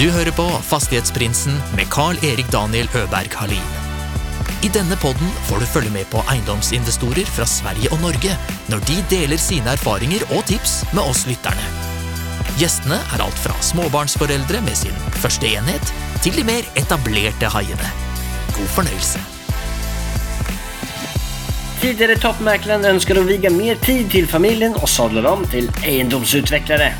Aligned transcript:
Du 0.00 0.06
hører 0.08 0.32
på 0.32 0.46
Fastighetsprinsen 0.64 1.58
med 1.76 1.90
Carl-Erik 1.92 2.46
Daniel 2.48 2.86
Øberg 2.96 3.34
Halin. 3.36 3.72
I 4.64 4.70
denne 4.72 4.96
podden 4.96 5.28
får 5.44 5.60
du 5.60 5.66
følge 5.68 5.92
med 5.92 6.08
på 6.08 6.22
eiendomsinvestorer 6.32 7.28
fra 7.28 7.44
Sverige 7.44 7.90
og 7.92 8.00
Norge 8.00 8.32
når 8.72 8.80
de 8.88 8.96
deler 9.10 9.36
sine 9.36 9.74
erfaringer 9.76 10.24
og 10.30 10.40
tips 10.48 10.78
med 10.96 11.02
oss 11.02 11.26
lytterne. 11.28 11.66
Gjestene 12.56 12.96
er 12.96 13.26
alt 13.26 13.42
fra 13.42 13.58
småbarnsforeldre 13.60 14.62
med 14.64 14.80
sin 14.80 14.96
første 15.20 15.52
enhet, 15.52 15.92
til 16.24 16.32
de 16.38 16.46
mer 16.48 16.64
etablerte 16.80 17.52
haiene. 17.52 17.92
God 18.56 18.72
fornøyelse. 18.78 19.20
Tidligere 21.84 22.16
toppmäklaren 22.24 22.88
ønsker 22.94 23.20
å 23.20 23.28
vige 23.28 23.52
mer 23.52 23.76
tid 23.84 24.08
til 24.16 24.32
familien 24.32 24.80
og 24.80 24.88
sadler 24.88 25.28
om 25.28 25.44
til 25.52 25.68
eiendomsutvecklare. 25.84 26.94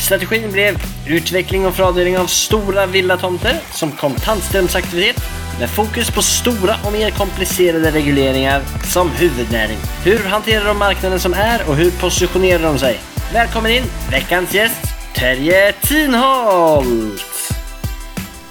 Strategin 0.00 0.48
ble 0.52 0.70
utvikling 1.12 1.66
og 1.68 1.74
fradeling 1.76 2.16
av 2.18 2.30
store 2.32 2.86
villatomter 2.90 3.60
som 3.76 3.92
kontantstrømsaktivitet 4.00 5.20
med 5.60 5.68
fokus 5.68 6.08
på 6.14 6.24
store 6.24 6.78
og 6.86 6.94
mer 6.94 7.12
komplicerade 7.18 7.92
reguleringer 7.92 8.64
som 8.88 9.12
huvudnæring. 9.20 9.80
Hur 10.06 10.24
hanterer 10.32 10.64
de 10.64 10.74
marknaden 10.80 11.20
som 11.20 11.36
er 11.36 11.66
og 11.68 11.76
hur 11.76 11.92
positionerar 12.00 12.64
de 12.64 12.84
seg? 12.86 13.02
Velkommen 13.34 13.76
inn, 13.76 13.90
veckans 14.10 14.56
gjest, 14.56 14.88
Terje 15.14 15.74
Tinholt! 15.84 17.28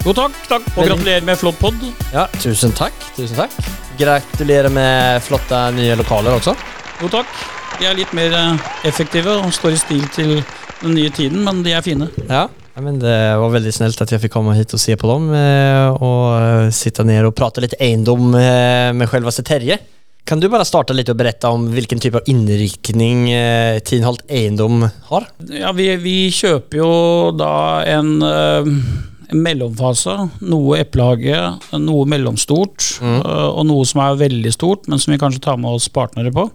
God 0.00 0.16
takk, 0.16 0.36
takk, 0.48 0.68
og 0.78 0.86
gratulerer 0.86 1.24
med 1.28 1.36
flott 1.36 1.58
pod. 1.60 1.82
Ja, 2.14 2.24
tusen 2.40 2.72
takk. 2.72 2.94
Tusen 3.18 3.36
takk. 3.36 3.52
Gratulerer 4.00 4.72
med 4.72 5.20
flotte 5.26 5.58
nye 5.76 5.98
lokaler 5.98 6.38
også. 6.38 6.54
Jo 7.02 7.10
takk. 7.12 7.28
De 7.76 7.88
er 7.88 7.98
litt 7.98 8.14
mer 8.16 8.32
eh, 8.36 8.70
effektive 8.88 9.34
og 9.42 9.52
står 9.52 9.76
i 9.76 9.80
stil 9.82 10.06
til 10.14 10.32
den 10.82 10.94
nye 10.96 11.10
tiden, 11.12 11.42
men 11.44 11.62
de 11.66 11.74
er 11.76 11.84
fine. 11.84 12.08
Ja, 12.28 12.46
men 12.80 12.98
Det 13.02 13.14
var 13.36 13.50
veldig 13.52 13.72
snilt 13.76 14.00
at 14.00 14.10
jeg 14.14 14.22
fikk 14.22 14.32
komme 14.38 14.54
hit 14.56 14.72
og 14.72 14.80
se 14.80 14.94
på 14.96 15.08
dem. 15.10 15.26
eh, 15.36 15.88
Og 16.00 16.22
eh, 16.40 16.70
sitte 16.72 17.04
ned 17.04 17.26
og 17.28 17.34
prate 17.36 17.60
litt 17.64 17.74
eiendom 17.80 18.30
eh, 18.38 18.92
med 18.96 19.10
selveste 19.12 19.44
Terje. 19.44 19.76
Kan 20.24 20.38
du 20.40 20.46
bare 20.52 20.64
starte 20.68 20.94
litt 20.94 21.08
og 21.10 21.16
berette 21.18 21.48
om 21.50 21.64
hvilken 21.72 21.98
type 22.00 22.20
av 22.20 22.28
innriktning 22.30 23.24
eh, 23.32 23.78
Tinholt 23.84 24.22
Eiendom 24.30 24.84
har? 25.08 25.26
Ja, 25.50 25.72
vi, 25.74 25.88
vi 26.00 26.16
kjøper 26.30 26.78
jo 26.82 26.90
da 27.36 27.52
en 27.88 28.12
mellomfase. 29.36 30.14
Noe 30.46 30.78
eplehage, 30.82 31.36
noe 31.78 32.06
mellomstort, 32.10 32.86
eh, 33.02 33.48
og 33.50 33.64
noe 33.68 33.84
som 33.88 34.00
er 34.04 34.18
veldig 34.20 34.52
stort, 34.54 34.88
men 34.90 34.98
som 35.02 35.12
vi 35.14 35.18
kanskje 35.20 35.42
tar 35.44 35.56
med 35.60 35.70
oss 35.76 35.88
partnere 35.92 36.32
på. 36.34 36.46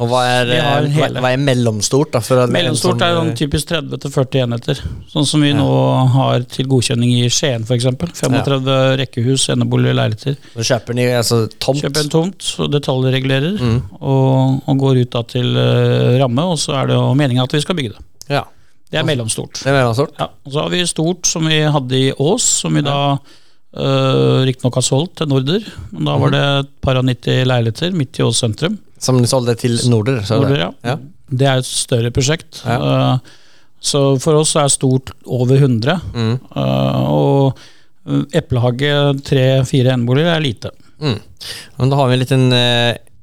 Og 0.00 0.08
hva 0.10 0.22
er, 0.28 0.50
eh, 0.54 0.88
hva, 0.96 1.08
hva 1.20 1.32
er 1.32 1.40
mellomstort? 1.40 2.12
da? 2.12 2.20
For 2.24 2.46
Mellomstort 2.52 3.00
er 3.02 3.14
sånn 3.16 3.30
eh, 3.32 3.38
typisk 3.38 3.70
30-40 3.72 4.42
enheter. 4.44 4.80
Sånn 5.12 5.26
som 5.28 5.40
vi 5.44 5.52
nå 5.56 5.68
har 6.14 6.44
til 6.50 6.66
godkjenning 6.70 7.14
i 7.22 7.28
Skien 7.32 7.64
f.eks. 7.64 7.86
35 8.20 8.68
rekkehus, 9.00 9.48
eneboliger, 9.54 9.96
leiligheter. 9.98 10.36
Så 10.56 10.66
kjøper 10.72 10.98
ni 10.98 11.06
altså 11.12 11.44
tomt? 11.58 11.80
Kjøper 11.84 12.04
en 12.06 12.12
tomt 12.12 12.50
og 12.60 12.72
detaljregulerer, 12.74 13.60
Mm. 13.64 13.80
og, 14.00 14.62
og 14.68 14.78
går 14.80 14.98
ut 15.04 15.10
da 15.14 15.22
til 15.28 15.54
uh, 15.56 16.18
ramme, 16.20 16.42
og 16.52 16.58
så 16.60 16.74
er 16.80 16.88
det 16.90 16.96
jo 16.98 17.14
meningen 17.16 17.44
at 17.44 17.52
vi 17.54 17.60
skal 17.64 17.76
bygge 17.78 17.94
det. 17.94 18.02
Ja, 18.34 18.42
Det 18.94 19.00
er 19.02 19.06
mellomstort. 19.08 19.58
det 19.58 19.72
er 19.72 19.74
mellomstort. 19.80 20.14
Ja, 20.20 20.28
så 20.46 20.60
har 20.62 20.70
vi 20.70 20.84
stort 20.86 21.26
som 21.26 21.48
vi 21.50 21.58
hadde 21.76 21.98
i 21.98 22.12
Ås, 22.22 22.44
som 22.62 22.76
vi 22.78 22.84
da 22.86 22.98
øh, 23.74 24.44
riktignok 24.46 24.78
har 24.78 24.86
solgt 24.86 25.16
til 25.18 25.30
Norder. 25.32 25.64
Men 25.90 26.06
da 26.06 26.14
var 26.22 26.34
det 26.34 26.42
et 26.62 26.70
par 26.84 27.00
og 27.00 27.08
90 27.08 27.48
leiligheter 27.50 27.96
midt 27.98 28.20
i 28.20 28.26
Ås 28.26 28.44
sentrum. 28.44 28.78
Som 29.02 29.18
ni 29.18 29.26
solgte 29.28 29.56
til 29.64 29.74
Norder? 29.90 30.22
Så? 30.24 30.38
Norder, 30.38 30.60
ja. 30.62 30.70
Ja. 30.86 30.94
Det 31.34 31.48
er 31.48 31.62
et 31.62 31.68
større 31.68 32.12
prosjekt. 32.14 32.62
Ja. 32.62 32.78
Eh, 32.78 33.34
så 33.84 34.04
for 34.22 34.38
oss 34.38 34.54
er 34.56 34.70
stort 34.72 35.10
over 35.26 35.58
100. 35.58 35.98
Mm. 36.14 36.36
eh, 36.54 37.02
og 37.10 37.58
eh, 38.06 38.22
eplehage, 38.40 38.94
tre-fire 39.26 39.96
eneboliger, 39.96 40.36
er 40.36 40.44
lite. 40.44 40.70
Mm. 41.02 41.18
Men 41.80 41.90
da 41.90 41.98
har 41.98 42.08
vi 42.08 42.16
en 42.16 42.22
liten 42.22 42.46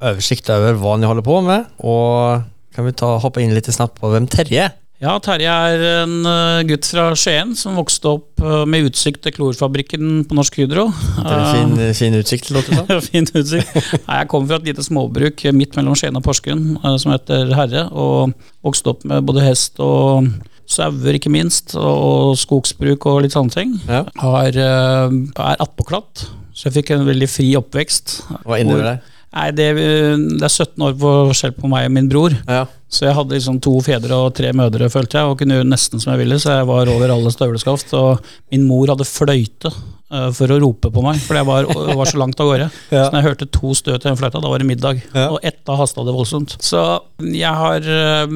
oversikt 0.01 0.51
over 0.51 0.75
hva 0.81 0.97
ni 1.00 1.07
holder 1.07 1.25
på 1.25 1.40
med, 1.45 1.72
og 1.88 2.44
kan 2.75 2.85
vi 2.88 2.94
ta, 2.97 3.16
hoppe 3.24 3.41
inn 3.44 3.53
litt 3.56 3.69
snabbt 3.72 4.00
på 4.01 4.12
hvem 4.12 4.28
Terje 4.31 4.68
er? 4.68 4.78
Ja, 5.01 5.16
Terje 5.17 5.50
er 5.50 5.84
en 6.03 6.12
eh, 6.29 6.59
gutt 6.69 6.85
fra 6.85 7.07
Skien 7.17 7.56
som 7.57 7.73
vokste 7.79 8.06
opp 8.12 8.41
eh, 8.45 8.66
med 8.69 8.91
utsikt 8.91 9.23
til 9.25 9.34
klorfabrikken 9.34 10.28
på 10.29 10.35
Norsk 10.38 10.59
Hydro. 10.62 10.84
Det 11.16 11.31
er 11.34 11.47
fin, 11.56 11.72
fin 11.97 12.17
utsikt, 12.19 12.51
låter 12.53 12.84
det 12.85 13.00
fin 13.07 13.25
utsikt. 13.25 13.79
Nei, 14.06 14.19
jeg 14.19 14.29
kommer 14.29 14.51
fra 14.51 14.59
et 14.62 14.67
lite 14.69 14.85
småbruk 14.85 15.41
midt 15.57 15.73
mellom 15.79 15.97
Skien 15.97 16.19
og 16.19 16.22
Porsgrunn 16.28 16.75
eh, 16.78 16.97
som 17.01 17.16
heter 17.16 17.50
Herre, 17.57 17.88
og 17.89 18.35
vokste 18.62 18.94
opp 18.94 19.01
med 19.09 19.25
både 19.25 19.41
hest 19.47 19.81
og 19.81 20.29
sauer, 20.69 21.18
ikke 21.18 21.33
minst, 21.33 21.73
og 21.73 22.38
skogsbruk 22.38 23.07
og 23.09 23.23
litt 23.25 23.33
sånne 23.33 23.56
ting. 23.56 23.73
Ja. 23.89 24.03
Har, 24.22 24.53
eh, 24.53 25.16
er 25.33 25.66
attpåklatt, 25.66 26.28
så 26.53 26.69
jeg 26.69 26.78
fikk 26.78 26.94
en 26.94 27.07
veldig 27.09 27.31
fri 27.31 27.50
oppvekst. 27.57 28.19
Hva 28.45 28.62
innebærer 28.62 28.91
det? 28.91 29.18
Nei, 29.31 29.50
det, 29.56 29.68
det 29.79 30.45
er 30.45 30.51
17 30.51 30.85
år 30.85 30.94
forskjell 31.01 31.57
på 31.57 31.69
meg 31.72 31.89
og 31.89 31.94
min 31.97 32.12
bror. 32.12 32.38
Ja. 32.45 32.68
Så 32.91 33.06
jeg 33.07 33.16
hadde 33.16 33.38
liksom 33.38 33.62
to 33.63 33.78
fedre 33.85 34.18
og 34.25 34.34
tre 34.35 34.52
mødre, 34.56 34.90
følte 34.91 35.18
jeg, 35.19 35.29
og 35.31 35.40
kunne 35.40 35.56
gjøre 35.57 35.69
nesten 35.72 36.02
som 36.03 36.12
jeg 36.12 36.25
ville, 36.25 36.38
så 36.44 36.57
jeg 36.57 36.68
var 36.68 36.91
over 36.91 37.13
alle 37.13 37.31
støvleskaft. 37.31 37.94
Og 37.96 38.19
min 38.52 38.66
mor 38.68 38.91
hadde 38.91 39.07
fløyte 39.07 39.72
uh, 39.72 40.28
for 40.35 40.52
å 40.52 40.59
rope 40.59 40.91
på 40.91 41.06
meg, 41.06 41.22
for 41.24 41.40
jeg 41.40 41.47
var, 41.47 41.69
var 41.72 42.12
så 42.12 42.19
langt 42.19 42.44
av 42.44 42.51
gårde. 42.51 42.68
Ja. 42.91 43.06
Så 43.06 43.13
når 43.13 43.22
jeg 43.22 43.30
hørte 43.30 43.47
to 43.56 43.72
støt 43.78 44.03
i 44.03 44.09
den 44.09 44.19
fløyta, 44.19 44.41
da 44.44 44.51
var 44.51 44.59
det 44.59 44.68
middag. 44.68 45.00
Ja. 45.16 45.30
Og 45.31 45.40
ett, 45.47 45.62
da 45.68 45.80
hasta 45.80 46.03
det 46.03 46.16
voldsomt. 46.18 46.57
Så 46.59 46.84
jeg 47.24 47.56
har 47.63 47.88
uh, 47.88 48.35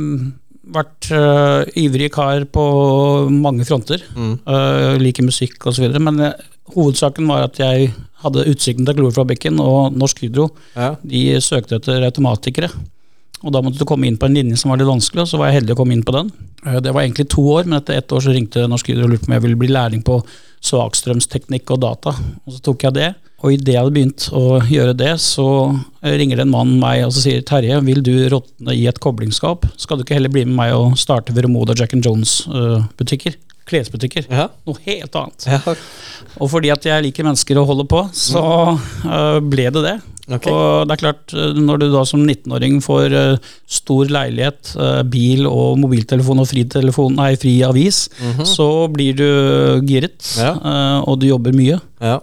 vært 0.80 1.12
uh, 1.12 1.68
ivrig 1.76 2.10
kar 2.16 2.48
på 2.48 2.66
mange 3.36 3.68
fronter. 3.68 4.08
Mm. 4.16 4.40
Liker 5.04 5.28
musikk 5.28 5.68
osv. 5.70 5.86
Men 6.00 6.24
eh, 6.30 6.40
hovedsaken 6.74 7.28
var 7.30 7.50
at 7.50 7.60
jeg 7.62 7.92
hadde 8.24 8.48
utsikten 8.50 8.88
til 8.88 8.98
Glorfabrikken 8.98 9.60
og 9.62 9.98
Norsk 10.00 10.24
Hydro. 10.24 10.50
Ja. 10.74 10.96
De 11.04 11.28
søkte 11.44 11.78
etter 11.78 12.08
automatikere. 12.08 12.72
Og 13.46 13.54
da 13.54 13.62
måtte 13.62 13.78
du 13.78 13.86
komme 13.86 14.08
inn 14.10 14.18
på 14.18 14.26
en 14.26 14.34
linje 14.36 14.58
som 14.58 14.72
var 14.72 14.82
litt 14.82 14.90
vanskelig, 14.90 15.22
og 15.22 15.30
så 15.30 15.38
var 15.38 15.52
jeg 15.52 15.62
heldig 15.62 15.76
å 15.76 15.80
komme 15.80 15.94
inn 15.94 16.06
på 16.06 16.16
den. 16.16 16.32
Eh, 16.66 16.80
Det 16.82 16.94
var 16.94 17.04
egentlig 17.06 17.28
to 17.30 17.44
år, 17.54 17.68
men 17.70 17.78
etter 17.80 18.00
ett 18.00 18.12
år 18.12 18.26
så 18.26 18.34
ringte 18.34 18.66
Norsk 18.68 18.90
Hydro 18.90 19.06
og 19.06 19.14
lurte 19.14 19.28
på 19.28 19.30
om 19.32 19.38
jeg 19.38 19.46
ville 19.46 19.62
bli 19.62 19.70
lærling 19.70 20.02
på 20.06 20.18
svakstrømsteknikk 20.66 21.70
og 21.76 21.84
data. 21.86 22.16
Og 22.46 22.56
så 22.56 22.64
tok 22.66 22.88
jeg 22.88 22.98
det. 22.98 23.12
Og 23.46 23.54
idet 23.54 23.76
jeg 23.76 23.78
hadde 23.84 23.94
begynt 23.94 24.26
å 24.34 24.58
gjøre 24.66 24.96
det, 24.98 25.12
så 25.22 25.46
ringer 26.02 26.40
det 26.40 26.46
en 26.48 26.54
mann 26.54 26.80
meg 26.82 27.04
og 27.06 27.12
så 27.14 27.22
sier 27.22 27.44
Terje, 27.46 27.78
vil 27.86 28.02
du 28.02 28.14
råtne 28.32 28.74
i 28.74 28.88
et 28.90 29.00
koblingsskap? 29.04 29.68
Skal 29.78 30.00
du 30.00 30.06
ikke 30.06 30.16
heller 30.18 30.34
bli 30.34 30.46
med 30.48 30.56
meg 30.58 30.74
og 30.74 30.96
starte 30.98 31.36
Veromoda 31.36 31.76
Jack 31.78 31.94
and 31.94 32.08
Jones-butikker? 32.08 33.36
Klesbutikker. 33.66 34.28
Ja. 34.30 34.50
Noe 34.68 34.82
helt 34.86 35.16
annet. 35.18 35.46
ja. 35.50 35.62
Og 36.42 36.50
fordi 36.52 36.70
at 36.74 36.86
jeg 36.86 37.06
liker 37.08 37.26
mennesker 37.26 37.58
å 37.58 37.66
holde 37.68 37.88
på, 37.90 38.04
så 38.16 38.44
uh, 38.76 39.40
ble 39.42 39.70
det 39.74 39.82
det. 39.86 39.96
Okay. 40.26 40.50
Og 40.50 40.88
det 40.90 40.96
er 40.96 41.02
klart, 41.04 41.34
øh, 41.38 41.52
når 41.62 41.84
du 41.84 41.86
da 41.94 42.00
som 42.10 42.24
19-åring 42.26 42.80
får 42.82 43.14
uh, 43.14 43.50
stor 43.70 44.10
leilighet, 44.10 44.72
uh, 44.74 45.04
bil 45.06 45.46
og 45.46 45.78
mobiltelefon 45.84 46.42
og 46.42 46.48
fri, 46.50 46.64
telefon, 46.66 47.14
nei, 47.20 47.36
fri 47.38 47.60
avis, 47.68 48.08
så 48.50 48.88
blir 48.90 49.14
du 49.20 49.28
giret, 49.86 50.18
Ja. 50.42 50.56
og 51.06 51.20
du 51.22 51.28
jobber 51.30 51.54
mye. 51.54 51.78
Ja. 52.02 52.18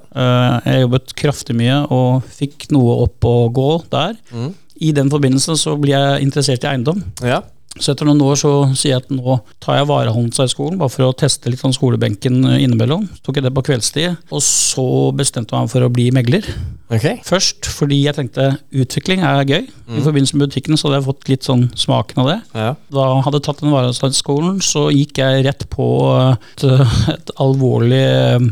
Jeg 0.66 0.82
jobbet 0.82 1.14
kraftig 1.18 1.54
mye 1.58 1.78
og 1.94 2.26
fikk 2.26 2.66
noe 2.74 2.98
opp 3.06 3.22
å 3.30 3.36
gå 3.54 3.70
der. 3.94 4.18
Mm. 4.34 4.50
I 4.82 4.90
den 4.98 5.10
forbindelse 5.12 5.54
så 5.62 5.76
blir 5.78 5.94
jeg 5.94 6.26
interessert 6.26 6.66
i 6.66 6.72
eiendom. 6.74 7.04
ja. 7.22 7.42
Så 7.80 7.94
etter 7.94 8.04
noen 8.04 8.20
år 8.20 8.36
så 8.36 8.50
sier 8.76 8.92
jeg 8.92 9.02
at 9.02 9.12
nå 9.14 9.38
tar 9.62 9.78
jeg 9.78 9.88
Varehåndshøgskolen, 9.88 10.76
bare 10.80 10.92
for 10.92 11.08
å 11.08 11.14
teste 11.16 11.50
litt 11.50 11.62
sånn 11.62 11.74
skolebenken 11.74 12.42
innimellom. 12.58 13.06
Så 13.16 13.24
tok 13.24 13.40
jeg 13.40 13.46
det 13.46 13.54
på 13.56 13.64
kveldstid, 13.70 14.18
og 14.28 14.44
så 14.44 14.86
bestemte 15.16 15.56
jeg 15.56 15.64
meg 15.64 15.72
for 15.72 15.86
å 15.86 15.92
bli 15.92 16.10
megler. 16.14 16.46
Okay. 16.92 17.16
Først 17.24 17.70
fordi 17.72 18.02
jeg 18.02 18.18
tenkte 18.18 18.50
utvikling 18.76 19.24
er 19.24 19.46
gøy. 19.48 19.64
I 19.92 20.04
forbindelse 20.04 20.36
med 20.36 20.50
butikken 20.50 20.76
så 20.76 20.88
hadde 20.88 21.00
jeg 21.00 21.08
fått 21.08 21.30
litt 21.32 21.48
sånn 21.48 21.66
smaken 21.78 22.22
av 22.22 22.28
det. 22.28 22.38
Ja. 22.52 22.70
Da 22.92 23.08
jeg 23.24 23.44
tatt 23.48 23.62
den 23.64 23.72
Varehåndshøgskolen, 23.72 24.60
så 24.64 24.90
gikk 24.92 25.22
jeg 25.22 25.46
rett 25.48 25.64
på 25.72 25.86
et, 26.20 26.66
et 27.14 27.32
alvorlig 27.40 28.02
eh, 28.04 28.50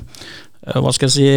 hva 0.61 0.91
skal 0.93 1.09
jeg 1.09 1.15
si, 1.15 1.29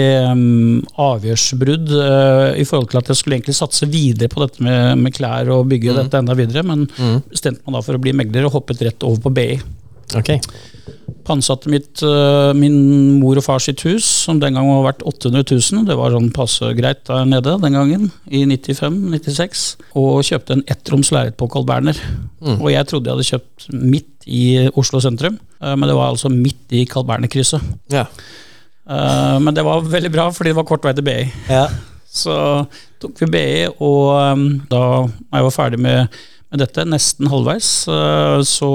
avgjørsbrudd 1.00 1.94
eh, 1.96 2.48
i 2.60 2.66
forhold 2.68 2.90
til 2.92 3.00
at 3.00 3.12
jeg 3.12 3.20
skulle 3.22 3.38
egentlig 3.38 3.56
satse 3.56 3.88
videre 3.88 4.28
på 4.32 4.44
dette 4.44 4.66
med, 4.66 5.00
med 5.00 5.16
klær 5.16 5.52
og 5.56 5.70
bygge 5.72 5.96
dette 5.96 6.20
enda 6.20 6.36
videre, 6.36 6.66
men 6.68 6.84
bestemte 7.32 7.64
meg 7.64 7.78
da 7.78 7.86
for 7.86 7.96
å 7.96 8.04
bli 8.04 8.16
megler 8.20 8.50
og 8.50 8.58
hoppet 8.58 8.84
rett 8.84 9.08
over 9.08 9.24
på 9.24 9.34
BI. 9.40 9.56
Okay. 10.20 10.40
Pantsatte 11.24 11.72
mitt, 11.72 12.02
eh, 12.04 12.52
min 12.58 13.20
mor 13.22 13.40
og 13.40 13.46
far 13.46 13.62
sitt 13.64 13.82
hus, 13.88 14.04
som 14.04 14.40
den 14.40 14.58
gangen 14.58 14.76
var 14.76 14.92
verdt 14.92 15.06
800 15.08 15.46
000. 15.48 15.86
Det 15.88 15.96
var 15.96 16.12
sånn 16.12 16.32
passe 16.36 16.74
greit 16.76 17.04
der 17.08 17.24
nede 17.30 17.56
den 17.64 17.78
gangen, 17.78 18.12
i 18.28 18.44
95-96. 18.44 19.64
Og 20.00 20.24
kjøpte 20.28 20.58
en 20.58 20.66
ettroms 20.68 21.14
leilighet 21.16 21.40
på 21.40 21.48
Carl 21.54 21.68
Berner. 21.70 22.00
Og 22.60 22.70
jeg 22.74 22.90
trodde 22.90 23.08
jeg 23.08 23.16
hadde 23.16 23.30
kjøpt 23.32 23.70
midt 23.72 24.28
i 24.28 24.44
Oslo 24.80 25.00
sentrum, 25.04 25.40
eh, 25.62 25.76
men 25.76 25.88
det 25.88 25.96
var 25.96 26.12
altså 26.12 26.32
midt 26.32 26.76
i 26.76 26.86
Carl 26.90 27.08
Berner-krysset. 27.08 27.64
Ja. 27.94 28.06
Eh, 28.90 29.40
Men 29.40 29.54
det 29.56 29.64
var 29.66 29.82
veldig 29.82 30.12
bra, 30.12 30.30
fordi 30.36 30.52
det 30.52 30.60
var 30.60 30.68
kort 30.68 30.84
vei 30.86 30.94
til 30.98 31.06
BI. 31.08 31.20
Ja. 31.50 31.68
Så 32.14 32.34
tok 33.02 33.18
vi 33.24 33.30
BI, 33.34 33.68
og 33.82 34.10
um, 34.38 34.44
da 34.70 34.82
jeg 35.08 35.46
var 35.48 35.54
ferdig 35.56 35.80
med, 35.82 36.08
med 36.52 36.62
dette, 36.62 36.86
nesten 36.86 37.30
halvveis, 37.32 37.70
uh, 37.90 38.38
så 38.46 38.70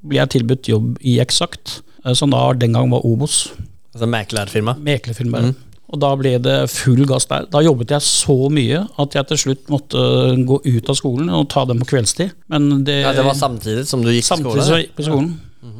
ble 0.00 0.16
jeg 0.22 0.32
tilbudt 0.38 0.70
jobb 0.70 0.94
i 1.04 1.18
Eksakt. 1.20 1.80
uh, 2.06 2.14
som 2.16 2.30
da 2.32 2.46
den 2.56 2.72
gang 2.72 2.88
var 2.90 3.04
Obos. 3.04 3.50
Altså 3.92 4.08
meklerfirma. 4.08 4.76
Meklerfirma. 4.80 5.42
mm. 5.50 5.54
Og 5.88 6.00
da 6.02 6.10
ble 6.20 6.34
det 6.44 6.56
full 6.68 7.06
gass 7.08 7.24
der. 7.30 7.46
Da 7.48 7.62
jobbet 7.64 7.94
jeg 7.94 8.04
så 8.04 8.34
mye 8.52 8.82
at 9.00 9.14
jeg 9.16 9.28
til 9.30 9.38
slutt 9.40 9.70
måtte 9.72 10.00
gå 10.44 10.58
ut 10.66 10.90
av 10.92 10.96
skolen 10.98 11.30
og 11.32 11.46
ta 11.48 11.62
dem 11.64 11.80
på 11.80 11.86
kveldstid. 11.94 12.34
Men 12.52 12.84
det, 12.84 12.98
Ja, 13.06 13.14
det 13.16 13.24
var 13.24 13.32
samtidig 13.38 13.86
som 13.88 14.02
du 14.04 14.10
gikk 14.12 14.26
på 14.28 14.36
skolen? 14.42 14.64
som 14.66 14.76
jeg 14.76 14.84
gikk 14.90 14.98
på 14.98 15.06
skolen. 15.06 15.30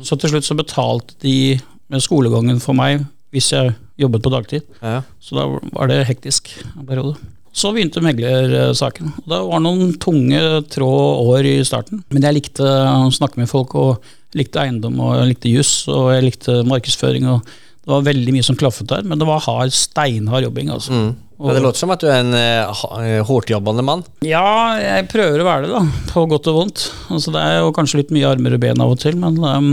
Så 0.04 0.16
til 0.20 0.32
slutt 0.32 0.48
så 0.48 0.56
betalte 0.56 1.12
de 1.20 1.34
med 1.92 2.00
skolegangen 2.04 2.56
for 2.64 2.72
meg 2.76 3.04
hvis 3.34 3.50
jeg 3.52 3.74
jobbet 4.00 4.22
på 4.24 4.32
dagtid. 4.32 4.62
Ja. 4.82 5.02
Så 5.20 5.36
da 5.36 5.46
var 5.74 5.90
det 5.90 6.04
hektisk 6.08 6.50
en 6.76 6.86
periode. 6.88 7.16
Så 7.58 7.72
begynte 7.74 8.02
meglersaken. 8.04 9.12
Og 9.24 9.30
Det 9.32 9.38
var 9.48 9.62
noen 9.64 9.94
tunge 9.98 10.40
trå 10.70 10.88
år 11.34 11.48
i 11.48 11.56
starten. 11.66 12.04
Men 12.12 12.22
jeg 12.28 12.36
likte 12.36 12.62
å 12.64 13.08
snakke 13.14 13.40
med 13.40 13.50
folk, 13.50 13.74
og 13.74 14.04
likte 14.38 14.60
eiendom, 14.62 15.00
og 15.00 15.16
jeg 15.16 15.30
likte 15.32 15.54
juss, 15.54 15.72
og 15.90 16.12
jeg 16.14 16.28
likte 16.28 16.60
markedsføring. 16.68 17.26
og 17.26 17.42
Det 17.42 17.90
var 17.90 18.06
veldig 18.06 18.34
mye 18.36 18.46
som 18.46 18.58
klaffet 18.60 18.90
der, 18.92 19.02
men 19.02 19.18
det 19.18 19.26
var 19.26 19.40
hard, 19.40 19.72
steinhard 19.72 20.44
jobbing. 20.44 20.70
altså. 20.70 20.92
Mm. 20.92 21.16
Men 21.38 21.54
det 21.54 21.60
låter 21.62 21.78
som 21.78 21.92
at 21.94 22.00
du 22.02 22.08
er 22.10 22.18
en 22.24 22.32
eh, 22.34 22.66
ha- 22.80 22.96
eh, 23.06 23.20
hårdtjobbende 23.28 23.84
mann. 23.86 24.00
Ja, 24.26 24.74
jeg 24.82 25.06
prøver 25.12 25.38
å 25.38 25.46
være 25.46 25.68
det, 25.68 25.70
da. 25.76 25.82
På 26.10 26.24
godt 26.26 26.48
og 26.50 26.56
vondt. 26.56 26.86
Altså, 27.14 27.30
det 27.34 27.44
er 27.46 27.60
jo 27.60 27.70
kanskje 27.76 28.00
litt 28.00 28.10
mye 28.16 28.26
armer 28.32 28.56
og 28.56 28.62
ben 28.64 28.82
av 28.82 28.90
og 28.96 28.98
til, 29.04 29.14
men 29.22 29.38
um, 29.38 29.68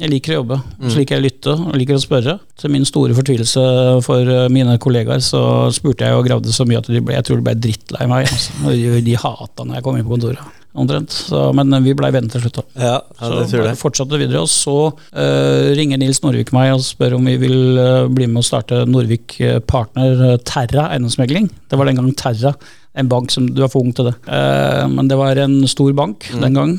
jeg 0.00 0.12
liker 0.14 0.32
å 0.32 0.38
jobbe. 0.40 0.60
Så 0.86 0.96
liker 1.02 1.18
jeg 1.18 1.20
å 1.20 1.26
lytte 1.26 1.56
og 1.68 1.76
liker 1.76 1.98
å 1.98 2.00
spørre. 2.00 2.38
Til 2.62 2.72
min 2.72 2.88
store 2.88 3.16
fortvilelse 3.18 3.66
for 4.06 4.32
uh, 4.32 4.46
mine 4.48 4.78
kollegaer 4.80 5.20
så 5.24 5.42
spurte 5.76 6.08
jeg 6.08 6.16
og 6.16 6.24
gravde 6.30 6.56
så 6.56 6.64
mye 6.68 6.80
at 6.80 6.88
de 6.88 7.04
ble, 7.04 7.18
jeg 7.18 7.28
tror 7.28 7.42
de 7.42 7.46
ble 7.50 7.58
drittlei 7.68 8.08
meg. 8.08 8.30
Altså. 8.32 8.72
De 9.04 9.18
hata 9.26 9.66
når 9.68 9.76
jeg 9.80 9.86
kom 9.90 10.00
inn 10.00 10.08
på 10.08 10.16
kontoret. 10.16 10.56
Omtrent. 10.72 11.10
Så, 11.10 11.38
men 11.56 11.72
uh, 11.74 11.80
vi 11.82 11.94
blei 11.98 12.12
venner 12.14 12.30
til 12.30 12.44
slutt. 12.44 12.60
da. 12.60 12.64
Ja, 12.78 12.96
Så 13.18 13.62
fortsatte 13.80 14.20
videre, 14.20 14.42
og 14.44 14.50
så 14.52 14.76
uh, 14.92 15.70
ringer 15.78 15.98
Nils 15.98 16.22
Norvik 16.22 16.52
meg 16.54 16.74
og 16.76 16.84
spør 16.86 17.16
om 17.18 17.26
vi 17.26 17.36
vil 17.42 17.78
uh, 17.80 18.10
bli 18.10 18.28
med 18.30 18.42
og 18.42 18.46
starte 18.46 18.84
Norvik 18.86 19.38
Partner 19.70 20.36
Terra 20.46 20.88
eiendomsmegling. 20.92 21.50
Det 21.70 21.78
var 21.78 21.90
den 21.90 21.98
gang 21.98 22.12
Terra, 22.18 22.54
en 22.98 23.10
bank 23.10 23.30
som 23.34 23.48
du 23.50 23.62
er 23.64 23.70
for 23.70 23.82
ung 23.82 23.94
til 23.96 24.10
det. 24.10 24.16
Uh, 24.28 24.86
men 24.92 25.10
det 25.10 25.18
var 25.18 25.38
en 25.42 25.58
stor 25.70 25.90
bank 25.96 26.28
den 26.42 26.58
gang 26.58 26.76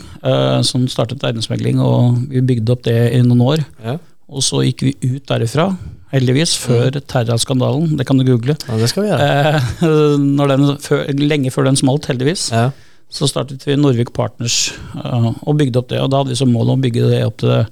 som 0.68 0.88
startet 0.92 1.24
eiendomsmegling, 1.28 1.80
og 1.84 2.24
vi 2.32 2.44
bygde 2.46 2.76
opp 2.76 2.86
det 2.88 3.00
i 3.16 3.22
noen 3.26 3.44
år. 3.44 3.66
Ja. 3.84 3.98
Og 4.32 4.44
så 4.46 4.62
gikk 4.64 4.86
vi 4.86 4.94
ut 5.04 5.26
derifra, 5.28 5.66
heldigvis, 6.14 6.54
før 6.60 6.96
Terra-skandalen. 7.00 7.98
Det 8.00 8.06
kan 8.08 8.20
du 8.20 8.24
google. 8.28 8.56
ja, 8.68 8.78
det 8.80 8.88
skal 8.92 9.04
vi 9.04 9.10
gjøre. 9.10 9.28
Eh, 9.52 10.24
når 10.40 10.54
den, 10.54 10.70
før, 10.84 11.04
lenge 11.20 11.52
før 11.52 11.68
den 11.68 11.80
smalt, 11.80 12.08
heldigvis 12.12 12.48
Ja. 12.56 12.70
Så 13.12 13.28
startet 13.28 13.66
vi 13.68 13.76
Norvik 13.80 14.14
Partners 14.16 14.72
uh, 14.96 15.32
og 15.44 15.58
bygde 15.60 15.82
opp 15.82 15.90
det. 15.92 16.00
og 16.00 16.12
Da 16.14 16.22
hadde 16.22 16.32
vi 16.34 16.40
som 16.40 16.52
mål 16.54 16.74
å 16.74 16.80
bygge 16.80 17.10
det 17.12 17.22
opp 17.28 17.42
til 17.44 17.66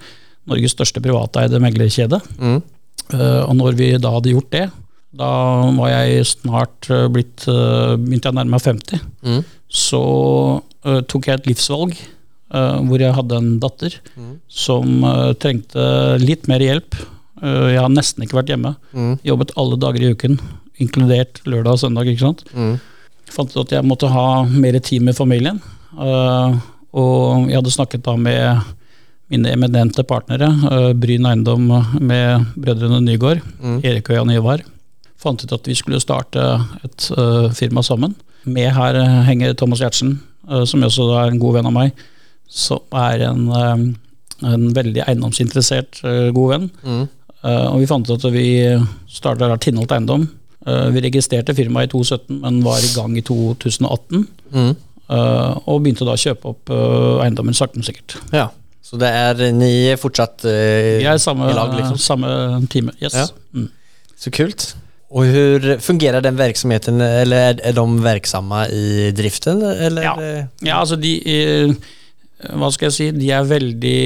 Norges 0.49 0.73
største 0.75 1.01
privateide 1.03 1.61
meglerkjede. 1.63 2.19
Mm. 2.41 2.59
Uh, 3.13 3.41
og 3.47 3.55
når 3.57 3.77
vi 3.79 3.89
da 4.01 4.11
hadde 4.17 4.33
gjort 4.35 4.51
det, 4.53 4.65
da 5.19 5.29
var 5.77 5.89
jeg 5.93 6.27
snart 6.29 6.89
uh, 6.93 7.07
blitt 7.09 7.47
uh, 7.49 7.95
begynte 7.97 8.29
jeg 8.29 8.35
å 8.35 8.37
nærme 8.37 8.53
meg 8.57 8.65
50. 8.65 9.03
Mm. 9.25 9.39
Så 9.69 10.01
tok 11.11 11.27
jeg 11.27 11.37
et 11.39 11.47
livsvalg 11.49 11.97
hvor 12.49 12.97
jeg 13.03 13.13
hadde 13.13 13.35
en 13.37 13.49
datter 13.61 13.93
Mm. 14.17 14.29
som 14.49 15.03
trengte 15.37 15.83
litt 16.23 16.47
mer 16.49 16.63
hjelp. 16.63 16.95
Jeg 17.43 17.77
har 17.77 17.91
nesten 17.93 18.23
ikke 18.25 18.39
vært 18.39 18.49
hjemme. 18.49 18.71
Mm. 18.89 19.11
Jobbet 19.27 19.53
alle 19.59 19.77
dager 19.77 20.01
i 20.01 20.09
uken, 20.15 20.39
inkludert 20.81 21.43
lørdag 21.45 21.75
og 21.75 21.81
søndag. 21.83 22.09
ikke 22.09 22.23
sant? 22.25 22.41
Fant 23.33 23.51
ut 23.53 23.61
at 23.65 23.71
jeg 23.77 23.85
måtte 23.87 24.09
ha 24.11 24.43
mer 24.49 24.79
tid 24.79 25.01
med 25.05 25.15
familien. 25.17 25.61
eh, 25.99 26.59
og 26.93 27.49
jeg 27.49 27.59
hadde 27.59 27.71
snakket 27.73 28.03
da 28.05 28.15
med 28.17 28.61
mine 29.29 29.51
eminente 29.53 30.01
partnere, 30.03 30.47
eh, 30.71 30.93
Bryn 30.97 31.25
Eiendom 31.29 31.67
med 32.01 32.45
brødrene 32.57 33.01
Nygaard, 33.05 33.41
Mm. 33.61 33.79
Erik 33.83 34.09
og 34.09 34.15
Jan 34.15 34.31
Ivar. 34.33 34.63
Fant 35.17 35.43
ut 35.43 35.51
at 35.53 35.67
vi 35.67 35.75
skulle 35.75 35.99
starte 36.01 36.39
et 36.83 37.11
eh, 37.17 37.49
firma 37.53 37.83
sammen. 37.83 38.15
Med 38.45 38.71
her 38.73 38.93
henger 39.27 39.53
Thomas 39.53 39.79
Gjertsen, 39.79 40.19
som 40.65 40.81
også 40.81 41.09
er 41.19 41.31
en 41.31 41.39
god 41.39 41.53
venn 41.59 41.67
av 41.67 41.73
meg. 41.73 41.91
Som 42.49 42.79
er 42.95 43.21
en, 43.27 43.51
en 44.41 44.63
veldig 44.73 45.03
eiendomsinteressert 45.05 45.99
god 46.33 46.49
venn. 46.49 46.69
Mm. 46.83 47.03
Og 47.43 47.79
vi 47.81 47.85
fant 47.85 48.09
ut 48.09 48.25
at 48.25 48.31
vi 48.33 48.45
starta 49.11 49.51
Tinnholt 49.61 49.91
Eiendom. 49.91 50.23
Eh, 50.67 50.87
vi 50.95 51.03
registrerte 51.07 51.55
firmaet 51.55 51.89
i 51.89 51.93
2017, 51.93 52.39
men 52.43 52.61
var 52.65 52.83
i 52.83 52.93
gang 52.95 53.17
i 53.17 53.23
2018. 53.25 54.27
Mm. 54.51 54.75
eh, 55.09 55.57
og 55.69 55.83
begynte 55.83 56.07
da 56.07 56.17
å 56.17 56.19
kjøpe 56.19 56.51
opp 56.51 56.73
eh, 56.73 57.23
eiendommen 57.23 57.57
sakte, 57.57 57.79
men 57.79 57.87
sikkert. 57.87 58.17
Ja. 58.35 58.49
Så 58.83 58.97
det 58.97 59.09
er 59.13 59.51
ni 59.53 59.71
er 59.91 59.99
fortsatt 60.01 60.47
eh, 60.49 60.99
er 61.05 61.19
samme, 61.21 61.51
i 61.51 61.55
lag, 61.55 61.75
liksom? 61.77 61.99
samme 62.01 62.29
time. 62.73 62.95
Yes. 63.03 63.13
Ja. 63.13 63.27
Mm. 63.53 63.69
Så 64.19 64.33
kult. 64.33 64.71
Og 65.09 65.25
hvordan 65.25 65.79
fungerer 65.81 66.21
den 66.21 66.37
verksamheten? 66.37 67.01
Eller 67.01 67.59
är 67.63 67.73
de 67.73 68.03
virksomme 68.03 68.67
i 68.67 69.11
driften? 69.11 69.61
Eller? 69.61 70.01
Ja. 70.03 70.15
Ja, 70.61 70.79
altså 70.79 70.95
de 70.95 71.15
eh, 71.25 71.73
Hva 72.55 72.69
skal 72.71 72.87
jeg 72.87 72.93
si? 72.93 73.07
De 73.11 73.31
er 73.33 73.43
veldig 73.43 74.01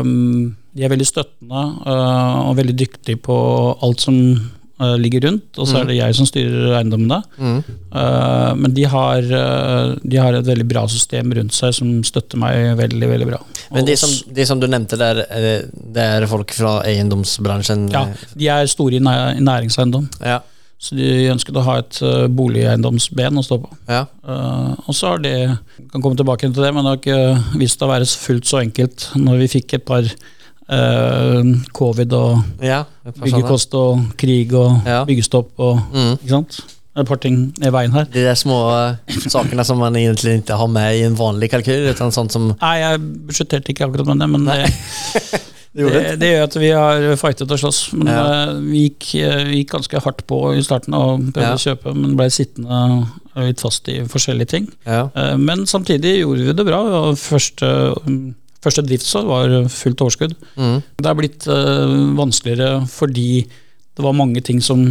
um, 0.00 0.56
De 0.74 0.84
er 0.84 0.90
veldig 0.90 1.06
støttende 1.06 1.64
uh, 1.86 2.48
og 2.48 2.56
veldig 2.58 2.78
dyktige 2.78 3.20
på 3.22 3.36
alt 3.84 4.00
som 4.02 4.16
eh, 4.80 4.94
ligger 5.00 5.26
rundt. 5.26 5.46
Og 5.58 5.68
så 5.68 5.80
er 5.80 5.88
det 5.90 5.98
jeg 5.98 6.16
som 6.18 6.28
styrer 6.28 6.76
eiendommene. 6.78 7.20
Mm. 7.38 7.58
Uh, 7.92 8.52
men 8.58 8.74
de 8.76 8.84
har, 8.88 9.18
eh, 9.22 9.94
de 10.02 10.20
har 10.20 10.36
et 10.38 10.46
veldig 10.46 10.66
bra 10.68 10.84
system 10.90 11.32
rundt 11.38 11.56
seg 11.56 11.74
som 11.76 11.94
støtter 12.06 12.40
meg 12.40 12.76
veldig, 12.80 13.08
veldig 13.14 13.30
bra. 13.30 13.40
Men 13.74 13.88
de 13.88 13.96
som, 14.00 14.12
de 14.34 14.46
som 14.48 14.60
du 14.60 14.68
nevnte 14.70 14.98
der, 15.00 15.24
det 15.94 16.04
er 16.04 16.28
folk 16.30 16.54
fra 16.56 16.78
eiendomsbransjen? 16.88 17.88
ja, 17.92 18.06
de 18.38 18.52
er 18.54 18.70
store 18.70 18.96
i 18.96 19.02
næ- 19.04 19.34
i 19.36 19.42
næringseiendom. 19.44 20.08
Ja. 20.24 20.40
Så 20.78 20.94
de 20.94 21.26
ønsket 21.32 21.56
å 21.58 21.64
ha 21.66 21.78
et 21.82 21.96
uh, 22.06 22.28
boligeiendomsben 22.30 23.40
å 23.40 23.42
stå 23.42 23.58
på. 23.64 23.70
ja. 23.90 24.04
Uh, 24.22 24.76
og 24.86 24.94
så 24.94 25.14
har 25.14 25.22
de 25.24 25.32
kan 25.90 26.02
komme 26.02 26.18
tilbake 26.18 26.46
til 26.46 26.62
det, 26.62 26.70
men 26.74 26.84
det 26.84 26.90
har 26.92 26.98
ikke 27.00 27.58
vist 27.58 27.82
å 27.82 27.88
være 27.90 28.06
fullt 28.06 28.46
så 28.46 28.60
enkelt 28.60 29.08
når 29.18 29.40
vi 29.42 29.48
fikk 29.56 29.78
et 29.78 29.86
par 29.88 30.06
covid 30.68 32.12
og 32.12 32.42
ja 32.62 32.82
par 32.84 33.12
sånne. 33.14 33.24
byggekost 33.24 33.74
og 33.74 34.02
krig 34.20 34.52
og 34.54 34.82
Ja. 34.86 35.04
byggestopp 35.08 35.50
og 35.58 35.80
Mm. 35.92 36.12
ikke 36.18 36.28
sant? 36.28 36.60
Et 36.96 37.06
par 37.06 37.16
ting 37.16 37.54
i 37.62 37.70
veien 37.70 37.92
her. 37.92 38.04
De 38.04 38.24
der 38.24 38.34
små 38.34 38.56
uh, 38.90 38.96
sakene 39.30 39.64
som 39.64 39.78
man 39.78 39.94
egentlig 39.94 40.42
ikke 40.42 40.56
har 40.58 40.66
med 40.66 40.96
i 40.96 41.02
en 41.06 41.14
vanlig 41.16 41.48
kalkyl, 41.50 41.88
utan 41.94 42.10
sånt 42.10 42.32
som 42.32 42.56
Nei, 42.60 42.78
jeg 42.80 42.98
budsjetterte 43.28 43.70
ikke 43.70 43.86
akkurat 43.86 44.06
med 44.06 44.18
det, 44.18 44.28
men 44.28 44.44
det, 44.48 44.72
Du 45.76 45.84
det, 45.88 46.18
det 46.18 46.32
gjør 46.32 46.42
at 46.48 46.54
vi 46.58 46.70
har 46.74 47.16
fightet 47.16 47.50
og 47.52 47.58
slåss. 47.60 47.92
Men 47.92 48.06
Ja. 48.08 48.24
eh, 48.48 48.54
vi, 48.66 48.88
gikk, 48.88 49.14
eh, 49.22 49.44
vi 49.44 49.62
gikk 49.62 49.70
ganske 49.76 50.00
hardt 50.02 50.26
på 50.26 50.56
i 50.58 50.62
starten 50.62 50.92
og 50.94 51.20
prøvde 51.32 51.42
Ja. 51.44 51.54
å 51.54 51.62
kjøpe, 51.62 51.94
men 51.94 52.16
ble 52.16 52.26
sittende 52.30 53.06
litt 53.36 53.60
fast 53.60 53.86
i 53.88 54.00
forskjellige 54.02 54.48
ting. 54.48 54.68
Ja. 54.84 55.08
Eh, 55.14 55.36
Men 55.36 55.66
samtidig 55.66 56.18
gjorde 56.24 56.46
vi 56.46 56.52
det 56.52 56.66
bra. 56.66 56.80
og 56.82 57.14
Første, 57.16 57.94
første 58.64 58.84
driftsår 58.86 59.28
var 59.28 59.56
fullt 59.72 60.02
overskudd. 60.04 60.34
Mm. 60.58 60.78
Det 60.98 61.10
er 61.10 61.18
blitt 61.18 61.48
eh, 61.50 61.96
vanskeligere 62.18 62.84
fordi 62.90 63.44
det 63.98 64.04
var 64.06 64.14
mange 64.14 64.42
ting 64.46 64.60
som 64.62 64.84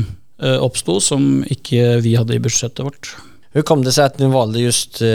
uh, 0.43 0.57
oppsto 0.59 0.97
som 0.99 1.45
ikke 1.47 2.01
vi 2.03 2.17
hadde 2.19 2.35
i 2.35 2.41
budsjettet 2.43 2.83
vårt. 2.83 3.13
Hur 3.51 3.61
kom 3.61 3.83
det 3.83 3.91
sig 3.91 4.05
att 4.05 4.19
ni 4.19 4.27
valde 4.27 4.59
just, 4.59 5.01
eh, 5.01 5.07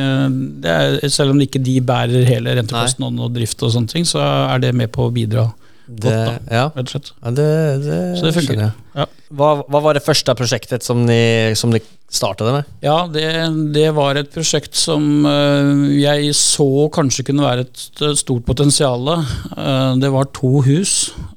det 0.65 0.73
er, 0.73 1.09
selv 1.15 1.31
om 1.31 1.41
ikke 1.45 1.63
de 1.63 1.77
bærer 1.81 2.27
hele 2.27 2.57
rentekosten 2.59 3.07
og 3.07 3.31
drift, 3.37 3.63
og 3.63 3.71
sånne 3.71 3.93
ting, 3.93 4.09
så 4.09 4.19
er 4.19 4.59
det 4.67 4.75
med 4.75 4.91
på 4.91 5.07
å 5.07 5.15
bidra, 5.15 5.47
Det, 5.87 6.17
ja, 6.51 6.67
rett 6.75 6.85
og 6.85 6.91
slett. 6.91 7.13
ja 7.23 7.31
det, 7.31 7.47
det, 7.87 8.01
Så 8.19 8.27
det 8.27 8.35
funker. 8.35 8.73
Ja. 8.99 9.07
Vad, 9.29 9.67
hva, 9.69 9.81
var 9.85 9.97
det 9.97 10.05
første 10.05 10.33
prosjektet 10.37 10.85
som 10.85 11.03
ni, 11.05 11.53
som 11.59 11.73
ni 11.73 11.83
startet 12.09 12.49
med? 12.49 12.69
Ja, 12.81 13.03
det, 13.13 13.27
det 13.75 13.91
var 13.97 14.17
et 14.17 14.31
prosjekt 14.33 14.77
som 14.79 15.27
eh, 15.29 15.99
jeg 16.01 16.33
så 16.37 16.89
kanskje 16.95 17.27
kunne 17.29 17.45
være 17.45 17.67
et 17.67 18.05
stort 18.17 18.47
potensial. 18.49 19.11
Eh, 19.13 19.91
det 20.01 20.13
var 20.15 20.31
to 20.37 20.63
hus 20.65 20.95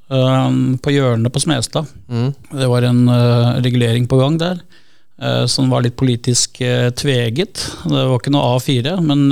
eh, 0.08 0.48
på 0.80 0.94
hjørnet 0.94 1.34
på 1.34 1.44
Smestad. 1.44 1.90
Mm. 2.08 2.30
Det 2.62 2.70
var 2.72 2.88
en 2.88 3.04
regulering 3.60 4.08
på 4.08 4.20
gang 4.20 4.40
der, 4.40 4.62
som 5.46 5.68
var 5.70 5.84
litt 5.84 5.94
politisk 6.00 6.58
tveget. 6.98 7.60
Det 7.84 8.06
var 8.08 8.16
ikke 8.16 8.32
noe 8.34 8.56
A4, 8.56 8.96
men 9.04 9.28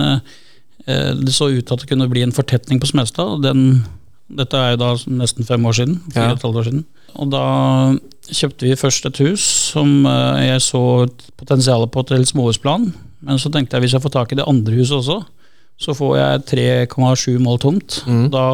det 0.86 1.32
så 1.34 1.48
ut 1.50 1.64
til 1.66 1.74
at 1.74 1.82
det 1.82 1.88
kunne 1.90 2.06
bli 2.12 2.22
en 2.22 2.34
fortetning 2.34 2.78
på 2.82 2.92
Smestad. 2.92 3.40
Den, 3.42 3.82
dette 4.30 4.60
er 4.60 4.76
jo 4.76 4.82
da 4.84 4.92
nesten 5.22 5.48
fem 5.48 5.66
år 5.66 5.80
siden. 5.80 5.98
Fire 6.12 6.30
og 6.30 6.38
et 6.38 6.46
halvt 6.46 6.60
år 6.62 6.68
siden. 6.68 6.84
Og 7.18 7.30
da 7.32 7.44
kjøpte 8.30 8.68
vi 8.68 8.76
først 8.78 9.06
et 9.10 9.20
hus 9.24 9.44
som 9.72 10.04
eh, 10.06 10.46
jeg 10.52 10.62
så 10.64 10.82
potensialet 11.40 11.90
på 11.94 12.04
til 12.08 12.26
småhusplan. 12.28 12.90
Men 13.26 13.40
så 13.40 13.50
tenkte 13.52 13.76
jeg 13.76 13.86
hvis 13.86 13.96
jeg 13.98 14.04
får 14.04 14.14
tak 14.14 14.32
i 14.32 14.38
det 14.40 14.46
andre 14.48 14.78
huset 14.78 15.00
også, 15.00 15.18
så 15.80 15.94
får 15.96 16.14
jeg 16.18 16.44
3,7 16.92 17.38
mål 17.40 17.58
tomt. 17.62 18.00
Mm. 18.06 18.26
Da 18.32 18.44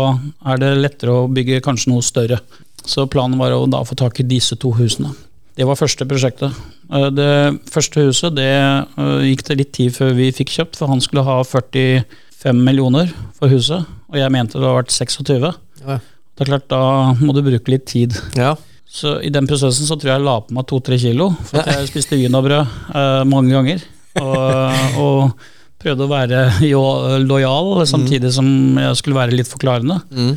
er 0.46 0.60
det 0.62 0.72
lettere 0.78 1.14
å 1.24 1.28
bygge 1.30 1.62
kanskje 1.64 1.90
noe 1.92 2.04
større. 2.06 2.40
Så 2.86 3.06
planen 3.10 3.38
var 3.38 3.54
å 3.54 3.64
da 3.70 3.82
få 3.86 3.96
tak 3.98 4.20
i 4.22 4.26
disse 4.26 4.54
to 4.62 4.70
husene. 4.78 5.10
Det 5.56 5.64
var 5.66 5.78
første 5.78 6.06
prosjektet. 6.06 6.54
Eh, 6.92 7.08
Det 7.10 7.30
første 7.72 8.06
huset 8.08 8.36
det 8.36 8.50
eh, 8.52 9.30
gikk 9.30 9.46
det 9.48 9.58
litt 9.62 9.72
tid 9.74 9.94
før 9.96 10.14
vi 10.18 10.32
fikk 10.34 10.54
kjøpt, 10.54 10.78
for 10.78 10.92
han 10.92 11.02
skulle 11.02 11.26
ha 11.26 11.40
45 11.42 12.60
millioner 12.62 13.10
for 13.38 13.50
huset, 13.50 13.86
og 14.10 14.18
jeg 14.20 14.30
mente 14.32 14.58
det 14.58 14.62
hadde 14.66 14.76
vært 14.82 14.94
26. 14.94 15.50
Ja. 15.86 15.98
Det 16.36 16.44
er 16.44 16.52
klart, 16.52 16.68
Da 16.68 17.16
må 17.16 17.32
du 17.32 17.42
bruke 17.44 17.72
litt 17.72 17.86
tid. 17.88 18.16
Ja. 18.36 18.54
Så 18.86 19.18
i 19.24 19.32
den 19.32 19.48
prosessen 19.48 19.88
så 19.88 19.96
tror 19.96 20.12
jeg 20.12 20.20
jeg 20.20 20.26
la 20.28 20.38
på 20.44 20.54
meg 20.56 20.66
to-tre 20.68 20.98
kilo, 21.00 21.30
for 21.48 21.60
at 21.60 21.72
jeg 21.72 21.90
spiste 21.90 22.18
wienerbrød 22.20 22.60
eh, 22.62 23.22
mange 23.28 23.52
ganger. 23.56 23.84
Og, 24.20 25.00
og 25.02 25.46
prøvde 25.82 26.06
å 26.06 26.10
være 26.12 26.42
jo, 26.72 26.82
lojal, 27.24 27.72
samtidig 27.88 28.30
som 28.36 28.46
jeg 28.80 29.00
skulle 29.00 29.18
være 29.18 29.36
litt 29.36 29.50
forklarende. 29.50 29.98
Mm. 30.12 30.36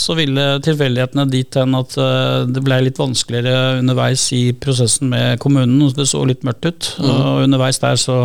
Så 0.00 0.16
ville 0.16 0.44
tilfeldighetene 0.64 1.26
dit 1.28 1.56
hen 1.60 1.76
at 1.76 1.96
eh, 2.00 2.42
det 2.48 2.64
ble 2.64 2.80
litt 2.86 3.00
vanskeligere 3.00 3.78
underveis 3.82 4.24
i 4.36 4.42
prosessen 4.56 5.12
med 5.12 5.40
kommunen. 5.42 5.84
Det 5.96 6.08
så 6.08 6.24
litt 6.28 6.44
mørkt 6.48 6.68
ut. 6.68 6.92
Og 7.04 7.44
underveis 7.44 7.80
der 7.82 8.00
så 8.00 8.22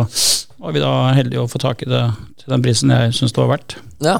var 0.62 0.76
vi 0.76 0.82
da 0.82 0.92
heldige 1.16 1.42
å 1.42 1.50
få 1.50 1.60
tak 1.62 1.84
i 1.84 1.90
det 1.90 2.04
til 2.40 2.54
den 2.54 2.64
prisen 2.64 2.92
jeg 2.94 3.16
syns 3.16 3.34
det 3.34 3.42
var 3.44 3.52
verdt. 3.56 3.76
Ja. 4.02 4.16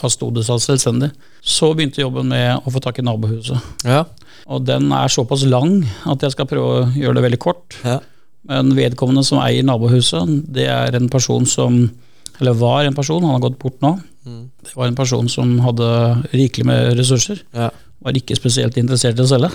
Da 0.00 0.10
sto 0.12 0.30
det 0.34 0.46
seg 0.48 0.62
selvstendig. 0.64 1.12
Så 1.42 1.72
begynte 1.74 2.02
jobben 2.02 2.28
med 2.28 2.60
å 2.66 2.72
få 2.72 2.80
tak 2.84 2.98
i 3.00 3.04
nabohuset. 3.06 3.58
Ja. 3.86 4.04
Og 4.50 4.64
den 4.66 4.90
er 4.92 5.08
såpass 5.12 5.44
lang 5.48 5.82
at 6.10 6.22
jeg 6.24 6.34
skal 6.34 6.48
prøve 6.50 6.70
å 6.82 6.86
gjøre 6.92 7.18
det 7.18 7.24
veldig 7.28 7.40
kort. 7.40 7.76
Ja. 7.84 7.98
Men 8.48 8.72
vedkommende 8.76 9.24
som 9.26 9.40
eier 9.42 9.64
nabohuset, 9.66 10.28
det 10.52 10.66
er 10.72 10.96
en 10.96 11.08
person 11.12 11.46
som 11.46 11.90
Eller 12.40 12.54
var 12.56 12.86
en 12.88 12.94
person, 12.96 13.20
han 13.20 13.34
har 13.36 13.42
gått 13.50 13.58
bort 13.60 13.82
nå. 13.84 13.98
Mm. 14.24 14.46
Det 14.64 14.72
var 14.72 14.86
en 14.88 14.94
person 14.96 15.26
som 15.28 15.58
hadde 15.60 15.88
rikelig 16.32 16.64
med 16.64 16.94
ressurser. 16.96 17.42
Ja. 17.52 17.66
Var 18.00 18.16
ikke 18.16 18.36
spesielt 18.38 18.78
interessert 18.80 19.18
i 19.20 19.24
å 19.26 19.28
selge. 19.28 19.50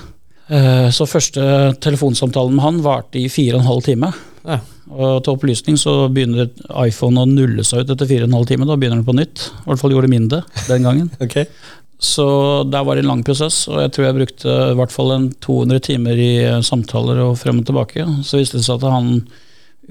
Eh, 0.54 0.92
Så 0.94 1.08
første 1.10 1.74
telefonsamtalen 1.82 2.54
med 2.54 2.62
han 2.62 2.82
varte 2.86 3.18
i 3.18 3.28
fire 3.28 3.56
og 3.58 3.62
en 3.64 3.72
halv 3.72 3.82
time. 3.88 4.14
Ja. 4.46 4.60
Og 4.92 5.24
til 5.26 5.34
opplysning 5.34 5.78
så 5.82 5.96
begynner 6.14 6.52
iPhone 6.86 7.24
å 7.24 7.30
nulle 7.30 7.64
seg 7.66 7.82
ut 7.86 7.94
etter 7.96 8.06
fire 8.10 8.28
og 8.28 8.30
en 8.30 8.38
halv 8.40 8.50
time. 8.52 8.68
Da 8.70 8.76
begynner 8.78 9.02
den 9.02 9.08
på 9.08 9.16
nytt. 9.18 9.48
I 9.64 9.70
hvert 9.72 9.82
fall 9.82 9.96
gjorde 9.96 10.08
det 10.10 10.14
mindre 10.20 10.44
den 10.68 10.86
gangen. 10.86 11.10
okay. 11.26 11.48
Så 11.98 12.26
der 12.70 12.84
var 12.86 12.96
det 13.00 13.06
en 13.06 13.10
lang 13.14 13.24
prosess, 13.26 13.64
og 13.72 13.80
jeg 13.82 13.92
tror 13.96 14.06
jeg 14.10 14.18
brukte 14.20 14.56
i 14.72 14.76
hvert 14.78 14.92
fall 14.94 15.14
en 15.16 15.30
200 15.42 15.80
timer 15.88 16.20
i 16.20 16.32
eh, 16.44 16.60
samtaler 16.68 17.22
og 17.24 17.38
frem 17.40 17.62
og 17.64 17.66
tilbake. 17.70 18.06
Så 18.28 18.42
viste 18.42 18.60
det 18.60 18.66
seg 18.68 18.82
at 18.84 18.92
han, 18.92 19.14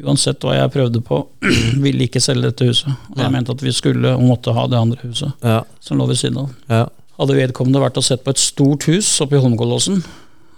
uansett 0.04 0.44
hva 0.44 0.54
jeg 0.58 0.73
prøvde 0.75 1.00
på, 1.06 1.23
ville 1.84 2.06
ikke 2.06 2.23
selge 2.23 2.50
dette 2.52 2.68
huset. 2.68 2.92
Og 3.14 3.23
Ja. 3.25 3.30
mente 3.32 3.56
at 3.56 3.64
vi 3.64 3.73
skulle 3.75 4.12
og 4.14 4.23
måtte 4.28 4.52
ha 4.54 4.66
det 4.70 4.78
andre 4.78 5.00
huset 5.08 5.32
Ja. 5.42 5.62
som 5.80 5.99
lå 5.99 6.06
ved 6.12 6.20
siden 6.20 6.38
av. 6.44 6.52
Ja. 6.68 6.84
Hadde 7.18 7.37
vedkommende 7.40 7.80
vært 7.82 7.96
og 7.96 8.04
sett 8.04 8.25
på 8.26 8.30
et 8.34 8.42
stort 8.42 8.84
hus 8.90 9.08
oppe 9.25 9.37
i 9.38 9.40
Holmenkollåsen, 9.42 10.04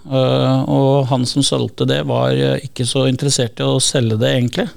og 0.06 1.06
han 1.10 1.26
som 1.26 1.44
solgte 1.44 1.86
det, 1.88 2.02
var 2.06 2.34
øh, 2.34 2.58
ikke 2.62 2.86
så 2.86 3.06
interessert 3.10 3.58
i 3.60 3.66
å 3.66 3.80
selge 3.82 4.18
det, 4.20 4.30
egentlig. 4.36 4.68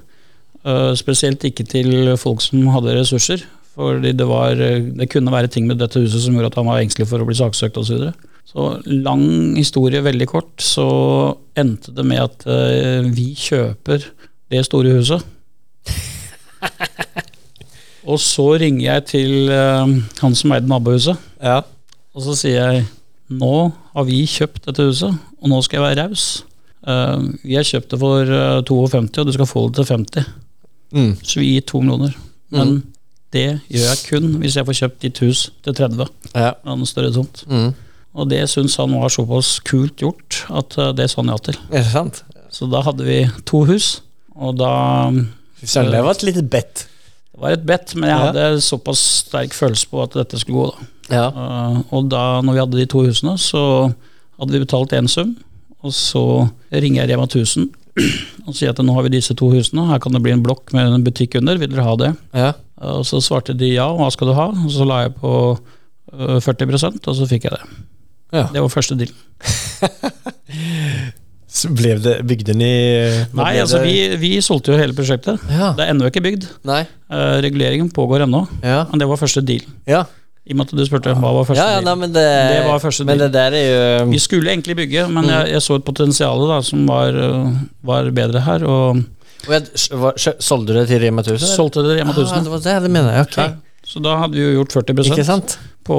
Øh, 0.66 0.92
spesielt 0.98 1.44
ikke 1.46 1.66
til 1.68 2.16
folk 2.20 2.42
som 2.44 2.66
hadde 2.74 2.96
ressurser. 2.98 3.46
Fordi 3.80 4.12
det, 4.12 4.26
var, 4.26 4.58
det 4.58 5.06
kunne 5.08 5.32
være 5.32 5.48
ting 5.48 5.68
med 5.68 5.78
dette 5.80 6.02
huset 6.02 6.24
som 6.24 6.34
gjorde 6.34 6.50
at 6.50 6.58
han 6.58 6.66
var 6.68 6.82
engstelig 6.82 7.06
for 7.08 7.22
å 7.22 7.28
bli 7.28 7.38
saksøkt 7.38 7.78
osv. 7.80 8.08
Så, 8.10 8.12
så 8.50 8.66
lang 8.90 9.54
historie 9.56 10.02
veldig 10.04 10.26
kort, 10.28 10.50
så 10.58 10.88
endte 11.56 11.94
det 11.94 12.04
med 12.04 12.20
at 12.24 12.44
vi 13.14 13.30
kjøper 13.38 14.04
det 14.50 14.64
store 14.66 14.98
huset. 14.98 15.22
Og 18.10 18.18
så 18.20 18.48
ringer 18.60 18.84
jeg 18.88 19.06
til 19.14 19.54
han 19.54 20.36
som 20.36 20.56
eide 20.56 20.68
nabohuset. 20.68 21.30
Ja. 21.38 21.60
Og 22.10 22.26
så 22.26 22.34
sier 22.42 22.58
jeg 22.58 22.88
nå 23.30 23.54
har 23.94 24.06
vi 24.08 24.22
kjøpt 24.26 24.64
dette 24.66 24.86
huset, 24.88 25.14
og 25.40 25.50
nå 25.52 25.60
skal 25.64 25.80
jeg 25.80 25.86
være 25.88 26.06
raus. 26.08 26.24
Uh, 26.80 27.30
vi 27.44 27.54
har 27.58 27.66
kjøpt 27.68 27.90
det 27.92 27.98
for 28.00 28.30
eh, 28.32 28.62
52, 28.66 29.18
og 29.20 29.26
du 29.28 29.32
skal 29.36 29.46
få 29.50 29.62
det 29.68 29.82
til 29.84 29.90
50. 29.96 30.30
Mm. 30.96 31.10
Så 31.22 31.40
vi 31.42 31.50
gir 31.54 31.66
to 31.68 31.80
millioner. 31.84 32.14
Men 32.50 32.80
det 33.30 33.60
gjør 33.70 33.84
jeg 33.92 34.00
kun 34.08 34.30
hvis 34.42 34.56
jeg 34.58 34.66
får 34.66 34.78
kjøpt 34.80 35.04
ditt 35.04 35.20
hus 35.22 35.44
til 35.62 35.76
30. 35.76 36.08
Ja. 36.34 36.54
En 36.66 36.82
større 36.88 37.12
tomt. 37.14 37.44
Mm. 37.46 37.68
Og 38.18 38.26
det 38.32 38.40
syns 38.50 38.74
han 38.80 38.90
var 38.98 39.12
såpass 39.14 39.60
kult 39.62 40.00
gjort 40.02 40.40
at 40.50 40.74
eh, 40.80 40.90
det 40.98 41.10
sa 41.12 41.20
han 41.20 41.30
ja 41.30 41.38
til. 41.50 41.60
Er 41.70 41.84
det 41.84 41.92
sant? 41.92 42.22
Så 42.50 42.66
da 42.66 42.80
hadde 42.82 43.04
vi 43.06 43.20
to 43.46 43.60
hus, 43.68 44.00
og 44.34 44.56
da 44.58 44.72
søren, 45.62 45.92
det 45.92 46.00
var 46.02 46.16
et 46.16 46.24
lite 46.26 46.42
bett. 46.42 46.86
Det 47.30 47.38
var 47.44 47.54
et 47.54 47.62
bet, 47.68 47.92
men 47.94 48.08
jeg 48.10 48.18
Ja. 48.18 48.24
hadde 48.32 48.60
såpass 48.64 48.98
sterk 49.26 49.54
følelse 49.54 49.86
på 49.92 50.02
at 50.02 50.16
dette 50.18 50.40
skulle 50.40 50.64
gå. 50.64 50.72
da. 50.74 50.88
Ja. 51.12 51.26
Uh, 51.34 51.80
og 51.96 52.08
da 52.12 52.40
når 52.44 52.56
vi 52.56 52.62
hadde 52.64 52.80
de 52.80 52.86
to 52.90 53.04
husene, 53.06 53.36
så 53.40 53.62
hadde 54.40 54.54
vi 54.54 54.62
betalt 54.64 54.94
én 54.96 55.08
sum. 55.10 55.34
Og 55.84 55.92
så 55.96 56.22
ringer 56.72 57.02
jeg 57.02 57.10
Rema 57.14 57.24
1000 57.28 57.68
og 58.46 58.54
sier 58.56 58.70
at 58.72 58.80
nå 58.84 58.92
har 58.94 59.06
vi 59.06 59.14
disse 59.16 59.34
to 59.36 59.48
husene, 59.52 59.86
her 59.90 60.00
kan 60.02 60.14
det 60.14 60.22
bli 60.24 60.32
en 60.34 60.42
blokk 60.44 60.72
med 60.76 60.92
en 60.94 61.04
butikk 61.06 61.34
under, 61.40 61.58
vil 61.60 61.70
dere 61.72 61.86
ha 61.86 61.94
det? 62.00 62.10
Ja. 62.36 62.50
Og 62.94 63.02
så 63.08 63.20
svarte 63.24 63.56
de 63.56 63.72
ja, 63.74 63.88
hva 63.96 64.08
skal 64.14 64.30
du 64.30 64.34
ha? 64.38 64.48
Og 64.52 64.70
så 64.72 64.86
la 64.88 65.02
jeg 65.06 65.16
på 65.20 65.32
uh, 65.56 66.38
40% 66.40 67.08
og 67.10 67.16
så 67.18 67.28
fikk 67.28 67.48
jeg 67.48 67.56
det. 67.56 67.80
Ja. 68.36 68.44
Det 68.54 68.62
var 68.62 68.70
første 68.72 68.94
deal. 69.00 69.10
Så 71.50 71.66
ble 71.74 71.96
det, 71.98 72.12
bygd 72.30 72.46
den 72.52 72.60
i 72.62 72.74
Nei, 73.34 73.48
altså 73.58 73.80
vi, 73.82 73.94
vi 74.22 74.36
solgte 74.44 74.70
jo 74.70 74.78
hele 74.78 74.94
prosjektet. 74.94 75.42
Ja. 75.50 75.72
Det 75.74 75.82
er 75.82 75.90
ennå 75.90 76.06
ikke 76.06 76.22
bygd. 76.22 76.46
Nei. 76.68 76.84
Reguleringen 77.42 77.88
pågår 77.94 78.22
ennå, 78.22 78.44
Ja. 78.62 78.84
men 78.90 79.02
det 79.02 79.08
var 79.10 79.18
første 79.18 79.42
deal. 79.42 79.64
Ja. 79.90 80.04
I 80.48 80.52
og 80.52 80.56
med 80.56 80.66
at 80.66 80.72
du 80.78 80.84
spurte 80.88 81.12
hva 81.14 81.30
var 81.36 81.44
første 81.44 81.60
Ja, 81.62 81.74
ja, 81.76 81.80
nei, 81.84 81.94
men 82.00 82.12
det, 82.14 82.22
Det 82.24 82.60
var 82.66 82.78
første 82.82 83.04
Men 83.04 83.18
det 83.20 83.28
der 83.34 83.52
er 83.52 83.66
jo 84.00 84.06
Vi 84.10 84.18
skulle 84.18 84.50
egentlig 84.50 84.76
bygge, 84.76 85.06
men 85.08 85.24
Mm. 85.24 85.30
jeg, 85.30 85.48
jeg 85.52 85.62
så 85.62 85.74
et 85.76 85.84
potensial 85.84 86.46
da, 86.48 86.60
som 86.62 86.86
var, 86.88 87.12
øh, 87.12 87.50
var 87.84 88.10
bedre 88.10 88.40
her, 88.40 88.64
og 88.64 88.96
Og 89.46 89.52
jeg, 89.52 89.62
Solgte 90.40 90.72
du 90.72 90.78
det 90.80 90.88
til 90.88 91.00
Rema 91.00 91.22
1000? 91.22 91.36
eller? 91.36 91.56
solgte 91.56 91.84
det 91.84 91.98
Rema 92.00 92.10
Ah, 92.10 92.16
1000. 92.18 92.44
det 92.44 92.50
var 92.50 92.58
det 92.64 92.82
det 92.82 92.90
mener 92.90 93.12
jeg. 93.12 93.20
Ok. 93.20 93.36
Ja, 93.36 93.48
så 93.90 93.98
da 94.04 94.12
hadde 94.20 94.38
vi 94.38 94.44
jo 94.44 94.60
gjort 94.60 94.76
40 94.78 95.00
Ikke 95.10 95.24
sant? 95.26 95.56
på 95.90 95.96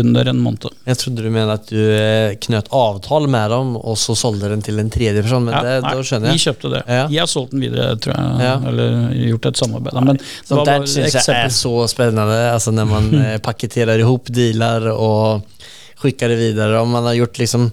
under 0.00 0.28
en 0.30 0.38
måned. 0.40 0.70
Jeg 0.88 0.96
trodde 0.96 1.24
du 1.26 1.28
mente 1.34 1.56
at 1.58 1.66
du 1.68 1.76
eh, 1.76 2.36
knøt 2.40 2.70
avtale 2.72 3.28
med 3.28 3.50
dem, 3.52 3.74
og 3.76 3.98
så 4.00 4.14
solgte 4.16 4.48
den 4.48 4.62
til 4.64 4.78
en 4.80 4.88
tredje 4.94 5.20
person. 5.26 5.44
Men 5.44 5.56
Ja, 5.58 5.62
det, 5.66 5.74
nei, 5.84 5.90
da 5.98 6.04
skjønner 6.08 6.32
Vi 6.32 6.40
kjøpte 6.46 6.70
det. 6.72 6.82
Ja. 6.88 7.02
Jeg 7.12 7.20
har 7.20 7.28
solgt 7.28 7.52
den 7.52 7.64
videre, 7.66 7.98
tror 8.00 8.14
jeg, 8.16 8.46
Ja. 8.46 8.54
eller 8.70 8.94
gjort 9.18 9.48
et 9.50 9.60
samarbeid. 9.60 9.98
Men 10.08 10.22
så 10.24 10.64
det 10.64 10.76
syns 10.94 11.18
jeg 11.18 11.36
er 11.42 11.52
så 11.52 11.74
spennende. 11.92 12.38
Altså 12.54 12.72
når 12.72 12.88
man 12.94 13.10
pakketterer 13.10 13.42
paketerer 13.50 14.04
ihop 14.06 14.32
dealer 14.32 14.88
og 14.94 15.44
skikker 16.00 16.32
det 16.32 16.38
videre. 16.40 16.80
Og 16.80 16.88
man 16.88 17.04
har 17.10 17.18
gjort 17.20 17.42
liksom 17.42 17.68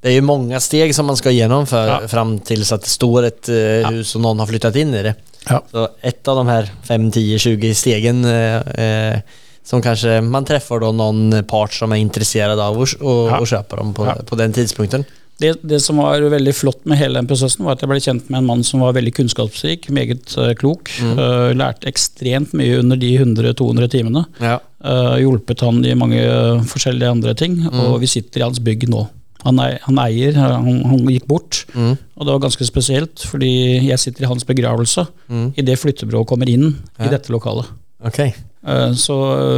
det 0.00 0.14
er 0.14 0.16
jo 0.16 0.24
mange 0.24 0.56
steg 0.64 0.94
som 0.96 1.10
man 1.10 1.18
skal 1.20 1.34
gjennom 1.36 1.66
Ja. 1.68 1.98
fram 2.08 2.38
til 2.40 2.62
at 2.64 2.80
det 2.86 2.88
står 2.88 3.26
et 3.28 3.50
uh, 3.52 3.90
hus 3.92 4.14
og 4.16 4.22
noen 4.24 4.40
har 4.40 4.48
flyttet 4.48 4.78
inn 4.80 4.94
i 4.96 5.02
det. 5.04 5.12
Ja. 5.48 5.62
Så 5.70 5.88
ett 6.00 6.28
av 6.28 6.36
de 6.36 6.48
her 6.48 6.68
5, 6.88 7.10
10, 7.10 7.38
20 7.38 7.74
stegen 7.74 8.24
eh, 8.24 8.56
eh, 8.84 9.20
som 9.64 9.82
kanskje 9.82 10.20
man 10.24 10.44
treffer 10.44 10.80
da 10.82 10.90
noen 10.92 11.44
part 11.48 11.72
som 11.76 11.92
er 11.94 12.02
interessert 12.02 12.58
av 12.58 12.76
å, 12.76 12.82
och, 12.82 13.30
Ja. 13.30 13.38
och 13.38 13.48
köpa 13.48 13.76
dem 13.76 13.94
på, 13.94 14.06
Ja. 14.06 14.14
på 14.26 14.36
den 14.36 14.52
tidspunkten. 14.52 15.04
Det, 15.40 15.54
det 15.62 15.80
som 15.80 15.96
var 15.96 16.20
veldig 16.20 16.52
flott 16.54 16.84
med 16.84 16.98
hele 17.00 17.16
den 17.16 17.26
prosessen, 17.26 17.64
var 17.64 17.72
at 17.72 17.80
jeg 17.80 17.88
ble 17.88 18.00
kjent 18.00 18.26
med 18.28 18.42
en 18.42 18.48
mann 18.50 18.64
som 18.66 18.82
var 18.84 18.92
veldig 18.92 19.14
kunnskapsrik, 19.16 19.88
meget 19.88 20.34
eh, 20.36 20.52
klok. 20.54 20.90
Uh, 21.00 21.54
lærte 21.56 21.88
ekstremt 21.88 22.52
mye 22.52 22.76
under 22.82 23.00
de 23.00 23.14
100-200 23.22 23.88
timene. 23.88 24.26
Ja. 24.36 24.58
Uh, 24.84 25.16
hjulpet 25.22 25.64
han 25.64 25.80
i 25.84 25.94
mange 25.96 26.20
eh, 26.20 26.60
forskjellige 26.68 27.14
andre 27.16 27.34
ting, 27.34 27.56
og 27.72 28.00
vi 28.00 28.06
sitter 28.06 28.42
i 28.42 28.44
hans 28.44 28.60
bygg 28.60 28.84
nå. 28.92 29.06
Han, 29.44 29.58
er, 29.58 29.78
han 29.86 29.98
eier, 30.02 30.34
han, 30.36 30.82
han 30.84 31.06
gikk 31.08 31.26
bort, 31.26 31.64
Mm. 31.74 31.96
og 32.16 32.26
det 32.26 32.32
var 32.34 32.40
ganske 32.44 32.64
spesielt, 32.66 33.22
fordi 33.24 33.86
jeg 33.88 33.98
sitter 33.98 34.24
i 34.24 34.28
hans 34.28 34.44
begravelse 34.44 35.06
Mm. 35.28 35.52
idet 35.56 35.78
flyttebyrået 35.78 36.26
kommer 36.26 36.48
inn 36.48 36.76
Ja. 36.98 37.06
i 37.06 37.08
dette 37.08 37.30
lokalet. 37.32 37.66
Okej. 38.04 38.32
Eh, 38.66 38.92
Så 38.92 39.14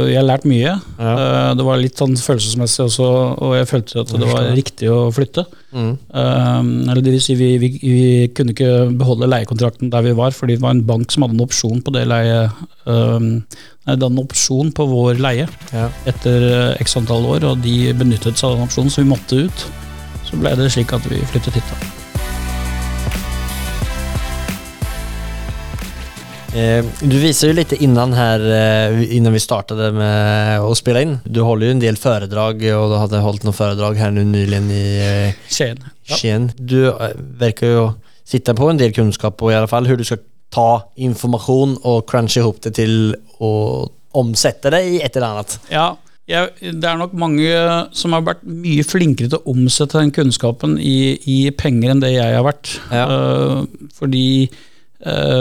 jeg 0.07 0.15
har 0.15 0.23
lært 0.23 0.45
mye. 0.47 0.73
Ja. 0.99 1.13
Eh, 1.49 1.53
Det 1.59 1.63
var 1.67 1.77
litt 1.77 1.97
sånn 1.99 2.15
følelsesmessig 2.15 2.85
også, 2.85 3.07
og 3.43 3.55
jeg 3.57 3.67
følte 3.67 3.99
at 3.99 4.07
det 4.15 4.29
var 4.31 4.47
riktig 4.55 4.87
å 4.91 5.11
flytte. 5.11 5.43
Mm. 5.73 5.97
Eh, 6.13 6.61
Eller 6.91 7.01
det 7.01 7.11
vil 7.17 7.21
si, 7.21 7.35
vi, 7.35 7.57
vi, 7.59 7.69
vi 7.81 8.27
kunne 8.35 8.55
ikke 8.55 8.91
beholde 8.99 9.27
leiekontrakten 9.27 9.89
der 9.91 10.01
vi 10.07 10.13
var, 10.15 10.31
fordi 10.31 10.55
det 10.55 10.61
var 10.63 10.71
en 10.75 10.85
bank 10.87 11.11
som 11.11 11.23
hadde 11.23 11.35
en 11.35 11.45
opsjon 11.47 11.81
på 11.83 11.91
det 11.95 12.05
leie 12.07 12.43
eh, 12.87 13.19
Nei, 13.83 13.95
det 13.97 13.99
hadde 13.99 14.13
en 14.13 14.23
opsjon 14.23 14.69
på 14.71 14.85
vår 14.87 15.19
leie 15.19 15.47
Ja. 15.73 15.89
etter 16.07 16.45
eh, 16.71 16.77
x 16.83 16.95
antall 16.95 17.25
år, 17.27 17.43
og 17.51 17.59
de 17.65 17.91
benyttet 17.93 18.37
seg 18.39 18.51
av 18.51 18.55
den 18.61 18.67
opsjonen, 18.69 18.89
så 18.93 19.03
vi 19.03 19.09
måtte 19.11 19.43
ut. 19.49 19.65
Så 20.23 20.39
ble 20.39 20.55
det 20.55 20.71
slik 20.71 20.93
at 20.95 21.03
vi 21.11 21.19
flyttet 21.33 21.59
hit. 21.59 21.67
da. 21.67 22.02
Eh, 26.53 26.85
du 27.01 27.15
viser 27.17 27.49
jo 27.49 27.55
litt 27.57 27.71
innan 27.81 28.13
her, 28.13 28.43
eh, 28.45 29.15
innan 29.17 29.33
vi 29.33 29.41
startet 29.41 29.79
med 29.95 30.61
å 30.61 30.75
spille 30.77 31.01
inn. 31.01 31.15
Du 31.25 31.41
holder 31.41 31.67
jo 31.67 31.73
en 31.73 31.81
del 31.81 31.97
foredrag, 31.97 32.61
og 32.77 32.91
du 32.91 32.97
hadde 32.99 33.23
holdt 33.25 33.47
noen 33.47 33.57
foredrag 33.57 33.97
her 33.97 34.13
nu 34.13 34.21
nyligen 34.21 34.69
i 34.69 34.83
eh, 35.01 35.39
Skien. 35.49 35.81
Ja. 36.05 36.15
Skien. 36.19 36.51
Du 36.57 36.77
eh, 36.91 37.17
verkar 37.41 37.79
å 37.79 37.87
sitte 38.23 38.53
på 38.53 38.69
en 38.69 38.77
del 38.77 38.93
kunnskap, 38.93 39.41
og 39.41 39.51
i 39.51 39.57
alle 39.57 39.71
fall 39.71 39.89
hur 39.89 39.97
du 39.97 40.05
skal 40.05 40.21
ta 40.53 40.85
informasjon 41.01 41.79
og 41.89 42.05
crunche 42.09 42.43
ihop 42.43 42.61
det 42.61 42.75
til 42.77 43.15
å 43.41 43.53
omsette 44.13 44.69
det 44.69 44.83
i 44.91 44.99
et 45.01 45.15
eller 45.17 45.39
annet. 45.39 45.55
Ja, 45.73 45.87
jeg, 46.29 46.53
det 46.79 46.87
er 46.87 46.99
nok 47.01 47.15
mange 47.19 47.49
som 47.97 48.13
har 48.15 48.21
vært 48.23 48.45
mye 48.47 48.85
flinkere 48.87 49.31
til 49.31 49.41
å 49.41 49.55
omsette 49.55 49.99
den 49.99 50.13
kunnskapen 50.15 50.77
i, 50.79 51.17
i 51.27 51.39
penger 51.57 51.95
enn 51.95 52.03
det 52.03 52.13
jeg 52.13 52.37
har 52.37 52.45
vært. 52.45 52.77
Ja. 52.93 53.07
Uh, 53.09 53.89
fordi 53.97 54.27
eh, 54.45 54.61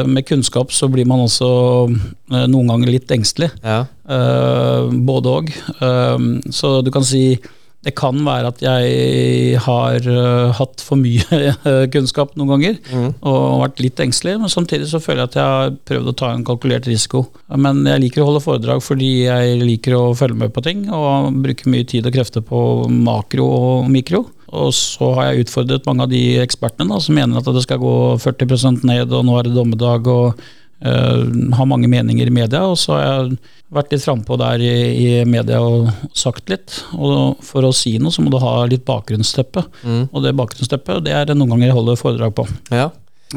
med 0.08 0.26
kunnskap 0.26 0.72
så 0.74 0.88
blir 0.90 1.06
man 1.06 1.22
også 1.24 1.48
eh, 1.90 2.46
noen 2.50 2.70
ganger 2.72 2.90
litt 2.94 3.10
engstelig. 3.14 3.50
Ja. 3.62 3.84
Eh, 4.08 4.92
både. 5.06 5.36
Eh, 5.80 6.30
så 6.50 6.78
du 6.82 6.90
kan 6.94 7.04
si 7.06 7.38
det 7.82 7.96
kan 7.98 8.14
være 8.22 8.46
at 8.52 8.60
jeg 8.62 9.56
har 9.64 9.96
eh, 10.06 10.52
hatt 10.54 10.82
for 10.86 10.94
mye 11.00 11.24
eh, 11.34 11.86
kunnskap 11.94 12.36
noen 12.38 12.52
ganger 12.54 12.76
Mm. 12.92 13.08
og 13.26 13.62
vært 13.64 13.80
litt 13.82 13.98
engstelig, 14.04 14.36
men 14.38 14.52
samtidig 14.52 14.86
så 14.90 15.00
føler 15.02 15.24
jeg 15.24 15.30
at 15.32 15.38
jeg 15.40 15.48
har 15.56 15.72
prøvd 15.90 16.10
å 16.12 16.14
ta 16.20 16.28
en 16.34 16.44
kalkulert 16.46 16.86
risiko. 16.86 17.24
Men 17.56 17.80
jeg 17.88 18.04
liker 18.04 18.22
å 18.22 18.28
holde 18.30 18.42
foredrag 18.44 18.82
fordi 18.86 19.08
jeg 19.24 19.58
liker 19.64 19.96
å 19.98 20.04
følge 20.18 20.38
med 20.44 20.52
på 20.54 20.62
ting 20.62 20.84
og 20.94 21.32
bruke 21.42 21.70
mye 21.74 21.86
tid 21.90 22.06
og 22.06 22.14
krefter 22.14 22.44
på 22.46 22.62
makro 22.92 23.48
og 23.50 23.90
mikro. 23.90 24.26
Og 24.52 24.72
så 24.76 25.12
har 25.16 25.30
jeg 25.30 25.46
utfordret 25.46 25.86
mange 25.88 26.04
av 26.04 26.10
de 26.12 26.22
ekspertene 26.42 26.92
da, 26.92 27.00
som 27.00 27.16
mener 27.16 27.40
at 27.40 27.54
det 27.56 27.64
skal 27.64 27.80
gå 27.80 27.94
40% 28.20 28.84
ned, 28.88 29.12
og 29.12 29.24
nå 29.24 29.38
er 29.38 29.48
det 29.48 29.56
dommedag, 29.56 30.10
og 30.12 30.42
Uh, 30.82 31.30
har 31.54 31.66
mange 31.70 31.86
meninger 31.86 32.26
i 32.26 32.34
media. 32.34 32.64
Og 32.66 32.74
så 32.80 32.96
har 32.96 33.02
jeg 33.04 33.36
vært 33.72 33.92
litt 33.94 34.02
frampå 34.02 34.34
der 34.40 34.58
i, 34.66 34.72
i 34.98 35.24
media 35.28 35.60
og 35.62 35.92
sagt 36.18 36.50
litt. 36.50 36.74
Og 36.96 37.38
for 37.46 37.62
å 37.68 37.76
si 37.76 37.98
noe, 38.02 38.10
så 38.10 38.22
må 38.24 38.32
du 38.32 38.40
ha 38.42 38.66
litt 38.66 38.82
bakgrunnsteppe. 38.88 39.62
Mm. 39.86 40.02
Og 40.10 40.24
det 40.24 40.34
bakgrunnsteppet, 40.40 41.04
det 41.06 41.14
er 41.14 41.30
det 41.30 41.36
noen 41.38 41.54
ganger 41.54 41.70
jeg 41.70 41.78
holder 41.78 42.00
foredrag 42.00 42.34
på. 42.34 42.48
Ja. 42.74 42.88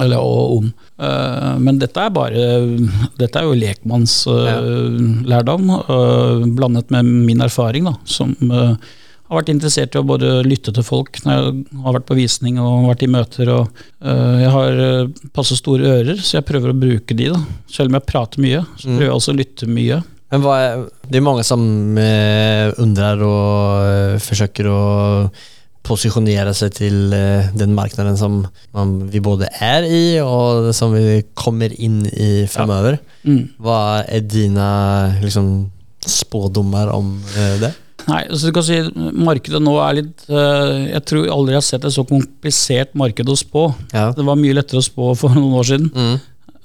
Eller 0.01 0.19
og 0.19 0.57
om. 0.57 0.73
Uh, 0.97 1.53
men 1.61 1.79
dette 1.79 2.01
er 2.01 2.09
bare 2.11 2.41
Dette 3.19 3.39
er 3.39 3.45
jo 3.45 3.61
lekmannslærdom, 3.61 5.63
blandet 6.57 6.89
med 6.97 7.03
min 7.29 7.41
erfaring, 7.45 7.85
da, 7.87 7.93
som 8.09 8.33
eh, 8.49 8.73
har 9.27 9.39
vært 9.39 9.51
interessert 9.53 9.95
i 9.95 9.99
å 10.01 10.05
både 10.05 10.31
lytte 10.45 10.73
til 10.75 10.85
folk 10.85 11.17
når 11.25 11.37
jeg 11.37 11.79
har 11.85 11.95
vært 11.97 12.07
på 12.09 12.17
visning 12.19 12.59
og 12.61 12.89
vært 12.91 13.05
i 13.05 13.11
møter. 13.11 13.51
og 13.53 13.79
uh, 14.05 14.35
Jeg 14.41 14.51
har 14.53 14.81
eh, 14.85 15.29
passe 15.33 15.57
store 15.57 15.95
ører, 15.99 16.21
så 16.21 16.39
jeg 16.39 16.47
prøver 16.49 16.73
å 16.73 16.77
bruke 16.77 17.17
de. 17.17 17.31
da. 17.33 17.41
Selv 17.71 17.89
om 17.89 17.97
jeg 17.99 18.09
prater 18.11 18.45
mye, 18.45 18.61
så 18.77 18.91
prøver 18.91 19.09
jeg 19.09 19.17
også 19.17 19.33
å 19.33 19.39
lytte 19.39 19.71
mye. 19.71 20.03
Men 20.33 20.41
är, 20.41 20.85
det 21.09 21.19
er 21.19 21.23
mange 21.23 21.43
som 21.45 21.61
undrer 22.81 23.21
og 23.23 24.21
forsøker 24.25 24.67
å 24.67 24.79
posisjonere 25.85 26.53
seg 26.55 26.73
til 26.73 26.75
sig 26.75 26.89
till 26.89 27.13
eh, 27.13 27.51
den 27.53 27.75
marknaden 27.77 28.17
som 28.17 28.39
man, 28.73 28.95
vi 29.11 29.21
både 29.23 29.49
er 29.61 29.85
i 29.85 30.19
og 30.23 30.71
som 30.75 30.93
vi 30.95 31.21
kommer 31.37 31.73
inn 31.73 32.03
i 32.09 32.45
framöver. 32.49 32.99
Mm. 33.23 33.55
Hva 33.61 34.03
er 34.03 34.25
dine 34.25 34.67
liksom, 35.23 35.69
spådommer 36.05 36.91
om 36.93 37.15
eh, 37.35 37.57
det? 37.61 37.73
Nei, 38.05 38.21
altså 38.29 38.49
du 38.49 38.53
kan 38.55 38.65
si 38.67 38.75
Markedet 39.25 39.61
nå 39.63 39.73
er 39.81 39.97
litt 39.97 40.25
eh, 40.29 40.91
Jeg 40.91 41.01
tror 41.09 41.29
aldri 41.33 41.55
jeg 41.55 41.61
har 41.61 41.65
sett 41.65 41.87
et 41.87 41.95
så 41.95 42.05
komplisert 42.07 42.93
marked 42.97 43.29
å 43.31 43.37
spå. 43.39 43.67
Ja. 43.95 44.11
Det 44.15 44.25
var 44.27 44.37
mye 44.39 44.57
lettere 44.57 44.81
å 44.83 44.85
spå 44.85 45.11
for 45.17 45.33
noen 45.37 45.55
år 45.57 45.69
siden. 45.71 45.89
Mm. 45.95 46.19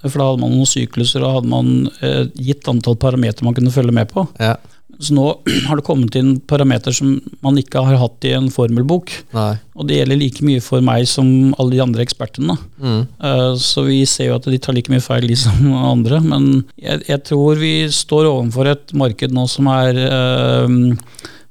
For 0.07 0.16
da 0.16 0.31
hadde 0.31 0.42
man 0.42 0.55
noen 0.57 0.68
sykluser 0.68 1.24
og 1.24 1.38
hadde 1.38 1.53
man 1.53 1.72
eh, 2.05 2.26
gitt 2.40 2.68
antall 2.72 2.96
parametere 3.00 3.48
man 3.48 3.57
kunne 3.57 3.72
følge 3.74 3.96
med 3.96 4.12
på. 4.12 4.26
Ja. 4.40 4.55
Så 5.00 5.16
nå 5.16 5.24
har 5.66 5.78
det 5.78 5.86
kommet 5.86 6.16
inn 6.18 6.34
parameter 6.50 6.94
som 6.94 7.16
man 7.44 7.58
ikke 7.60 7.82
har 7.86 7.98
hatt 8.00 8.26
i 8.28 8.34
en 8.36 8.50
formelbok. 8.52 9.12
Nei. 9.36 9.54
Og 9.74 9.88
det 9.88 10.00
gjelder 10.00 10.20
like 10.20 10.44
mye 10.46 10.62
for 10.64 10.84
meg 10.84 11.06
som 11.08 11.54
alle 11.56 11.76
de 11.76 11.82
andre 11.84 12.04
ekspertene. 12.04 12.56
Mm. 12.80 13.00
Uh, 13.22 13.54
Så 13.60 13.86
vi 13.88 14.02
ser 14.08 14.30
jo 14.30 14.36
at 14.36 14.48
de 14.50 14.60
tar 14.60 14.76
like 14.76 14.92
mye 14.92 15.04
feil, 15.04 15.28
de 15.30 15.38
som 15.44 15.72
andre. 15.78 16.20
Men 16.24 16.50
jeg, 16.76 17.04
jeg 17.08 17.24
tror 17.30 17.60
vi 17.60 17.74
står 17.94 18.28
overfor 18.28 18.74
et 18.74 18.94
marked 18.96 19.34
nå 19.36 19.46
som 19.50 19.70
er 19.72 20.02
uh, 20.04 20.68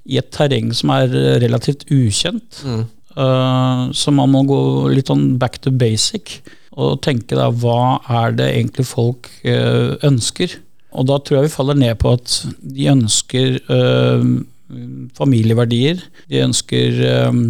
i 0.09 0.21
et 0.21 0.31
terreng 0.33 0.71
som 0.75 0.93
er 0.95 1.11
relativt 1.41 1.87
ukjent. 1.89 2.63
Mm. 2.65 2.87
Uh, 3.17 3.89
så 3.97 4.13
man 4.15 4.31
må 4.31 4.45
gå 4.47 4.61
litt 4.93 5.09
sånn 5.09 5.33
back 5.41 5.59
to 5.63 5.73
basic 5.73 6.39
og 6.79 7.01
tenke 7.03 7.35
da 7.35 7.49
hva 7.51 7.99
er 8.21 8.35
det 8.37 8.45
egentlig 8.53 8.85
folk 8.87 9.27
ønsker. 9.43 10.53
Og 10.97 11.05
da 11.09 11.19
tror 11.21 11.39
jeg 11.39 11.49
vi 11.49 11.53
faller 11.53 11.77
ned 11.77 11.97
på 12.01 12.13
at 12.17 12.35
de 12.59 12.87
ønsker 12.91 13.59
øh, 13.69 14.29
familieverdier. 15.17 16.01
De 16.31 16.41
ønsker 16.45 17.03
øh, 17.11 17.43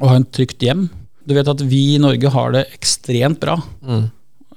å 0.00 0.10
ha 0.10 0.18
en 0.18 0.26
trygt 0.34 0.64
hjem. 0.64 0.88
Du 1.26 1.36
vet 1.36 1.50
at 1.50 1.62
vi 1.70 1.82
i 1.94 2.00
Norge 2.02 2.32
har 2.32 2.54
det 2.56 2.66
ekstremt 2.74 3.40
bra. 3.42 3.58
Mm. 3.84 4.08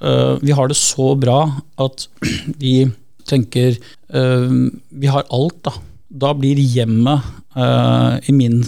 Uh, 0.03 0.35
vi 0.43 0.51
har 0.51 0.67
det 0.67 0.75
så 0.75 1.13
bra 1.15 1.45
at 1.79 2.07
de 2.63 2.89
tenker 3.29 3.77
uh, 4.11 4.49
Vi 4.89 5.11
har 5.11 5.29
alt, 5.31 5.61
da. 5.63 5.75
Da 6.09 6.33
blir 6.37 6.59
hjemmet, 6.59 7.23
uh, 7.55 8.17
i, 8.27 8.33
min, 8.35 8.59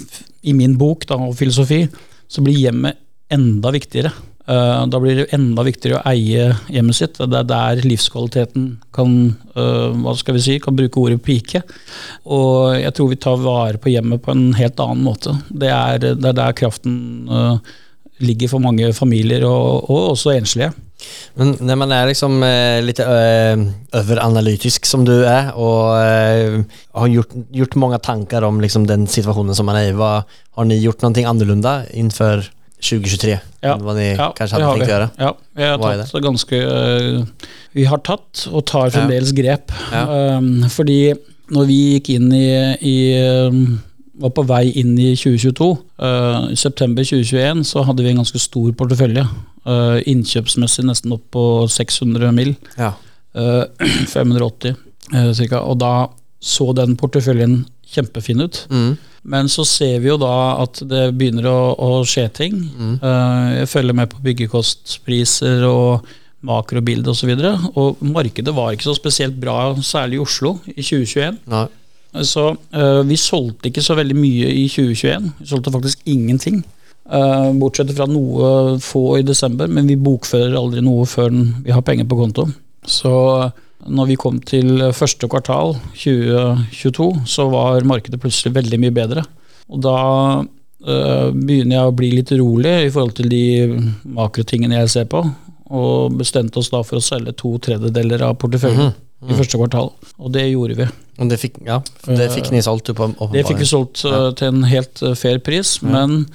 i 0.48 0.54
min 0.56 0.78
bok 0.80 1.04
da, 1.10 1.18
og 1.20 1.36
filosofi, 1.38 1.84
så 2.32 2.44
blir 2.46 2.58
hjemmet 2.58 3.02
enda 3.34 3.74
viktigere. 3.74 4.14
Eh, 4.46 4.82
da 4.92 5.00
blir 5.02 5.18
det 5.18 5.32
enda 5.34 5.64
viktigere 5.66 6.00
å 6.00 6.12
eie 6.12 6.52
hjemmet 6.70 6.98
sitt. 6.98 7.18
Det 7.18 7.40
er 7.40 7.48
der 7.50 7.82
livskvaliteten 7.86 8.68
kan 8.94 9.16
eh, 9.58 9.96
hva 10.04 10.14
skal 10.20 10.38
vi 10.38 10.44
si, 10.46 10.60
kan 10.62 10.78
bruke 10.78 11.02
ordet 11.02 11.24
pike. 11.26 11.64
Og 12.30 12.76
jeg 12.78 12.94
tror 12.94 13.10
vi 13.10 13.22
tar 13.26 13.42
vare 13.42 13.82
på 13.82 13.94
hjemmet 13.94 14.22
på 14.26 14.36
en 14.36 14.52
helt 14.60 14.82
annen 14.84 15.06
måte. 15.08 15.34
Det 15.50 15.72
er, 15.74 16.00
det 16.06 16.32
er 16.32 16.38
der 16.38 16.58
kraften 16.58 16.96
eh, 17.26 17.76
ligger 18.26 18.54
for 18.54 18.64
mange 18.64 18.94
familier, 18.96 19.44
og, 19.50 19.90
og 19.90 20.12
også 20.14 20.36
enslige. 20.36 20.72
Men 21.36 21.52
når 21.60 21.78
man 21.82 21.92
er 21.92 22.08
liksom 22.10 22.38
eh, 22.48 22.80
litt 22.86 23.02
eh, 23.04 23.64
överanalytisk 23.98 24.88
som 24.88 25.04
du 25.08 25.14
er, 25.18 25.52
og 25.60 25.98
eh, 26.00 26.62
har 26.96 27.12
gjort, 27.12 27.36
gjort 27.54 27.80
mange 27.82 28.00
tanker 28.06 28.46
om 28.48 28.62
liksom 28.64 28.88
den 28.90 29.10
situasjonen 29.12 29.58
som 29.58 29.68
man 29.68 29.82
er 29.82 29.90
i. 29.90 29.98
hva, 29.98 30.22
har 30.56 30.70
ni 30.70 30.80
gjort 30.80 31.04
noe 31.04 31.26
annorlunda 31.28 31.82
inför 31.92 32.46
2023 32.82 33.32
ja. 33.34 33.40
enn 33.74 33.86
hva 33.86 33.96
de 33.98 34.08
ja, 34.12 34.30
kanskje 34.38 34.60
hadde 34.60 34.72
tenkt 34.72 34.86
vi. 34.86 34.92
gjøre. 34.94 35.08
Ja, 35.18 35.32
vi 35.56 35.70
har 35.70 35.80
tatt 35.82 36.14
det? 36.14 36.22
ganske 36.26 36.62
uh, 36.66 37.50
Vi 37.76 37.88
har 37.90 38.04
tatt 38.06 38.46
og 38.52 38.66
tar 38.70 38.94
fremdeles 38.94 39.34
grep. 39.36 39.74
Ja. 39.94 40.04
Um, 40.38 40.68
fordi 40.72 41.00
når 41.56 41.68
vi 41.70 41.80
gikk 41.96 42.16
inn 42.16 42.32
i, 42.34 42.48
i 42.82 42.96
um, 43.48 43.78
var 44.22 44.32
på 44.36 44.46
vei 44.48 44.70
inn 44.80 44.94
i 44.98 45.12
2022, 45.18 45.68
øh, 46.08 46.52
i 46.54 46.56
september 46.60 47.04
2021, 47.04 47.66
så 47.68 47.84
hadde 47.88 48.04
vi 48.04 48.14
en 48.14 48.22
ganske 48.22 48.40
stor 48.40 48.72
portefølje. 48.80 49.26
Uh, 49.66 49.98
innkjøpsmessig 50.06 50.86
nesten 50.86 51.14
opp 51.16 51.24
på 51.34 51.44
600 51.72 52.32
mill. 52.36 52.54
Ja. 52.78 52.94
Uh, 53.36 53.66
580 54.14 54.76
øh, 55.16 55.32
cirka. 55.36 55.64
Og 55.66 55.80
da 55.82 56.08
så 56.40 56.72
den 56.78 56.96
porteføljen 57.00 57.64
kjempefin 57.96 58.46
ut. 58.46 58.62
Mm. 58.70 58.96
Men 59.26 59.50
så 59.50 59.66
ser 59.66 59.98
vi 60.04 60.12
jo 60.12 60.20
da 60.22 60.36
at 60.62 60.84
det 60.86 61.08
begynner 61.18 61.48
å, 61.50 61.60
å 61.82 62.04
skje 62.06 62.28
ting. 62.42 62.60
Mm. 62.78 62.94
Eh, 63.00 63.48
jeg 63.62 63.72
følger 63.72 63.98
med 63.98 64.12
på 64.12 64.22
byggekostpriser 64.26 65.66
og 65.66 66.06
makrobilde 66.46 67.10
osv. 67.10 67.32
Og, 67.34 67.42
så 67.42 67.82
og 67.82 68.06
markedet 68.06 68.54
var 68.54 68.76
ikke 68.76 68.90
så 68.90 68.96
spesielt 68.98 69.38
bra, 69.42 69.74
særlig 69.82 70.20
i 70.20 70.24
Oslo, 70.26 70.56
i 70.70 70.78
2021. 70.78 71.42
Nei. 71.52 71.66
Så 72.24 72.48
eh, 72.54 73.02
vi 73.10 73.18
solgte 73.20 73.72
ikke 73.72 73.84
så 73.84 73.98
veldig 73.98 74.16
mye 74.18 74.54
i 74.54 74.68
2021. 74.72 75.32
Vi 75.42 75.50
solgte 75.50 75.74
faktisk 75.74 76.06
ingenting. 76.08 76.62
Eh, 77.06 77.50
bortsett 77.60 77.92
fra 77.98 78.08
noe 78.10 78.78
få 78.82 79.20
i 79.20 79.26
desember, 79.26 79.70
men 79.72 79.90
vi 79.90 79.98
bokfører 80.00 80.56
aldri 80.58 80.86
noe 80.86 81.10
før 81.10 81.34
vi 81.66 81.74
har 81.74 81.84
penger 81.86 82.08
på 82.10 82.22
konto. 82.22 82.48
Så 82.86 83.12
når 83.86 84.10
vi 84.10 84.18
kom 84.20 84.40
til 84.42 84.82
første 84.96 85.28
kvartal 85.30 85.76
2022, 85.94 87.08
så 87.30 87.48
var 87.52 87.86
markedet 87.88 88.20
plutselig 88.22 88.56
veldig 88.56 88.80
mye 88.82 88.96
bedre. 88.96 89.24
Og 89.70 89.82
da 89.86 89.98
øh, 90.42 91.30
begynner 91.34 91.78
jeg 91.78 91.90
å 91.90 91.96
bli 91.98 92.12
litt 92.16 92.34
rolig 92.40 92.76
i 92.86 92.92
forhold 92.92 93.16
til 93.20 93.30
de 93.32 93.46
makrotingene 94.18 94.82
jeg 94.82 94.94
ser 94.96 95.10
på, 95.12 95.24
og 95.76 96.18
bestemte 96.20 96.62
oss 96.62 96.72
da 96.74 96.84
for 96.86 97.02
å 97.02 97.06
selge 97.06 97.36
to 97.38 97.56
tredjedeler 97.66 98.26
av 98.28 98.38
porteføljen. 98.42 98.94
Mm. 98.94 99.02
I 99.26 99.38
første 99.40 99.58
kvartal, 99.58 99.88
og 100.22 100.34
det 100.36 100.44
gjorde 100.44 100.76
vi. 100.78 100.86
Og 101.24 101.30
det 101.32 101.40
fikk, 101.42 101.56
ja, 101.66 101.80
det 102.06 102.28
fikk 102.34 102.52
ni 102.54 102.60
solgt? 102.62 102.92
Opp, 102.92 103.32
det 103.34 103.46
fikk 103.48 103.64
vi 103.64 103.66
solgt 103.66 104.04
ja. 104.06 104.28
til 104.38 104.52
en 104.52 104.68
helt 104.70 105.02
uh, 105.02 105.16
fair 105.18 105.40
pris, 105.42 105.80
ja. 105.82 105.88
men 105.94 106.26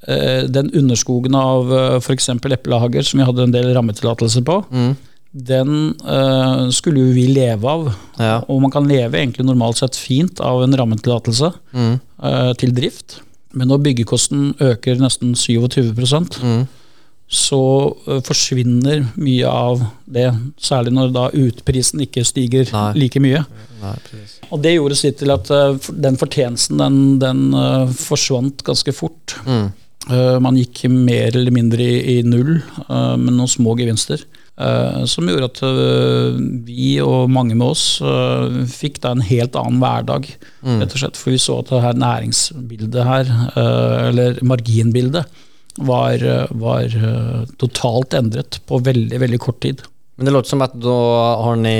den 0.00 0.70
underskogen 0.72 1.34
av 1.36 1.68
f.eks. 1.98 2.30
eplehager, 2.32 3.04
som 3.04 3.20
vi 3.20 3.26
hadde 3.28 3.42
en 3.44 3.52
del 3.52 3.66
rammetillatelser 3.76 4.46
på, 4.48 4.54
mm 4.72 4.94
den 5.30 5.94
uh, 6.02 6.68
skulle 6.74 7.04
jo 7.04 7.14
vi 7.14 7.28
leve 7.30 7.70
av. 7.70 7.90
Ja. 8.18 8.40
Og 8.50 8.62
man 8.64 8.72
kan 8.74 8.88
leve 8.90 9.20
egentlig 9.20 9.46
normalt 9.46 9.78
sett 9.78 9.98
fint 9.98 10.42
av 10.42 10.64
en 10.64 10.74
rammetillatelse 10.76 11.52
mm. 11.70 11.94
uh, 12.24 12.52
til 12.58 12.74
drift. 12.74 13.20
Men 13.54 13.70
når 13.70 13.82
byggekosten 13.86 14.52
øker 14.62 14.98
nesten 14.98 15.34
27 15.38 15.94
mm. 15.94 16.66
så 17.30 17.62
uh, 18.08 18.18
forsvinner 18.26 19.06
mye 19.14 19.46
av 19.46 19.84
det. 20.06 20.32
Særlig 20.58 20.96
når 20.98 21.14
da 21.14 21.28
utprisen 21.30 22.02
ikke 22.02 22.26
stiger 22.26 22.66
Nei. 22.74 22.90
like 22.98 23.22
mye. 23.22 23.44
Nei, 23.80 23.94
og 24.50 24.58
det 24.60 24.74
gjorde 24.74 24.98
sitt 24.98 25.22
til 25.22 25.30
at 25.32 25.46
den 25.88 26.18
fortjenesten 26.20 26.82
den, 26.82 26.98
den 27.22 27.46
forsvant 27.96 28.60
ganske 28.66 28.92
fort. 28.92 29.38
Mm. 29.46 29.70
man 30.44 30.58
gikk 30.58 30.82
mer 30.92 31.32
eller 31.32 31.54
mindre 31.54 31.80
i, 31.80 32.18
i 32.18 32.22
null, 32.26 32.58
med 32.90 33.30
noen 33.30 33.48
små 33.48 33.72
gevinster. 33.78 34.20
Uh, 34.60 35.06
som 35.08 35.28
gjorde 35.28 35.46
at 35.48 35.60
uh, 35.64 36.36
vi 36.66 36.98
og 37.00 37.30
mange 37.32 37.54
med 37.56 37.70
oss 37.70 37.84
uh, 38.04 38.60
fikk 38.68 38.98
da 39.00 39.14
en 39.14 39.22
helt 39.24 39.56
annen 39.56 39.80
hverdag. 39.80 40.26
Mm. 40.60 40.82
rett 40.82 40.96
og 40.96 41.00
slett, 41.00 41.20
For 41.20 41.32
vi 41.32 41.40
så 41.40 41.60
at 41.62 41.70
det 41.70 41.80
her 41.80 42.00
næringsbildet 42.02 43.06
her, 43.08 43.30
eller 44.10 44.40
marginbildet, 44.44 45.38
var, 45.80 46.20
var 46.60 46.92
totalt 47.62 48.12
endret 48.18 48.58
på 48.68 48.80
veldig, 48.84 49.20
veldig 49.22 49.38
kort 49.40 49.60
tid. 49.64 49.80
Men 50.18 50.28
det 50.28 50.34
låter 50.34 50.52
som 50.52 50.64
at 50.66 50.74
da 50.76 50.96
har 51.40 51.56
ni 51.56 51.78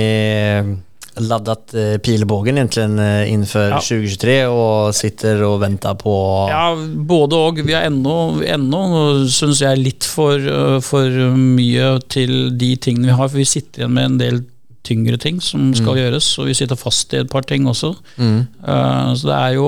laddat 1.22 1.74
eh, 1.74 1.96
pilbågen 1.98 2.58
egentligen 2.58 2.98
eh, 2.98 3.32
inför 3.32 3.68
ja. 3.68 3.80
2023 3.80 4.36
og 4.46 4.94
sitter 4.94 5.42
og 5.46 5.60
venter 5.62 5.96
på 5.98 6.14
Ja, 6.50 6.74
både 6.76 7.40
og. 7.40 7.60
Vi 7.66 7.74
er 7.76 7.88
ennå, 7.88 8.16
ennå 8.44 8.82
syns 9.30 9.62
jeg, 9.64 9.80
litt 9.80 10.06
for, 10.08 10.36
eh, 10.38 10.78
for, 10.84 11.20
mye 11.36 11.92
til 12.12 12.52
de 12.58 12.74
tingene 12.76 13.10
vi 13.10 13.18
har. 13.18 13.30
For 13.30 13.40
vi 13.40 13.48
sitter 13.48 13.84
igjen 13.84 13.96
med 13.96 14.08
en 14.08 14.20
del 14.20 14.42
tyngre 14.86 15.18
ting 15.20 15.42
som 15.44 15.70
skal 15.76 15.92
mm. 15.92 16.00
gjøres, 16.00 16.28
og 16.40 16.48
vi 16.48 16.56
sitter 16.56 16.78
fast 16.78 17.12
i 17.14 17.20
et 17.20 17.30
par 17.30 17.44
ting 17.46 17.68
også. 17.68 17.92
Mm. 18.16 18.38
Uh, 18.64 19.10
så 19.12 19.28
det 19.28 19.36
er 19.36 19.56
jo 19.58 19.66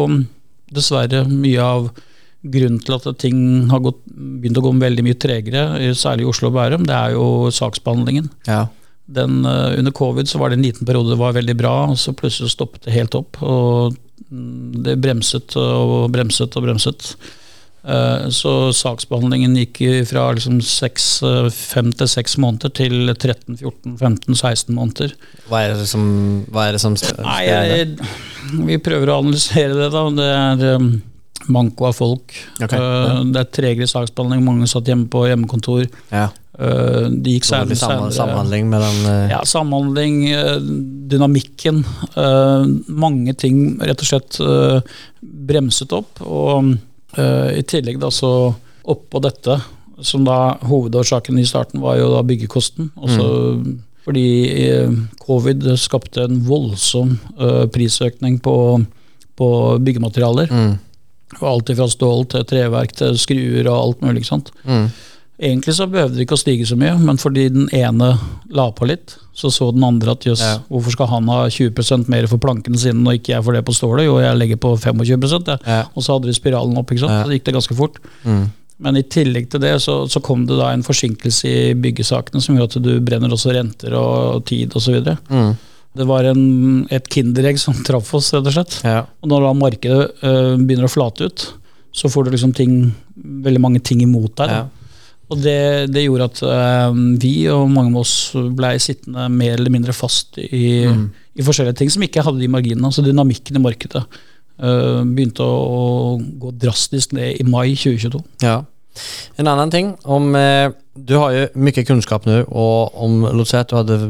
dessverre 0.72 1.26
mye 1.28 1.60
av 1.60 1.90
grunnen 2.42 2.80
til 2.82 2.96
at 2.96 3.10
ting 3.20 3.42
har 3.70 3.82
gått, 3.84 4.00
begynt 4.08 4.58
å 4.58 4.64
gå 4.64 4.72
veldig 4.80 5.04
mye 5.04 5.18
tregere, 5.20 5.92
særlig 5.94 6.24
i 6.24 6.30
Oslo 6.32 6.48
og 6.48 6.56
Bærum, 6.56 6.86
det 6.88 6.96
er 6.96 7.12
jo 7.14 7.26
saksbehandlingen. 7.54 8.32
Ja 8.48 8.64
den, 9.06 9.44
eh, 9.44 9.78
under 9.78 9.92
covid 9.92 10.28
så 10.28 10.38
var 10.38 10.50
det 10.50 10.60
en 10.60 10.66
liten 10.68 10.86
periode 10.86 11.10
det 11.10 11.20
var 11.20 11.36
veldig 11.36 11.56
bra, 11.58 11.76
og 11.90 11.98
så 11.98 12.14
plutselig 12.16 12.52
stoppet 12.54 12.86
det 12.86 12.96
helt 12.96 13.14
opp. 13.18 13.40
Og 13.42 13.96
det 14.32 14.96
bremset 15.02 15.56
og 15.58 16.10
bremset 16.14 16.56
og 16.56 16.66
bremset. 16.66 17.14
Eh, 17.82 18.28
så 18.30 18.70
saksbehandlingen 18.78 19.56
gikk 19.58 19.80
fra 20.06 20.28
liksom 20.36 20.60
5 20.62 21.92
til 21.98 22.10
6 22.14 22.36
måneder 22.38 22.70
til 22.78 23.10
13-14-15-16 23.16 24.70
måneder. 24.76 25.16
Hva 25.50 25.64
er 25.66 25.74
det 25.80 25.88
som, 25.90 26.04
er 26.54 26.76
det 26.76 26.82
som 26.84 26.94
Nei, 26.94 27.40
jeg, 27.48 27.96
Vi 28.52 28.78
prøver 28.78 29.10
å 29.10 29.18
analysere 29.24 29.74
det. 29.74 29.90
da 29.90 30.04
Det 30.14 30.28
er 30.28 30.78
um, 30.78 30.92
manko 31.50 31.90
av 31.90 31.98
folk. 31.98 32.36
Okay. 32.62 32.78
Det 33.34 33.42
er 33.42 33.50
tregere 33.50 33.90
saksbehandling. 33.90 34.46
Mange 34.46 34.70
satt 34.70 34.86
hjemme 34.86 35.10
på 35.10 35.26
hjemmekontor. 35.26 35.88
Ja. 36.14 36.30
Uh, 36.52 37.08
det 37.08 37.38
gikk 37.38 37.46
særlig 37.48 37.78
senere. 37.80 38.12
Samhandling 38.12 38.66
mellom 38.68 38.96
uh... 39.06 39.28
Ja, 39.30 39.40
samhandling, 39.48 40.18
uh, 40.36 40.58
dynamikken. 41.12 41.82
mange 42.88 43.34
ting 43.36 43.78
rett 43.80 44.00
og 44.00 44.08
slett 44.08 44.38
bremset 45.20 45.92
opp. 45.92 46.20
Og 46.24 46.72
i 47.12 47.60
tillegg 47.68 47.98
da 48.00 48.08
så 48.08 48.30
oppå 48.88 49.20
dette, 49.20 49.58
som 50.00 50.24
da 50.24 50.56
hovedårsaken 50.64 51.36
i 51.38 51.44
starten 51.44 51.82
var 51.84 51.98
jo 52.00 52.08
da 52.14 52.22
byggekosten. 52.24 52.88
Også 52.96 53.26
mm. 53.60 53.74
Fordi 54.06 54.24
covid 55.20 55.68
skapte 55.78 56.24
en 56.24 56.40
voldsom 56.46 57.12
prisøkning 57.74 58.40
på, 58.42 58.56
på 59.36 59.48
byggematerialer. 59.84 60.48
Mm. 60.48 60.72
Alt 61.52 61.76
fra 61.76 61.90
stål 61.92 62.24
til 62.32 62.48
treverk 62.48 62.96
til 62.96 63.20
skruer 63.20 63.68
og 63.68 63.76
alt 63.76 64.06
mulig. 64.06 64.24
ikke 64.24 64.32
sant? 64.32 64.54
Mm. 64.64 64.88
Egentlig 65.42 65.74
så 65.74 65.88
behøvde 65.90 66.14
det 66.14 66.22
ikke 66.22 66.36
å 66.36 66.40
stige 66.40 66.66
så 66.68 66.76
mye, 66.78 66.94
men 67.02 67.18
fordi 67.18 67.48
den 67.50 67.64
ene 67.74 68.12
la 68.54 68.68
på 68.70 68.86
litt, 68.86 69.16
så 69.34 69.50
så 69.50 69.72
den 69.74 69.82
andre 69.82 70.14
at 70.14 70.26
jøss, 70.28 70.42
ja. 70.44 70.60
hvorfor 70.70 70.94
skal 70.94 71.08
han 71.10 71.30
ha 71.32 71.40
20% 71.50 72.10
mer 72.12 72.28
for 72.30 72.38
plankene 72.42 72.78
sine 72.78 73.00
når 73.02 73.18
ikke 73.18 73.32
jeg 73.32 73.46
får 73.48 73.56
det 73.58 73.62
på 73.66 73.74
stålet? 73.74 74.06
Jo, 74.06 74.20
jeg 74.22 74.38
legger 74.38 74.60
på 74.62 74.74
25 74.78 75.24
ja. 75.34 75.56
ja. 75.66 75.80
Og 75.96 76.04
så 76.04 76.14
hadde 76.14 76.30
de 76.30 76.36
spiralen 76.36 76.78
opp, 76.78 76.92
ikke 76.92 77.02
sant? 77.06 77.24
så 77.26 77.34
gikk 77.34 77.48
det 77.48 77.56
ganske 77.56 77.78
fort. 77.78 77.98
Mm. 78.22 78.44
Men 78.82 78.98
i 78.98 79.04
tillegg 79.06 79.48
til 79.50 79.62
det 79.62 79.72
så, 79.82 79.96
så, 80.10 80.22
kom 80.24 80.44
det 80.46 80.58
da 80.58 80.72
en 80.72 80.84
forsinkelse 80.86 81.50
i 81.50 81.74
byggesakene 81.78 82.42
som 82.42 82.56
gjør 82.58 82.68
at 82.70 82.78
du 82.82 82.92
brenner 83.04 83.34
også 83.34 83.54
renter 83.54 83.96
og 83.98 84.44
tid 84.48 84.74
osv. 84.78 85.00
Mm. 85.26 85.52
Det 85.98 86.06
var 86.08 86.26
en, 86.30 86.44
et 86.90 87.10
kinderegg 87.10 87.58
som 87.62 87.76
traff 87.88 88.12
oss, 88.18 88.30
rett 88.34 88.46
og 88.46 88.54
slett. 88.54 88.78
Ja. 88.86 89.02
Og 89.22 89.32
når 89.32 89.48
da 89.48 89.56
markedet 89.58 90.06
øh, 90.22 90.54
begynner 90.62 90.86
å 90.86 90.92
flate 90.92 91.26
ut, 91.26 91.48
så 91.92 92.08
får 92.08 92.26
du 92.26 92.36
liksom 92.36 92.54
ting, 92.56 92.78
veldig 93.16 93.60
mange 93.62 93.82
ting 93.84 94.00
imot 94.06 94.38
deg. 94.38 94.54
Ja. 94.54 94.62
Og 95.32 95.40
det, 95.40 95.92
det 95.92 96.04
gjorde 96.04 96.28
at 96.28 96.42
uh, 96.44 96.98
vi 97.22 97.46
og 97.52 97.70
mange 97.72 97.94
av 97.94 98.02
oss 98.02 98.16
blei 98.56 98.74
sittende 98.82 99.28
mer 99.32 99.56
eller 99.56 99.72
mindre 99.72 99.94
fast 99.96 100.38
i, 100.40 100.84
mm. 100.88 101.06
i, 101.38 101.46
forskjellige 101.46 101.78
ting 101.80 101.92
som 101.92 102.04
ikke 102.04 102.24
hadde 102.26 102.42
de 102.42 102.50
marginene. 102.52 102.84
Altså 102.88 103.04
dynamikken 103.06 103.56
i 103.58 103.62
markedet 103.62 104.02
uh, 104.04 105.00
begynte 105.06 105.46
å, 105.46 105.56
å, 105.62 105.80
gå 106.42 106.52
drastisk 106.64 107.16
ned 107.16 107.40
i 107.40 107.48
mai 107.48 107.72
2022. 107.72 108.22
Ja. 108.44 108.60
En 109.40 109.48
annen 109.48 109.72
ting, 109.72 109.94
om 110.04 110.34
uh, 110.36 110.68
Du 110.92 111.14
har 111.16 111.32
jo 111.32 111.44
mye 111.56 111.84
kunnskap 111.88 112.26
nå, 112.28 112.42
og 112.52 112.98
om 113.00 113.22
at 113.24 113.70
du 113.70 113.76
hadde 113.78 114.00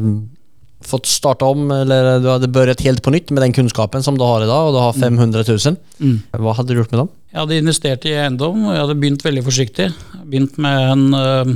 fått 0.88 1.08
starta 1.10 1.48
om, 1.50 1.66
eller 1.74 2.20
du 2.22 2.28
hadde 2.30 2.50
børret 2.52 2.82
helt 2.86 3.02
på 3.04 3.12
nytt 3.14 3.32
med 3.32 3.44
den 3.44 3.54
kunnskapen 3.56 4.04
som 4.04 4.18
du 4.18 4.24
har 4.26 4.44
i 4.44 4.48
dag, 4.50 4.68
og 4.68 4.76
du 4.76 4.80
har 4.82 4.96
500 4.96 5.44
000. 5.48 5.76
Mm. 5.98 6.16
Hva 6.42 6.54
hadde 6.58 6.72
du 6.72 6.80
gjort 6.80 6.94
med 6.94 7.04
dem? 7.04 7.12
Jeg 7.32 7.40
hadde 7.40 7.60
investert 7.62 8.08
i 8.08 8.16
eiendom, 8.20 8.66
og 8.66 8.74
jeg 8.74 8.82
hadde 8.82 8.96
begynt 9.00 9.22
veldig 9.24 9.44
forsiktig. 9.46 9.86
Begynt 10.28 10.58
med 10.60 10.88
en, 10.90 11.04
eh, 11.16 11.52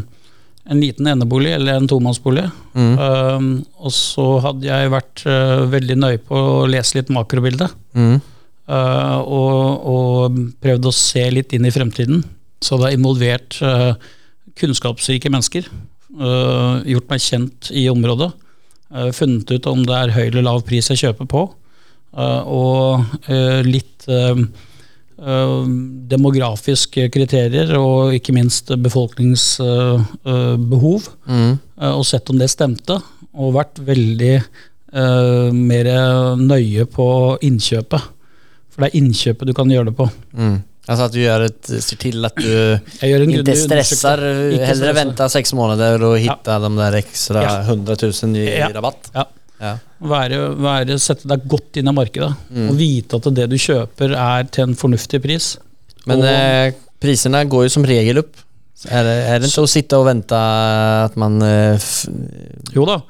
en 0.72 0.80
liten 0.80 1.10
enebolig, 1.12 1.52
eller 1.52 1.76
en 1.76 1.88
tomannsbolig. 1.90 2.46
Mm. 2.72 2.94
Um, 2.96 3.50
og 3.84 3.92
så 3.92 4.24
hadde 4.46 4.70
jeg 4.70 4.94
vært 4.94 5.24
uh, 5.28 5.66
veldig 5.72 5.98
nøye 6.00 6.22
på 6.24 6.40
å 6.62 6.64
lese 6.70 6.96
litt 6.96 7.12
makrobilde. 7.12 7.68
Mm. 7.92 8.16
Uh, 8.66 9.18
og, 9.20 9.84
og, 9.92 10.40
prøvd 10.64 10.88
å 10.88 10.94
se 10.96 11.26
litt 11.34 11.52
inn 11.54 11.68
i 11.68 11.74
fremtiden. 11.74 12.24
Så 12.64 12.80
det 12.80 12.88
har 12.88 12.96
involvert 12.96 13.60
uh, 13.60 13.92
kunnskapsrike 14.56 15.30
mennesker. 15.30 15.68
gjort 16.88 17.10
meg 17.12 17.20
kjent 17.20 17.68
i 17.76 17.82
området. 17.92 18.30
Uh, 18.94 19.10
funnet 19.14 19.50
ut 19.50 19.66
om 19.66 19.86
det 19.86 19.94
er 19.98 20.12
høy 20.14 20.26
eller 20.28 20.42
lav 20.46 20.62
pris 20.66 20.90
jeg 20.92 21.00
kjøper 21.02 21.26
på. 21.30 21.42
Uh, 22.16 22.42
og 22.46 23.00
uh, 23.30 23.62
litt 23.66 24.06
demografiske 25.16 27.08
kriterier, 27.08 27.70
og 27.80 28.12
ikke 28.12 28.36
minst 28.36 28.68
befolkningsbehov. 28.84 31.06
Mm. 31.24 31.56
og 31.96 32.04
sett 32.04 32.28
om 32.28 32.36
det 32.36 32.52
stemte. 32.52 33.00
Og 33.32 33.56
vært 33.56 33.80
veldig 33.80 34.36
mer 35.56 35.88
nøye 36.36 36.84
på 36.92 37.40
innkjøpet. 37.48 37.96
For 38.68 38.84
det 38.84 38.90
er 38.90 39.00
innkjøpet 39.00 39.48
du 39.48 39.56
kan 39.56 39.72
gjøre 39.72 39.88
det 39.88 39.96
på. 39.96 40.04
Mm. 40.36 40.60
Altså 40.86 41.08
at 41.08 41.14
du 41.14 41.18
gjør 41.18 41.44
et, 41.48 41.70
ser 41.82 41.98
til 41.98 42.28
at 42.28 42.36
du 42.38 42.50
ikke 43.26 43.56
stresser, 43.58 44.20
heller 44.62 44.94
venter 44.94 45.30
seks 45.32 45.50
måneder 45.58 45.98
og 46.06 46.14
finne 46.20 46.36
ja. 46.38 46.58
de 46.62 46.70
der 46.78 46.98
ekstra 47.00 47.42
ja. 47.42 47.56
100 47.64 47.98
000 48.06 48.38
i 48.38 48.46
ja. 48.52 48.68
rabatt. 48.76 49.10
Ja. 49.16 49.24
ja. 49.64 49.72
Være, 50.14 50.40
være, 50.62 50.98
sette 51.02 51.26
deg 51.32 51.46
godt 51.50 51.80
inn 51.80 51.90
i 51.90 51.96
markedet 51.96 52.30
mm. 52.30 52.68
og 52.70 52.78
vite 52.78 53.18
at 53.18 53.30
det 53.34 53.48
du 53.50 53.58
kjøper 53.58 54.14
er 54.14 54.46
til 54.54 54.68
en 54.68 54.78
fornuftig 54.78 55.22
pris. 55.26 55.56
Men 56.06 56.22
og, 56.22 56.30
eh, 56.30 56.70
prisene 57.02 57.42
går 57.50 57.66
jo 57.66 57.76
som 57.78 57.86
regel 57.88 58.22
opp. 58.22 58.38
Er 58.86 59.06
det, 59.08 59.16
er 59.26 59.40
det 59.40 59.50
ikke 59.50 59.64
å 59.66 59.72
sitte 59.72 59.98
og 59.98 60.06
vente 60.06 60.38
at 60.38 61.14
man 61.18 61.40
eh, 61.42 61.90
Jo 62.76 62.86
da. 62.86 63.00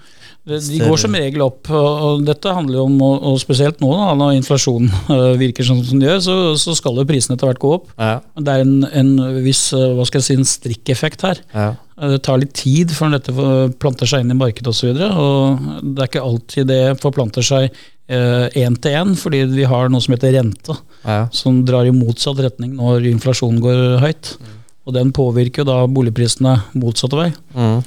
De 0.47 0.79
går 0.79 1.01
som 1.03 1.15
regel 1.19 1.43
opp, 1.43 1.67
og 1.75 2.21
dette 2.27 2.53
handler 2.55 2.79
jo 2.79 2.85
om, 2.87 3.01
og 3.03 3.39
spesielt 3.43 3.81
nå 3.83 3.89
da, 3.91 4.13
når 4.15 4.37
inflasjonen 4.37 4.93
øh, 5.11 5.33
virker 5.43 5.67
sånn 5.67 5.81
som 5.83 5.99
den 5.99 6.07
gjør, 6.07 6.21
så, 6.23 6.37
så 6.63 6.75
skal 6.79 7.01
jo 7.01 7.05
prisene 7.09 7.35
etter 7.35 7.51
hvert 7.51 7.59
gå 7.65 7.73
opp. 7.81 7.89
Ja. 7.99 8.21
Det 8.39 8.55
er 8.55 8.63
en, 8.63 8.77
en 8.87 9.11
viss 9.43 9.65
øh, 9.75 9.97
hva 9.99 10.07
skal 10.07 10.23
jeg 10.23 10.29
si, 10.29 10.37
en 10.39 10.47
strikkeffekt 10.47 11.27
her. 11.27 11.43
Ja. 11.51 11.67
Eh, 11.99 12.15
Det 12.15 12.23
tar 12.29 12.39
litt 12.39 12.55
tid 12.55 12.95
før 12.95 13.17
dette 13.17 13.35
planter 13.83 14.07
seg 14.07 14.23
inn 14.23 14.31
i 14.37 14.39
markedet 14.39 14.71
osv. 14.71 14.95
Det 14.95 15.11
er 15.11 16.11
ikke 16.13 16.23
alltid 16.31 16.71
det 16.71 16.81
forplanter 17.03 17.43
seg 17.47 17.83
én 18.07 18.77
til 18.79 18.95
én, 18.95 19.17
fordi 19.19 19.41
vi 19.51 19.65
har 19.67 19.89
noe 19.91 19.99
som 20.05 20.13
heter 20.15 20.37
rente, 20.37 20.77
Ja. 21.03 21.25
som 21.35 21.65
drar 21.67 21.89
i 21.89 21.91
motsatt 21.91 22.39
retning 22.39 22.77
når 22.79 23.03
inflasjonen 23.11 23.59
går 23.65 23.81
høyt. 24.05 24.37
Og 24.87 24.95
den 24.95 25.11
påvirker 25.11 25.65
jo 25.65 25.67
da 25.67 25.81
boligprisene 25.91 26.53
motsatte 26.79 27.19
vei. 27.19 27.33
Mm. 27.59 27.81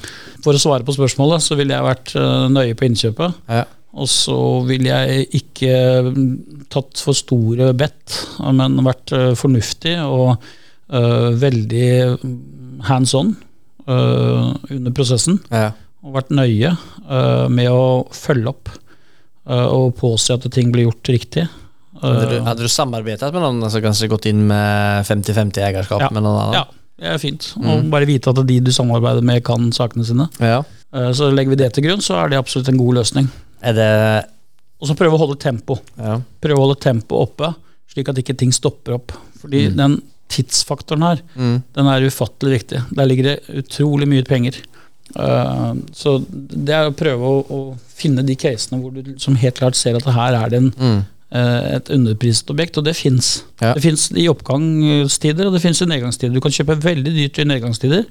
For 0.44 0.56
å 0.56 0.62
svare 0.62 0.86
på 0.86 0.94
spørsmålet, 0.96 1.44
så 1.44 1.56
ville 1.58 1.74
jeg 1.76 1.86
vært 1.86 2.14
eh, 2.18 2.46
nøye 2.52 2.76
på 2.78 2.86
innkjøpet. 2.88 3.38
Ja. 3.50 3.66
Og 3.90 4.06
så 4.10 4.38
ville 4.68 4.90
jeg 4.92 5.26
ikke 5.40 5.74
tatt 6.70 7.00
for 7.02 7.18
store 7.18 7.72
bet, 7.76 8.14
men 8.46 8.78
vært 8.86 9.14
eh, 9.16 9.32
fornuftig 9.38 9.96
og 10.04 10.36
uh, 10.38 11.30
veldig 11.38 11.88
hands 12.86 13.14
on 13.18 13.34
uh, 13.88 14.52
under 14.70 14.94
prosessen. 14.94 15.40
Ja. 15.50 15.72
Og 16.04 16.14
vært 16.14 16.30
nøye 16.34 16.76
uh, 16.76 17.46
med 17.50 17.70
å 17.70 18.06
følge 18.14 18.54
opp 18.54 18.76
og 19.50 19.96
påse 19.98 20.36
at 20.36 20.44
ting 20.54 20.68
blir 20.70 20.84
gjort 20.84 21.08
riktig. 21.10 21.42
Hadde, 21.98 22.26
du, 22.30 22.34
hadde 22.44 22.68
du 22.68 22.70
samarbeidet 22.70 23.32
med 23.34 23.42
noen, 23.42 23.58
altså 23.66 23.80
kanskje 23.82 24.06
gått 24.12 24.28
inn 24.30 24.44
med 24.46 25.08
50-50 25.08 25.64
eierskap 25.64 26.04
Ja. 26.04 26.10
med 26.14 26.22
noen 26.22 26.38
annen? 26.38 26.60
ja, 26.60 26.79
det 27.00 27.08
er 27.14 27.18
fint. 27.22 27.54
Og 27.60 27.86
bare 27.90 28.06
vite 28.08 28.30
at 28.30 28.40
de 28.46 28.58
du 28.60 28.70
samarbeider 28.76 29.24
med, 29.24 29.42
kan 29.46 29.70
sakene 29.72 30.04
sine. 30.04 30.28
Ja. 30.40 30.60
Eh, 30.92 31.10
Så 31.16 31.30
legger 31.32 31.54
vi 31.54 31.60
det 31.62 31.72
til 31.74 31.84
grunn, 31.88 32.02
så 32.04 32.18
er 32.20 32.28
det 32.32 32.38
absolutt 32.38 32.68
en 32.68 32.78
god 32.80 32.94
løsning. 33.00 33.28
Er 33.62 33.72
det 33.76 33.90
Og 34.80 34.88
så 34.88 34.94
prøve 34.96 35.12
å 35.16 35.20
holde 35.20 35.36
tempo. 35.40 35.78
Ja. 35.98 36.20
Prøve 36.40 36.56
å 36.56 36.64
holde 36.68 36.80
tempo 36.80 37.18
oppe, 37.20 37.50
slik 37.92 38.08
at 38.08 38.16
ikke 38.16 38.36
ting 38.38 38.52
stopper 38.52 38.94
opp. 38.96 39.12
Fordi 39.42 39.66
den 39.76 39.98
tidsfaktoren 40.30 41.02
her, 41.02 41.20
Mm. 41.36 41.62
den 41.74 41.86
er 41.86 42.00
ufattelig 42.08 42.60
viktig. 42.62 42.80
Der 42.96 43.04
ligger 43.06 43.22
det 43.24 43.40
utrolig 43.64 44.08
mye 44.08 44.24
penger. 44.24 44.56
Uh, 45.16 45.74
så 45.92 46.24
det 46.30 46.70
er 46.72 46.86
å 46.88 46.94
prøve 46.94 47.18
å, 47.20 47.44
å 47.50 47.78
finne 47.98 48.22
de 48.24 48.36
casene 48.36 48.80
hvor 48.80 48.92
du 48.94 49.18
som 49.18 49.34
helt 49.34 49.56
klart 49.58 49.74
ser 49.74 49.96
at 49.98 50.04
her 50.06 50.34
er 50.38 50.48
det 50.52 50.60
en, 50.62 50.70
Mm. 50.70 51.00
Eh, 51.34 51.76
et 51.76 51.92
underpriset 51.94 52.50
objekt, 52.52 52.78
og 52.80 52.86
det 52.86 52.96
fins. 52.98 53.32
Ja. 53.62 53.74
Det 53.76 53.84
fins 53.84 54.08
i 54.14 54.28
oppgangstider, 54.30 55.48
og 55.48 55.56
det 55.56 55.62
fins 55.64 55.82
i 55.82 55.88
nedgangstider. 55.90 56.34
Du 56.34 56.42
kan 56.44 56.54
kjøpe 56.54 56.78
veldig 56.82 57.14
dyrt 57.16 57.40
i 57.40 57.48
nedgangstider, 57.48 58.04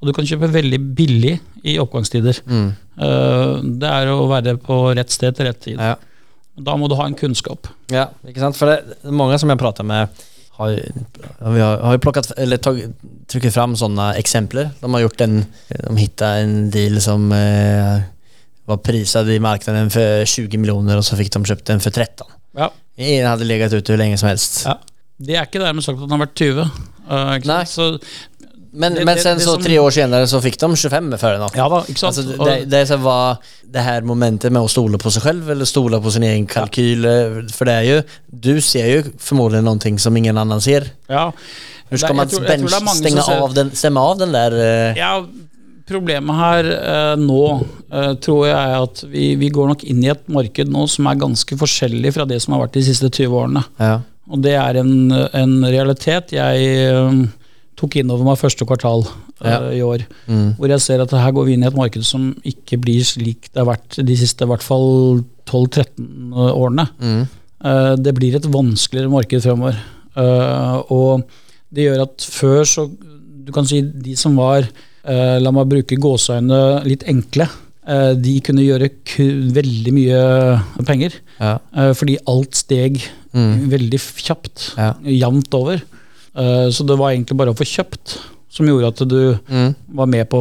og 0.00 0.10
du 0.10 0.14
kan 0.16 0.26
kjøpe 0.28 0.50
veldig 0.52 0.80
billig 0.98 1.38
i 1.64 1.78
oppgangstider. 1.82 2.42
Mm. 2.50 2.68
Eh, 2.74 3.54
det 3.82 3.94
er 3.94 4.12
å 4.12 4.26
være 4.30 4.58
på 4.62 4.80
rett 4.96 5.14
sted 5.14 5.36
til 5.36 5.50
rett 5.50 5.62
tid. 5.64 5.80
Ja. 5.80 5.96
Da 6.54 6.76
må 6.78 6.86
du 6.90 6.94
ha 6.98 7.08
en 7.08 7.18
kunnskap. 7.18 7.66
Ja, 7.90 8.08
ikke 8.28 8.42
sant? 8.42 8.58
For 8.58 8.70
det, 8.70 9.10
mange 9.10 9.38
som 9.42 9.50
jeg 9.50 9.58
prater 9.58 9.86
med 9.86 10.22
har, 10.54 10.74
vi 11.50 11.60
har, 11.60 11.80
har 11.82 11.98
plockat, 11.98 12.30
eller 12.38 12.60
tryckt 12.62 13.50
fram 13.54 13.74
sånne 13.78 14.12
eksempler. 14.20 14.70
De 14.78 14.90
har 14.92 15.02
gjort 15.02 15.24
en, 15.26 15.40
de 15.42 15.94
hittade 15.98 16.44
en 16.44 16.54
deal 16.74 17.00
som 17.02 17.26
eh, 17.34 18.04
var 18.70 18.80
priset 18.86 19.32
i 19.34 19.40
marknaden 19.42 19.90
for 19.92 20.22
20 20.30 20.62
millioner, 20.62 21.00
og 21.00 21.06
så 21.06 21.18
fikk 21.18 21.32
de 21.34 21.42
kjøpt 21.50 21.66
den 21.72 21.82
for 21.82 21.90
13. 21.90 22.38
Ja. 22.56 22.70
Ingen 22.98 23.26
hadde 23.26 23.44
ligget 23.48 23.72
ute 23.74 23.92
hvor 23.92 23.98
lenge 23.98 24.18
som 24.20 24.28
helst. 24.28 24.64
Ja. 24.66 24.76
Det 25.24 25.36
er 25.38 25.46
ikke 25.46 25.60
dermed 25.62 25.82
sagt 25.84 25.96
at 25.98 26.04
han 26.08 26.10
har 26.18 26.26
vært 26.26 26.34
20. 26.38 26.70
Uh, 27.10 27.38
Nei. 27.46 27.64
Så, 27.64 27.98
Men, 28.76 28.94
Det- 28.94 29.04
men 29.06 29.18
sen 29.22 29.36
det 29.38 29.44
så 29.46 29.52
som- 29.54 29.62
tre 29.62 29.76
år 29.78 29.90
senere 29.94 30.26
så 30.26 30.40
fikk 30.42 30.56
de 30.58 30.74
25 30.76 31.12
för 31.18 31.38
den. 31.38 31.48
ja 31.54 31.68
da, 31.68 31.78
ikke 31.86 31.98
sant? 32.00 32.16
Alltså, 32.18 32.44
det, 32.44 32.64
det 32.70 32.78
är 32.80 32.86
så 32.86 33.38
det 33.70 33.80
her 33.84 34.00
momentet 34.02 34.50
med 34.50 34.62
å 34.62 34.68
stole 34.68 34.98
på 34.98 35.12
seg 35.12 35.22
selv, 35.22 35.48
eller 35.50 35.64
stole 35.64 36.00
på 36.02 36.10
sin 36.10 36.24
egen 36.24 36.46
kalkyl. 36.46 37.04
eh, 37.04 37.46
För 37.54 37.64
det 37.66 37.74
er 37.74 37.82
jo 37.82 38.02
du 38.34 38.60
ser 38.60 38.86
jo 38.96 39.02
formodentlig 39.18 39.62
noe 39.92 39.98
som 39.98 40.16
ingen 40.16 40.36
annen 40.36 40.60
ser. 40.60 40.90
ja. 41.08 41.30
Hvordan 41.88 41.98
skal 42.00 42.16
man 42.16 42.26
jeg 42.28 42.38
tror- 42.38 42.48
jeg 42.48 42.60
det 42.62 42.70
som 42.70 43.22
ser- 43.22 43.42
av 43.42 43.54
den, 43.54 43.70
stemme 43.70 44.00
av 44.00 44.18
den 44.18 44.32
der 44.32 44.50
uh... 44.52 44.96
Ja, 44.98 45.24
problemet 45.88 46.38
her 46.38 46.68
eh, 46.74 47.14
nå 47.20 47.40
eh, 47.92 48.14
tror 48.24 48.46
jeg 48.48 48.56
er 48.56 48.76
at 48.82 49.02
vi, 49.12 49.34
vi 49.40 49.50
går 49.52 49.68
nok 49.74 49.84
inn 49.84 50.02
i 50.04 50.10
et 50.14 50.24
marked 50.32 50.70
nå 50.72 50.86
som 50.88 51.06
er 51.10 51.18
ganske 51.20 51.58
forskjellig 51.60 52.14
fra 52.16 52.24
det 52.30 52.40
som 52.44 52.54
har 52.56 52.64
vært 52.66 52.78
de 52.78 52.84
siste 52.86 53.10
20 53.12 53.34
årene. 53.42 53.64
Ja. 53.80 53.98
Og 54.32 54.40
det 54.40 54.54
er 54.56 54.78
en, 54.80 54.94
en 55.12 55.54
realitet 55.68 56.32
jeg 56.32 56.64
eh, 56.88 57.18
tok 57.76 57.96
inn 58.00 58.10
over 58.14 58.24
meg 58.30 58.40
første 58.40 58.64
kvartal 58.68 59.04
eh, 59.04 59.50
Ja. 59.50 59.58
i 59.76 59.82
år. 59.84 60.06
Mm. 60.30 60.54
Hvor 60.56 60.72
jeg 60.72 60.80
ser 60.80 61.02
at 61.04 61.12
her 61.12 61.32
går 61.36 61.48
vi 61.50 61.56
inn 61.58 61.64
i 61.66 61.68
et 61.68 61.76
marked 61.76 62.06
som 62.08 62.30
ikke 62.48 62.78
blir 62.80 63.04
slik 63.04 63.50
det 63.52 63.60
har 63.60 63.68
vært 63.74 63.98
de 64.08 64.16
siste 64.16 64.46
i 64.46 64.50
hvert 64.52 64.64
fall 64.64 65.20
12-13 65.50 66.32
årene. 66.54 66.86
Mm. 67.02 67.24
Eh, 67.64 67.94
Det 68.00 68.14
blir 68.16 68.36
et 68.38 68.48
vanskeligere 68.48 69.12
marked 69.12 69.44
fremover. 69.44 69.76
Eh, 70.16 70.76
Og 70.94 71.24
det 71.74 71.88
gjør 71.88 72.04
at 72.06 72.24
før 72.30 72.64
så 72.64 72.88
Du 73.44 73.50
kan 73.52 73.66
si 73.68 73.82
de 73.82 74.14
som 74.16 74.36
var, 74.40 74.64
eh, 75.06 75.38
la 75.40 75.50
meg 75.54 75.68
bruke 75.68 75.96
gåseøynene 76.00 76.84
litt 76.88 77.04
enkle, 77.10 77.46
eh, 77.86 78.12
de 78.14 78.40
kunne 78.40 78.64
gjøre 78.64 78.90
veldig 79.54 79.92
mye 79.92 80.84
penger. 80.86 81.12
Ja. 81.40 81.58
eh, 81.76 81.92
Fordi 81.94 82.18
alt 82.26 82.54
steg 82.54 83.02
Mm. 83.34 83.68
veldig 83.68 83.98
kjapt. 84.22 84.76
Ja. 84.78 84.92
Jevnt 85.02 85.52
over. 85.54 85.80
Så 86.70 86.86
det 86.86 86.96
var 86.98 87.10
egentlig 87.10 87.36
bare 87.36 87.50
å 87.50 87.56
få 87.58 87.64
kjøpt 87.66 88.18
som 88.48 88.66
gjorde 88.66 88.86
at 88.92 89.08
du 89.08 89.38
Mm. 89.50 89.74
var 89.92 90.06
med 90.06 90.28
på 90.30 90.38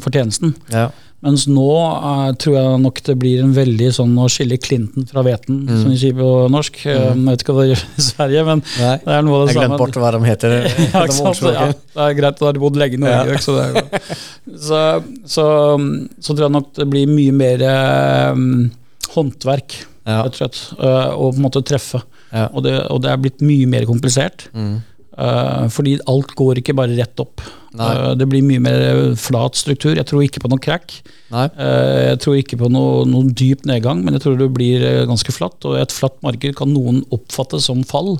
fortjenesten. 0.00 0.54
Ja. 0.72 0.90
Mens 1.20 1.42
nå 1.52 1.64
eh, 1.76 2.30
tror 2.40 2.54
jeg 2.56 2.80
nok 2.80 3.00
det 3.04 3.14
blir 3.20 3.42
en 3.44 3.50
veldig 3.52 3.90
sånn 3.92 4.14
å 4.16 4.24
skille 4.32 4.56
Clinton 4.56 5.04
fra 5.10 5.20
hveten, 5.26 5.58
Mm. 5.68 5.82
som 5.82 5.90
de 5.92 5.98
sier 6.00 6.14
på 6.16 6.28
norsk. 6.48 6.78
Mm. 6.86 7.20
Jeg 7.20 7.26
vet 7.28 7.42
ikke 7.44 7.56
hva 7.58 7.64
det 7.66 7.74
gjør 7.74 7.82
i 7.84 8.04
Sverige, 8.06 8.44
men 8.48 8.62
Nei, 8.78 8.94
det 9.04 9.12
er 9.18 9.26
noe 9.26 9.36
av 9.36 9.42
det 9.46 9.52
samme. 9.52 9.60
Jeg 9.60 9.68
glemte 9.68 9.82
bort 9.82 9.98
hva 10.00 10.12
de 10.16 10.20
heter. 10.24 10.56
ja, 10.94 11.02
de 11.04 11.16
sant? 11.18 11.42
Ja, 11.44 11.66
det 11.74 12.06
er 12.06 12.16
greit, 12.22 12.40
da 12.40 12.46
har 12.48 12.56
de 12.56 12.62
bodd 12.64 12.80
lenge 12.80 12.96
i 12.96 13.02
Norge. 13.04 13.36
Ja. 13.36 13.44
Så, 13.44 13.58
så, 14.64 14.80
så, 15.28 15.46
så 16.24 16.32
tror 16.34 16.46
jeg 16.48 16.54
nok 16.56 16.72
det 16.80 16.88
blir 16.96 17.12
mye 17.12 17.36
mer 17.36 17.66
eh, 17.68 18.42
håndverk, 19.14 19.76
Ja. 20.08 20.22
rett 20.24 20.32
og 20.32 20.40
slett. 20.40 20.60
eh, 20.80 21.10
og 21.12 21.34
på 21.34 21.36
en 21.36 21.44
måte 21.44 21.62
treffe. 21.68 22.00
Ja. 22.32 22.46
Og, 22.54 22.62
det, 22.64 22.76
og 22.90 23.02
det 23.04 23.10
er 23.12 23.20
blitt 23.20 23.42
mye 23.44 23.66
mer 23.68 23.84
komplisert. 23.88 24.48
Mm. 24.54 24.78
Eh, 25.18 25.64
fordi 25.72 25.96
alt 26.10 26.34
går 26.38 26.60
ikke 26.60 26.74
bare 26.78 26.96
rett 26.98 27.20
opp. 27.22 27.40
Eh, 27.78 28.14
det 28.18 28.26
blir 28.28 28.42
mye 28.42 28.60
mer 28.62 29.14
flat 29.16 29.54
struktur. 29.58 29.94
Jeg 29.96 30.06
tror 30.10 30.22
ikke 30.26 30.42
på 30.42 30.50
noe 30.50 30.58
crack. 30.62 31.00
Eh, 31.30 32.10
Jeg 32.10 32.20
tror 32.24 32.36
ikke 32.40 32.58
på 32.58 32.70
noe, 32.70 33.04
noen 33.06 33.32
dyp 33.34 33.64
nedgang, 33.68 34.02
men 34.04 34.14
jeg 34.14 34.22
tror 34.24 34.38
det 34.38 34.50
blir 34.54 34.82
eh, 34.82 35.06
ganske 35.06 35.32
flatt. 35.32 35.62
Og 35.64 35.78
et 35.78 35.92
flatt 35.94 36.18
marked 36.26 36.56
kan 36.58 36.72
noen 36.74 37.04
oppfatte 37.14 37.60
som 37.62 37.84
fall, 37.84 38.18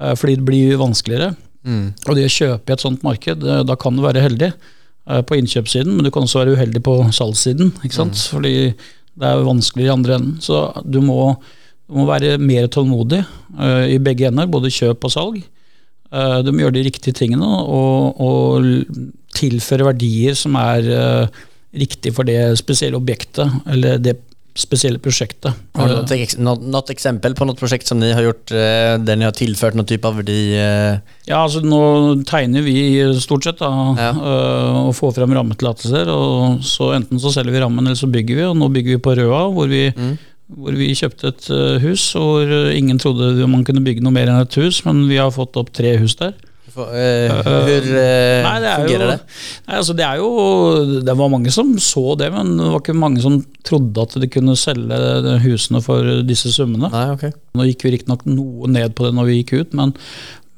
eh, 0.00 0.14
fordi 0.14 0.36
det 0.36 0.44
blir 0.48 0.76
vanskeligere. 0.80 1.34
Mm. 1.64 1.94
Og 2.06 2.14
det 2.16 2.26
å 2.28 2.32
kjøpe 2.36 2.70
i 2.70 2.76
et 2.76 2.84
sånt 2.84 3.02
marked, 3.02 3.42
eh, 3.44 3.62
da 3.64 3.74
kan 3.76 3.96
du 3.96 4.02
være 4.04 4.22
heldig 4.24 4.52
eh, 4.52 5.22
på 5.22 5.38
innkjøpssiden, 5.40 5.94
men 5.96 6.04
du 6.04 6.10
kan 6.14 6.22
også 6.28 6.44
være 6.44 6.56
uheldig 6.58 6.82
på 6.84 6.98
salgssiden. 7.12 7.72
Ikke 7.82 7.96
sant? 8.02 8.20
Fordi 8.30 8.74
det 9.18 9.26
er 9.26 9.42
vanskeligere 9.48 9.90
i 9.90 9.96
andre 9.96 10.14
enden. 10.20 10.36
Så 10.44 10.60
du 10.84 11.00
må, 11.02 11.36
du 11.88 11.96
må 11.98 12.04
være 12.06 12.36
mer 12.38 12.68
tålmodig 12.68 13.24
eh, 13.24 13.94
i 13.96 13.98
begge 13.98 14.28
ender, 14.28 14.46
både 14.46 14.70
kjøp 14.70 15.08
og 15.08 15.10
salg. 15.16 15.40
Eh, 16.12 16.42
gjør 16.42 16.72
de 16.72 16.82
riktige 16.86 17.12
tingene 17.12 17.44
og, 17.44 18.16
og 18.20 18.64
tilfører 19.36 19.90
verdier 19.92 20.34
som 20.38 20.56
er 20.56 20.86
eh, 20.88 21.42
riktig 21.78 22.14
for 22.16 22.24
det 22.24 22.54
spesielle 22.58 22.96
objektet 22.96 23.52
eller 23.68 23.98
det 24.00 24.16
spesielle 24.58 24.98
prosjektet. 24.98 25.54
Har 25.78 25.86
du 25.86 26.40
noe, 26.42 26.80
exempel 26.90 27.36
på 27.38 27.46
noe 27.46 27.54
prosjekt 27.54 27.86
som 27.86 28.00
ni 28.00 28.08
har 28.10 28.24
gjort 28.24 28.48
der 28.50 28.98
där 28.98 29.16
ni 29.20 29.24
har 29.28 29.36
tilført 29.36 29.76
noen 29.78 29.86
type 29.86 30.08
av 30.08 30.16
verdi? 30.18 30.56
eh, 30.58 30.96
Ja, 31.28 31.44
altså 31.44 31.60
Nå 31.62 32.24
tegner 32.26 32.64
vi 32.66 32.74
stort 33.20 33.44
sett 33.44 33.58
da, 33.60 33.68
Ja. 33.94 34.10
og 34.88 34.94
får 34.96 35.14
frem 35.14 35.30
rammetillatelser. 35.36 36.08
og 36.08 36.58
så 36.64 36.94
Enten 36.96 37.20
så 37.20 37.30
selger 37.30 37.52
vi 37.52 37.60
rammen, 37.60 37.86
eller 37.86 37.94
så 38.00 38.10
bygger 38.10 38.34
vi. 38.34 38.42
og 38.48 38.56
Nå 38.56 38.68
bygger 38.72 38.96
vi 38.96 39.02
på 39.04 39.14
Røa, 39.14 39.44
hvor 39.52 39.68
vi, 39.68 39.92
Mm. 39.94 40.18
Hvor 40.48 40.76
vi 40.78 40.94
kjøpte 40.96 41.32
et 41.32 41.48
øh, 41.52 41.78
hus 41.82 42.10
hvor 42.16 42.48
øh, 42.48 42.74
ingen 42.76 42.98
trodde 43.00 43.46
man 43.50 43.64
kunne 43.66 43.84
bygge 43.84 44.04
noe 44.04 44.14
mer 44.14 44.30
enn 44.30 44.40
et 44.40 44.60
hus, 44.60 44.80
men 44.86 45.04
vi 45.10 45.20
har 45.20 45.32
fått 45.34 45.58
opp 45.60 45.72
tre 45.76 45.96
hus 46.00 46.16
der. 46.20 46.36
Hvor 46.78 46.92
eh, 46.94 47.32
hur 47.42 47.86
eh, 47.96 48.44
Nei, 48.44 48.56
det 48.62 48.70
er 48.70 48.82
jo, 48.84 48.98
det? 49.02 49.16
Nei, 49.66 49.76
altså 49.80 49.94
det 49.98 50.04
er 50.04 50.18
jo 50.20 50.28
Det 51.02 51.14
var 51.16 51.30
mange 51.32 51.50
som 51.50 51.72
så 51.82 52.12
det, 52.20 52.28
men 52.34 52.52
det 52.58 52.68
var 52.70 52.82
ikke 52.82 52.94
mange 52.94 53.22
som 53.24 53.38
trodde 53.66 54.04
at 54.04 54.14
de 54.22 54.28
kunne 54.30 54.54
selge 54.58 55.38
husene 55.42 55.80
for 55.84 56.22
disse 56.28 56.52
summene. 56.54 56.90
Nei, 56.92 57.06
okay. 57.16 57.32
Nå 57.56 57.66
gikk 57.70 57.86
vi 57.86 57.94
riktignok 57.96 58.24
noe 58.28 58.70
ned 58.70 58.94
på 58.96 59.08
det 59.08 59.16
når 59.16 59.30
vi 59.30 59.40
gikk 59.40 59.56
ut, 59.58 59.74
men, 59.80 59.96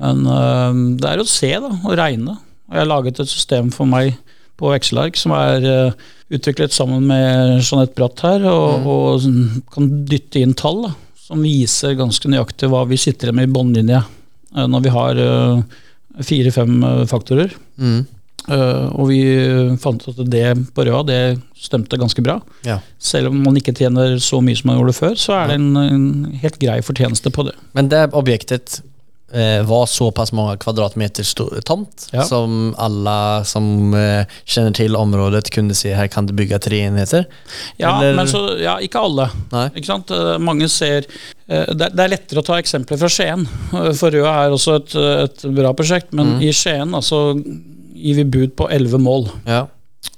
men 0.02 0.26
øh, 0.26 0.82
det 1.00 1.14
er 1.14 1.22
å 1.22 1.30
se 1.30 1.54
da, 1.56 1.72
og 1.80 1.96
regne. 1.98 2.36
Og 2.68 2.76
jeg 2.76 2.84
har 2.84 2.90
laget 2.90 3.22
et 3.22 3.32
system 3.32 3.72
for 3.74 3.88
meg 3.90 4.18
på 4.60 4.72
Excel-ark 4.76 5.18
som 5.18 5.34
er 5.36 5.66
øh, 5.66 6.08
utviklet 6.30 6.74
sammen 6.76 7.08
med 7.10 7.58
Jeanette 7.58 7.96
Bratt 7.98 8.22
her, 8.26 8.46
og, 8.46 8.86
og 8.86 9.22
sånn 9.24 9.64
kan 9.72 9.90
dytte 10.08 10.42
inn 10.42 10.54
tall 10.58 10.84
da, 10.86 10.94
som 11.18 11.42
viser 11.44 11.98
ganske 11.98 12.30
nøyaktig 12.30 12.70
hva 12.70 12.84
vi 12.90 13.00
sitter 13.00 13.34
med 13.34 13.48
i 13.48 13.54
båndlinje 13.54 14.00
øh, 14.04 14.66
når 14.70 14.86
vi 14.86 14.94
har 14.94 15.24
øh, 15.26 15.60
fire-fem 16.26 16.80
faktorer. 17.08 17.54
Mm. 17.80 18.00
Eh, 18.48 18.86
og 18.96 19.10
vi 19.10 19.20
fant 19.82 20.02
ut 20.06 20.22
at 20.22 20.30
det 20.32 20.46
på 20.74 20.84
Røa 20.86 21.02
det 21.06 21.20
stemte 21.60 21.98
ganske 22.00 22.22
bra. 22.24 22.38
Ja. 22.66 22.78
Selv 22.98 23.30
om 23.30 23.42
man 23.44 23.58
ikke 23.60 23.74
tjener 23.76 24.16
så 24.22 24.40
mye 24.44 24.58
som 24.58 24.72
man 24.72 24.80
gjorde 24.80 24.96
før, 24.96 25.18
så 25.20 25.36
er 25.36 25.50
det 25.50 25.58
en, 25.60 25.68
en 25.76 26.06
helt 26.42 26.58
grei 26.62 26.80
fortjeneste 26.84 27.32
på 27.34 27.46
det. 27.50 27.56
Men 27.76 27.90
det 27.92 28.08
objektet 28.16 28.80
eh, 29.32 29.62
var 29.66 29.86
såpass 29.86 30.32
mange 30.32 30.56
kvadratmeter 30.62 31.24
stor 31.24 31.60
tomt 31.66 32.08
Ja. 32.12 32.22
som 32.26 32.74
alla 32.78 33.44
som 33.44 33.94
eh, 33.94 34.24
kjenner 34.44 34.74
til 34.74 34.96
området 34.96 35.50
kunne 35.54 35.74
se 35.74 35.92
her 35.94 36.08
kan 36.08 36.26
du 36.26 36.32
bygge 36.34 36.58
tre 36.60 36.80
enheter. 36.88 37.26
Ja, 37.78 37.96
Eller- 38.00 38.16
men 38.16 38.26
så, 38.26 38.44
ja, 38.60 38.76
ikke 38.78 38.98
alle. 39.04 39.28
Ikke 39.74 39.86
sant? 39.86 40.10
Eh, 40.10 40.38
Mange 40.38 40.68
ser 40.68 41.04
eh, 41.48 41.66
det, 41.74 41.80
er- 41.90 41.96
det 41.96 42.04
er 42.04 42.14
lettere 42.16 42.40
å 42.42 42.46
ta 42.46 42.58
eksempler 42.60 42.98
fra 42.98 43.08
Skien. 43.08 43.46
Eh, 43.74 43.92
For 43.92 44.10
Røa 44.10 44.46
er 44.46 44.50
også 44.56 44.76
et, 44.80 44.94
et 44.94 45.44
bra 45.54 45.72
prosjekt, 45.72 46.12
men 46.12 46.36
Mm. 46.38 46.42
i 46.42 46.52
Skien 46.52 46.94
altså, 46.94 47.34
gir 47.94 48.14
vi 48.16 48.24
bud 48.24 48.56
på 48.56 48.68
elleve 48.70 48.98
mål. 48.98 49.28
Ja. 49.46 49.66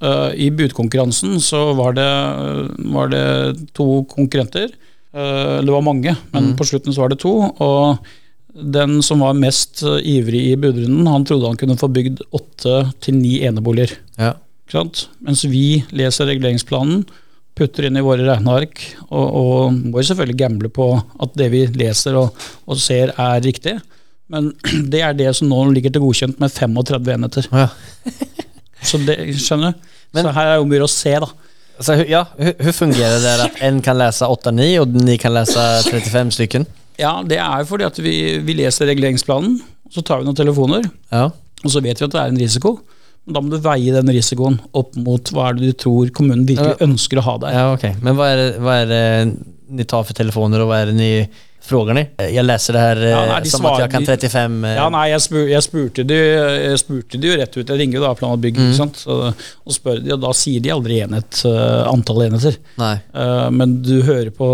Uh, 0.02 0.30
I 0.34 0.48
budkonkurransen 0.50 1.40
så 1.42 1.74
var 1.74 1.92
det, 1.94 2.06
var 2.92 3.08
det 3.10 3.24
to 3.74 4.04
konkurrenter. 4.10 4.70
Uh, 5.14 5.58
det 5.62 5.70
var 5.74 5.82
mange, 5.82 6.14
men 6.32 6.52
på 6.56 6.64
slutten 6.66 6.94
så 6.94 7.02
var 7.04 7.08
det 7.12 7.18
to. 7.22 7.32
Og 7.62 7.98
den 8.52 9.00
som 9.02 9.22
var 9.24 9.36
mest 9.38 9.82
eh, 9.82 10.00
ivrig 10.14 10.44
i 10.52 10.56
budrunden, 10.60 11.06
han 11.08 11.24
trodde 11.24 11.48
han 11.48 11.60
kunne 11.60 11.78
få 11.80 11.88
bygd 11.92 12.22
åtte 12.34 12.78
til 13.04 13.16
ni 13.18 13.38
eneboliger. 13.46 13.96
Ja. 14.20 14.34
Mens 15.20 15.44
vi 15.44 15.82
leser 15.92 16.28
reguleringsplanen, 16.30 17.02
putter 17.58 17.84
inn 17.84 17.98
i 18.00 18.04
våre 18.04 18.24
regneark, 18.24 18.80
og, 19.10 19.24
og 19.26 19.80
må 19.92 20.00
selvfølgelig 20.00 20.38
gamble 20.40 20.70
på 20.72 20.86
at 20.96 21.34
det 21.36 21.50
vi 21.52 21.66
leser 21.76 22.16
og, 22.16 22.38
og 22.64 22.80
ser 22.80 23.12
er 23.12 23.42
riktig. 23.44 23.76
Men 24.32 24.52
det 24.92 25.02
er 25.04 25.16
det 25.16 25.32
som 25.36 25.50
nå 25.50 25.64
ligger 25.72 25.92
til 25.92 26.04
godkjent 26.04 26.40
med 26.40 26.52
35 26.54 27.14
enheter. 27.16 27.48
Ja. 27.52 27.68
Så 28.88 28.98
det, 29.06 29.16
skjønner 29.38 29.72
du? 29.76 29.88
Men- 30.12 30.26
så 30.26 30.32
her 30.36 30.48
er 30.50 30.56
jo 30.58 30.68
mye 30.68 30.84
å 30.84 30.90
se, 30.90 31.12
da. 31.22 31.28
Altså, 31.78 31.94
ja, 32.04 32.24
Hvordan 32.36 32.74
fungerer 32.76 33.22
det 33.22 33.30
at 33.46 33.60
én 33.62 33.78
en 33.78 33.78
kan 33.84 33.96
lese 33.96 34.26
8-9 34.28 34.66
og 34.82 34.96
ni 35.06 35.14
kan 35.18 35.32
lese 35.32 35.62
35 35.86 36.34
stycken? 36.36 36.66
Ja, 37.00 37.12
det 37.26 37.38
er 37.40 37.62
jo 37.62 37.68
fordi 37.70 37.86
at 37.88 37.98
vi, 38.02 38.16
vi 38.44 38.56
leser 38.58 38.88
reguleringsplanen, 38.90 39.60
så 39.92 40.02
tar 40.04 40.20
vi 40.20 40.26
noen 40.28 40.36
telefoner, 40.38 40.84
Ja. 41.12 41.28
og 41.62 41.70
så 41.70 41.80
vet 41.84 42.00
vi 42.00 42.04
at 42.08 42.12
det 42.14 42.20
er 42.20 42.32
en 42.32 42.40
risiko. 42.40 42.78
Men 43.26 43.36
da 43.36 43.40
må 43.44 43.52
du 43.52 43.58
veie 43.62 43.92
den 43.94 44.10
risikoen 44.10 44.56
opp 44.74 44.96
mot 44.98 45.30
hva 45.30 45.50
er 45.50 45.58
det 45.60 45.68
du 45.70 45.78
tror 45.84 46.08
kommunen 46.16 46.46
virkelig 46.48 46.80
ønsker 46.82 47.20
å 47.20 47.26
ha 47.28 47.34
der. 47.44 47.54
Ja, 47.54 47.66
ok. 47.76 47.84
Men 48.02 48.16
hva 48.18 48.32
er, 48.32 48.40
det, 48.40 48.48
de 48.58 48.80
det 48.90 49.02
ni 49.78 49.84
tar 49.88 50.02
for 50.08 50.16
telefoner 50.18 50.64
og 50.64 50.72
hva 50.72 50.80
er 50.82 50.90
det 50.90 50.96
ni 50.98 51.10
frågar 51.64 51.94
ni? 51.94 52.06
Jag 52.34 52.44
läser 52.44 52.72
det 52.72 52.78
här 52.78 52.96
eh, 53.02 53.10
Ja, 53.10 53.26
nei, 53.26 53.40
de 53.42 53.48
som 53.50 53.66
att 53.66 53.72
at 53.72 53.80
jeg 53.80 53.90
kan 53.90 54.04
35... 54.06 54.64
eh, 54.64 54.74
Ja, 54.74 54.88
nei, 54.88 55.04
jeg, 55.10 55.20
spur, 55.22 55.48
jeg, 55.48 55.62
spurte 55.62 56.04
de, 56.04 56.18
jeg 56.18 56.78
spurte 56.82 57.20
de 57.22 57.28
jo 57.30 57.36
rett 57.38 57.56
ut. 57.56 57.68
Jeg 57.68 57.78
ringer 57.78 57.98
jo 57.98 58.02
da 58.04 58.10
Plan 58.18 58.34
og 58.34 58.42
Bygg, 58.42 58.58
ikke 58.58 58.76
sant? 58.76 58.98
Så, 58.98 59.18
og 59.32 59.76
spør 59.76 60.00
de, 60.02 60.12
og 60.16 60.20
da 60.24 60.32
sier 60.36 60.60
de 60.64 60.72
aldri 60.74 60.98
enhet, 61.04 61.42
eh, 61.48 61.82
antall 61.92 62.24
enheter. 62.26 62.58
Nei. 62.82 62.96
Uh, 63.14 63.46
men 63.54 63.76
du 63.86 64.02
hører 64.02 64.30
på 64.34 64.48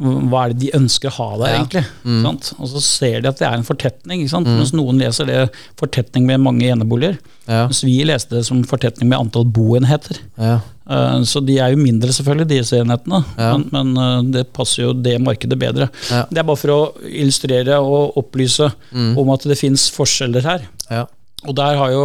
hva 0.00 0.44
er 0.44 0.52
det 0.54 0.60
de 0.66 0.70
ønsker 0.76 1.10
å 1.10 1.16
ha 1.16 1.30
der, 1.38 1.46
Ja. 1.48 1.56
egentlig. 1.62 1.84
ikke 2.04 2.22
Sant? 2.24 2.52
Og 2.58 2.68
så 2.68 2.80
ser 2.84 3.20
de 3.20 3.28
at 3.28 3.38
det 3.40 3.48
er 3.48 3.56
en 3.58 3.66
fortetning, 3.66 4.22
ikke 4.24 4.34
sant? 4.36 4.48
mens 4.48 4.72
noen 4.76 5.00
leser 5.00 5.28
det 5.28 5.40
fortetning 5.80 6.26
med 6.28 6.40
mange 6.40 6.68
eneboliger. 6.68 7.18
Ja. 7.46 7.66
Mens 7.66 7.82
vi 7.84 7.98
leste 8.04 8.36
det 8.36 8.44
som 8.46 8.62
fortetning 8.64 9.08
med 9.10 9.18
antall 9.18 9.44
boenheter. 9.44 10.20
Ja. 10.38 10.60
Eh, 10.90 11.22
Så 11.30 11.40
de 11.46 11.58
er 11.62 11.70
jo 11.74 11.78
mindre, 11.78 12.10
selvfølgelig, 12.12 12.48
disse 12.50 12.80
enhetene. 12.82 13.20
Ja. 13.38 13.52
Men, 13.56 13.68
men 13.72 14.02
eh, 14.02 14.22
det 14.38 14.44
passer 14.56 14.82
jo 14.88 14.92
det 14.92 15.16
markedet 15.22 15.58
bedre. 15.60 15.86
Ja. 16.10 16.24
Det 16.30 16.42
er 16.42 16.48
bare 16.48 16.58
for 16.58 16.74
å 16.74 16.80
illustrere 17.06 17.78
og 17.80 18.16
opplyse 18.18 18.72
Mm. 18.90 19.12
om 19.18 19.30
at 19.30 19.44
det 19.46 19.58
fins 19.60 19.88
forskjeller 19.94 20.42
her. 20.42 20.64
Ja. 20.90 21.04
Og 21.46 21.54
der 21.56 21.76
har 21.78 21.92
jo 21.94 22.04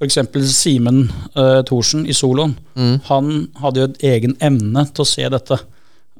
f.eks. 0.00 0.16
Simen 0.54 1.10
uh, 1.36 1.60
Thorsen 1.68 2.06
i 2.08 2.14
soloen. 2.16 2.54
Mm. 2.78 2.94
Han 3.10 3.32
hadde 3.60 3.82
jo 3.82 3.88
et 3.90 3.98
egen 4.14 4.36
evne 4.40 4.86
til 4.94 5.04
å 5.04 5.10
se 5.16 5.28
dette, 5.28 5.58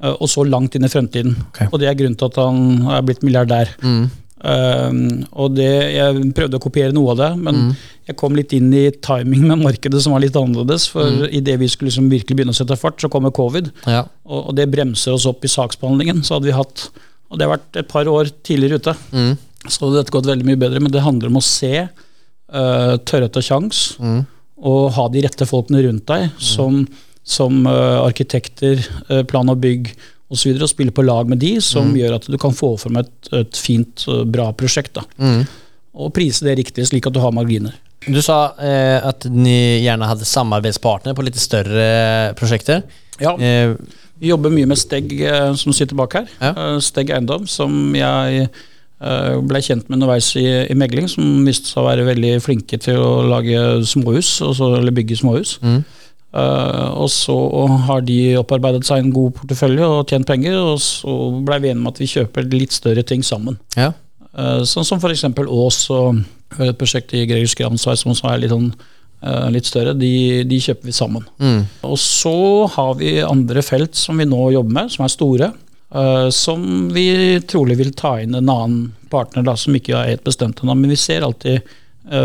Uh, 0.01 0.15
og 0.17 0.25
så 0.33 0.41
langt 0.49 0.73
inn 0.73 0.81
i 0.81 0.89
fremtiden. 0.89 1.35
Okay. 1.51 1.67
Og 1.69 1.77
det 1.77 1.85
er 1.85 1.93
grunnen 1.93 2.15
til 2.17 2.25
at 2.31 2.37
han 2.41 2.87
er 2.89 3.03
blitt 3.05 3.19
milliardær. 3.21 3.69
Mm. 3.85 4.07
Um, 4.43 5.23
og 5.37 5.53
det, 5.55 5.67
Jeg 5.93 6.33
prøvde 6.33 6.57
å 6.57 6.63
kopiere 6.63 6.93
noe 6.95 7.11
av 7.11 7.17
det, 7.17 7.29
men 7.37 7.55
Mm. 7.55 7.75
jeg 8.07 8.15
kom 8.17 8.33
litt 8.35 8.53
inn 8.53 8.73
i 8.73 8.89
timing 8.91 9.43
med 9.47 9.59
markedet 9.61 10.01
som 10.01 10.13
var 10.13 10.21
litt 10.21 10.33
annerledes. 10.35 10.87
For 10.89 11.03
Mm. 11.05 11.29
idet 11.31 11.59
vi 11.59 11.67
skulle 11.67 11.89
liksom 11.91 12.09
virkelig 12.09 12.35
begynne 12.37 12.49
å 12.55 12.57
sette 12.57 12.77
fart, 12.77 12.97
så 12.99 13.09
kommer 13.09 13.29
covid. 13.31 13.71
Ja. 13.85 14.05
Og, 14.25 14.49
og 14.49 14.55
det 14.55 14.71
bremser 14.71 15.13
oss 15.13 15.25
opp 15.29 15.43
i 15.45 15.47
saksbehandlingen. 15.47 16.23
Så 16.23 16.35
hadde 16.39 16.45
vi 16.49 16.57
hatt 16.57 16.89
Og 17.31 17.37
det 17.39 17.47
har 17.47 17.55
vært 17.57 17.77
et 17.79 17.87
par 17.87 18.03
år 18.11 18.27
tidligere 18.43 18.75
ute. 18.81 18.93
Mm. 19.13 19.37
Så 19.69 19.85
hadde 19.85 20.01
dette 20.03 20.11
gått 20.11 20.25
veldig 20.25 20.43
mye 20.43 20.59
bedre, 20.59 20.81
men 20.81 20.91
det 20.91 20.99
handler 21.01 21.27
om 21.29 21.37
å 21.37 21.41
se, 21.41 21.87
uh, 22.53 22.97
tørre 23.07 23.29
å 23.29 23.31
ta 23.31 23.39
sjans, 23.39 23.95
Mm. 24.01 24.25
og 24.61 24.91
ha 24.91 25.07
de 25.07 25.21
rette 25.21 25.45
folkene 25.47 25.79
rundt 25.81 26.05
deg, 26.07 26.29
som, 26.37 26.85
som 27.23 27.65
uh, 27.65 28.03
arkitekter, 28.05 28.83
uh, 29.09 29.23
plan 29.23 29.47
og 29.49 29.61
bygg 29.61 29.93
osv., 30.31 30.53
og, 30.55 30.63
og 30.65 30.71
spille 30.71 30.93
på 30.95 31.05
lag 31.05 31.29
med 31.29 31.41
de, 31.43 31.55
som 31.63 31.91
gjør 31.97 32.17
at 32.19 32.27
du 32.31 32.37
kan 32.41 32.55
få 32.55 32.73
fram 32.81 33.01
et, 33.03 33.11
et 33.35 33.59
fint, 33.59 34.05
eh, 34.07 34.23
bra 34.31 34.49
prosjekt. 34.57 34.95
Da. 34.97 35.05
Mm. 35.21 35.43
Og 36.01 36.13
prise 36.15 36.45
det 36.47 36.57
riktig, 36.61 36.87
slik 36.87 37.07
at 37.09 37.15
du 37.15 37.19
har 37.23 37.33
marginer. 37.35 37.75
Du 38.07 38.21
sa 38.25 38.53
eh, 38.57 38.97
at 39.05 39.27
ni 39.29 39.83
gjerne 39.83 40.07
hadde 40.09 40.25
samarbeidspartner 40.25 41.13
på 41.17 41.25
litt 41.27 41.37
større 41.41 42.33
prosjekter. 42.39 42.85
Ja, 43.21 43.35
Eh, 43.37 43.75
Vi 44.21 44.29
jobber 44.29 44.51
mye 44.53 44.67
med 44.69 44.77
Stegg, 44.77 45.11
eh, 45.25 45.53
som 45.57 45.73
sitter 45.73 45.97
bak 45.97 46.13
her. 46.13 46.27
Ja. 46.39 46.51
Steg 46.77 46.83
Stegg 46.85 47.13
Eiendom, 47.15 47.47
som 47.49 47.73
jeg 47.97 48.43
eh, 49.01 49.37
ble 49.41 49.61
kjent 49.65 49.87
med 49.89 49.97
underveis 49.97 50.27
i, 50.37 50.45
i 50.69 50.75
megling, 50.77 51.07
som 51.09 51.41
viste 51.45 51.71
seg 51.71 51.81
å 51.81 51.87
være 51.87 52.05
veldig 52.05 52.35
flinke 52.45 52.77
til 52.81 53.01
å 53.01 53.23
lage 53.25 53.81
småhus, 53.89 54.29
altså, 54.45 54.75
eller 54.77 54.93
bygge 54.93 55.17
småhus. 55.23 55.55
mm. 55.61 55.81
Eh, 56.31 56.89
og 56.95 57.09
så 57.11 57.35
har 57.87 58.05
de 58.07 58.37
opparbeidet 58.39 58.85
seg 58.87 59.03
en 59.03 59.11
god 59.15 59.33
portefølje 59.41 59.87
og 59.87 60.11
tjent 60.11 60.27
penger, 60.27 60.55
og 60.63 60.77
så 60.83 61.15
blei 61.43 61.59
vi 61.63 61.73
enige 61.73 61.83
om 61.83 61.91
at 61.91 61.99
vi 61.99 62.11
kjøper 62.13 62.47
litt 62.53 62.75
større 62.75 63.03
ting 63.07 63.25
sammen. 63.25 63.59
Ja. 63.75 63.91
Uh, 64.31 64.61
sånn 64.63 64.87
som 64.87 65.01
f.eks. 65.01 65.25
Ås 65.27 65.81
og 65.91 66.21
et 66.63 66.77
prosjekt 66.79 67.11
i 67.17 67.25
Gregers 67.27 67.55
Gransvei 67.59 67.97
som 67.99 68.13
også 68.13 68.29
er 68.31 68.39
litt, 68.39 68.53
sånn, 68.53 68.69
uh, 69.25 69.49
litt 69.51 69.67
større. 69.67 69.91
De, 69.99 70.13
de 70.47 70.61
kjøper 70.63 70.87
vi 70.87 70.95
sammen. 70.95 71.27
Mm. 71.43 71.65
Og 71.89 71.99
så 71.99 72.37
har 72.77 72.95
vi 73.01 73.17
andre 73.27 73.63
felt 73.65 73.99
som 73.99 74.23
vi 74.23 74.29
nå 74.29 74.53
jobber 74.55 74.77
med, 74.79 74.95
som 74.95 75.07
er 75.07 75.13
store. 75.15 75.51
som 76.31 76.61
vi 76.95 77.41
trolig 77.43 77.75
vil 77.75 77.91
ta 77.91 78.13
inn 78.23 78.35
en 78.39 78.47
annen 78.47 78.93
partner 79.11 79.43
da, 79.43 79.57
som 79.59 79.75
ikke 79.75 79.91
er 79.91 80.13
helt 80.13 80.23
bestemt 80.23 80.61
ennå. 80.63 80.77
Men 80.79 80.93
vi 80.93 80.95
ser 80.95 81.25
alltid 81.27 81.59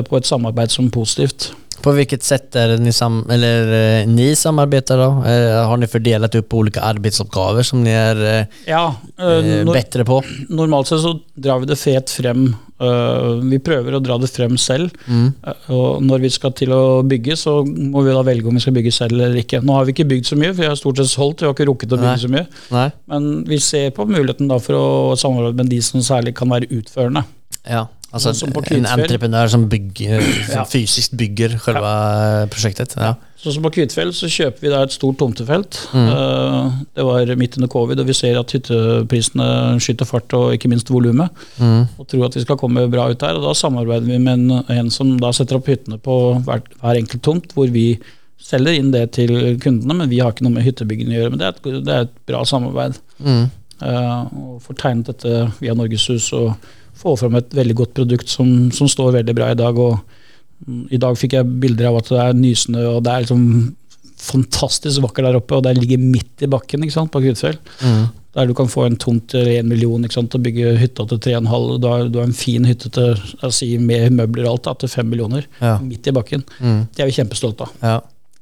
på 0.07 0.17
et 0.17 0.29
samarbeid 0.29 0.71
som 0.71 0.87
positivt. 0.95 1.49
På 1.87 1.93
vilket 1.93 2.23
sätt 2.23 2.57
är 2.57 2.79
ni, 2.79 2.93
sam 2.93 3.31
eller, 3.31 4.01
eh, 4.01 4.07
ni 4.07 4.37
samarbetar 4.37 4.99
då? 4.99 5.05
Eh, 5.05 5.69
har 5.69 5.77
ni 5.77 5.87
fördelat 5.87 6.35
upp 6.35 6.55
olika 6.55 6.81
arbetsuppgaver 6.81 7.63
som 7.63 7.85
ni 7.85 7.91
er 7.91 8.23
eh, 8.25 8.47
Ja, 8.67 8.95
eh, 9.19 9.27
eh, 9.27 9.65
når, 9.65 10.05
på? 10.05 10.23
Normalt 10.49 10.89
sett 10.89 11.01
så 11.01 11.13
drar 11.35 11.59
vi 11.59 11.67
det 11.67 11.77
fet 11.77 12.11
frem. 12.11 12.57
Uh, 12.83 13.39
vi 13.47 13.61
prøver 13.63 13.95
å 13.95 14.01
dra 14.03 14.19
det 14.19 14.33
frem 14.35 14.59
selv. 14.59 14.91
Mm. 15.07 15.31
Uh, 15.47 15.71
og 15.77 16.03
når 16.03 16.25
vi 16.27 16.31
skal 16.35 16.57
til 16.59 16.75
å 16.75 16.83
bygge, 17.07 17.37
så 17.39 17.55
må 17.65 18.03
vi 18.03 18.17
da 18.19 18.25
velge 18.27 18.51
om 18.51 18.59
vi 18.59 18.65
skal 18.67 18.75
bygge 18.75 18.93
selv 18.93 19.15
eller 19.21 19.39
ikke. 19.45 19.63
Nå 19.63 19.79
har 19.79 19.87
vi 19.87 19.95
ikke 19.95 20.09
bygd 20.11 20.33
så 20.33 20.41
mye, 20.41 20.51
for 20.51 20.65
vi 20.65 20.73
har 20.73 20.81
stort 20.83 20.99
sett 20.99 21.13
solgt. 21.15 21.45
Vi 21.45 21.47
har 21.47 21.55
ikke 21.55 21.69
rukket 21.71 21.95
å 21.95 22.01
bygge 22.03 22.17
Nei. 22.17 22.25
så 22.27 22.33
mye. 22.35 22.49
Nei. 22.75 22.89
Men 23.15 23.31
vi 23.47 23.61
ser 23.63 23.95
på 23.95 24.11
muligheten 24.11 24.51
da 24.51 24.59
for 24.59 24.81
å 24.81 24.91
samarbeide 25.23 25.63
med 25.63 25.71
de 25.71 25.81
som 25.87 26.03
særlig 26.03 26.35
kan 26.43 26.51
være 26.51 26.67
utførende. 26.81 27.23
Ja, 27.63 27.87
alltså 28.17 28.35
Som 28.35 28.53
på 28.53 28.63
en 28.75 28.87
entreprenør 28.87 29.49
som 29.53 29.69
bygger, 29.69 30.25
Ja. 30.57 30.65
fysisk 30.65 31.15
bygger 31.17 31.59
selve 31.63 31.93
ja. 31.93 32.47
prosjektet? 32.53 32.97
Ja. 32.99 33.15
Sånn 33.37 33.53
som 33.55 33.67
på 33.67 33.71
Kvitfjell 33.77 34.11
så 34.17 34.29
kjøper 34.33 34.65
vi 34.65 34.71
da 34.73 34.81
et 34.83 34.95
stort 34.95 35.19
tomtefelt. 35.21 35.79
Mm. 35.93 36.07
Eh, 36.09 36.77
det 36.97 37.05
var 37.05 37.33
midt 37.39 37.59
under 37.61 37.71
covid, 37.71 38.01
og 38.01 38.09
vi 38.09 38.17
ser 38.17 38.39
at 38.41 38.55
hytteprisene 38.57 39.49
skyter 39.85 40.09
fart, 40.09 40.33
og 40.35 40.57
ikke 40.57 40.71
minst 40.73 40.91
volumet. 40.91 41.45
Mm. 41.61 41.85
Og 42.01 42.09
tror 42.11 42.27
at 42.27 42.39
vi 42.39 42.43
skal 42.47 42.59
komme 42.59 42.89
bra 42.91 43.07
ut 43.13 43.21
der. 43.21 43.39
Og 43.39 43.45
da 43.45 43.53
samarbeider 43.55 44.09
vi 44.09 44.19
med 44.19 44.41
en, 44.41 44.63
en 44.73 44.91
som 44.91 45.15
da 45.21 45.31
setter 45.37 45.61
opp 45.61 45.69
hyttene 45.71 46.01
på 46.03 46.17
hver, 46.49 46.65
hver 46.81 47.03
enkelt 47.03 47.23
tomt, 47.29 47.53
hvor 47.55 47.71
vi 47.71 47.91
selger 48.43 48.79
inn 48.79 48.91
det 48.95 49.11
til 49.17 49.33
kundene, 49.63 50.01
men 50.01 50.11
vi 50.11 50.23
har 50.23 50.33
ikke 50.33 50.47
noe 50.47 50.57
med 50.57 50.67
hyttebygging 50.67 51.13
å 51.13 51.21
gjøre. 51.21 51.35
Men 51.35 51.43
det 51.43 51.47
er 51.47 51.55
et, 51.55 51.71
det 51.87 51.95
er 51.95 52.09
et 52.09 52.19
bra 52.29 52.43
samarbeid. 52.49 52.99
Mm. 53.21 53.47
Uh, 53.77 54.21
og 54.41 54.61
får 54.65 54.81
tegnet 54.81 55.13
dette 55.13 55.47
via 55.61 55.77
Norgeshus 55.77 56.31
og 56.37 56.55
få 56.97 57.17
fram 57.21 57.35
et 57.39 57.51
veldig 57.55 57.75
godt 57.83 57.95
produkt 57.99 58.29
som, 58.33 58.71
som 58.73 58.89
står 58.89 59.13
veldig 59.21 59.35
bra 59.37 59.51
i 59.53 59.59
dag. 59.59 59.79
Og 59.79 59.99
mm, 60.67 60.85
I 60.97 61.01
dag 61.03 61.19
fikk 61.21 61.37
jeg 61.39 61.51
bilder 61.63 61.91
av 61.91 61.99
at 62.01 62.09
det 62.13 62.21
er 62.25 62.39
nysnø, 62.39 62.85
og 62.97 63.03
det 63.07 63.13
er 63.13 63.27
liksom 63.27 63.43
fantastisk 64.17 65.03
vakker 65.05 65.27
der 65.27 65.37
oppe. 65.41 65.59
Og 65.59 65.65
det 65.67 65.75
ligger 65.79 66.01
midt 66.03 66.43
i 66.45 66.49
bakken 66.51 66.85
ikke 66.87 66.97
sant, 66.97 67.13
på 67.13 67.21
Kvitfjell. 67.25 67.59
Mm. 67.85 68.07
Der 68.37 68.49
du 68.51 68.53
kan 68.57 68.69
få 68.69 68.85
en 68.85 68.99
tomt 69.01 69.31
til 69.33 69.47
én 69.55 69.69
million 69.69 70.03
ikke 70.05 70.19
sant, 70.19 70.35
og 70.37 70.43
bygge 70.45 70.75
hytta 70.81 71.07
til 71.09 71.21
3,5. 71.25 71.49
og 71.57 71.79
Du 71.81 71.87
har, 71.89 72.09
du 72.13 72.19
har 72.21 72.27
en 72.29 72.37
fin 72.37 72.65
hytte 72.69 72.91
til, 72.93 73.15
sier, 73.55 73.81
med 73.81 74.13
møbler 74.19 74.45
og 74.49 74.57
alt 74.59 74.67
da, 74.69 74.75
til 74.85 74.93
5 74.93 75.09
millioner. 75.13 75.47
Ja. 75.61 75.79
Midt 75.81 76.09
i 76.11 76.15
bakken. 76.17 76.45
Mm. 76.61 76.83
Det 76.93 77.05
er 77.05 77.11
vi 77.11 77.17
kjempestolte 77.17 77.69
av. 77.69 77.73
Ja. 77.81 77.97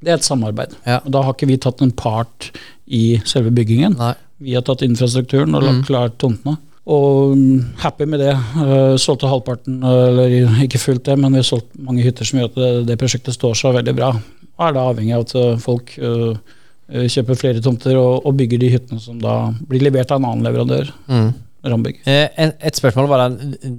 Det 0.04 0.12
er 0.12 0.18
et 0.18 0.26
samarbeid. 0.26 0.74
Ja. 0.84 0.98
Og 1.06 1.12
da 1.14 1.22
har 1.24 1.34
ikke 1.36 1.46
vi 1.48 1.56
tatt 1.62 1.80
en 1.84 1.92
part 1.96 2.50
i 2.90 3.04
selve 3.24 3.52
byggingen. 3.54 3.94
Nei. 4.00 4.12
Vi 4.44 4.56
har 4.58 4.64
tatt 4.66 4.82
infrastrukturen 4.84 5.54
og 5.54 5.62
lagt 5.62 5.78
Mm. 5.82 5.84
klart 5.88 6.18
tomtene. 6.18 6.58
Og 6.84 7.36
mm, 7.36 7.60
happy 7.80 8.06
med 8.08 8.20
det. 8.20 8.34
Eh, 8.34 8.96
solgte 9.00 9.30
halvparten, 9.30 9.78
eller 9.88 10.34
ikke 10.66 10.82
fullt 10.82 11.06
det, 11.06 11.16
men 11.20 11.32
vi 11.32 11.40
har 11.40 11.48
solgt 11.48 11.70
mange 11.80 12.04
hytter 12.04 12.28
som 12.28 12.40
gjør 12.40 12.50
at 12.50 12.58
det, 12.60 12.72
det 12.90 12.98
prosjektet 13.00 13.36
står 13.36 13.56
seg 13.56 13.78
veldig 13.78 13.96
bra. 13.96 14.10
Og 14.54 14.66
er 14.66 14.76
da 14.76 14.84
avhengig 14.90 15.16
av 15.16 15.24
at 15.24 15.34
eh, 15.40 15.56
folk 15.62 15.94
eh, 15.96 16.36
eh, 16.92 17.08
kjøper 17.08 17.40
flere 17.40 17.64
tomter 17.64 17.96
og, 17.98 18.28
og 18.28 18.36
bygger 18.38 18.60
de 18.60 18.74
hyttene 18.76 19.00
som 19.02 19.16
da 19.22 19.38
blir 19.64 19.86
levert 19.86 20.12
av 20.12 20.20
en 20.20 20.30
annen 20.30 20.46
leverandør. 20.46 20.92
Mm. 21.08 21.32
Rambygg. 21.64 22.02
Eh, 22.04 22.28
et 22.36 22.76
spørsmål 22.76 23.06
bare. 23.08 23.28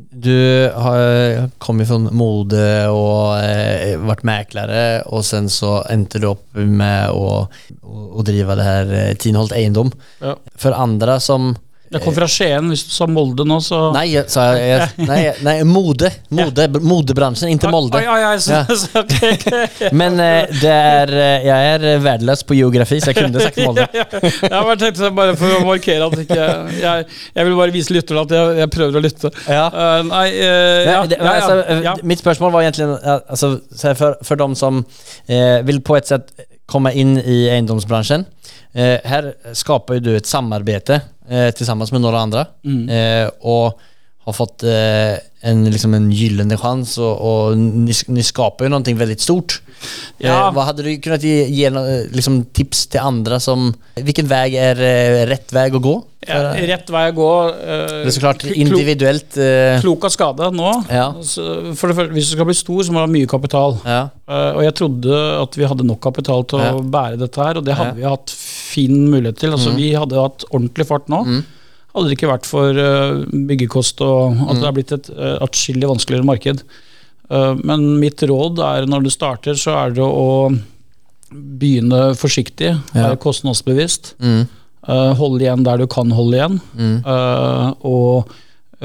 Du 0.10 0.34
har, 0.74 1.52
kommet 1.62 1.86
fra 1.86 2.00
mode 2.02 2.64
og 2.90 3.36
eh, 3.38 3.94
vært 4.02 4.26
meklere, 4.26 4.86
og 5.14 5.22
sen 5.28 5.52
så 5.54 5.78
endte 5.94 6.22
du 6.22 6.32
opp 6.32 6.58
med 6.58 7.14
å, 7.14 7.46
å, 7.46 8.08
å 8.18 8.26
drive 8.26 8.58
det 8.58 8.66
her 8.66 8.96
eh, 8.98 9.14
Tinholt 9.22 9.54
Eiendom. 9.54 9.94
Ja. 10.24 10.34
For 10.58 10.74
andre 10.74 11.20
som 11.22 11.54
Jeg 11.94 12.02
kom 12.02 12.16
fra 12.16 12.28
Skien, 12.30 12.70
hvis 12.72 12.84
du 12.88 12.94
sa 12.96 13.06
Molde 13.10 13.46
nå, 13.48 13.60
så 13.64 13.80
Nei, 13.94 14.08
jeg 14.14 14.26
sa 14.32 14.48
jeg, 14.58 14.88
nei, 15.10 15.20
nei, 15.46 15.56
mode. 15.68 16.10
Mode, 16.34 16.68
Modebransjen, 16.82 17.52
ikke 17.54 17.72
Molde. 17.74 18.02
Oi, 18.02 18.24
så, 18.42 18.56
Ja. 18.56 18.62
så, 18.82 19.04
ok, 19.04 19.16
ok. 19.32 19.84
Men 20.00 20.20
eh, 20.24 20.50
det 20.62 20.72
er 20.72 21.14
eh, 21.14 21.48
Jeg 21.48 21.76
er 21.76 22.04
verdiløs 22.04 22.46
på 22.48 22.58
geografi, 22.58 23.00
så 23.04 23.14
jeg 23.14 23.20
kunne 23.22 23.44
sagt 23.44 23.62
Molde. 23.62 23.88
Ja, 23.94 24.06
ja. 24.12 24.32
Jeg 24.46 25.02
har 25.04 25.16
bare 25.16 25.38
for 25.40 25.60
å 25.60 25.62
markere 25.68 26.10
at 26.10 26.18
ikke 26.26 26.50
jeg, 26.80 27.06
jeg 27.36 27.50
vil 27.50 27.60
bare 27.60 27.76
vise 27.76 27.94
lytterne 27.96 28.26
at 28.26 28.36
jeg, 28.38 28.58
jeg 28.62 28.74
prøver 28.76 29.00
å 29.00 29.04
lytte. 29.06 29.32
Ja. 29.46 29.66
Eh, 29.70 30.02
nei, 30.10 30.26
uh, 30.40 30.82
ja, 30.90 31.00
det, 31.10 31.22
ja, 31.22 31.38
ja, 31.42 31.80
ja. 31.92 31.96
Mitt 32.04 32.24
spørsmål 32.24 32.54
var 32.56 32.66
egentlig 32.66 32.90
altså, 33.06 33.56
for, 33.70 33.78
for 33.78 33.88
här, 33.88 33.96
för, 33.96 34.18
för 34.24 34.36
de 34.36 34.56
som 34.56 34.86
eh, 35.26 35.62
vil 35.64 35.82
på 35.82 35.98
et 35.98 36.08
sett 36.08 36.32
komme 36.66 36.92
inn 36.94 37.18
i 37.18 37.46
eiendomsbransjen. 37.50 38.26
Eh, 38.74 39.00
her 39.06 39.34
skaper 39.54 40.00
du 40.04 40.16
et 40.16 40.28
samarbete 40.28 41.02
eh, 41.30 41.52
sammen 41.62 41.88
med 41.92 42.02
noen 42.06 42.22
andre. 42.26 42.48
Mm. 42.66 42.90
eh, 42.90 43.28
og 43.44 43.80
har 44.26 44.34
fått 44.34 44.64
eh, 44.66 45.20
en, 45.46 45.60
liksom 45.70 45.94
en 45.94 46.08
gyllene 46.10 46.58
chans 46.58 46.96
og, 46.98 47.12
og 47.22 47.60
ni, 47.60 47.94
ni 48.10 48.24
skaper 48.26 48.66
jo 48.66 48.74
noe 48.74 48.96
veldig 48.98 49.18
stort. 49.22 49.60
Ja. 50.18 50.48
Eh, 50.48 50.50
hva 50.56 50.66
hadde 50.72 50.86
du 50.86 50.90
kunnet 51.04 51.26
gi, 51.26 51.36
gi 51.54 51.70
liksom 52.16 52.40
tips 52.56 52.88
til 52.96 53.06
andre 53.06 53.38
som, 53.44 53.70
Hvilken 54.00 54.30
vei 54.32 54.56
er 54.58 54.82
eh, 54.82 55.26
rätt 55.30 55.54
väg 55.54 55.76
att 55.76 55.82
gå? 55.86 55.96
Ja, 56.26 56.40
rett 56.58 56.90
vei 56.90 57.04
å 57.12 57.16
gå. 57.20 57.30
eh, 57.54 57.84
det 58.02 58.10
er 58.10 58.16
så 58.16 58.24
klart 58.24 58.48
individuelt. 58.50 59.38
Eh, 59.38 59.78
Klok 59.84 60.08
av 60.10 60.16
skade 60.16 60.50
nå. 60.58 60.72
Ja. 60.90 61.12
For 61.78 61.94
det 61.94 62.10
hvis 62.16 62.32
du 62.32 62.40
skal 62.40 62.50
bli 62.50 62.58
stor, 62.58 62.82
så 62.82 62.96
må 62.96 63.04
du 63.04 63.06
ha 63.06 63.14
mye 63.20 63.30
kapital. 63.30 63.78
ja, 63.86 64.08
Eh, 64.26 64.56
og 64.58 64.64
jeg 64.66 64.74
trodde 64.74 65.18
at 65.38 65.54
vi 65.54 65.68
hadde 65.70 65.86
nok 65.86 66.00
kapital 66.02 66.42
til 66.50 66.58
å 66.58 66.80
bære 66.82 67.20
dette 67.22 67.38
her, 67.38 67.60
og 67.60 67.66
det 67.68 67.76
hadde 67.78 68.00
vi 68.00 68.08
hatt 68.10 68.32
fin 68.76 68.96
mulighet 69.12 69.40
til. 69.42 69.56
Altså, 69.56 69.74
Vi 69.80 69.94
hadde 69.96 70.20
hatt 70.20 70.46
ordentlig 70.52 70.86
fart 70.92 71.08
nå. 71.12 71.24
Mm. 71.26 71.44
Hadde 71.96 72.10
det 72.12 72.18
ikke 72.18 72.30
vært 72.34 72.46
for 72.50 72.76
uh, 72.76 73.24
byggekost 73.32 74.02
og 74.04 74.36
Mm. 74.36 74.50
at 74.52 74.56
det 74.60 74.68
er 74.68 74.76
blitt 74.76 74.92
et 74.98 75.10
uh, 75.16 75.38
atskillig 75.46 75.88
vanskeligere 75.88 76.28
marked. 76.28 76.64
Uh, 77.32 77.56
men 77.64 77.86
mitt 78.02 78.20
råd 78.28 78.60
er 78.62 78.86
når 78.92 79.06
du 79.08 79.10
starter, 79.14 79.56
så 79.58 79.74
er 79.86 79.96
det 79.96 80.04
å 80.06 80.28
begynne 81.32 82.14
forsiktig, 82.20 82.74
Ja. 82.94 83.08
være 83.10 83.18
kostnadsbevisst. 83.20 84.14
mm, 84.22 84.46
holde 85.18 85.42
igjen 85.42 85.64
der 85.66 85.78
du 85.82 85.88
kan 85.88 86.12
holde 86.14 86.38
igjen. 86.38 86.60
mm, 86.78 87.76
og 87.84 88.30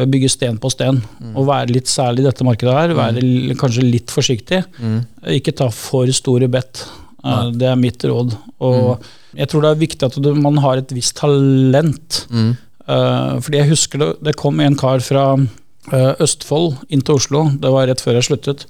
bygge 0.08 0.30
sten 0.30 0.56
på 0.58 0.70
sten. 0.72 1.02
Og 1.34 1.44
være 1.46 1.74
litt 1.74 1.86
særlig 1.90 2.20
i 2.24 2.28
dette 2.30 2.44
markedet 2.46 2.72
her. 2.72 2.94
Være 2.96 3.20
l- 3.20 3.54
kanskje 3.60 3.82
litt 3.90 4.06
forsiktig. 4.08 4.64
mm. 4.80 5.04
Ikke 5.36 5.52
ta 5.54 5.68
for 5.68 6.06
store 6.06 6.48
bet. 6.48 6.84
Eh, 7.20 7.30
Nei. 7.30 7.52
Det 7.60 7.68
er 7.68 7.78
mitt 7.80 8.04
råd. 8.04 8.34
Og 8.64 9.04
jeg 9.36 9.50
tror 9.50 9.64
det 9.64 9.70
er 9.70 9.82
viktig 9.84 10.08
at 10.08 10.18
du, 10.22 10.32
man 10.38 10.58
har 10.64 10.80
et 10.80 10.92
visst 10.96 11.18
talent. 11.20 12.24
Mm. 12.30 12.52
Uh, 12.90 13.38
fordi 13.44 13.60
jeg 13.60 13.70
husker 13.70 14.02
det, 14.02 14.08
det 14.26 14.38
kom 14.40 14.60
en 14.64 14.76
kar 14.78 15.02
fra 15.04 15.24
uh, 15.36 16.12
Østfold 16.22 16.80
inn 16.90 17.04
til 17.06 17.20
Oslo, 17.20 17.44
det 17.60 17.70
var 17.70 17.86
rett 17.86 18.02
før 18.02 18.18
jeg 18.18 18.26
sluttet, 18.30 18.64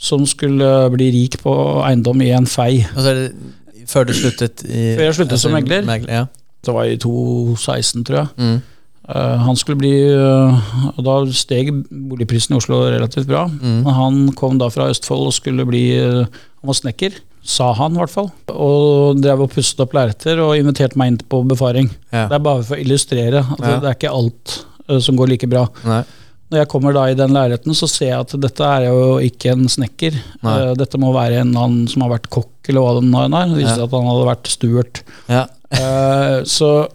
som 0.00 0.24
skulle 0.26 0.66
bli 0.94 1.10
rik 1.14 1.36
på 1.42 1.52
eiendom 1.84 2.24
i 2.24 2.32
en 2.34 2.48
fei. 2.50 2.86
Och 2.96 3.02
så 3.02 3.08
är 3.08 3.14
det 3.14 3.32
før 3.86 4.04
du 4.08 4.12
sluttet 4.14 4.64
i 4.64 4.96
Før 4.96 5.04
jeg 5.04 5.14
sluttet 5.14 5.40
som 5.40 5.52
megler. 5.52 5.86
ja. 6.08 6.26
Det 6.66 6.74
var 6.74 6.84
i 6.84 6.96
2016, 6.96 8.04
tror 8.04 8.16
jeg. 8.18 8.28
Mm. 8.36 8.60
Han 9.46 9.56
skulle 9.56 9.78
bli 9.80 9.92
Og 10.12 11.00
da 11.02 11.14
steg 11.32 11.72
boligprisen 11.90 12.54
i 12.54 12.58
Oslo 12.58 12.82
relativt 12.84 13.26
bra. 13.26 13.46
Mm. 13.48 13.80
Men 13.82 13.94
han 13.96 14.32
kom 14.36 14.58
da 14.60 14.68
fra 14.68 14.90
Østfold 14.92 15.26
og 15.26 15.32
skulle 15.32 15.66
bli 15.66 15.98
Han 15.98 16.68
var 16.68 16.76
snekker, 16.76 17.16
sa 17.42 17.72
han 17.78 17.94
i 17.96 18.00
hvert 18.02 18.12
fall. 18.12 18.30
Og 18.52 19.20
drev 19.22 19.44
og 19.46 19.50
pustet 19.54 19.80
opp 19.84 19.94
lerreter 19.96 20.40
og 20.44 20.56
inviterte 20.58 20.98
meg 21.00 21.12
inn 21.14 21.20
på 21.30 21.42
befaring. 21.48 21.88
Ja. 22.12 22.26
Det 22.30 22.36
er 22.38 22.44
bare 22.44 22.62
for 22.66 22.76
å 22.76 22.80
illustrere. 22.82 23.40
at 23.44 23.60
Ja. 23.64 23.78
Det 23.80 23.88
er 23.88 23.96
ikke 23.96 24.12
alt 24.14 24.56
uh, 24.88 24.98
som 25.00 25.16
går 25.16 25.28
like 25.32 25.48
bra. 25.50 25.66
Nei. 25.84 26.02
Når 26.50 26.58
jeg 26.64 26.68
kommer 26.72 26.92
da 26.92 27.04
i 27.06 27.14
den 27.14 27.30
leiligheten, 27.30 27.74
så 27.78 27.86
ser 27.88 28.08
jeg 28.10 28.20
at 28.24 28.32
dette 28.42 28.66
er 28.66 28.88
jo 28.88 29.18
ikke 29.22 29.52
en 29.52 29.68
snekker. 29.70 30.16
Eh, 30.42 30.72
Dette 30.74 30.98
må 30.98 31.12
være 31.14 31.44
en 31.44 31.52
annen 31.54 31.84
som 31.86 32.02
har 32.02 32.10
vært 32.10 32.26
kokk, 32.28 32.50
eller 32.66 32.82
hva 32.82 32.94
det 32.96 33.04
nå 33.06 33.20
er. 33.22 33.52
Det 33.52 33.60
viser 33.60 33.78
Ja. 33.78 33.84
at 33.84 33.94
han 33.94 34.08
hadde 34.10 34.26
vært 34.26 34.50
stuart. 34.50 35.02
Ja. 35.30 35.44
uh, 35.78 36.42
så 36.42 36.88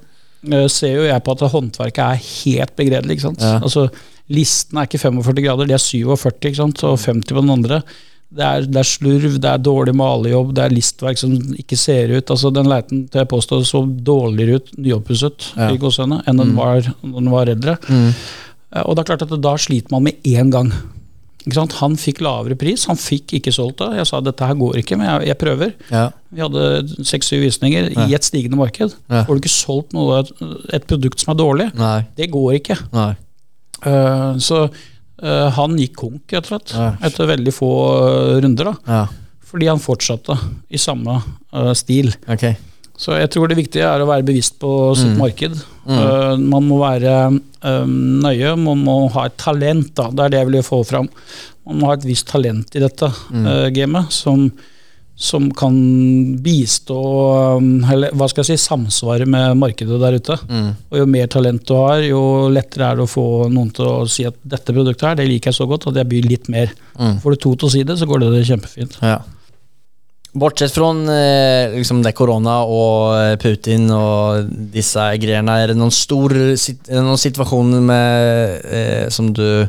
ser 0.68 0.98
jo 1.00 1.06
jeg 1.08 1.24
på 1.24 1.32
at 1.32 1.46
håndverket 1.54 2.04
er 2.04 2.20
helt 2.20 2.76
begredelig. 2.76 3.16
ikke 3.16 3.30
sant? 3.30 3.42
Altså, 3.64 3.88
Listen 4.28 4.78
er 4.82 4.88
ikke 4.90 5.00
45 5.00 5.42
grader, 5.46 5.68
de 5.70 5.74
er 5.74 5.82
47, 5.82 6.50
ikke 6.50 6.56
sant? 6.58 6.84
og 6.84 6.98
50 7.00 7.32
på 7.32 7.42
den 7.42 7.50
andre. 7.56 7.82
Det 8.36 8.44
er, 8.44 8.66
det 8.68 8.80
er 8.82 8.88
slurv, 8.90 9.38
det 9.40 9.48
er 9.52 9.62
dårlig 9.64 9.94
malejobb, 9.96 10.50
det 10.58 10.64
er 10.66 10.74
listverk 10.76 11.18
som 11.22 11.32
ikke 11.56 11.78
ser 11.80 12.12
ut. 12.18 12.26
altså 12.34 12.52
Den 12.54 12.68
leiten 12.68 13.06
til 13.10 13.22
jeg 13.22 13.30
påstår 13.32 13.64
så 13.64 13.84
dårligere 14.04 14.56
ut 14.60 14.74
nyoppusset 14.78 15.54
Ja. 15.56 15.70
i 15.72 15.78
gåseøynene, 15.78 16.24
enn 16.28 16.38
den 16.42 16.52
Mm. 16.52 16.56
var 16.58 16.82
den 17.04 17.32
var 17.32 17.46
eldre. 17.48 17.78
Mm. 17.88 18.10
Eh, 18.76 18.84
Og 18.86 18.96
det 18.96 19.00
er 19.10 19.16
klart 19.16 19.22
at 19.32 19.42
da 19.42 19.56
sliter 19.56 19.92
man 19.92 20.04
med 20.04 20.22
én 20.24 20.52
gang. 20.52 20.72
Han 21.54 21.96
fikk 21.96 22.22
lavere 22.26 22.56
pris, 22.58 22.86
han 22.90 22.98
fikk 22.98 23.28
ikke 23.38 23.54
solgt 23.54 23.78
det. 23.78 23.98
Jeg 24.00 24.08
sa 24.08 24.20
dette 24.20 24.42
her 24.44 24.56
går 24.56 24.78
ikke, 24.82 24.98
men 24.98 25.06
jeg, 25.22 25.28
jeg 25.28 25.38
prøver. 25.38 25.74
Ja. 25.92 26.10
Vi 26.34 26.42
hadde 26.42 27.06
seks-syv 27.06 27.42
visninger 27.46 27.92
Ja. 27.96 28.08
i 28.08 28.16
et 28.16 28.24
stigende 28.24 28.58
marked. 28.58 28.96
Får 29.08 29.28
du 29.28 29.40
ikke 29.40 29.54
solgt 29.54 29.94
noe, 29.94 30.24
et 30.74 30.88
produkt 30.88 31.20
som 31.22 31.32
er 31.36 31.38
dårlig, 31.44 31.74
Nei. 31.76 32.06
det 32.18 32.32
går 32.32 32.60
ikke. 32.60 32.80
Nei. 32.92 33.16
Uh, 33.86 34.34
så 34.42 34.70
eh, 35.24 35.50
han 35.52 35.78
gikk 35.78 35.96
konk, 35.96 36.22
rett 36.32 36.46
og 36.52 36.52
slett, 36.62 36.74
Ja. 36.76 36.92
etter 37.02 37.28
veldig 37.28 37.54
få 37.54 37.70
eh, 38.36 38.42
runder. 38.42 38.66
da, 38.66 38.76
Ja. 38.88 39.08
Fordi 39.46 39.68
han 39.70 39.80
fortsatte 39.80 40.36
i 40.70 40.78
samme 40.78 41.22
uh, 41.54 41.72
stil. 41.74 42.10
Okay. 42.28 42.56
Så 42.98 43.14
jeg 43.20 43.30
tror 43.32 43.48
det 43.48 43.56
viktige 43.58 43.86
er 43.88 44.02
å 44.04 44.08
være 44.10 44.26
bevisst 44.26 44.58
på 44.60 44.96
sitt 44.98 45.14
Mm. 45.14 45.18
marked. 45.18 45.56
Mm. 45.88 46.44
Man 46.50 46.64
må 46.68 46.80
være 46.82 47.40
nøye, 47.88 48.56
man 48.58 48.84
må 48.84 49.10
ha 49.14 49.26
et 49.26 49.38
talent. 49.38 49.94
da, 49.96 50.10
Det 50.10 50.20
er 50.26 50.30
det 50.30 50.40
jeg 50.40 50.48
vil 50.52 50.62
få 50.64 50.86
fram. 50.86 51.10
Man 51.66 51.80
må 51.80 51.88
ha 51.88 51.94
et 51.94 52.04
visst 52.06 52.28
talent 52.28 52.76
i 52.76 52.80
dette 52.80 53.08
Mm. 53.32 53.74
gamet, 53.74 54.12
som, 54.12 54.52
som 55.16 55.48
kan 55.56 55.76
bistå 56.44 57.00
eh, 57.56 57.92
Eller 57.94 58.16
hva 58.16 58.28
skal 58.28 58.44
jeg 58.44 58.60
si, 58.60 58.68
samsvare 58.68 59.28
med 59.30 59.56
markedet 59.60 60.00
der 60.02 60.18
ute. 60.20 60.38
Mm. 60.50 60.72
Og 60.92 61.00
jo 61.00 61.06
mer 61.10 61.30
talent 61.32 61.64
du 61.68 61.76
har, 61.80 62.04
jo 62.04 62.24
lettere 62.52 62.90
er 62.90 63.00
det 63.00 63.06
å 63.06 63.12
få 63.12 63.28
noen 63.52 63.72
til 63.76 63.88
å 63.88 64.10
si 64.12 64.28
at 64.28 64.36
dette 64.44 64.76
produktet 64.76 65.08
her, 65.08 65.22
det 65.22 65.30
liker 65.30 65.54
jeg 65.54 65.60
så 65.62 65.70
godt 65.70 65.88
at 65.92 66.02
jeg 66.02 66.12
byr 66.12 66.28
litt 66.28 66.52
mer. 66.52 66.76
Mm. 67.00 67.22
Får 67.24 67.36
du 67.36 67.42
to 67.46 67.56
til 67.56 67.70
å 67.70 67.74
si 67.78 67.86
det, 67.88 67.98
så 68.00 68.10
går 68.10 68.26
det 68.26 68.44
kjempefint. 68.52 69.00
Ja. 69.06 69.22
Bortsett 70.36 70.72
från 70.72 71.10
eh, 71.10 71.72
liksom 71.78 72.04
det 72.04 72.12
korona 72.12 72.64
och 72.64 73.18
eh, 73.18 73.38
Putin 73.38 73.88
og 73.92 74.50
disse 74.52 75.06
greiene, 75.24 75.54
er 75.64 75.72
det 75.72 75.78
noen, 75.80 75.94
stor 75.96 76.34
noen 76.36 77.16
det 77.16 77.22
situation 77.22 77.72
med, 77.88 78.60
eh, 78.68 79.08
som 79.08 79.32
du 79.32 79.64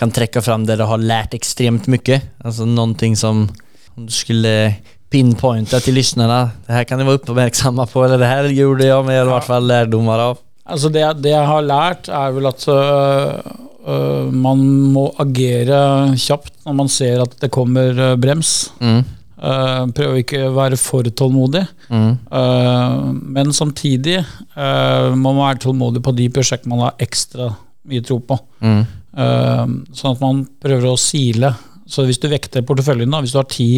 kan 0.00 0.10
trekke 0.10 0.42
fram 0.42 0.64
der 0.66 0.80
du 0.80 0.88
har 0.90 0.98
ekstremt 1.38 1.86
mye 1.92 2.18
altså 2.42 2.66
noen 2.66 2.96
ting 2.98 3.14
som 3.14 3.44
om 4.00 4.06
du 4.06 4.12
skulle 4.12 4.74
pinpointa 5.10 5.80
till 5.80 5.94
lyssnarna, 5.94 6.50
det 6.66 6.72
här 6.72 6.84
kan 6.84 6.98
ni 6.98 7.04
vara 7.04 7.14
uppmärksamma 7.14 7.86
på, 7.86 8.04
eller 8.04 8.18
det 8.18 8.26
här 8.26 8.44
gjorde 8.44 8.86
jag 8.86 9.04
med 9.04 9.22
i 9.22 9.28
hvert 9.28 9.44
fall 9.44 9.66
lærdommer 9.66 10.18
av. 10.18 10.38
Altså 10.64 10.88
det, 10.88 11.02
det 11.20 11.34
jeg 11.34 11.46
har 11.46 11.66
lært, 11.66 12.08
er 12.08 12.32
vel 12.32 12.48
at 12.48 12.64
øh, 12.70 13.52
øh, 13.84 14.32
man 14.32 14.62
må 14.94 15.08
agere 15.20 16.14
kjapt 16.16 16.54
når 16.64 16.78
man 16.78 16.88
ser 16.88 17.24
at 17.26 17.34
det 17.42 17.50
kommer 17.52 17.98
øh, 17.98 18.16
brems. 18.16 18.70
Mm. 18.80 19.02
Uh, 19.40 19.86
prøve 19.96 20.20
ikke 20.20 20.42
å 20.44 20.52
være 20.52 20.76
for 20.76 21.06
tålmodig. 21.16 21.62
Mm. 21.88 22.10
Uh, 22.28 23.06
men 23.36 23.54
samtidig 23.56 24.18
man 24.52 25.16
må 25.16 25.32
man 25.32 25.46
være 25.46 25.62
tålmodig 25.64 26.02
på 26.04 26.12
de 26.12 26.26
prosjektene 26.28 26.74
man 26.74 26.82
har 26.84 27.00
ekstra 27.00 27.46
mye 27.88 28.04
tro 28.04 28.18
på. 28.20 28.36
Mm. 28.60 28.82
Uh, 29.16 29.64
sånn 29.96 30.12
at 30.12 30.20
man 30.20 30.44
prøver 30.60 30.92
å 30.92 31.00
sile. 31.00 31.54
Så 31.90 32.04
hvis 32.06 32.20
du 32.22 32.28
vekter 32.30 32.62
porteføljen, 32.66 33.10
da, 33.10 33.20
hvis 33.24 33.34
du 33.34 33.40
har 33.40 33.48
ti 33.50 33.68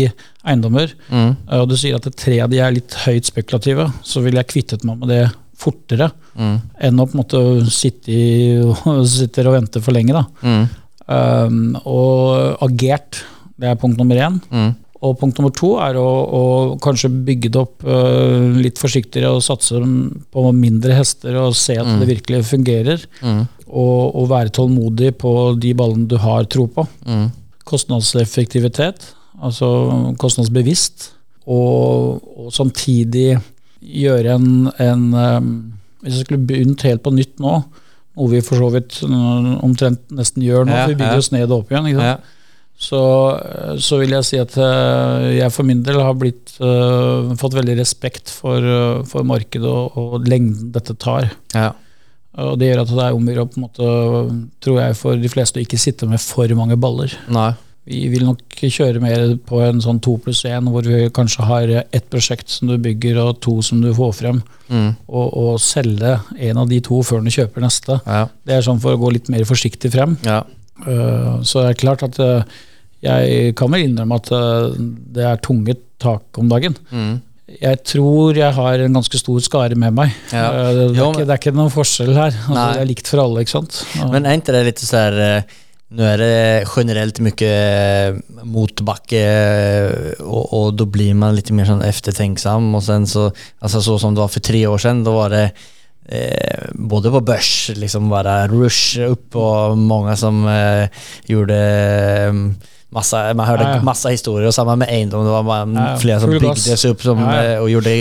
eiendommer, 0.45 0.93
Mm. 1.09 1.31
øh, 1.49 1.61
og 1.63 1.69
du 1.71 1.77
sier 1.81 1.97
at 1.97 2.09
tre 2.17 2.41
av 2.45 2.51
de 2.53 2.61
er 2.61 2.75
litt 2.77 2.93
høyt 3.07 3.25
spekulative, 3.31 3.89
så 4.05 4.21
ville 4.25 4.43
jeg 4.43 4.51
kvittet 4.53 4.85
meg 4.85 4.99
med 5.01 5.09
det 5.09 5.23
fortere 5.63 6.11
Mm. 6.37 6.61
enn 6.81 7.01
å 7.01 7.07
på 7.07 7.15
en 7.17 7.23
måte 7.23 7.43
sitte, 7.71 8.13
i, 8.13 8.61
og 8.61 8.77
og 9.49 9.57
vente 9.57 9.81
for 9.83 9.93
lenge. 9.97 10.13
Da. 10.13 10.25
Mm. 10.43 10.69
Um, 11.13 11.77
og 11.85 12.63
agert, 12.65 13.23
det 13.59 13.69
er 13.69 13.81
punkt 13.81 13.99
nummer 13.99 14.17
én. 14.17 14.41
Mm. 14.51 14.75
Og 15.03 15.17
punkt 15.19 15.39
nummer 15.39 15.51
to 15.51 15.73
er 15.83 15.97
å, 15.99 16.07
å 16.07 16.43
kanskje 16.83 17.11
bygge 17.27 17.51
det 17.51 17.59
opp 17.59 17.83
uh, 17.83 18.53
litt 18.55 18.79
forsiktigere 18.79 19.33
og 19.35 19.43
satse 19.43 19.81
på 20.31 20.45
mindre 20.55 20.95
hester 20.95 21.35
og 21.43 21.57
se 21.59 21.75
at 21.75 21.91
det 21.99 22.07
virkelig 22.07 22.45
fungerer. 22.47 23.03
Og, 23.73 24.15
og 24.15 24.29
være 24.31 24.53
tålmodig 24.55 25.15
på 25.19 25.33
de 25.59 25.73
ballene 25.75 26.07
du 26.07 26.19
har 26.23 26.45
tro 26.45 26.69
på. 26.71 26.85
Kostnadseffektivitet, 27.69 29.13
altså 29.43 29.69
kostnadsbevisst. 30.21 31.13
Og, 31.51 32.23
og 32.39 32.53
samtidig 32.55 33.37
gjøre 33.83 34.37
en, 34.37 34.69
en 34.79 35.15
øhm, 35.19 35.55
Hvis 36.03 36.15
jeg 36.15 36.27
skulle 36.27 36.47
begynt 36.47 36.85
helt 36.87 37.03
på 37.03 37.11
nytt 37.11 37.41
nå, 37.43 37.57
noe 38.15 38.31
vi 38.31 38.43
for 38.47 38.63
så 38.63 38.69
vidt 38.75 39.01
øh, 39.03 39.49
omtrent 39.65 40.15
nesten 40.15 40.45
gjør 40.45 40.69
nå, 40.69 40.77
Ja, 40.77 40.85
for 40.85 40.95
vi 40.95 41.01
bygger 41.01 41.19
ja. 41.19 41.25
oss 41.25 41.33
ned 41.35 41.51
og 41.51 41.65
opp 41.65 41.73
igjen. 41.73 41.91
Ja. 41.99 42.17
Så, 42.83 43.01
så 43.79 43.99
vil 44.01 44.15
jeg 44.17 44.27
si 44.27 44.39
at 44.43 44.57
eh, 44.59 45.27
jeg 45.37 45.55
for 45.55 45.67
min 45.67 45.85
del 45.87 46.01
har 46.03 46.17
blitt, 46.19 46.57
uh, 46.59 47.31
fått 47.39 47.55
veldig 47.55 47.77
respekt 47.79 48.33
for, 48.33 48.65
for 49.07 49.27
markedet 49.29 49.69
og, 49.71 49.99
og 49.99 50.27
lengden 50.27 50.73
dette 50.75 50.97
tar. 50.99 51.29
Ja. 51.55 51.69
Og 52.41 52.55
det 52.61 52.71
gjør 52.71 52.85
at 52.85 52.93
det 52.93 53.05
er 53.05 53.17
om 53.17 53.27
å 53.29 53.35
gjøre, 53.35 53.51
på 53.51 53.61
en 53.61 53.67
måte, 53.67 53.91
tror 54.65 54.79
jeg, 54.81 54.97
for 54.97 55.21
de 55.21 55.31
fleste 55.33 55.61
å 55.61 55.65
ikke 55.65 55.81
sitte 55.81 56.09
med 56.09 56.23
for 56.23 56.57
mange 56.57 56.79
baller. 56.81 57.13
Nei. 57.33 57.51
Vi 57.83 58.05
vil 58.13 58.23
nok 58.23 58.61
kjøre 58.63 59.01
mer 59.03 59.25
på 59.43 59.59
en 59.65 59.81
sånn 59.83 59.99
to 60.05 60.15
pluss 60.23 60.45
én, 60.47 60.69
hvor 60.71 60.87
vi 60.87 61.09
kanskje 61.15 61.47
har 61.49 61.71
ett 61.83 62.07
prosjekt 62.13 62.53
som 62.55 62.71
du 62.71 62.77
bygger, 62.81 63.19
og 63.19 63.41
to 63.43 63.57
som 63.67 63.81
du 63.83 63.91
får 63.97 64.13
frem. 64.21 64.39
Mm. 64.71 64.93
Og, 65.11 65.27
og 65.27 65.57
selge 65.61 66.15
en 66.47 66.61
av 66.63 66.71
de 66.71 66.79
to 66.87 67.01
før 67.05 67.25
du 67.27 67.33
kjøper 67.35 67.65
neste. 67.65 67.99
Ja. 68.07 68.29
Det 68.47 68.55
er 68.55 68.65
sånn 68.69 68.81
for 68.83 68.95
å 68.95 69.03
gå 69.03 69.11
litt 69.17 69.33
mer 69.35 69.45
forsiktig 69.49 69.91
frem. 69.97 70.15
Ja. 70.27 70.45
Uh, 70.87 71.43
Så 71.43 71.61
det 71.61 71.73
er 71.73 71.83
klart 71.83 72.07
at 72.07 72.23
uh, 72.23 72.47
jeg 73.03 73.57
kan 73.59 73.75
vel 73.75 73.89
innrømme 73.89 74.21
at 74.23 74.31
uh, 74.31 74.71
det 74.79 75.27
er 75.27 75.43
tunge 75.43 75.77
tak 76.03 76.39
om 76.39 76.49
dagen. 76.51 76.79
Mm. 76.95 77.19
Jeg 77.61 77.83
tror 77.85 78.39
jeg 78.39 78.55
har 78.57 78.85
en 78.85 78.97
ganske 78.97 79.19
stor 79.21 79.43
skare 79.45 79.77
med 79.79 79.97
meg. 79.97 80.15
Ja. 80.33 80.47
Eh, 80.49 80.71
Det, 80.73 80.87
det, 80.95 81.03
er 81.03 81.11
ikke, 81.11 81.27
det 81.27 81.35
er 81.35 81.43
ikke 81.43 81.57
noen 81.59 81.75
forskjell 81.75 82.15
her. 82.17 82.39
Altså, 82.49 82.69
det 82.73 82.85
er 82.85 82.89
likt 82.93 83.11
for 83.11 83.25
alle, 83.25 83.43
ikke 83.45 83.57
sant. 83.59 83.83
Ja. 83.99 84.09
Men 84.13 84.27
er 84.27 84.41
ikke 84.41 84.57
det 84.57 84.65
litt 84.71 84.87
sånn 84.87 85.21
Nå 85.93 86.07
er 86.09 86.23
det 86.23 86.69
generelt 86.73 87.19
mye 87.21 87.49
motbakke, 88.49 89.21
og, 90.25 90.47
og 90.57 90.81
och 90.81 90.89
blir 90.89 91.13
man 91.13 91.37
litt 91.37 91.51
mer 91.53 91.69
sånn 91.69 91.85
eftertenksom. 91.85 92.71
Og 92.75 92.83
sen 92.87 93.05
så, 93.07 93.27
altså, 93.61 93.83
så 93.85 93.99
som 94.01 94.15
det 94.17 94.23
var 94.25 94.33
for 94.33 94.41
tre 94.41 94.63
år 94.67 94.81
siden, 94.81 95.05
da 95.05 95.13
var 95.13 95.35
det 95.35 95.43
eh, 96.09 96.71
både 96.73 97.13
på 97.13 97.21
børs, 97.21 97.53
liksom 97.77 98.09
bare 98.09 98.47
rush 98.49 99.05
opp, 99.05 99.37
og 99.37 99.77
mange 99.77 100.17
som 100.17 100.41
eh, 100.49 100.89
gjorde 101.29 101.61
eh, 101.61 102.41
Massa, 102.93 103.23
man 103.33 103.49
hørte 103.49 103.65
Ja, 103.65 103.77
ja. 103.79 103.83
masse 103.83 104.11
historier 104.13 104.51
sammen 104.53 104.75
samma 104.75 104.77
med 104.83 104.91
Eindom, 104.93 105.25
det 105.25 105.33
var 105.33 105.99
flera 106.01 106.21
som 106.21 106.31
byggdes 106.31 106.85
upp 106.91 107.03
som, 107.03 107.23
eh, 107.25 107.55
gjorde, 107.73 107.95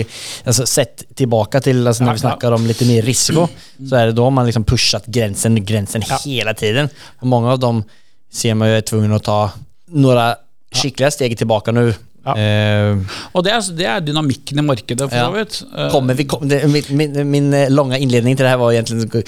altså, 0.44 0.66
sett 0.68 1.04
tilbake 1.16 1.62
til 1.64 1.80
altså, 1.86 2.04
Når 2.04 2.18
vi 2.20 2.28
ja. 2.28 2.52
om 2.52 2.66
litt 2.68 2.82
mer 2.86 3.02
risiko, 3.02 3.48
så 3.88 3.96
er 3.96 4.06
det 4.10 4.16
da 4.16 4.28
man 4.30 4.46
liksom 4.46 4.64
pushet 4.68 5.08
grensen, 5.08 5.56
grensen 5.64 6.04
Ja. 6.08 6.18
hela 6.26 6.52
tiden. 6.52 6.90
Og 7.22 7.28
mange 7.28 7.48
av 7.48 7.60
dem 7.60 7.84
ser 8.30 8.54
man 8.54 8.68
jo 8.68 8.76
er 8.76 8.82
tvungen 8.82 9.16
å 9.16 9.22
ta 9.22 9.52
några 9.92 10.36
skickliga 10.72 11.10
steg 11.10 11.36
tilbake 11.38 11.72
nå. 11.72 11.92
Ja. 12.22 12.36
Uh, 12.36 13.00
Og 13.34 13.42
det 13.44 13.50
er, 13.52 13.60
det 13.74 13.86
er 13.86 14.00
dynamikken 14.00 14.60
i 14.60 14.62
markedet, 14.62 15.08
for 15.08 15.16
Ja. 15.16 15.30
vidt. 15.30 15.62
Uh, 15.74 15.90
kom, 15.90 16.06
det, 16.06 16.62
min, 16.90 17.30
min, 17.30 17.52
eh, 17.52 17.68
långa 17.70 17.98
inledning 17.98 18.36
till 18.36 18.44
det 18.44 18.50
her 18.50 18.58
var 18.58 18.72
egentlig 18.72 19.24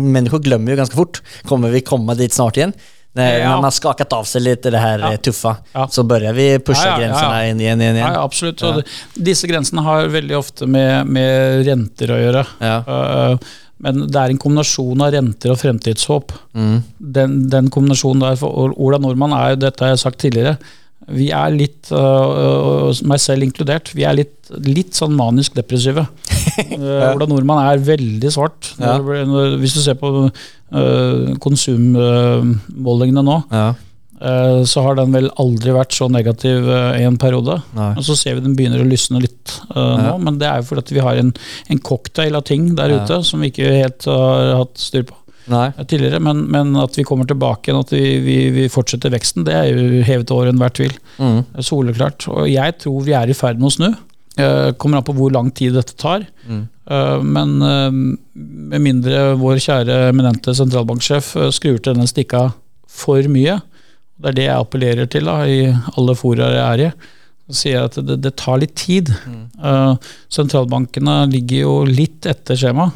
Mennesker 0.00 0.40
glemmer 0.40 0.72
jo 0.72 0.76
ganske 0.80 0.96
fort. 0.96 1.20
Kommer 1.46 1.70
vi 1.70 1.80
komme 1.84 2.16
dit 2.16 2.32
snart 2.32 2.56
igen? 2.56 2.72
När, 3.12 3.38
Ja. 3.38 3.54
när 3.54 3.60
man 3.62 3.72
skakat 3.72 4.12
av 4.12 4.24
sig 4.24 4.40
lite 4.40 4.70
det 4.70 4.78
här 4.78 4.98
Ja. 4.98 5.12
eh, 5.12 5.16
tuffa, 5.18 5.56
Ja. 5.72 5.88
så 5.88 6.02
börjar 6.02 6.32
vi 6.32 6.58
pusha 6.58 6.86
Ja, 6.88 6.98
gränserna 6.98 7.36
ja. 7.38 7.44
igen, 7.44 7.60
igen, 7.60 7.80
igen. 7.80 7.96
Ja, 7.96 8.22
absolutt. 8.22 8.62
Og 8.62 8.82
disse 9.14 9.46
grensene 9.46 9.82
har 9.82 10.06
veldig 10.06 10.36
ofte 10.38 10.66
med, 10.66 11.06
med 11.06 11.66
renter 11.66 12.12
å 12.14 12.18
gjøre. 12.20 12.44
Eh, 12.60 13.38
Men 13.80 14.00
det 14.10 14.16
er 14.18 14.32
en 14.32 14.38
kombinasjon 14.42 15.00
av 15.06 15.12
renter 15.14 15.52
og 15.52 15.58
fremtidshåp. 15.60 16.32
Mm. 16.54 16.80
Den, 16.98 17.48
den 17.48 17.68
kombinasjonen 17.70 18.20
der 18.24 18.36
for 18.40 18.72
Ola 18.76 18.98
Nordmann 18.98 19.32
er 19.32 19.50
jo, 19.52 19.60
dette 19.62 19.84
har 19.84 19.92
jeg 19.92 19.98
sagt 20.02 20.18
tidligere, 20.18 20.56
vi 21.06 21.30
er 21.30 21.50
litt, 21.54 21.86
øh, 21.94 22.90
meg 23.06 23.20
selv 23.22 23.42
inkludert, 23.46 23.92
vi 23.94 24.02
er 24.04 24.16
litt, 24.18 24.34
litt 24.66 24.98
sånn 24.98 25.14
manisk 25.16 25.54
depressive. 25.54 26.08
Eh, 26.58 27.12
Ola 27.14 27.26
Nordmann 27.30 27.60
er 27.70 27.78
veldig 27.86 28.30
svart. 28.34 28.72
Ja. 28.82 28.96
hvis 29.60 29.74
du 29.76 29.80
ser 29.84 29.94
på 30.00 30.10
øh, 30.28 31.36
konsummålingene 31.42 33.22
nå, 33.24 33.36
Ja. 33.52 33.68
eh, 34.20 34.62
så 34.66 34.82
har 34.82 34.96
den 34.98 35.12
vel 35.14 35.30
aldri 35.38 35.72
vært 35.76 35.94
så 35.94 36.08
negativ 36.10 36.66
eh, 36.68 37.00
i 37.02 37.04
en 37.06 37.18
periode. 37.18 37.60
Nei. 37.76 37.92
Og 37.96 38.04
så 38.06 38.16
ser 38.18 38.34
vi 38.38 38.44
den 38.46 38.56
begynner 38.58 38.82
å 38.82 38.88
lysne 38.88 39.20
litt 39.22 39.54
eh, 39.74 39.78
nå, 39.78 40.10
Ja. 40.12 40.16
men 40.18 40.38
det 40.40 40.48
er 40.50 40.60
jo 40.62 40.68
fordi 40.72 40.94
vi 40.98 41.04
har 41.06 41.16
en, 41.20 41.32
en 41.70 41.78
cocktail 41.78 42.34
av 42.38 42.44
ting 42.48 42.74
der 42.78 42.88
Ja. 42.90 43.04
ute 43.04 43.22
som 43.24 43.40
vi 43.40 43.50
ikke 43.52 43.70
helt 43.76 44.04
har 44.10 44.54
hatt 44.64 44.76
styr 44.78 45.06
på 45.08 45.14
tidligere, 45.88 46.18
men, 46.20 46.42
men 46.52 46.74
at 46.76 46.92
vi 46.98 47.04
kommer 47.08 47.24
tilbake 47.24 47.70
igjen, 47.70 47.78
at 47.80 47.88
vi, 47.94 48.18
vi, 48.20 48.34
vi 48.52 48.66
fortsetter 48.68 49.08
veksten, 49.14 49.46
det 49.46 49.54
er 49.56 49.70
jo 49.72 50.02
hevet 50.04 50.28
over 50.34 50.50
enhver 50.50 50.74
tvil. 50.76 50.92
Mm. 51.16 51.38
Soleklart. 51.64 52.26
Og 52.28 52.50
jeg 52.52 52.74
tror 52.82 52.98
vi 53.06 53.14
er 53.16 53.30
i 53.32 53.36
ferd 53.38 53.56
med 53.56 53.70
å 53.70 53.72
snu. 53.72 53.86
Eh, 54.38 54.70
Kommer 54.78 55.00
an 55.00 55.06
på 55.06 55.16
hvor 55.16 55.32
lang 55.34 55.50
tid 55.54 55.76
dette 55.78 55.96
tar. 55.98 56.26
Mm. 56.46 56.62
Eh, 56.90 57.18
Men 57.22 57.54
eh, 57.62 57.98
med 58.72 58.84
mindre 58.84 59.34
vår 59.40 59.60
kjære 59.64 60.00
eminente 60.12 60.54
sentralbanksjef 60.54 61.34
skrur 61.54 61.78
til 61.78 61.94
denne 61.94 62.08
stikka 62.10 62.48
for 62.88 63.22
mye, 63.30 63.58
det 64.18 64.32
er 64.32 64.36
det 64.38 64.46
jeg 64.48 64.62
appellerer 64.62 65.10
til 65.10 65.28
da, 65.30 65.40
i 65.46 65.68
alle 65.70 66.14
fora 66.18 66.48
jeg 66.50 66.64
er 66.64 66.80
i, 66.88 66.94
så 67.48 67.58
sier 67.60 67.76
jeg 67.76 67.90
at 67.90 67.98
det, 68.08 68.16
det 68.24 68.32
tar 68.40 68.58
litt 68.58 68.74
tid. 68.78 69.12
Eh, 69.62 69.92
sentralbankene 70.34 71.20
ligger 71.30 71.62
jo 71.62 71.74
litt 71.86 72.26
etter 72.26 72.58
skjema, 72.58 72.88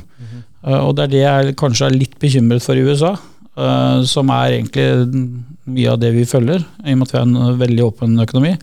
Eh, 0.63 0.79
og 0.79 0.97
det 0.97 1.07
er 1.07 1.13
det 1.13 1.23
jeg 1.23 1.55
kanskje 1.61 1.89
er 1.89 1.97
litt 1.97 2.19
bekymret 2.23 2.65
for 2.65 2.79
i 2.79 2.85
USA, 2.87 3.17
uh, 3.59 4.03
som 4.09 4.31
er 4.35 4.59
egentlig 4.59 4.87
mye 5.73 5.91
av 5.91 6.01
det 6.03 6.13
vi 6.15 6.27
følger, 6.29 6.63
i 6.85 6.95
og 6.95 7.01
med 7.01 7.09
at 7.09 7.15
vi 7.15 7.19
har 7.19 7.27
en 7.29 7.59
veldig 7.63 7.87
åpen 7.89 8.15
økonomi. 8.23 8.55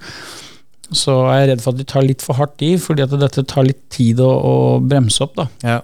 Så 0.96 1.16
er 1.30 1.44
jeg 1.44 1.52
redd 1.52 1.64
for 1.64 1.76
at 1.76 1.82
de 1.82 1.88
tar 1.90 2.06
litt 2.06 2.26
for 2.26 2.40
hardt 2.40 2.66
i, 2.66 2.74
fordi 2.82 3.06
at 3.06 3.14
dette 3.22 3.46
tar 3.50 3.68
litt 3.68 3.82
tid 3.94 4.22
å, 4.24 4.30
å 4.30 4.54
bremse 4.82 5.22
opp. 5.26 5.36
da. 5.38 5.48
Ja. 5.66 5.80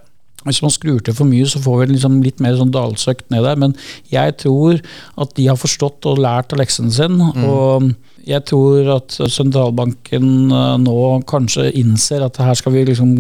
Hvis 0.46 0.62
man 0.62 0.74
skrur 0.74 1.00
til 1.02 1.16
for 1.18 1.26
mye, 1.26 1.46
så 1.50 1.60
får 1.62 1.80
vi 1.82 1.94
liksom 1.96 2.20
litt 2.22 2.42
mer 2.44 2.58
sånn 2.58 2.74
dalsøkt 2.74 3.32
ned 3.34 3.48
der. 3.48 3.58
Men 3.62 3.74
jeg 4.12 4.36
tror 4.44 4.78
at 5.22 5.34
de 5.38 5.48
har 5.50 5.58
forstått 5.58 6.06
og 6.10 6.22
lært 6.22 6.54
av 6.54 6.62
leksen 6.62 6.92
sin. 6.94 7.18
Og 7.18 7.90
jeg 8.26 8.46
tror 8.50 8.92
at 9.00 9.18
sentralbanken 9.34 10.30
eh, 10.54 10.78
nå 10.82 11.00
kanskje 11.30 11.72
innser 11.78 12.26
at 12.26 12.38
her 12.42 12.58
skal 12.58 12.74
vi 12.78 12.86
liksom 12.90 13.20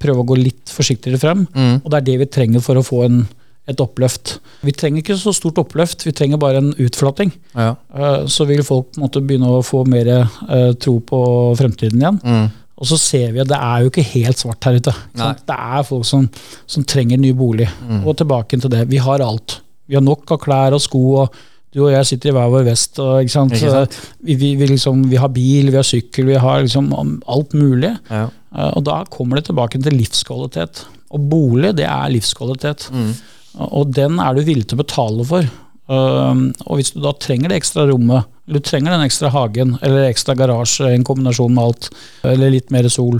prøve 0.00 0.22
å 0.22 0.28
gå 0.28 0.38
litt 0.40 0.72
forsiktigere 0.72 1.20
frem. 1.20 1.44
Mm. 1.52 1.80
Og 1.82 1.88
det 1.92 2.00
er 2.00 2.06
det 2.08 2.18
vi 2.22 2.30
trenger 2.36 2.64
for 2.64 2.80
å 2.80 2.84
få 2.84 3.04
en, 3.06 3.22
et 3.70 3.80
oppløft. 3.82 4.38
Vi 4.66 4.72
trenger 4.76 5.02
ikke 5.02 5.16
så 5.20 5.32
stort 5.36 5.58
oppløft, 5.62 6.04
vi 6.06 6.12
trenger 6.16 6.38
bare 6.42 6.60
en 6.62 6.72
utflating. 6.82 7.32
Ja. 7.54 7.74
Eh, 7.94 8.26
Så 8.30 8.46
vil 8.48 8.62
folk 8.66 8.96
måtte 9.00 9.22
begynne 9.24 9.48
å 9.48 9.62
få 9.64 9.84
mer 9.88 10.06
eh, 10.16 10.72
tro 10.82 10.98
på 11.00 11.20
fremtiden 11.58 12.00
igjen. 12.02 12.20
Mm. 12.24 12.48
Og 12.80 12.88
så 12.88 12.96
ser 12.96 13.32
vi 13.34 13.40
at 13.42 13.48
det 13.50 13.58
er 13.60 13.82
jo 13.84 13.90
ikke 13.90 14.06
helt 14.14 14.38
svart 14.40 14.64
her 14.64 14.78
ute. 14.80 14.92
Det 15.14 15.56
er 15.56 15.82
folk 15.84 16.06
som, 16.08 16.28
som 16.66 16.84
trenger 16.88 17.18
ny 17.20 17.32
bolig. 17.36 17.66
Og 18.04 18.14
tilbake 18.16 18.56
til 18.56 18.70
det. 18.72 18.86
Vi 18.88 18.96
har 19.04 19.20
alt. 19.20 19.58
Vi 19.90 19.98
har 19.98 20.04
nok 20.06 20.30
av 20.32 20.38
klær 20.40 20.72
og 20.72 20.80
sko. 20.80 21.02
og 21.20 21.34
Du 21.74 21.82
og 21.84 21.90
jeg 21.92 22.06
sitter 22.08 22.30
i 22.30 22.32
hver 22.38 22.48
vår 22.54 22.64
vest. 22.70 22.96
Og, 22.98 23.18
ikke 23.20 23.34
sant? 23.34 23.52
Ikke 23.52 23.70
sant? 23.74 23.98
Vi, 24.24 24.34
vi, 24.40 24.54
vi, 24.56 24.66
liksom, 24.72 25.04
vi 25.12 25.20
har 25.20 25.28
bil, 25.28 25.68
vi 25.68 25.76
har 25.76 25.84
sykkel, 25.84 26.30
vi 26.32 26.38
har 26.40 26.62
liksom 26.64 26.88
alt 27.28 27.52
mulig. 27.52 27.92
Ja. 28.08 28.24
Eh, 28.56 28.70
Og 28.72 28.82
da 28.88 29.02
kommer 29.12 29.36
det 29.36 29.44
tilbake 29.50 29.76
til 29.84 29.98
livskvalitet. 30.00 30.86
Og 31.12 31.28
bolig, 31.28 31.74
det 31.76 31.84
er 31.84 32.08
livskvalitet. 32.16 32.88
Mm. 32.96 33.12
Og 33.58 33.90
den 33.94 34.20
er 34.22 34.36
du 34.36 34.44
villig 34.46 34.68
til 34.70 34.78
å 34.78 34.84
betale 34.84 35.26
for. 35.26 35.48
Og 35.90 36.78
hvis 36.78 36.92
du 36.94 37.00
da 37.02 37.10
trenger 37.18 37.50
det 37.50 37.60
ekstra 37.60 37.88
rommet, 37.88 38.28
eller 38.46 38.62
du 38.62 38.66
trenger 38.66 38.94
den 38.94 39.06
ekstra 39.06 39.30
hagen, 39.34 39.76
eller 39.82 40.08
ekstra 40.08 40.36
garasje, 40.38 40.86
en 40.90 41.06
kombinasjon 41.06 41.54
med 41.54 41.64
alt, 41.64 41.88
eller 42.26 42.54
litt 42.54 42.70
mer 42.74 42.86
sol, 42.90 43.18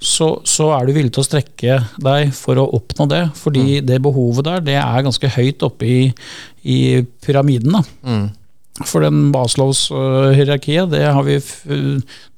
så, 0.00 0.34
så 0.48 0.70
er 0.76 0.86
du 0.86 0.94
villig 0.96 1.14
til 1.16 1.24
å 1.24 1.26
strekke 1.26 1.78
deg 2.04 2.34
for 2.36 2.60
å 2.60 2.68
oppnå 2.78 3.08
det. 3.10 3.22
Fordi 3.38 3.80
det 3.84 3.98
behovet 4.04 4.48
der, 4.48 4.62
det 4.64 4.78
er 4.80 5.08
ganske 5.08 5.32
høyt 5.36 5.64
oppe 5.66 5.88
i, 5.88 5.98
i 6.68 6.78
pyramiden. 7.24 7.80
da. 7.80 7.82
Mm. 8.04 8.26
For 8.80 9.04
den 9.04 9.26
Baslows-hierarkiet, 9.34 10.88
det 10.94 11.02
har 11.04 11.26
vi, 11.26 11.34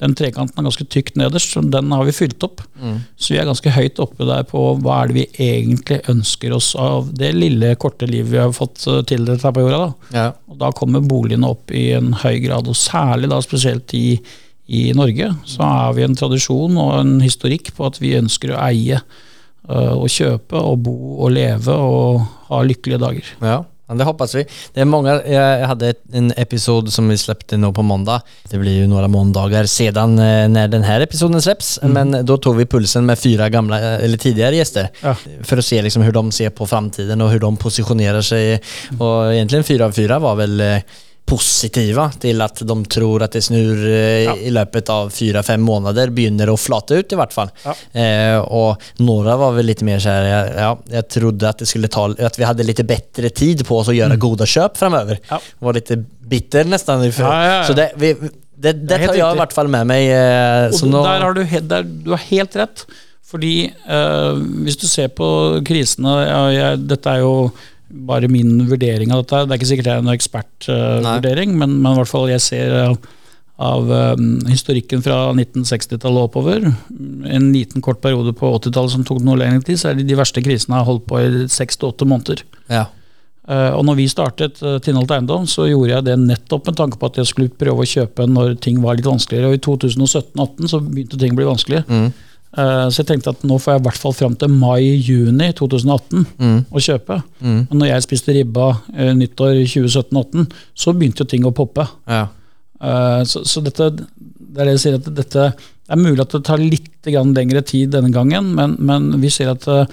den 0.03 0.15
trekanten 0.19 0.59
er 0.59 0.67
ganske 0.67 0.87
tykt 0.91 1.15
nederst, 1.19 1.53
så 1.55 1.61
den 1.63 1.93
har 1.95 2.03
vi 2.09 2.15
fylt 2.17 2.43
opp. 2.43 2.65
Mm. 2.75 2.97
Så 3.15 3.35
vi 3.35 3.39
er 3.39 3.47
ganske 3.47 3.71
høyt 3.71 4.01
oppe 4.03 4.27
der 4.27 4.43
på 4.49 4.65
hva 4.83 4.97
er 4.99 5.13
det 5.13 5.15
vi 5.21 5.45
egentlig 5.47 6.01
ønsker 6.11 6.57
oss 6.57 6.73
av 6.75 7.13
det 7.15 7.31
lille, 7.37 7.77
korte 7.79 8.09
livet 8.11 8.33
vi 8.33 8.41
har 8.43 8.55
fått 8.57 8.83
eh, 8.91 9.05
tildelt 9.07 9.47
her 9.47 9.55
på 9.55 9.63
jorda. 9.63 9.79
Da. 9.85 10.17
Ja. 10.17 10.25
Og 10.51 10.59
da 10.59 10.73
kommer 10.75 11.05
boligene 11.07 11.53
opp 11.55 11.71
i 11.71 11.93
en 11.95 12.11
høy 12.25 12.41
grad, 12.43 12.67
og 12.67 12.81
særlig 12.83 13.31
da 13.31 13.39
spesielt 13.45 13.95
i, 13.95 14.19
i 14.67 14.89
Norge, 14.99 15.31
så 15.47 15.69
har 15.71 15.95
vi 15.95 16.03
en 16.03 16.19
tradisjon 16.19 16.81
og 16.83 16.97
en 16.99 17.15
historikk 17.23 17.71
på 17.79 17.87
at 17.87 18.03
vi 18.03 18.17
ønsker 18.19 18.57
å 18.57 18.59
eie, 18.67 18.99
å 19.71 20.03
og 20.03 20.11
kjøpe 20.13 20.59
og 20.61 20.83
bo 20.85 20.97
og 21.25 21.31
leve 21.33 21.73
og 21.73 22.27
ha 22.51 22.59
lykkelige 22.67 23.01
dager. 23.01 23.31
Ja. 23.39 23.63
Ja, 23.87 23.95
det 23.95 24.05
hoppas 24.05 24.35
vi. 24.35 24.47
Det 24.73 24.81
är 24.81 24.85
många, 24.85 25.27
jag 25.27 25.67
hade 25.67 25.95
en 26.13 26.33
episod 26.37 26.93
som 26.93 27.09
vi 27.09 27.19
släppte 27.19 27.57
nu 27.57 27.73
på 27.73 27.83
måndag. 27.83 28.21
Det 28.51 28.59
blir 28.59 28.73
ju 28.73 28.87
några 28.87 29.09
måndagar 29.09 29.67
sedan 29.67 30.17
når 30.17 30.49
när 30.49 30.69
den 30.69 30.83
här 30.83 31.01
episoden 31.01 31.43
släpps. 31.43 31.79
Men 31.83 32.27
då 32.27 32.37
tog 32.37 32.57
vi 32.57 32.67
pulsen 32.67 33.07
med 33.07 33.19
fyra 33.19 33.49
gamla, 33.49 33.79
eh, 33.79 34.05
eller 34.05 34.19
tidigare 34.19 34.57
gäster. 34.57 34.89
Ja. 35.01 35.17
För 35.43 35.59
att 35.59 35.65
se 35.65 35.83
liksom 35.83 36.03
hur 36.03 36.13
de 36.13 36.33
ser 36.33 36.51
på 36.51 36.67
framtiden 36.67 37.21
och 37.21 37.31
hur 37.31 37.41
de 37.41 37.57
positionerar 37.57 38.23
sig. 38.23 38.63
Och 38.99 39.35
egentligen 39.35 39.65
fyra 39.65 39.85
av 39.85 39.93
fyra 39.93 40.19
var 40.19 40.35
väl 40.35 40.61
eh, 40.61 40.79
positiva 41.25 42.11
til 42.21 42.43
at 42.45 42.61
de 42.69 42.75
tror 42.93 43.25
at 43.25 43.33
det 43.33 43.41
snur 43.47 43.81
eh, 43.89 44.29
i 44.45 44.51
løpet 44.53 44.91
av 44.93 45.09
fire-fem 45.15 45.63
måneder. 45.65 46.13
begynner 46.13 46.53
å 46.53 46.57
flate 46.61 46.99
ut 47.01 47.15
i 47.15 47.19
hvert 47.19 47.33
fall. 47.33 47.53
Eh, 47.93 48.37
og 48.45 48.83
några 49.01 49.39
var 49.41 49.57
vel 49.57 49.71
litt 49.71 49.83
mer 49.87 50.03
sånn 50.05 50.29
ja, 50.29 50.75
Jeg 50.93 51.09
trodde 51.17 51.49
at, 51.49 51.65
det 51.65 51.91
ta, 51.95 52.07
at, 52.13 52.39
vi 52.39 52.45
hadde 52.49 52.69
litt 52.69 52.85
bedre 52.87 53.33
tid 53.33 53.65
på 53.67 53.81
oss 53.81 53.89
å 53.89 53.97
gjøre 53.97 54.19
mm. 54.19 54.23
gode 54.27 54.49
kjøp 54.51 54.77
framover. 54.81 55.23
Ja. 55.31 55.41
Var 55.65 55.81
litt 55.81 55.95
bitter 56.35 56.69
nesten. 56.69 57.09
Ja, 57.09 57.17
ja, 57.17 57.51
ja. 57.55 57.65
Så 57.69 57.77
det, 57.79 57.91
vi, 57.97 58.13
det, 58.21 58.77
det 58.85 59.01
tar 59.07 59.17
jeg 59.17 59.25
i 59.25 59.41
hvert 59.41 59.57
fall 59.57 59.73
med 59.73 59.89
meg. 59.89 60.13
Eh, 60.13 60.69
Og 60.77 60.93
nå, 60.93 61.03
der 61.09 61.25
har 61.25 61.37
du, 61.37 61.45
der, 61.73 61.89
du 62.05 62.13
har 62.13 62.25
helt 62.29 62.61
rett. 62.61 62.87
Fordi 63.35 63.55
eh, 63.67 64.43
hvis 64.67 64.77
du 64.79 64.85
ser 64.87 65.09
på 65.17 65.27
krisene 65.67 66.13
ja, 66.53 66.75
Dette 66.79 67.17
er 67.17 67.25
jo 67.25 67.49
bare 68.09 68.31
min 68.31 68.65
vurdering 68.69 69.13
av 69.15 69.23
dette. 69.23 69.45
Det 69.45 69.55
er 69.55 69.61
ikke 69.61 69.71
sikkert 69.73 69.91
jeg 69.91 70.01
er 70.01 70.07
noen 70.07 70.17
ekspertvurdering, 70.19 71.55
men, 71.59 71.77
men 71.79 71.93
i 71.93 72.01
hvert 72.01 72.11
fall 72.11 72.27
jeg 72.33 72.43
ser 72.43 72.75
av, 72.81 72.97
av 73.63 73.95
um, 74.19 74.27
historikken 74.51 75.05
fra 75.05 75.21
1960-tallet 75.37 76.19
og 76.19 76.29
oppover. 76.29 76.67
En 77.31 77.49
liten 77.55 77.85
kort 77.85 78.03
periode 78.05 78.35
på 78.37 78.51
80-tallet 78.59 78.97
som 78.97 79.07
tok 79.07 79.23
noe 79.25 79.39
lengre 79.41 79.63
tid, 79.67 79.81
så 79.81 79.93
er 79.93 79.99
det 79.99 80.09
de 80.11 80.19
verste 80.19 80.43
krisene 80.45 80.81
har 80.81 80.89
holdt 80.89 81.07
på 81.11 81.23
i 81.23 81.47
seks 81.53 81.81
til 81.81 81.93
åtte 81.93 82.09
måneder. 82.11 82.45
ja. 82.73 82.89
Uh, 83.45 83.75
og 83.77 83.83
når 83.85 83.99
vi 83.99 84.05
startet 84.09 84.57
uh, 84.65 84.79
Tinholt 84.81 85.11
Eiendom, 85.13 85.43
så 85.45 85.67
gjorde 85.69 85.91
jeg 85.91 86.05
det 86.07 86.15
nettopp 86.17 86.71
med 86.71 86.79
tanke 86.79 86.97
på 86.97 87.11
at 87.11 87.19
jeg 87.21 87.29
skulle 87.29 87.53
prøve 87.53 87.85
å 87.85 87.89
kjøpe 87.91 88.25
når 88.25 88.55
ting 88.65 88.79
var 88.81 88.97
litt 88.97 89.05
vanskeligere. 89.05 89.51
Og 89.51 89.59
i 89.59 89.61
2017-2018 89.67 90.71
så 90.73 90.81
begynte 90.81 91.19
ting 91.21 91.35
å 91.35 91.39
bli 91.43 91.49
vanskelig. 91.51 91.83
Mm. 91.85 92.07
Eh, 92.55 92.87
så 92.93 93.01
jeg 93.03 93.09
tenkte 93.09 93.33
at 93.35 93.43
nå 93.47 93.57
får 93.59 93.75
jeg 93.75 93.83
i 93.83 93.85
hvert 93.89 93.99
fall 93.99 94.15
fram 94.15 94.35
til 94.39 94.53
mai-juni 94.55 95.49
2018 95.59 96.25
Mm. 96.39 96.59
å 96.71 96.83
kjøpe. 96.87 97.17
Men 97.43 97.75
når 97.81 97.89
jeg 97.91 98.05
spiste 98.07 98.35
ribba 98.37 98.69
uh, 98.95 99.13
nyttår 99.19 99.65
2017-2018, 99.67 100.47
så 100.79 100.95
begynte 100.95 101.25
jo 101.25 101.31
ting 101.35 101.45
å 101.49 101.55
poppe. 101.57 101.87
Ja. 102.07 102.29
Eh, 102.81 103.23
så, 103.27 103.43
så 103.49 103.63
dette 103.65 103.91
det 104.55 104.63
er 104.63 104.69
det 104.69 104.75
jeg 104.77 104.83
sier 104.85 104.99
at 105.01 105.07
dette 105.17 105.45
er 105.91 105.99
mulig 105.99 106.23
at 106.23 106.31
det 106.37 106.45
tar 106.47 106.61
litt 106.63 107.09
lengre 107.11 107.61
tid 107.67 107.91
denne 107.91 108.13
gangen, 108.15 108.53
men, 108.55 108.77
men 108.79 109.09
vi 109.21 109.29
ser 109.35 109.51
at 109.51 109.67
eh, 109.69 109.89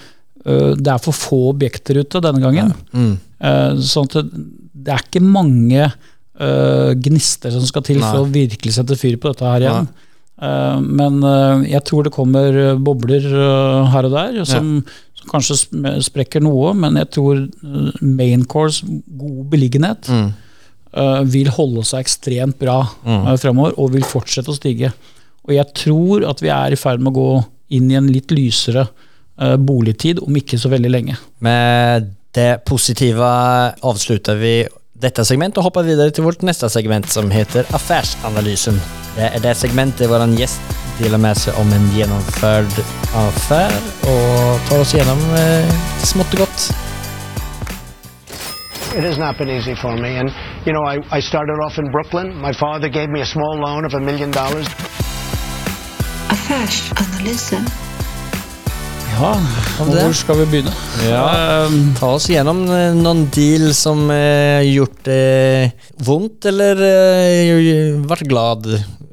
det 0.45 0.87
er 0.93 1.01
for 1.01 1.17
få 1.17 1.39
objekter 1.55 1.97
ute 1.97 2.21
denne 2.21 2.41
gangen. 2.43 2.69
Mm. 2.93 3.15
Eh, 3.41 3.81
sånn 3.81 4.05
at 4.05 4.19
det, 4.21 4.43
det 4.85 4.93
er 4.93 5.01
ikke 5.07 5.23
mange 5.25 5.81
eh, 5.87 6.91
gnister 6.93 7.51
som 7.57 7.65
skal 7.65 7.83
til 7.89 7.99
Nei. 8.01 8.11
for 8.13 8.21
å 8.23 8.29
virkelig 8.31 8.77
sette 8.77 8.97
fyr 9.01 9.17
på 9.21 9.33
dette 9.33 9.49
her 9.49 9.65
igjen. 9.65 9.89
Eh, 9.89 10.07
men 10.81 11.21
eh, 11.21 11.67
jeg 11.75 11.83
tror 11.85 12.07
det 12.07 12.13
kommer 12.15 12.55
eh, 12.57 12.77
bobler 12.81 13.25
eh, 13.29 13.91
her 13.93 14.07
og 14.07 14.15
der, 14.15 14.39
som, 14.49 14.71
som 15.17 15.29
kanskje 15.29 15.57
sprekker 16.07 16.41
noe. 16.41 16.73
Men 16.77 16.97
jeg 16.97 17.11
tror 17.13 17.43
main 18.01 18.01
Maincores 18.01 18.81
god 18.81 19.43
beliggenhet 19.53 20.09
Mm. 20.09 20.31
eh, 20.97 21.21
vil 21.35 21.51
holde 21.53 21.85
seg 21.87 22.01
ekstremt 22.03 22.57
bra 22.59 22.81
mm. 23.05 23.29
fremover, 23.41 23.77
og 23.77 23.93
vil 23.93 24.07
fortsette 24.07 24.51
å 24.51 24.57
stige. 24.57 24.91
Og 25.45 25.55
jeg 25.55 25.69
tror 25.77 26.25
at 26.29 26.41
vi 26.41 26.51
er 26.53 26.73
i 26.73 26.79
ferd 26.79 27.01
med 27.01 27.13
å 27.13 27.19
gå 27.19 27.29
inn 27.77 27.91
i 27.91 27.97
en 27.99 28.09
litt 28.11 28.33
lysere 28.33 28.87
eh, 29.37 29.55
boligtid 29.61 30.19
om 30.25 30.35
ikke 30.37 30.59
så 30.59 30.73
veldig 30.73 30.91
lenge. 30.91 31.17
Med 31.45 32.11
det 32.35 32.63
positive 32.67 33.27
avslutter 33.83 34.37
vi 34.39 34.55
detta 35.01 35.23
segmentet 35.25 35.63
hopper 35.63 35.81
hoppar 35.81 35.97
til 35.97 36.11
till 36.13 36.23
vårt 36.23 36.41
neste 36.45 36.69
segment 36.69 37.09
som 37.09 37.31
heter 37.31 37.65
Affærsanalysen. 37.73 38.77
Det 39.15 39.29
er 39.33 39.39
det 39.39 39.55
segmentet 39.57 40.09
vår 40.09 40.27
gjest 40.37 40.61
deler 40.99 41.17
med 41.17 41.37
seg 41.37 41.57
om 41.57 41.71
en 41.73 41.87
gjennomført 41.95 42.77
affær, 43.17 43.73
og 44.05 44.61
tar 44.69 44.83
oss 44.83 44.93
gjennom 44.93 45.21
eh, 45.39 45.73
smått 46.05 46.33
og 46.37 46.45
godt. 46.45 46.69
It 48.93 49.03
has 49.03 49.17
not 49.17 49.37
been 49.37 49.49
easy 49.49 49.73
for 49.73 49.95
me. 49.95 50.17
And, 50.19 50.29
you 50.65 50.73
know, 50.73 50.83
I, 50.83 50.99
I 51.17 51.21
started 51.21 51.57
off 51.65 51.79
in 51.79 51.89
Brooklyn. 51.91 52.35
My 52.35 52.51
father 52.53 52.89
gave 52.89 53.09
me 53.09 53.21
a 53.21 53.25
small 53.25 53.55
loan 53.57 53.85
of 53.85 53.93
a 53.93 53.99
million 53.99 54.31
dollars. 54.31 54.67
Affärsanalysen. 56.29 57.90
Ja, 59.11 59.31
det? 59.91 60.03
hvor 60.05 60.13
skal 60.15 60.39
vi 60.41 60.45
begynne? 60.53 60.71
Ja. 61.05 61.65
Um, 61.67 61.91
Ta 61.97 62.13
oss 62.15 62.29
gjennom 62.31 62.63
noen 63.01 63.25
deal 63.33 63.69
som 63.77 64.07
eh, 64.13 64.63
gjort 64.71 65.09
eh, 65.11 65.73
vondt 66.05 66.47
eller 66.49 66.81
eh, 66.87 67.99
vært 68.09 68.25
glad. 68.29 68.71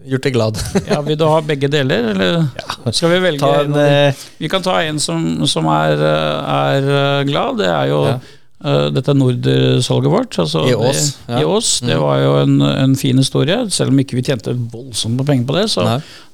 Gjort 0.08 0.24
deg 0.24 0.36
glad. 0.36 0.60
ja, 0.88 1.02
Vil 1.04 1.18
du 1.20 1.26
ha 1.28 1.42
begge 1.44 1.68
deler, 1.72 2.10
eller 2.14 2.92
skal 2.94 3.12
vi 3.12 3.20
velge? 3.26 3.52
En, 3.64 3.74
en 3.76 4.08
eh, 4.08 4.24
Vi 4.40 4.48
kan 4.48 4.64
ta 4.64 4.78
en 4.86 5.00
som, 5.02 5.24
som 5.50 5.68
er, 5.74 6.00
eh, 6.00 6.56
er 6.56 6.90
eh, 6.94 7.22
glad. 7.28 7.62
Det 7.62 7.70
er 7.74 7.94
jo 7.94 8.02
Ja. 8.14 8.18
Uh, 8.58 8.88
dette 8.90 9.12
Nord-salget 9.14 10.10
vårt. 10.10 10.34
Altså 10.42 10.64
I 10.66 10.72
Ås, 10.74 11.02
Det, 11.14 11.28
ja. 11.30 11.36
I 11.38 11.44
Ås. 11.46 11.68
Det 11.86 11.94
var 12.02 12.16
jo 12.18 12.32
en, 12.40 12.56
en 12.66 12.96
fin 12.98 13.14
historie. 13.22 13.54
Selv 13.70 13.92
om 13.92 14.00
ikke 14.02 14.18
vi 14.18 14.24
tjente 14.26 14.50
voldsomt 14.50 15.14
med 15.14 15.28
penger 15.28 15.46
på 15.46 15.54
det, 15.54 15.68
så, 15.70 15.84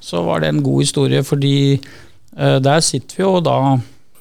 så 0.01 0.23
var 0.25 0.41
det 0.41 0.49
en 0.55 0.63
god 0.65 0.81
historie 0.87 1.21
fordi 1.21 1.53
eh, 1.75 1.93
der 2.35 2.81
sitter 2.83 3.21
vi 3.21 3.23
jo 3.23 3.41
da 3.45 3.59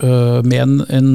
eh, 0.04 0.40
med 0.46 0.60
en, 0.62 0.76
en 0.90 1.10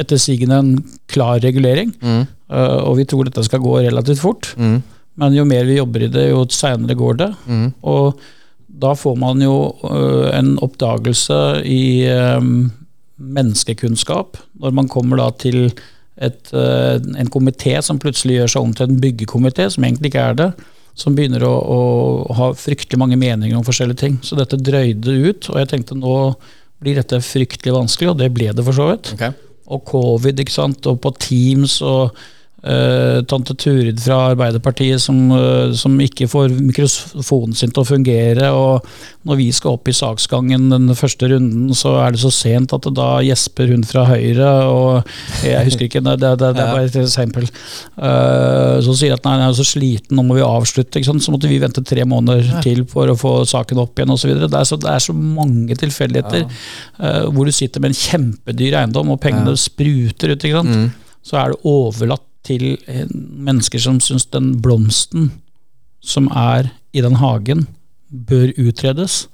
etter 0.00 0.18
sigende 0.20 0.58
en 0.60 0.72
klar 1.10 1.40
regulering. 1.44 1.94
Mm. 2.02 2.24
eh, 2.50 2.78
og 2.82 2.98
vi 2.98 3.06
tror 3.08 3.28
dette 3.28 3.44
skal 3.46 3.62
gå 3.64 3.78
relativt 3.84 4.22
fort. 4.22 4.50
Mm. 4.58 4.80
Men 5.20 5.36
jo 5.36 5.44
mer 5.46 5.66
vi 5.68 5.78
jobber 5.78 6.06
i 6.06 6.10
det, 6.10 6.28
jo 6.32 6.42
seinere 6.50 6.96
går 6.98 7.20
det. 7.20 7.30
Mm. 7.46 7.68
Og 7.86 8.20
da 8.84 8.94
får 8.98 9.14
man 9.22 9.42
jo 9.44 9.54
en 10.34 10.56
oppdagelse 10.58 11.36
i 11.62 12.02
menneskekunnskap, 13.22 14.40
når 14.58 14.74
man 14.74 14.88
kommer 14.90 15.20
da 15.22 15.28
til 15.38 15.68
et, 16.18 16.50
en 16.50 17.30
komité 17.30 17.76
som 17.86 18.00
plutselig 18.02 18.40
gjør 18.40 18.50
seg 18.50 18.66
om 18.66 18.72
til 18.74 18.90
en 18.90 18.98
byggekomité, 19.04 19.68
som 19.70 19.86
egentlig 19.86 20.10
ikke 20.10 20.26
er 20.32 20.40
det. 20.40 20.48
Som 20.94 21.16
begynner 21.16 21.42
å, 21.42 21.54
å 21.54 21.78
ha 22.38 22.52
fryktelig 22.54 23.00
mange 23.00 23.18
meninger 23.18 23.56
om 23.58 23.64
forskjellige 23.66 23.98
ting. 23.98 24.20
Så 24.22 24.38
dette 24.38 24.60
drøyde 24.60 25.16
ut, 25.24 25.48
og 25.50 25.58
jeg 25.58 25.70
tenkte 25.72 25.96
nå 25.98 26.18
blir 26.84 27.00
dette 27.00 27.18
fryktelig 27.24 27.74
vanskelig, 27.74 28.12
og 28.12 28.20
det 28.20 28.30
ble 28.34 28.52
det 28.54 28.64
for 28.66 28.76
så 28.76 28.90
vidt 28.92 29.14
Okay. 29.16 29.34
og 29.72 29.84
covid, 29.88 30.40
ikke 30.42 30.54
sant, 30.54 30.86
og 30.90 31.00
på 31.02 31.14
Teams 31.18 31.80
og 31.82 32.14
eh, 32.64 33.20
tante 33.28 33.54
Turid 33.58 34.00
fra 34.02 34.18
Arbeiderpartiet 34.30 35.02
som, 35.02 35.18
uh, 35.32 35.72
som 35.76 35.94
ikke 36.00 36.28
får 36.30 36.54
mikrofonen 36.54 37.56
sin 37.56 37.72
til 37.74 37.82
å 37.82 37.88
fungere, 37.88 38.50
og 38.54 38.86
når 39.28 39.38
vi 39.40 39.48
skal 39.56 39.76
opp 39.76 39.88
i 39.88 39.96
saksgangen 39.96 40.70
den 40.72 40.92
første 40.96 41.28
runden, 41.32 41.72
så 41.76 41.94
er 42.02 42.14
det 42.14 42.22
så 42.22 42.32
sent 42.34 42.74
at 42.76 42.88
da 42.96 43.08
gjesper 43.24 43.72
hun 43.72 43.84
fra 43.88 44.06
Høyre, 44.08 44.50
og 44.68 45.44
jeg 45.44 45.68
husker 45.68 45.88
ikke, 45.88 46.04
det, 46.04 46.16
det, 46.22 46.32
det, 46.40 46.50
det 46.56 46.64
er 46.64 46.72
bare 46.72 46.90
et 46.90 47.00
eksempel, 47.04 47.48
Uh, 47.94 48.80
så 48.82 48.92
sier 48.98 49.14
at 49.14 49.24
nei, 49.24 49.36
jeg 49.38 49.46
er 49.46 49.56
så 49.56 49.64
sliten, 49.66 50.16
nå 50.18 50.24
må 50.26 50.36
vi 50.36 50.42
avslutte, 50.44 50.98
ikke 50.98 51.08
sant, 51.12 51.22
så 51.24 51.32
måtte 51.32 51.48
vi 51.48 51.60
vente 51.62 51.82
tre 51.86 52.02
måneder 52.08 52.62
til 52.64 52.82
for 52.90 53.10
å 53.10 53.16
få 53.18 53.32
saken 53.48 53.80
opp 53.80 54.00
igjen, 54.00 54.12
videre. 54.24 54.48
Det 54.50 54.58
er 54.58 54.68
så, 54.68 54.78
det 54.82 54.90
er 54.90 55.04
så 55.04 55.14
mange 55.14 55.76
tilfeldigheter, 55.78 56.44
hvor 57.30 57.48
du 57.48 57.54
sitter 57.54 57.82
med 57.82 57.92
en 57.92 57.98
kjempedyr 57.98 58.78
eiendom, 58.80 59.14
og 59.14 59.22
pengene 59.22 59.54
spruter 59.60 60.34
ut, 60.34 60.46
ikke 60.46 60.62
sant, 60.62 61.00
så 61.24 61.40
er 61.40 61.54
det 61.54 61.62
overlatt 61.70 62.26
til 62.44 62.74
eh, 62.86 63.06
mennesker 63.10 63.80
som 63.80 64.00
syns 64.02 64.26
den 64.32 64.54
blomsten 64.62 65.30
som 66.04 66.28
er 66.28 66.68
i 66.92 67.00
den 67.00 67.16
hagen, 67.16 67.66
bør 68.08 68.52
utredes. 68.60 69.24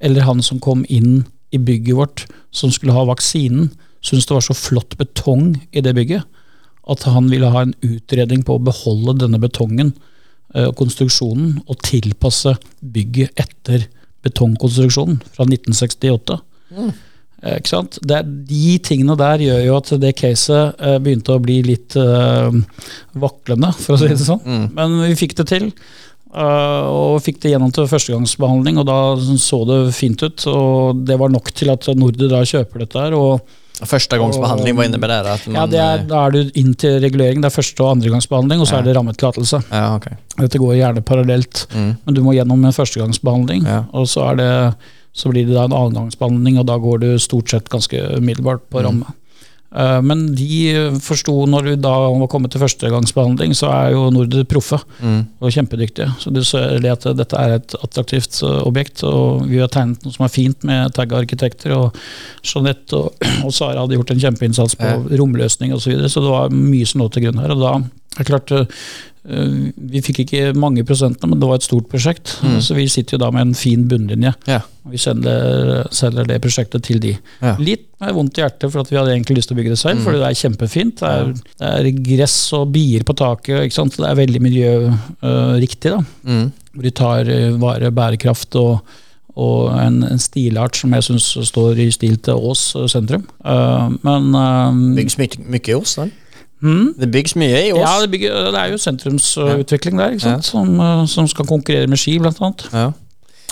Eller 0.00 0.24
han 0.26 0.40
som 0.42 0.60
kom 0.60 0.84
inn 0.88 1.24
i 1.54 1.60
bygget 1.60 1.96
vårt 1.96 2.24
som 2.50 2.72
skulle 2.72 2.96
ha 2.96 3.04
vaksinen, 3.06 3.70
syntes 4.04 4.26
det 4.28 4.36
var 4.36 4.46
så 4.48 4.56
flott 4.56 4.96
betong 5.00 5.54
i 5.72 5.84
det 5.84 5.94
bygget 5.96 6.24
at 6.90 7.04
han 7.08 7.30
ville 7.32 7.50
ha 7.52 7.64
en 7.64 7.74
utredning 7.84 8.44
på 8.44 8.56
å 8.56 8.62
beholde 8.62 9.16
denne 9.22 9.40
betongen 9.40 9.94
eh, 10.54 10.66
og 10.68 10.76
konstruksjonen, 10.80 11.62
og 11.64 11.80
tilpasse 11.86 12.56
bygget 12.80 13.40
etter 13.40 13.86
betongkonstruksjonen 14.24 15.20
fra 15.24 15.46
1968. 15.48 16.38
Eh, 16.74 16.90
Ikke 17.44 17.68
sant? 17.68 17.98
Det 18.00 18.22
de 18.48 18.78
tingene 18.80 19.16
der 19.20 19.42
gjør 19.44 19.64
jo 19.66 19.74
at 19.76 19.90
det 20.00 20.14
caset 20.16 20.78
eh, 20.80 20.96
begynte 21.04 21.34
å 21.34 21.42
bli 21.44 21.58
litt 21.66 21.96
uh, 22.00 22.48
vaklende, 23.20 23.68
for 23.76 23.96
å 23.96 24.00
si 24.00 24.08
det 24.08 24.24
sånn. 24.24 24.70
Men 24.72 24.96
vi 25.04 25.14
fikk 25.18 25.36
det 25.42 25.46
til. 25.50 25.66
Uh, 26.34 26.88
og 26.90 27.20
fikk 27.22 27.42
det 27.44 27.52
gjennom 27.52 27.70
til 27.74 27.86
førstegangsbehandling, 27.86 28.80
og 28.80 28.88
da 28.88 28.96
så 29.38 29.60
det 29.68 29.76
fint 29.94 30.24
ut. 30.24 30.46
Og 30.50 31.04
det 31.06 31.18
var 31.20 31.30
nok 31.30 31.52
til 31.54 31.70
at 31.74 31.86
Nordi 31.94 32.30
da 32.32 32.40
kjøper 32.48 32.86
dette 32.86 33.04
her. 33.04 33.14
og 33.14 33.44
Førstegangsbehandling, 33.84 34.74
hva 34.78 34.84
innebærer 34.86 35.26
det? 35.26 35.52
Ja, 35.52 35.66
det 35.66 35.78
er, 35.82 35.98
eh, 35.98 36.06
Da 36.06 36.26
er 36.26 36.30
du 36.30 36.50
inn 36.54 36.74
til 36.74 37.00
regulering. 37.02 37.40
Det 37.42 37.50
er 37.52 37.60
første- 37.62 37.80
og 37.84 37.96
andregangsbehandling, 37.96 38.60
og 38.60 38.66
så 38.66 38.72
Ja. 38.72 38.78
er 38.78 38.82
det 38.84 38.96
rammetillatelse. 38.96 39.64
Ja, 39.70 39.94
okay. 39.96 40.16
Dette 40.38 40.58
går 40.58 40.74
gjerne 40.78 41.02
parallelt, 41.04 41.66
Mm. 41.74 41.96
men 42.06 42.14
du 42.14 42.22
må 42.22 42.32
gjennom 42.34 42.64
en 42.64 42.72
førstegangsbehandling. 42.72 43.64
Ja. 43.66 43.84
Og 43.92 44.06
så, 44.06 44.30
er 44.30 44.36
det, 44.36 44.74
så 45.14 45.30
blir 45.30 45.46
det 45.46 45.54
da 45.54 45.64
en 45.68 45.76
annengangsbehandling, 45.78 46.58
og 46.58 46.66
da 46.66 46.76
går 46.82 47.04
du 47.04 47.10
stort 47.22 47.48
sett 47.54 47.68
ganske 47.70 48.00
umiddelbart 48.18 48.66
på 48.70 48.80
Mm. 48.82 48.86
ramme. 48.88 49.12
Eh, 49.76 50.00
Men 50.02 50.34
de 50.34 50.98
forsto, 51.02 51.32
når 51.50 51.62
vi 51.64 51.76
da 51.82 51.90
var 51.90 52.28
kommet 52.30 52.52
til 52.52 52.60
førstegangsbehandling, 52.62 53.54
så 53.58 53.70
er 53.72 53.92
jo 53.94 54.10
Norder 54.10 54.44
proffe 54.44 54.78
og 55.40 55.50
kjempedyktige. 55.50 56.12
Så 56.20 56.30
du 56.32 56.42
ser 56.44 56.78
det 56.78 56.92
at 56.92 57.16
dette 57.16 57.34
er 57.34 57.56
et 57.56 57.74
attraktivt 57.82 58.42
eh, 58.42 58.60
objekt, 58.66 59.02
og 59.02 59.48
vi 59.48 59.58
har 59.58 59.68
tegnet 59.68 60.04
noe 60.04 60.12
som 60.14 60.24
er 60.26 60.34
fint 60.34 60.62
med 60.62 60.94
tagga 60.94 61.18
arkitekter, 61.18 61.74
og 61.74 61.96
Jeanette 62.44 62.92
og, 62.94 63.14
og 63.46 63.50
Sara 63.52 63.80
hadde 63.82 63.98
gjort 63.98 64.10
en 64.14 64.22
kjempeinnsats 64.22 64.76
på 64.78 65.18
romløsning 65.18 65.74
osv., 65.74 65.82
så, 65.82 65.90
videre, 65.90 66.08
så 66.08 66.22
det 66.22 66.30
var 66.30 66.54
mye 66.54 66.86
som 66.86 67.00
lå 67.02 67.10
til 67.10 67.26
grunn 67.26 67.42
her. 67.42 67.50
og 67.50 67.60
da 67.60 67.74
er 67.74 68.22
det 68.22 68.26
klart, 68.30 68.50
eh, 68.54 68.66
Vi 69.24 70.02
fikk 70.04 70.18
ikke 70.24 70.52
mange 70.58 70.84
prosentene, 70.84 71.30
men 71.32 71.40
det 71.40 71.48
var 71.48 71.60
et 71.60 71.66
stort 71.66 71.88
prosjekt. 71.88 72.36
Så 72.60 72.76
vi 72.76 72.84
sitter 72.92 73.16
jo 73.16 73.22
da 73.24 73.30
med 73.32 73.46
en 73.48 73.54
fin 73.56 73.86
bunnlinje. 73.88 74.34
Ja. 74.50 74.60
Vi 74.92 75.00
selger, 75.00 75.86
selger 75.96 76.26
det 76.28 76.42
prosjektet 76.44 76.84
til 76.84 77.00
de. 77.00 77.14
Ja. 77.40 77.54
Litt 77.56 77.86
med 78.02 78.12
vondt 78.18 78.36
i 78.36 78.42
hjertet, 78.42 78.68
for 78.68 78.82
at 78.82 78.90
vi 78.92 78.98
hadde 78.98 79.14
egentlig 79.14 79.38
lyst 79.38 79.48
til 79.48 79.56
å 79.56 79.60
bygge 79.62 79.72
det 79.72 79.80
selv. 79.80 80.02
fordi 80.04 80.20
det 80.20 80.28
er 80.28 80.40
kjempefint. 80.42 81.00
Det 81.00 81.12
er, 81.14 81.32
det 81.62 81.70
er 81.70 82.02
gress 82.10 82.36
og 82.58 82.68
bier 82.74 83.06
på 83.08 83.16
taket. 83.16 83.72
Det 83.72 84.10
er 84.10 84.20
veldig 84.20 84.44
miljøriktig. 84.44 85.94
Uh, 85.94 86.04
Mm. 86.24 86.50
De 86.82 86.90
tar 86.90 87.28
eh, 87.30 87.52
vare 87.60 87.90
bærekraft 87.94 88.56
og, 88.58 88.96
og 89.38 89.70
en, 89.78 90.00
en 90.06 90.20
stilart 90.20 90.78
som 90.78 90.94
jeg 90.96 91.06
syns 91.06 91.28
står 91.50 91.80
i 91.84 91.88
stil 91.94 92.16
til 92.24 92.48
Ås 92.50 92.64
eh, 92.78 92.88
sentrum. 92.90 93.24
Uh, 93.44 93.94
men 94.02 94.34
uh, 94.34 94.74
Bygges 94.96 95.18
mye 95.20 95.62
i 95.62 95.76
Ås? 95.76 95.96
eller? 95.98 96.12
Mm, 96.64 96.90
Det 96.98 97.10
byggs 97.14 97.36
mye 97.40 97.62
i 97.68 97.70
Ås? 97.76 97.80
ja, 97.84 97.94
det, 98.02 98.10
bygger, 98.14 98.50
det 98.54 98.60
er 98.64 98.74
jo 98.74 98.82
sentrumsutvikling 98.82 100.00
der, 100.00 100.18
sant? 100.22 100.48
Som, 100.48 100.74
eh, 100.80 101.04
som 101.12 101.28
skal 101.30 101.48
konkurrere 101.48 101.90
med 101.90 102.00
Ski, 102.00 102.18
blant 102.22 102.40
annet. 102.42 102.66
Ja. 102.72 102.90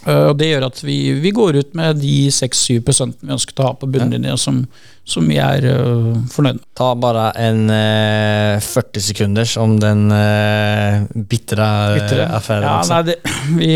Eh, 0.07 0.25
Og 0.33 0.39
det 0.41 0.49
gjør 0.51 0.65
at 0.67 0.81
vi, 0.83 0.97
vi 1.23 1.31
går 1.35 1.61
ut 1.61 1.77
med 1.79 2.01
de 2.03 2.27
6-7 2.35 2.81
prosentene 2.87 3.29
vi 3.31 3.37
ønsket 3.37 3.61
å 3.63 3.69
ha 3.69 3.75
på 3.79 3.87
bunnlinja, 3.93 4.35
som, 4.41 4.65
som 5.07 5.29
vi 5.31 5.37
er 5.43 5.63
uh, 5.69 6.17
fornøyd 6.33 6.59
med. 6.59 6.65
Ta 6.79 6.89
bare 6.99 7.29
en 7.39 7.69
uh, 7.71 8.59
40 8.63 9.05
sekunders 9.11 9.55
om 9.63 9.77
den 9.83 10.09
uh, 10.11 11.07
bitre 11.31 11.69
eh, 12.01 12.17
Ja, 12.19 12.27
altså. 12.41 12.97
nei, 12.97 13.03
det, 13.13 13.21
vi, 13.61 13.71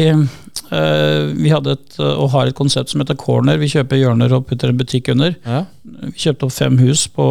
vi 0.70 1.50
hadde 1.52 1.74
et, 1.76 1.98
eh, 2.00 2.12
og 2.16 2.30
har 2.34 2.50
et 2.50 2.56
konsept 2.56 2.92
som 2.92 3.02
heter 3.02 3.18
Corner. 3.20 3.58
Vi 3.60 3.70
kjøper 3.72 4.00
hjørner 4.00 4.32
og 4.36 4.46
putter 4.48 4.72
en 4.72 4.78
butikk 4.78 5.10
under. 5.14 5.36
Ja. 5.46 5.64
Vi 5.84 6.14
kjøpte 6.26 6.48
opp 6.48 6.54
fem 6.56 6.78
hus 6.82 7.06
på 7.12 7.26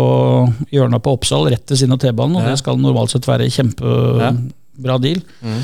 hjørnet 0.74 1.04
på 1.04 1.16
Oppsal, 1.18 1.50
rett 1.52 1.70
ved 1.70 1.82
siden 1.82 1.96
av 1.98 2.02
T-banen, 2.04 2.38
og 2.38 2.44
Ja. 2.44 2.50
det 2.54 2.60
skal 2.60 2.78
normalt 2.78 3.12
sett 3.12 3.28
være 3.28 3.50
kjempebra 3.52 5.00
deal. 5.02 5.22
Mm. 5.42 5.62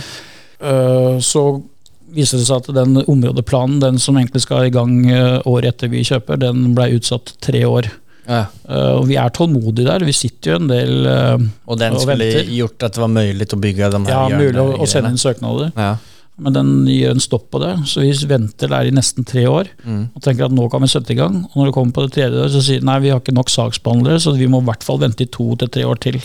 Uh, 0.61 1.17
så 1.19 1.63
viser 2.11 2.37
det 2.41 2.47
seg 2.47 2.61
at 2.61 2.75
den 2.75 2.99
områdeplanen, 3.07 3.79
den 3.81 3.97
som 4.01 4.17
egentlig 4.19 4.43
skal 4.43 4.67
i 4.67 4.73
gang 4.73 5.09
eh, 5.09 5.39
året 5.47 5.75
etter 5.75 5.87
vi 5.87 6.03
kjøper, 6.03 6.37
den 6.41 6.73
ble 6.75 6.89
utsatt 6.97 7.33
tre 7.39 7.63
år. 7.65 7.87
Ja. 8.27 8.45
Uh, 8.67 8.99
og 8.99 9.07
vi 9.09 9.15
er 9.17 9.31
tålmodige 9.33 9.87
der. 9.87 10.03
Vi 10.05 10.13
sitter 10.13 10.53
jo 10.53 10.57
en 10.59 10.69
del 10.69 11.07
uh, 11.07 11.39
og 11.65 11.79
den 11.81 11.95
og 11.95 12.03
skulle 12.03 12.27
venter. 12.27 12.51
gjort 12.53 12.83
at 12.85 12.97
det 12.97 13.01
var 13.01 13.13
mulig 13.15 13.47
å 13.47 13.59
bygge 13.63 13.89
de 13.95 14.01
her 14.05 14.11
Ja, 14.13 14.39
mulig 14.43 14.61
å, 14.61 14.67
å 14.77 14.87
sende 14.89 15.13
inn 15.13 15.21
søknader. 15.21 15.71
Ja. 15.75 15.95
Men 16.39 16.53
den 16.53 16.69
gir 16.87 17.11
en 17.11 17.19
stopp 17.19 17.51
på 17.51 17.59
det, 17.61 17.73
så 17.85 18.01
vi 18.01 18.11
venter 18.25 18.67
der 18.71 18.87
i 18.87 18.91
nesten 18.91 19.23
tre 19.27 19.43
år. 19.45 19.67
Mm. 19.85 20.09
Og 20.15 20.21
tenker 20.21 20.45
at 20.45 20.51
nå 20.51 20.69
kan 20.71 20.81
vi 20.81 20.87
sette 20.87 21.11
i 21.11 21.15
gang. 21.19 21.43
Og 21.45 21.55
når 21.59 21.65
det 21.69 21.73
kommer 21.75 21.91
på 21.93 22.05
det 22.07 22.13
tredje 22.15 22.39
år, 22.45 22.49
så 22.49 22.61
sier 22.65 22.79
de 22.79 22.85
nei, 22.85 22.99
vi 22.99 23.09
har 23.09 23.19
ikke 23.19 23.35
nok 23.35 23.49
saksbehandlere, 23.49 24.19
så 24.19 24.33
vi 24.37 24.47
må 24.47 24.61
i 24.61 24.65
hvert 24.65 24.83
fall 24.83 24.97
vente 25.03 25.21
i 25.23 25.29
to 25.29 25.55
til 25.55 25.67
tre 25.69 25.83
år 25.85 25.99
til. 26.01 26.17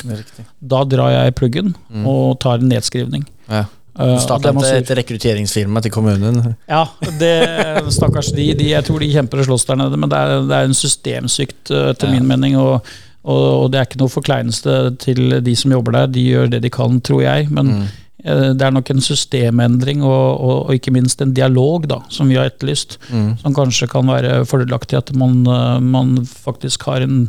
Da 0.63 0.85
drar 0.85 1.11
jeg 1.13 1.29
i 1.29 1.37
pluggen 1.37 1.75
Mm. 1.91 2.07
og 2.07 2.39
tar 2.41 2.59
en 2.63 2.69
nedskrivning. 2.69 3.27
Ja. 3.51 3.65
Sier- 3.97 4.77
ett 4.77 4.91
rekryteringsfirma 4.91 5.81
till 5.83 5.91
kommunen? 5.91 6.55
Ja, 6.69 6.87
det, 7.19 7.93
stakkars 7.93 8.33
de, 8.33 8.53
de. 8.55 8.65
Jeg 8.71 8.85
tror 8.85 9.01
de 9.01 9.09
kjemper 9.13 9.39
og 9.41 9.47
slåss 9.47 9.65
der 9.67 9.77
nede, 9.77 9.97
men 9.97 10.09
det 10.13 10.19
er, 10.19 10.43
det 10.47 10.53
er 10.57 10.65
en 10.65 10.75
systemsvikt, 10.75 11.71
eh, 11.71 11.91
etter 11.95 12.09
Ja. 12.09 12.13
min 12.13 12.27
mening. 12.29 12.57
Og, 12.61 12.85
og, 13.25 13.65
og 13.65 13.71
det 13.73 13.79
er 13.81 13.87
ikke 13.89 13.99
noe 14.03 14.09
forkleinelse 14.13 14.99
til 14.99 15.41
de 15.43 15.55
som 15.57 15.73
jobber 15.73 15.93
der. 15.93 16.07
De 16.13 16.21
gjør 16.29 16.51
det 16.51 16.63
de 16.63 16.71
kan, 16.71 17.01
tror 17.01 17.23
jeg. 17.23 17.51
Men 17.51 17.67
Mm. 17.67 17.87
Eh, 18.27 18.51
det 18.59 18.67
er 18.67 18.75
nok 18.75 18.91
en 18.93 19.03
systemendring 19.05 20.05
og, 20.05 20.27
og, 20.35 20.57
og 20.67 20.77
ikke 20.77 20.95
minst 20.95 21.23
en 21.23 21.35
dialog 21.37 21.89
da, 21.91 22.01
som 22.13 22.31
vi 22.31 22.39
har 22.39 22.51
etterlyst. 22.51 22.99
Mm. 23.09 23.31
Som 23.43 23.57
kanskje 23.57 23.89
kan 23.93 24.11
være 24.11 24.41
fordelaktig 24.49 24.99
at 25.01 25.13
man, 25.17 25.43
eh, 25.47 25.79
man 25.83 26.19
faktisk 26.27 26.89
har 26.91 27.07
en, 27.07 27.29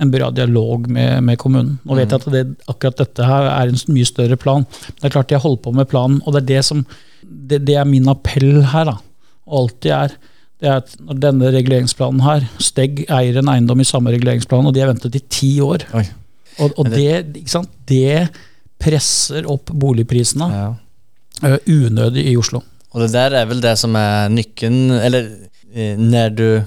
en 0.00 0.12
bra 0.12 0.30
dialog 0.34 0.86
med, 0.90 1.22
med 1.24 1.40
kommunen. 1.40 1.78
Nå 1.84 1.98
vet 1.98 2.12
jeg 2.12 2.22
at 2.22 2.36
det, 2.36 2.44
akkurat 2.70 3.00
dette 3.02 3.30
her 3.30 3.50
er 3.54 3.72
en 3.72 3.82
mye 3.94 4.12
større 4.12 4.38
plan. 4.40 4.68
Det 4.92 5.08
er 5.08 5.16
klart 5.16 5.34
jeg 5.34 5.42
holder 5.44 5.64
på 5.64 5.74
med 5.74 5.90
planen, 5.90 6.22
og 6.24 6.36
det 6.36 6.44
er 6.44 6.52
det 6.54 6.62
som 6.70 6.86
det, 7.24 7.64
det 7.66 7.76
er 7.80 7.88
min 7.88 8.08
appell 8.12 8.62
her, 8.72 8.90
da. 8.90 8.98
Og 9.48 9.64
alltid 9.64 9.92
er. 9.96 10.16
Det 10.62 10.70
er 10.70 10.80
at 10.80 10.92
når 11.02 11.20
denne 11.20 11.50
reguleringsplanen 11.52 12.22
her 12.24 12.44
Stegg 12.62 13.02
eier 13.12 13.40
en 13.40 13.50
eiendom 13.50 13.82
i 13.82 13.86
samme 13.88 14.12
reguleringsplan, 14.14 14.68
og 14.68 14.76
de 14.76 14.84
har 14.84 14.92
ventet 14.92 15.18
i 15.18 15.22
ti 15.32 15.50
år. 15.64 15.86
Oi. 15.96 16.04
Og, 16.62 16.76
og 16.78 16.86
Men 16.86 16.94
det, 16.94 17.40
ikke 17.42 17.54
sant? 17.56 17.72
det 17.90 18.28
presser 18.84 19.46
opp 19.50 19.72
boligprisene 19.72 20.50
Ja. 20.52 20.68
eh, 21.42 21.58
unødig 21.66 22.26
i 22.30 22.36
Oslo. 22.36 22.62
Og 22.94 23.00
det 23.02 23.12
der 23.16 23.34
er 23.40 23.46
vel 23.50 23.60
det 23.64 23.76
som 23.80 23.96
er 23.98 24.28
nykken 24.30 24.78
eller 25.00 25.30
når 25.74 25.96
när 25.98 26.30
du 26.30 26.64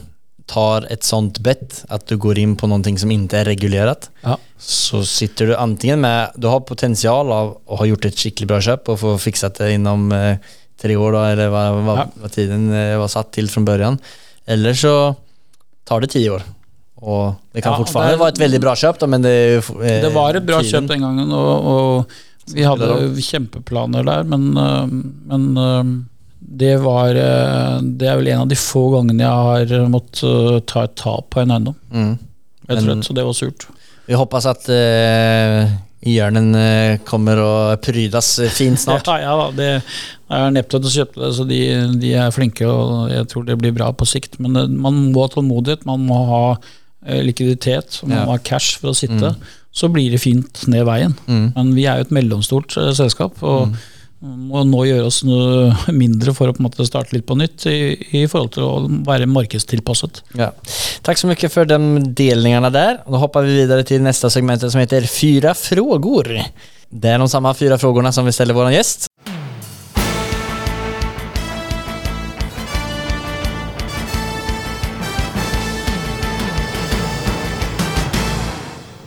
tar 0.47 0.85
et 0.91 1.03
sånt 1.03 1.39
bett, 1.43 1.83
at 1.89 2.05
du 2.07 2.17
går 2.17 2.37
inn 2.39 2.55
på 2.55 2.67
noe 2.67 2.97
som 2.99 3.11
ikke 3.11 3.33
er 3.41 3.45
regulert, 3.45 4.09
Ja. 4.23 4.35
så 4.59 5.03
sitter 5.05 5.47
du 5.47 5.55
antingen 5.55 5.99
med, 6.01 6.31
du 6.37 6.47
har 6.47 6.59
potensial 6.61 7.31
av 7.31 7.57
å 7.67 7.77
ha 7.77 7.85
gjort 7.85 8.05
et 8.05 8.15
skikkelig 8.15 8.47
bra 8.47 8.59
kjøp 8.59 8.89
og 8.89 8.99
få 8.99 9.17
fikset 9.19 9.55
det 9.59 9.73
innom 9.75 10.11
eh, 10.11 10.37
tre 10.79 10.95
år 10.95 11.11
da, 11.11 11.23
eller 11.31 11.49
hva, 11.49 11.63
hva, 11.83 11.95
Ja. 11.97 12.05
hva 12.21 12.29
tiden 12.29 12.71
eh, 12.73 12.97
var 12.97 13.07
satt 13.07 13.31
til 13.31 13.47
fra 13.47 13.61
børjan, 13.63 13.99
Eller 14.47 14.71
så 14.73 15.15
tar 15.85 15.99
det 16.01 16.11
ti 16.11 16.21
år. 16.29 16.41
Och 16.99 17.33
det 17.53 17.61
kan 17.61 17.71
Ja, 17.71 17.77
fortfarande 17.77 18.13
det- 18.13 18.19
vara 18.19 18.29
et 18.29 18.39
veldig 18.39 18.59
bra 18.61 18.73
kjøp, 18.75 18.97
da, 18.99 19.07
men 19.07 19.21
det 19.21 19.33
eh, 19.57 20.01
Det 20.01 20.09
var 20.13 20.33
et 20.35 20.45
bra 20.45 20.61
tiden. 20.61 20.71
kjøp 20.83 20.87
den 20.89 21.01
gangen, 21.05 21.31
og, 21.31 21.65
og 21.65 22.05
vi 22.55 22.63
hadde 22.63 23.21
kjempeplaner 23.21 24.03
der, 24.07 24.23
men, 24.23 24.57
øh, 24.57 24.87
men 25.29 25.57
øh, 25.57 25.83
det 26.57 26.77
var 26.81 27.09
øh, 27.13 27.81
Det 27.83 28.07
er 28.07 28.15
vel 28.17 28.27
en 28.31 28.39
av 28.45 28.47
de 28.49 28.55
få 28.55 28.89
gangene 28.95 29.21
jeg 29.23 29.29
har 29.77 29.89
måttet 29.93 30.65
ta 30.65 30.83
et 30.87 30.95
tap 30.95 31.29
på 31.29 31.41
en 31.43 31.51
eiendom. 31.51 31.75
Mm. 31.91 32.17
Rett 32.69 32.79
og 32.79 32.83
slett, 32.87 33.05
så 33.05 33.13
det 33.13 33.25
var 33.25 33.33
surt. 33.37 33.67
Vi 34.07 34.13
hoppas 34.15 34.45
at 34.47 34.67
eh, 34.69 35.67
hjörnen 36.07 36.55
eh, 36.55 36.97
kommer 37.05 37.37
og 37.43 37.81
prydas 37.83 38.39
eh, 38.39 38.49
fint 38.49 38.79
snart. 38.79 39.05
Ja, 39.11 39.19
ja 39.21 39.35
da, 39.37 39.51
det 39.51 39.83
er 40.31 40.49
Neptun 40.51 40.83
som 40.83 40.91
kjøpte 41.03 41.21
det, 41.27 41.33
så 41.37 41.45
de, 41.47 41.61
de 42.01 42.13
er 42.15 42.31
flinke, 42.35 42.65
og 42.67 43.09
jeg 43.11 43.27
tror 43.31 43.45
det 43.45 43.57
blir 43.61 43.75
bra 43.75 43.91
på 43.93 44.07
sikt. 44.07 44.39
Men 44.39 44.53
man 44.81 45.11
må 45.13 45.27
ha 45.27 45.31
tålmodighet, 45.35 45.85
man 45.85 45.99
må 46.07 46.23
ha 46.31 46.43
likviditet, 47.23 47.99
og 48.03 48.09
man 48.09 48.17
Ja. 48.17 48.25
må 48.25 48.31
ha 48.35 48.37
cash 48.43 48.77
for 48.79 48.89
å 48.91 48.95
sitte. 48.97 49.35
Så 49.73 49.89
blir 49.93 50.09
det 50.11 50.19
fint 50.23 50.63
ned 50.67 50.85
veien. 50.85 51.13
Mm. 51.27 51.53
Men 51.55 51.73
vi 51.75 51.85
er 51.85 51.97
jo 51.99 52.07
et 52.07 52.11
mellomstort 52.11 52.77
eh, 52.77 52.91
selskap, 52.97 53.37
og 53.43 53.75
må 54.19 54.63
nå 54.65 54.79
gjøre 54.87 55.05
oss 55.05 55.19
noe 55.23 55.75
mindre 55.93 56.33
for 56.33 56.49
å 56.49 56.53
på 56.55 56.63
en 56.63 56.65
måte 56.65 56.85
starte 56.87 57.13
litt 57.13 57.27
på 57.29 57.35
nytt 57.37 57.67
i, 57.69 57.75
i 58.17 58.23
forhold 58.25 58.55
til 58.55 58.63
å 58.65 58.87
være 59.05 59.27
markedstilpasset. 59.29 60.23
Ja. 60.39 60.49
Takk 61.05 61.17
så 61.21 61.29
mye 61.29 61.49
for 61.53 61.69
de 61.69 61.77
delingene 62.17 62.71
der. 62.73 63.03
Nå 63.07 63.21
hopper 63.21 63.45
vi 63.45 63.59
videre 63.61 63.85
til 63.85 64.01
neste 64.01 64.31
segment 64.33 64.65
som 64.65 64.81
heter 64.81 65.05
Fyra 65.05 65.53
frågor. 65.53 66.31
Det 66.89 67.11
er 67.13 67.19
de 67.19 67.27
samme 67.29 67.51
fyra 67.53 67.77
frågorna 67.77 68.11
som 68.15 68.25
vi 68.25 68.31
ställer 68.31 68.53
vår 68.57 68.71
gäst. 68.71 69.05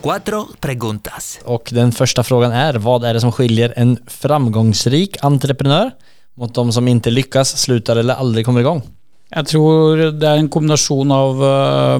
Cuatro 0.02 0.46
preguntas. 0.60 1.38
Och 1.44 1.68
den 1.72 1.92
första 1.92 2.22
frågan 2.22 2.52
är, 2.52 2.74
vad 2.74 3.04
är 3.04 3.14
det 3.14 3.20
som 3.20 3.32
skiljer 3.32 3.72
en 3.76 3.98
framgångsrik 4.06 5.16
entreprenör 5.24 5.90
mot 6.34 6.54
de 6.54 6.72
som 6.72 6.88
inte 6.88 7.10
lyckas, 7.10 7.56
slutar 7.60 7.96
eller 7.96 8.14
aldrig 8.14 8.46
kommer 8.46 8.60
igång? 8.60 8.82
Jeg 9.30 9.46
tror 9.46 9.96
det 10.10 10.26
er 10.26 10.40
en 10.40 10.48
kombinasjon 10.50 11.12
av 11.14 11.42
uh, 11.42 11.98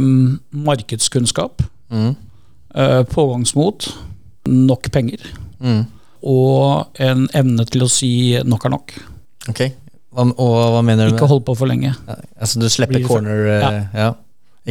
markedskunnskap, 0.50 1.62
Mm. 1.90 2.14
uh, 2.78 3.02
pågangsmot, 3.04 3.86
nok 4.46 4.90
penger 4.92 5.20
Mm. 5.60 5.84
og 6.22 6.86
en 6.98 7.28
evne 7.34 7.64
til 7.66 7.82
å 7.82 7.88
si 7.88 8.40
nok 8.44 8.64
er 8.64 8.70
nok. 8.70 8.92
Okej. 9.48 9.74
Vad- 10.12 10.34
Och 10.38 10.72
vad 10.72 10.84
menar 10.84 11.04
du 11.06 11.10
med 11.12 11.20
Ikke 11.20 11.28
hold 11.28 11.44
på 11.44 11.54
for 11.56 11.66
lenge. 11.66 11.94
Alltså 12.40 12.58
du 12.60 12.68
för- 12.68 13.06
corner... 13.08 13.46
uh, 13.46 13.60
Ja. 13.62 13.86
ja. 13.94 14.14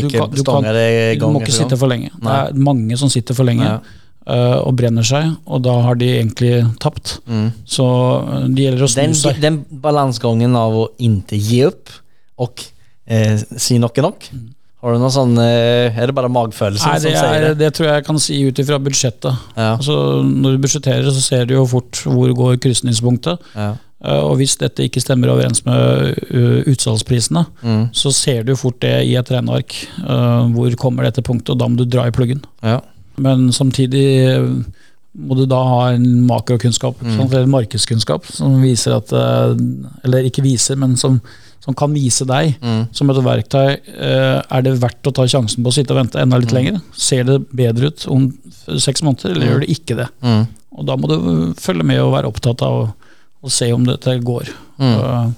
Du 0.02 0.10
kan- 0.10 0.30
du 0.32 0.44
kan- 0.44 0.64
Du 1.20 1.26
må 1.28 1.42
ikke 1.42 1.52
sitte 1.58 1.78
for 1.78 1.88
lenge. 1.88 2.10
Det 2.20 2.28
er 2.28 2.54
mange 2.54 2.98
som 2.98 3.10
sitter 3.10 3.34
for 3.36 3.44
lenge 3.46 3.80
eh, 4.28 4.58
og 4.62 4.76
brenner 4.78 5.04
seg, 5.04 5.32
og 5.48 5.62
da 5.64 5.82
har 5.82 5.96
de 5.96 6.06
egentlig 6.22 6.54
tapt. 6.80 7.20
Mm. 7.28 7.52
Så 7.66 7.84
eh, 7.88 8.48
det 8.54 8.66
gjelder 8.68 8.84
å 8.86 8.90
snu 8.92 9.02
Den, 9.02 9.14
seg. 9.14 9.42
den 9.42 9.66
balansgången 9.72 10.56
av 10.56 10.72
å 10.74 10.88
ikke 11.00 11.40
gi 11.40 11.64
opp 11.66 11.90
og 12.38 12.64
eh, 13.08 13.38
si 13.58 13.78
nok 13.82 13.98
er 13.98 14.02
nok. 14.04 14.30
Har 14.82 14.94
du 14.94 15.00
noen 15.02 15.12
sånn 15.12 15.34
Er 15.38 16.06
det 16.08 16.14
bare 16.16 16.30
magfølelsen 16.32 16.88
Nei, 16.88 17.00
som 17.04 17.10
det, 17.12 17.18
säger 17.20 17.34
er, 17.36 17.48
det? 17.50 17.58
det 17.60 17.74
tror 17.76 17.88
jeg 17.90 17.96
jeg 17.98 18.06
kan 18.06 18.20
si 18.24 18.38
ut 18.48 18.60
ifra 18.64 18.78
budsjettet. 18.80 19.36
Ja, 19.58 19.74
Altså, 19.76 20.24
når 20.24 20.56
du 20.56 20.58
budsjetterer, 20.64 21.10
så 21.12 21.20
ser 21.26 21.46
du 21.50 21.56
jo 21.56 21.66
fort 21.68 21.92
hvor 22.06 22.32
går 22.34 22.56
krysningspunktet. 22.64 23.40
ja. 23.56 23.74
Eh, 24.04 24.20
Og 24.24 24.38
hvis 24.40 24.56
dette 24.58 24.86
ikke 24.88 25.02
stemmer 25.04 25.28
overens 25.34 25.66
med 25.66 26.16
uh, 26.32 26.64
utsalgsprisene, 26.72 27.46
Mm, 27.62 27.90
så 27.94 28.14
ser 28.16 28.44
du 28.48 28.56
fort 28.56 28.80
det 28.80 28.94
i 29.10 29.16
et 29.20 29.30
regneark. 29.32 29.76
Eh, 30.00 30.48
Hvor 30.56 30.76
kommer 30.80 31.04
dette 31.04 31.22
punktet, 31.22 31.50
og 31.50 31.60
da 31.60 31.68
må 31.68 31.76
du 31.78 31.86
dra 31.86 32.08
i 32.08 32.12
pluggen. 32.16 32.42
ja. 32.64 32.80
Men 33.20 33.50
samtidig 33.52 34.06
eh, 34.32 34.64
må 35.20 35.36
du 35.36 35.46
da 35.46 35.58
ha 35.60 35.80
en 35.92 36.22
makrokunnskap, 36.26 37.02
mm. 37.04 37.18
sant, 37.18 37.34
eller 37.34 37.50
markedskunnskap, 37.52 38.24
som 38.32 38.62
viser 38.62 38.96
at 38.96 39.12
eh, 39.12 39.58
Eller 40.06 40.30
ikke 40.30 40.42
viser, 40.46 40.78
men 40.80 40.96
som, 40.96 41.18
som 41.60 41.76
kan 41.76 41.92
vise 41.92 42.24
deg 42.30 42.56
som 42.96 43.10
et 43.12 43.20
verktøy 43.26 43.74
eh, 43.76 44.40
Er 44.40 44.62
det 44.64 44.78
verdt 44.80 45.04
å 45.10 45.12
ta 45.12 45.26
sjansen 45.28 45.66
på 45.66 45.68
å 45.68 45.76
sitte 45.76 45.92
og 45.92 46.00
vente 46.00 46.22
enda 46.22 46.40
litt 46.40 46.54
lenger? 46.56 46.80
Ser 46.96 47.26
det 47.28 47.42
bedre 47.52 47.92
ut 47.92 48.08
om 48.08 48.30
seks 48.80 49.04
måneder, 49.04 49.34
eller 49.36 49.48
gjør 49.52 49.60
det 49.66 49.70
ikke 49.76 49.98
det? 50.00 50.08
Mm. 50.24 50.46
Og 50.80 50.86
da 50.88 50.96
må 50.96 51.10
du 51.12 51.18
følge 51.60 51.84
med 51.84 52.00
og 52.00 52.14
være 52.16 52.30
opptatt 52.32 52.62
av 52.64 52.94
å 53.44 53.52
se 53.54 53.70
om 53.74 53.86
dette 53.88 54.18
går. 54.26 54.50
Mm. 54.80 55.34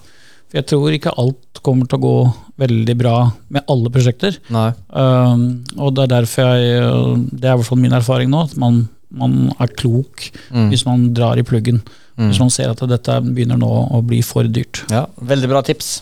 For 0.52 0.60
jeg 0.60 0.68
tror 0.68 0.96
ikke 0.98 1.14
alt 1.22 1.62
kommer 1.64 1.88
til 1.88 2.00
å 2.00 2.04
gå 2.04 2.16
veldig 2.62 2.96
bra 3.00 3.16
med 3.54 3.64
alle 3.72 3.92
prosjekter. 3.94 4.36
Um, 4.52 5.46
og 5.78 5.94
det 5.96 6.04
er 6.08 6.12
derfor 6.18 6.50
jeg 6.58 7.30
Det 7.32 7.46
er 7.48 7.54
i 7.54 7.58
hvert 7.62 7.70
fall 7.70 7.80
min 7.82 7.94
erfaring 7.96 8.30
nå, 8.34 8.44
at 8.50 8.58
man, 8.60 8.84
man 9.10 9.52
er 9.60 9.68
klok 9.78 10.30
Mm. 10.52 10.70
hvis 10.70 10.86
man 10.86 11.14
drar 11.16 11.40
i 11.40 11.44
pluggen. 11.48 11.82
Hvis 12.22 12.40
man 12.42 12.52
ser 12.54 12.70
at 12.70 12.82
dette 12.86 13.14
begynner 13.24 13.58
nå 13.58 13.70
å 13.96 14.02
bli 14.06 14.20
for 14.22 14.44
dyrt. 14.44 14.84
Ja, 14.92 15.06
veldig 15.18 15.48
bra 15.50 15.62
tips. 15.66 16.02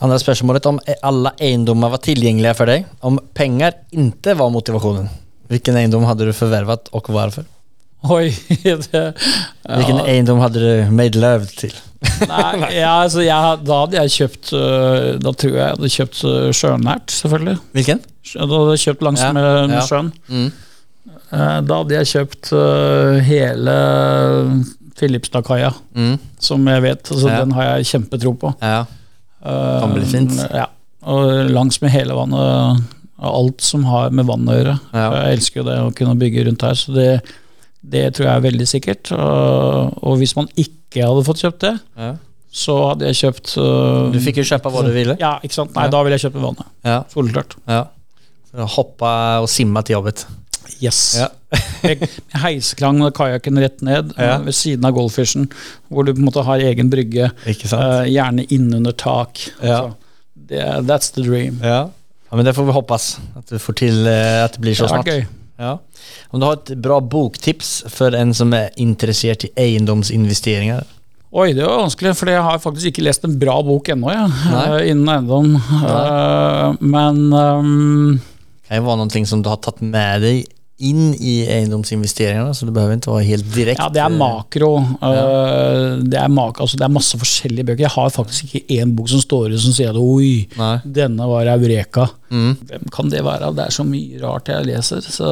Andre 0.00 0.18
spørsmålet 0.20 0.66
om 0.68 0.78
alle 1.02 1.32
eiendommer 1.42 1.90
var 1.90 1.98
tilgjengelige 2.04 2.54
for 2.56 2.70
deg. 2.70 2.84
Om 3.02 3.18
penger 3.34 3.74
ikke 3.90 4.36
var 4.38 4.52
motivasjonen. 4.54 5.08
Hvilken 5.50 5.74
eiendom 5.80 6.04
hadde 6.06 6.28
du 6.28 6.32
forvervet, 6.36 6.92
og 6.94 7.08
hvorfor? 7.10 7.48
Oi, 8.16 8.30
det, 8.64 9.02
Hvilken 9.68 9.98
eiendom 10.08 10.38
hadde 10.40 10.60
du 10.62 10.90
made 10.96 11.18
love 11.20 11.46
til? 11.58 11.74
nei, 12.24 12.70
ja, 12.80 12.94
altså 13.02 13.20
jeg, 13.20 13.58
Da 13.68 13.80
hadde 13.82 13.98
jeg 14.00 14.12
kjøpt 14.14 14.52
uh, 14.56 15.18
Da 15.20 15.32
tror 15.36 15.50
jeg 15.52 15.60
jeg 15.60 15.74
hadde 15.74 15.90
kjøpt 15.92 16.20
uh, 16.24 16.48
sjønært, 16.56 17.12
selvfølgelig. 17.12 17.58
Hvilken? 17.76 18.00
Da 18.32 18.46
hadde 18.48 18.72
jeg 18.78 18.82
kjøpt 18.86 19.04
langs 19.04 19.20
Ja, 19.26 19.32
med 19.36 19.74
ja. 19.76 19.82
sjøen. 19.84 20.08
Mm. 20.32 20.46
Eh, 21.10 21.58
Da 21.68 21.76
hadde 21.82 21.94
jeg 21.98 22.08
kjøpt 22.10 22.50
eh, 22.56 23.18
hele 23.26 23.74
Filipstadkaia, 25.00 25.70
Mm. 25.96 26.16
som 26.38 26.66
jeg 26.68 26.82
vet. 26.82 27.10
Altså, 27.10 27.28
Ja. 27.28 27.38
Den 27.44 27.52
har 27.56 27.64
jeg 27.64 27.86
kjempetro 27.92 28.32
på. 28.38 28.54
Ja. 28.62 28.80
Eh, 29.44 29.80
Kan 29.80 29.94
bli 29.94 30.04
fint. 30.04 30.34
Ja. 30.52 30.66
Og 31.02 31.50
langs 31.50 31.80
med 31.82 31.90
hele 31.90 32.12
vannet. 32.14 32.82
Alt 33.20 33.60
som 33.64 33.84
har 33.84 34.10
med 34.10 34.26
vann 34.28 34.46
å 34.48 34.56
gjøre. 34.58 34.78
Ja. 34.92 35.06
Jeg 35.24 35.38
elsker 35.38 35.60
jo 35.62 35.68
det 35.68 35.78
å 35.80 35.92
kunne 35.96 36.16
bygge 36.20 36.44
rundt 36.46 36.62
her, 36.62 36.74
så 36.74 36.92
det, 36.94 37.08
det 37.82 38.14
tror 38.14 38.26
jeg 38.26 38.34
er 38.36 38.42
veldig 38.44 38.66
sikkert. 38.68 39.12
Og, 39.16 39.94
og 40.04 40.18
hvis 40.20 40.34
man 40.36 40.48
ikke 40.60 41.06
hadde 41.06 41.24
fått 41.24 41.40
kjøpt 41.44 41.60
det, 41.64 41.72
ja. 41.96 42.10
så 42.52 42.74
hadde 42.90 43.06
jeg 43.08 43.16
kjøpt 43.22 43.54
uh, 43.62 44.10
Du 44.12 44.18
fikk 44.20 44.42
jo 44.42 44.48
kjøpe 44.50 44.72
hva 44.74 44.82
du 44.84 44.92
ville. 44.94 45.16
Ja, 45.20 45.36
ikke 45.42 45.54
sant? 45.56 45.72
Nei, 45.76 45.86
Ja. 45.88 45.94
da 45.94 46.02
ville 46.04 46.18
jeg 46.18 46.26
kjøpe 46.28 46.42
vannet. 46.44 46.66
Ja. 46.84 46.98
Soleklart. 47.12 47.56
ja. 47.70 47.86
Hoppa 48.76 49.38
og 49.40 49.48
simma 49.48 49.82
til 49.86 49.94
jobbet. 49.94 50.24
Yes. 50.82 50.98
Ja. 51.20 51.28
heiseklang 52.42 52.98
med 52.98 53.14
kajakken 53.16 53.58
rett 53.62 53.80
ned 53.86 54.12
Ja. 54.16 54.36
eh, 54.36 54.44
ved 54.48 54.54
siden 54.54 54.84
av 54.86 54.94
Goldfishen, 54.96 55.48
hvor 55.88 56.04
du 56.06 56.12
på 56.14 56.18
en 56.18 56.26
måte 56.28 56.42
har 56.46 56.58
egen 56.58 56.90
brygge, 56.90 57.30
eh, 57.46 58.04
gjerne 58.10 58.44
innunder 58.50 58.92
tak. 58.92 59.38
Ja. 59.62 59.80
Altså, 59.80 59.94
det, 60.34 60.62
that's 60.90 61.12
the 61.14 61.22
dream. 61.22 61.60
Ja. 61.62 61.88
ja, 62.30 62.36
men 62.36 62.44
det 62.44 62.54
får 62.56 62.66
vi 62.66 62.72
hoppas. 62.74 63.18
At 63.38 63.46
du 63.50 63.58
får 63.58 63.78
til 63.84 64.06
at 64.08 64.52
det 64.58 64.60
blir 64.66 64.74
så 64.78 64.88
snart. 64.90 65.06
gøy. 65.06 65.24
Ja. 65.60 65.76
Om 66.30 66.40
du 66.40 66.46
har 66.46 66.58
et 66.58 66.72
bra 66.82 67.00
boktips 67.00 67.72
for 67.90 68.14
en 68.16 68.34
som 68.36 68.54
er 68.56 68.70
interessert 68.80 69.48
i 69.48 69.52
eiendomsinvesteringer? 69.58 70.86
Oi, 71.30 71.52
det 71.54 71.62
var 71.62 71.84
vanskelig, 71.84 72.16
for 72.18 72.30
jeg 72.32 72.42
har 72.42 72.58
faktisk 72.58 72.90
ikke 72.90 73.04
lest 73.06 73.22
en 73.26 73.36
bra 73.38 73.60
bok 73.62 73.92
ennå, 73.92 74.10
Nei. 74.10 74.62
eh, 74.64 74.88
innen 74.90 75.12
eiendom. 75.12 75.52
Eh, 75.54 76.80
men 76.82 77.20
um, 77.30 78.16
kan 78.66 78.82
ju 78.82 78.96
noen 78.98 79.12
ting 79.12 79.26
som 79.26 79.42
du 79.42 79.50
har 79.50 79.60
tatt 79.62 79.78
med 79.82 80.22
dig 80.22 80.40
in 80.80 81.10
i 81.14 81.34
eiendomsinvesteringene, 81.46 82.54
så 82.56 82.66
det 82.68 82.72
behøver 82.76 82.96
ikke 82.96 83.12
være 83.14 83.26
helt 83.28 83.48
direkte. 83.54 83.82
ja, 83.84 83.88
det 83.94 84.02
er 84.04 84.14
makro. 84.16 84.70
Ja. 85.02 85.24
det, 86.02 86.18
er 86.20 86.28
mak 86.32 86.60
altså, 86.60 86.76
det 86.80 86.86
er 86.86 86.94
masse 86.94 87.18
forskjellige 87.20 87.66
bøker. 87.70 87.84
Jeg 87.86 87.92
har 87.94 88.10
faktisk 88.14 88.48
ikke 88.54 88.78
én 88.80 88.94
bok 88.96 89.08
som 89.12 89.20
står 89.22 89.52
ut 89.54 89.60
som 89.64 89.74
sier 89.76 89.90
at 89.92 90.00
oi, 90.00 90.46
Nei. 90.58 90.72
denne 90.84 91.26
var 91.28 91.50
eureka. 91.52 92.08
Mm. 92.30 92.56
Hvem 92.70 92.88
kan 92.94 93.10
det 93.12 93.24
være? 93.26 93.52
Det 93.58 93.66
er 93.66 93.74
så 93.74 93.84
mye 93.84 94.20
rart 94.22 94.48
jeg 94.52 94.66
leser. 94.70 95.00
Så, 95.02 95.30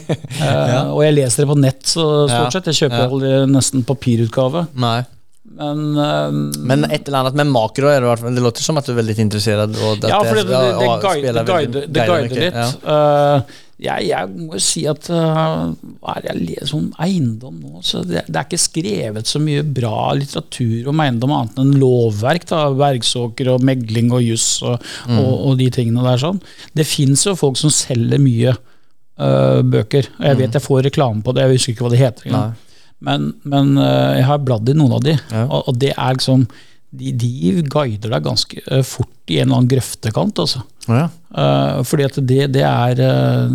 ja. 0.40 0.84
Og 0.92 1.02
jeg 1.06 1.16
leser 1.20 1.44
det 1.44 1.50
på 1.52 1.58
nett, 1.60 1.82
så 1.86 2.06
stort 2.28 2.56
sett. 2.58 2.70
Jeg 2.72 2.80
kjøper 2.84 3.02
Ja. 3.02 3.08
aldri 3.08 3.34
nesten 3.52 3.84
papirutgave. 3.88 4.66
Nej. 4.74 5.04
Men, 5.56 5.96
um, 5.98 6.52
Men 6.58 6.84
ett 6.84 7.08
eller 7.08 7.18
annat 7.18 7.34
med 7.34 7.46
makro 7.46 7.86
är 7.88 8.00
det. 8.00 8.30
Det 8.34 8.40
låter 8.40 8.62
som 8.62 8.76
att 8.76 8.86
du 8.86 8.92
är 8.92 8.96
väldigt 8.96 9.18
intresserad. 9.18 9.70
Och 9.70 9.92
att 9.92 10.08
ja, 10.08 10.24
for 10.24 10.34
det, 10.36 10.42
det, 10.42 10.48
det, 10.48 10.84
ja, 10.84 11.00
guide- 11.02 11.22
det, 11.22 11.32
väldigt- 11.32 11.92
guider, 12.06 12.28
det 12.28 12.44
litt. 12.44 12.54
Ja. 12.86 13.36
Uh, 13.36 13.42
jeg, 13.82 14.04
jeg 14.08 14.28
må 14.38 14.54
jo 14.54 14.60
si 14.62 14.84
at 14.86 15.08
uh, 15.10 15.72
hva 15.98 16.12
er 16.20 16.22
det 16.38 16.50
jeg 16.54 16.68
om 16.78 16.84
eiendom 17.02 17.56
nå? 17.58 17.80
Så 17.82 18.04
det, 18.06 18.22
det 18.28 18.36
er 18.38 18.46
ikke 18.46 18.60
skrevet 18.62 19.26
så 19.26 19.40
mye 19.42 19.64
bra 19.66 20.12
litteratur 20.14 20.88
om 20.92 21.00
eiendom 21.02 21.32
annet 21.34 21.58
enn 21.64 21.72
lovverk. 21.82 22.46
da, 22.52 22.60
Bergsåker 22.78 23.50
og 23.56 23.64
megling 23.66 24.12
og 24.14 24.22
juss 24.22 24.62
og, 24.62 24.78
Mm. 25.08 25.18
og, 25.18 25.32
og 25.50 25.58
de 25.58 25.70
tingene 25.74 26.04
der. 26.06 26.20
sånn. 26.22 26.38
Det 26.78 26.86
fins 26.86 27.26
jo 27.26 27.34
folk 27.34 27.56
som 27.58 27.70
selger 27.74 28.22
mye 28.22 28.54
uh, 29.18 29.62
bøker. 29.66 30.06
Jeg 30.20 30.38
vet 30.38 30.52
jeg 30.60 30.62
får 30.62 30.86
reklame 30.88 31.22
på 31.26 31.34
det, 31.34 31.42
jeg 31.48 31.58
husker 31.58 31.74
ikke 31.74 31.88
hva 31.88 31.90
det 31.96 32.04
heter. 32.06 32.30
Mm. 32.30 32.38
Nei. 32.38 32.52
Men, 33.02 33.32
men 33.48 33.76
eh, 33.80 34.18
jeg 34.20 34.28
har 34.28 34.44
bladd 34.46 34.70
i 34.70 34.76
noen 34.78 34.98
av 34.98 35.02
de, 35.06 35.16
Ja. 35.32 35.46
og, 35.48 35.68
og 35.70 35.80
det 35.82 35.94
er 35.96 36.16
liksom 36.18 36.46
de, 36.92 37.12
de 37.16 37.62
guider 37.72 38.12
deg 38.12 38.24
ganske 38.26 38.62
eh, 38.66 38.82
fort 38.84 39.32
i 39.32 39.38
en 39.40 39.48
eller 39.48 39.62
annen 39.62 39.70
grøftekant. 39.72 40.42
altså. 40.42 40.62
Ja. 40.90 41.06
Uh, 41.32 41.80
fordi 41.86 42.04
at 42.08 42.18
det, 42.26 42.40
det 42.52 42.64
er 42.66 42.98
uh, 43.00 43.52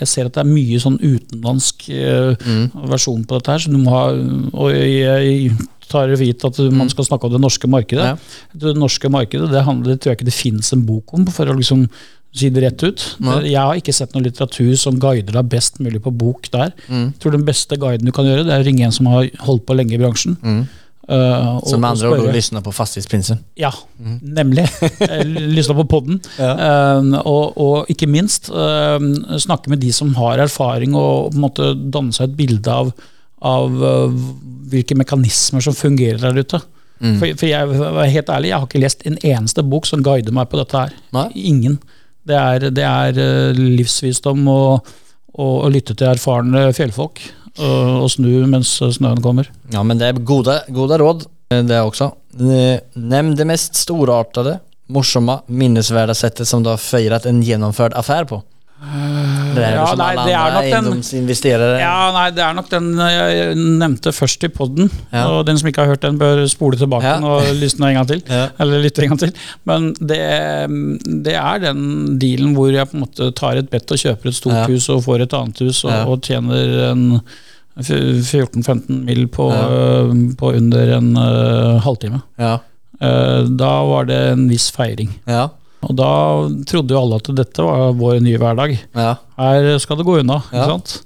Jeg 0.00 0.08
ser 0.10 0.26
at 0.28 0.34
det 0.34 0.42
er 0.42 0.48
mye 0.50 0.80
sånn 0.82 0.96
utenlandsk 0.98 1.86
eh, 1.92 2.48
versjon 2.90 3.22
på 3.28 3.36
dette 3.38 3.52
her, 3.52 3.62
så 3.62 3.72
du 3.72 3.76
må 3.78 3.92
ha 3.92 4.02
Og 4.16 4.72
jeg, 4.72 4.94
jeg 5.04 5.54
tar 5.88 6.08
det 6.08 6.18
for 6.18 6.48
at 6.48 6.60
man 6.72 6.88
skal 6.92 7.06
snakke 7.06 7.28
om 7.28 7.34
det 7.34 7.40
norske 7.44 7.68
markedet. 7.70 8.06
Ja. 8.14 8.16
Det 8.64 8.72
norske 8.80 9.10
markedet, 9.12 9.50
det, 9.52 9.62
handler, 9.66 9.92
det 9.92 10.02
tror 10.02 10.14
jeg 10.14 10.20
ikke 10.20 10.30
det 10.30 10.36
finnes 10.36 10.72
en 10.74 10.86
bok 10.88 11.12
om, 11.14 11.26
for 11.28 11.52
å 11.52 11.56
liksom 11.58 11.84
si 12.34 12.48
det 12.50 12.62
rett 12.64 12.82
ut. 12.82 13.02
Nei. 13.22 13.40
Jeg 13.52 13.60
har 13.62 13.78
ikke 13.78 13.94
sett 13.94 14.14
noe 14.14 14.24
litteratur 14.26 14.72
som 14.80 14.96
guider 15.02 15.36
deg 15.38 15.50
best 15.52 15.78
mulig 15.82 16.00
på 16.02 16.10
bok 16.10 16.48
der. 16.54 16.72
Mm. 16.88 17.12
Jeg 17.12 17.20
tror 17.22 17.36
den 17.36 17.44
beste 17.46 17.78
guiden 17.78 18.08
du 18.08 18.14
kan 18.16 18.26
gjøre, 18.26 18.44
det 18.48 18.54
er 18.56 18.64
å 18.64 18.66
ringe 18.66 18.88
en 18.88 18.94
som 18.96 19.06
har 19.12 19.28
holdt 19.46 19.66
på 19.68 19.76
lenge 19.78 19.94
i 19.94 20.00
bransjen. 20.02 20.34
Mm. 20.42 20.64
Uh, 21.04 21.58
og- 21.60 21.68
Så 21.68 21.78
med 21.78 22.00
og 22.02 22.14
ord, 22.16 22.32
lyssna 22.32 22.62
på 22.64 22.72
Fastighetsprinsen. 22.72 23.38
Ja, 23.60 23.70
nemlig. 24.22 24.64
Lyssna 25.52 25.74
på 25.76 25.84
podden. 25.88 26.20
Eh, 26.40 27.18
og, 27.28 27.58
og 27.60 27.90
ikke 27.92 28.08
minst 28.08 28.48
uh, 28.48 28.96
snakke 29.36 29.68
med 29.68 29.82
de 29.84 29.92
som 29.92 30.14
har 30.16 30.40
erfaring, 30.46 30.94
og 30.96 31.30
på 31.34 31.36
en 31.36 31.44
måte 31.44 31.70
danne 31.92 32.16
seg 32.16 32.30
et 32.30 32.38
bilde 32.38 32.72
av, 32.72 32.94
av 33.44 33.84
eh, 33.84 34.16
hvilke 34.72 34.96
mekanismer 34.96 35.60
som 35.66 35.76
fungerer 35.76 36.22
der 36.24 36.40
ute. 36.40 36.62
For, 37.04 37.26
for 37.36 37.44
jeg 37.50 38.12
helt 38.14 38.30
ærlig, 38.32 38.48
jeg 38.48 38.56
har 38.62 38.66
ikke 38.70 38.80
lest 38.80 39.02
en 39.04 39.18
eneste 39.20 39.60
bok 39.66 39.84
som 39.84 40.00
guider 40.00 40.32
meg 40.32 40.48
på 40.48 40.56
dette 40.56 40.86
her. 40.86 40.94
Nei. 41.12 41.26
Ingen. 41.52 41.76
Det 42.24 42.36
er, 42.36 42.68
det 42.72 42.84
er 42.88 43.20
eh, 43.20 43.62
livsvisdom 43.78 44.46
å, 44.48 44.60
å, 44.80 45.48
å 45.64 45.72
lytte 45.72 45.96
til 45.96 46.10
erfarne 46.12 46.70
fjellfolk. 46.76 47.22
Og, 47.54 47.90
og 48.02 48.08
snu 48.10 48.30
mens 48.50 48.72
snøen 48.96 49.20
kommer. 49.22 49.50
Ja, 49.70 49.84
men 49.86 50.00
det 50.00 50.08
er 50.08 50.22
gode, 50.26 50.56
gode 50.74 50.98
råd 51.02 51.26
eh, 51.52 51.62
det 51.66 51.82
også. 51.84 52.10
Nevn 52.34 53.36
det 53.38 53.46
mest 53.46 53.78
storartede, 53.78 54.58
morsomme, 54.92 55.38
minnesverdige 55.46 56.18
settet 56.18 56.50
som 56.50 56.64
du 56.64 56.72
har 56.72 56.82
feiret 56.82 57.28
en 57.28 57.44
gjennomført 57.44 57.94
affære 57.96 58.28
på. 58.32 58.40
Det 59.54 59.64
är 59.64 59.74
ja, 59.76 59.94
nei, 59.96 60.14
det 60.16 60.32
er 60.34 60.52
nok 60.52 60.64
den- 60.64 60.84
Ja, 61.80 62.10
nei, 62.12 62.30
det 62.34 62.42
er 62.44 62.54
nok 62.54 62.68
den 62.70 62.88
jeg 62.98 63.56
nevnte 63.56 64.12
først 64.12 64.44
i 64.44 64.48
podden. 64.48 64.90
Ja. 65.12 65.24
Og 65.30 65.46
den 65.46 65.58
som 65.58 65.68
ikke 65.68 65.84
har 65.84 65.92
hørt 65.94 66.02
den, 66.02 66.18
bør 66.18 66.42
spole 66.50 66.76
tilbake 66.76 67.02
Ja. 67.04 67.16
og 67.22 67.42
lysne 67.62 67.88
en 67.88 67.94
gang 68.00 68.06
til. 68.08 68.22
Ja. 68.28 68.48
Eller 68.60 68.82
lytte 68.82 69.02
en 69.02 69.08
gang 69.14 69.20
til. 69.20 69.32
Men 69.64 69.88
det, 69.94 70.20
det 71.24 71.34
er 71.34 71.58
den 71.64 72.18
dealen 72.18 72.54
hvor 72.54 72.70
jeg 72.72 72.88
på 72.90 72.98
en 72.98 73.06
måte 73.06 73.30
tar 73.34 73.56
et 73.56 73.70
bett 73.70 73.90
og 73.90 73.98
kjøper 73.98 74.28
et 74.28 74.34
stort 74.34 74.68
hus 74.68 74.88
og 74.88 75.02
får 75.06 75.22
et 75.22 75.32
annet 75.40 75.58
hus 75.64 75.84
og, 75.84 75.92
og 76.08 76.22
tjener 76.22 76.90
en 76.90 77.20
14-15 77.80 79.04
mil 79.04 79.26
på, 79.28 79.48
øh, 79.52 80.12
på 80.38 80.52
under 80.54 80.96
en 80.98 81.16
uh, 81.16 81.80
halvtime. 81.82 82.20
Ja. 82.38 82.58
Eh, 83.02 83.42
da 83.58 83.70
var 83.90 84.06
det 84.06 84.18
en 84.32 84.44
viss 84.48 84.70
feiring. 84.70 85.10
Ja. 85.26 85.48
Og 85.88 85.96
da 85.98 86.10
trodde 86.70 86.94
jo 86.94 87.00
alle 87.00 87.18
at 87.20 87.30
dette 87.36 87.66
var 87.66 87.92
vår 87.98 88.18
nye 88.24 88.40
hverdag. 88.40 88.74
Ja. 88.94 89.12
Her 89.40 89.70
skal 89.82 90.00
det 90.00 90.06
gå 90.08 90.18
unna. 90.22 90.40
Ja. 90.52 90.64
ikke 90.64 90.72
sant? 90.76 90.96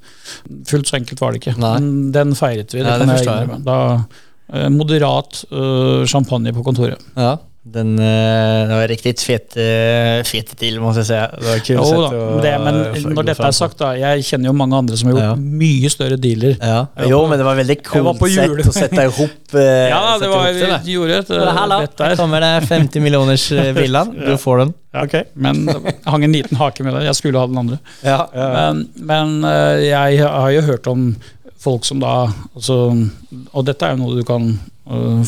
Fullt 0.68 0.91
så 0.91 0.99
enkelt 1.01 1.22
var 1.22 1.35
det 1.35 1.43
ikke. 1.43 1.57
Nei. 1.61 1.74
Men 1.81 1.93
den 2.14 2.35
feiret 2.39 2.74
vi. 2.74 2.83
Det 2.83 2.93
Ja, 2.93 2.99
det 3.03 3.18
jeg 3.18 3.26
innrømme. 3.26 3.61
Da, 3.66 3.79
eh, 4.53 4.68
moderat 4.74 5.43
eh, 5.51 6.07
champagne 6.11 6.55
på 6.57 6.64
kontoret. 6.66 7.03
Ja. 7.16 7.37
Den 7.69 7.99
eh, 7.99 8.69
det 8.69 8.77
var 8.79 8.89
riktig 8.89 9.13
fet, 9.21 9.57
eh, 9.61 10.23
fet 10.25 10.55
deal, 10.61 10.79
må 10.81 10.93
jeg 10.97 11.05
si. 11.09 11.17
Det 11.19 11.45
var 11.45 11.59
kul 11.67 11.77
Jo 11.77 11.89
da, 12.01 12.07
att, 12.07 12.43
det, 12.45 12.53
men 12.65 12.79
når 13.17 13.27
dette 13.29 13.45
er 13.45 13.57
sagt, 13.57 13.77
da 13.83 13.91
Jeg 13.99 14.25
kjenner 14.25 14.49
jo 14.49 14.55
mange 14.57 14.79
andre 14.79 14.97
som 14.97 15.11
har 15.11 15.17
gjort 15.17 15.25
Ja. 15.27 15.35
mye 15.37 15.91
større 15.93 16.17
dealer. 16.17 16.55
Ja. 16.63 16.79
Jo, 17.11 17.21
men 17.29 17.41
det 17.41 17.45
var 17.45 17.59
veldig 17.59 17.77
på 17.83 18.29
jul. 18.29 18.63
sätt 18.63 18.69
att 18.69 18.75
sätta 18.75 19.05
ihop 19.05 19.55
eh, 19.55 19.89
Ja, 19.91 20.19
det 20.21 20.29
var, 20.29 20.53
vi 20.53 20.61
det 20.61 20.93
gjorde 20.93 21.19
et 21.19 21.29
Bara, 21.29 21.81
her 22.09 22.17
kommer 22.17 22.41
det 22.41 22.67
50 22.69 23.01
millioners 23.01 23.51
villa 23.53 23.73
villan. 23.73 24.15
Du 24.27 24.37
får 24.39 24.59
den. 24.59 24.73
Ja, 24.93 25.23
Men 25.35 25.67
det 25.67 25.95
hang 26.05 26.25
en 26.25 26.33
liten 26.33 26.57
hake 26.57 26.83
med 26.83 26.95
det. 26.95 27.05
Jeg 27.05 27.15
skulle 27.17 27.39
ha 27.39 27.47
den 27.47 27.59
andre. 27.59 27.79
Ja, 28.03 28.29
Men, 28.33 28.89
men 28.95 29.43
jeg 29.83 30.23
har 30.25 30.51
jo 30.51 30.63
hørt 30.63 30.87
om 30.87 31.17
folk 31.59 31.85
som 31.85 32.01
da 32.01 32.31
altså, 32.55 32.95
Og 33.53 33.67
dette 33.67 33.85
er 33.85 33.97
jo 33.97 34.07
noe 34.07 34.17
du 34.17 34.25
kan 34.25 34.55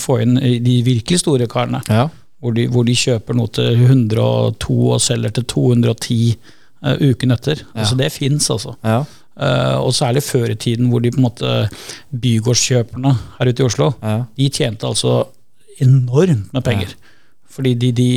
få 0.00 0.22
inn 0.22 0.38
i 0.38 0.58
de 0.58 0.78
virkelig 0.86 1.20
store 1.20 1.46
karene. 1.50 1.82
ja. 1.88 2.08
Hvor 2.40 2.54
de, 2.56 2.66
hvor 2.72 2.86
de 2.88 2.96
kjøper 2.96 3.36
noe 3.36 3.50
til 3.52 3.82
102 3.84 4.76
og 4.94 5.00
selger 5.04 5.34
til 5.36 5.44
210 5.52 6.20
uh, 6.86 6.94
uken 7.10 7.36
etter. 7.36 7.64
Ja. 7.66 7.82
Altså 7.82 7.98
Det 8.00 8.12
fins, 8.12 8.50
altså. 8.50 8.76
ja. 8.84 9.02
Uh, 9.40 9.78
og 9.86 9.94
særlig 9.96 10.22
før 10.22 10.50
i 10.52 10.54
tiden, 10.54 10.88
hvor 10.90 11.00
de 11.00 11.12
på 11.12 11.20
en 11.20 11.24
måte 11.24 11.52
bygårdskjøperne 12.12 13.12
her 13.38 13.48
ute 13.48 13.62
i 13.62 13.66
Oslo, 13.66 13.92
ja. 14.02 14.22
de 14.36 14.48
tjente 14.52 14.88
altså 14.88 15.22
enormt 15.80 16.52
med 16.52 16.64
penger. 16.64 16.96
Fordi 17.50 17.72
de, 17.74 17.88
de, 17.92 18.08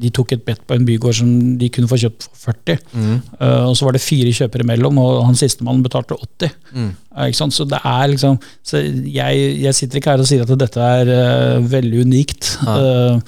de 0.00 0.10
tok 0.14 0.32
et 0.32 0.44
bet 0.46 0.60
på 0.64 0.76
en 0.78 0.86
bygård 0.86 1.18
som 1.18 1.32
de 1.60 1.68
kunne 1.72 1.90
få 1.90 1.98
kjøpt 2.00 2.24
for 2.24 2.54
40. 2.54 2.78
Mm. 2.92 3.18
Uh, 3.40 3.64
og 3.68 3.74
så 3.76 3.88
var 3.88 3.96
det 3.96 4.04
fire 4.04 4.32
kjøpere 4.32 4.64
imellom, 4.64 5.00
og 5.02 5.26
han 5.26 5.36
sistemann 5.36 5.82
betalte 5.84 6.16
80. 6.16 6.54
Mm. 6.72 6.94
Uh? 7.12 7.50
Så 7.52 7.66
det 7.68 7.82
er 7.84 8.06
liksom 8.14 8.38
så 8.64 8.80
jeg, 8.80 9.42
jeg 9.64 9.74
sitter 9.76 10.00
ikke 10.00 10.14
her 10.14 10.24
og 10.24 10.30
sier 10.30 10.46
at 10.46 10.54
dette 10.62 10.88
er 11.02 11.12
eh, 11.12 11.68
veldig 11.68 12.06
unikt. 12.06 12.54
Ja. 12.64 13.18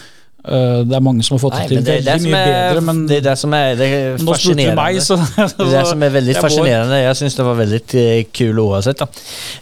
Eh, 0.41 0.81
det 0.89 0.97
er 0.97 1.03
mange 1.05 1.25
som 1.27 1.37
har 1.37 1.43
fått 1.43 1.57
Nei, 1.59 1.65
det 1.69 1.69
til 1.69 1.85
det 1.85 1.97
det 2.01 2.13
veldig 2.15 2.31
mye 2.31 2.41
er, 2.41 2.53
bedre, 2.71 2.85
men 2.87 3.01
det 3.11 3.17
er 3.21 3.25
det 3.29 3.37
som 3.41 3.55
er, 3.57 3.75
det 3.77 3.89
er 3.93 4.21
fascinerende. 4.25 4.77
meg, 4.79 5.01
så 5.05 5.19
Det 5.61 5.67
er 5.67 5.75
det 5.75 5.83
som 5.91 6.05
er 6.07 6.15
veldig 6.15 6.35
jeg 6.35 6.41
fascinerende. 6.41 6.41
Jeg 6.41 6.45
fascinerande. 6.45 7.01
Jag 7.05 7.17
syns 7.21 7.37
det 7.41 7.47
var 7.49 7.59
veldig 7.61 7.81
eh, 8.01 8.23
kul 8.41 8.63
oavsett. 8.65 9.03
er 9.05 9.09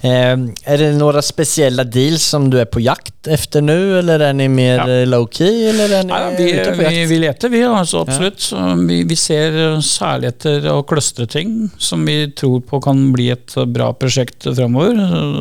Eh, 0.09 0.79
det 0.79 0.91
noen 0.99 1.23
spesielle 1.25 1.85
deals 1.89 2.23
som 2.23 2.47
du 2.53 2.59
er 2.61 2.69
på 2.71 2.83
jakt 2.85 3.27
efter 3.29 3.65
nå, 3.65 3.77
eller 3.99 4.23
er 4.29 4.37
ni 4.39 4.47
mer 4.49 4.79
Ja. 4.79 5.05
low 5.09 5.27
key 5.27 5.67
eller 5.69 5.91
är 5.99 6.05
ni 6.05 6.37
vi, 6.37 6.85
vi, 6.89 7.07
vi 7.07 7.19
leter, 7.19 7.49
vi. 7.49 7.63
altså 7.65 8.05
Absolutt. 8.07 8.53
Ja. 8.53 8.75
Vi, 8.75 9.03
vi 9.05 9.17
ser 9.17 9.81
særligheter 9.83 9.99
særlig 10.09 10.29
etter 10.33 10.67
å 10.73 10.83
clustre 10.87 11.27
ting 11.27 11.71
som 11.79 12.05
vi 12.07 12.31
tror 12.37 12.61
på 12.67 12.81
kan 12.85 13.01
bli 13.13 13.31
et 13.35 13.55
bra 13.75 13.91
prosjekt 13.93 14.47
framover. 14.57 14.95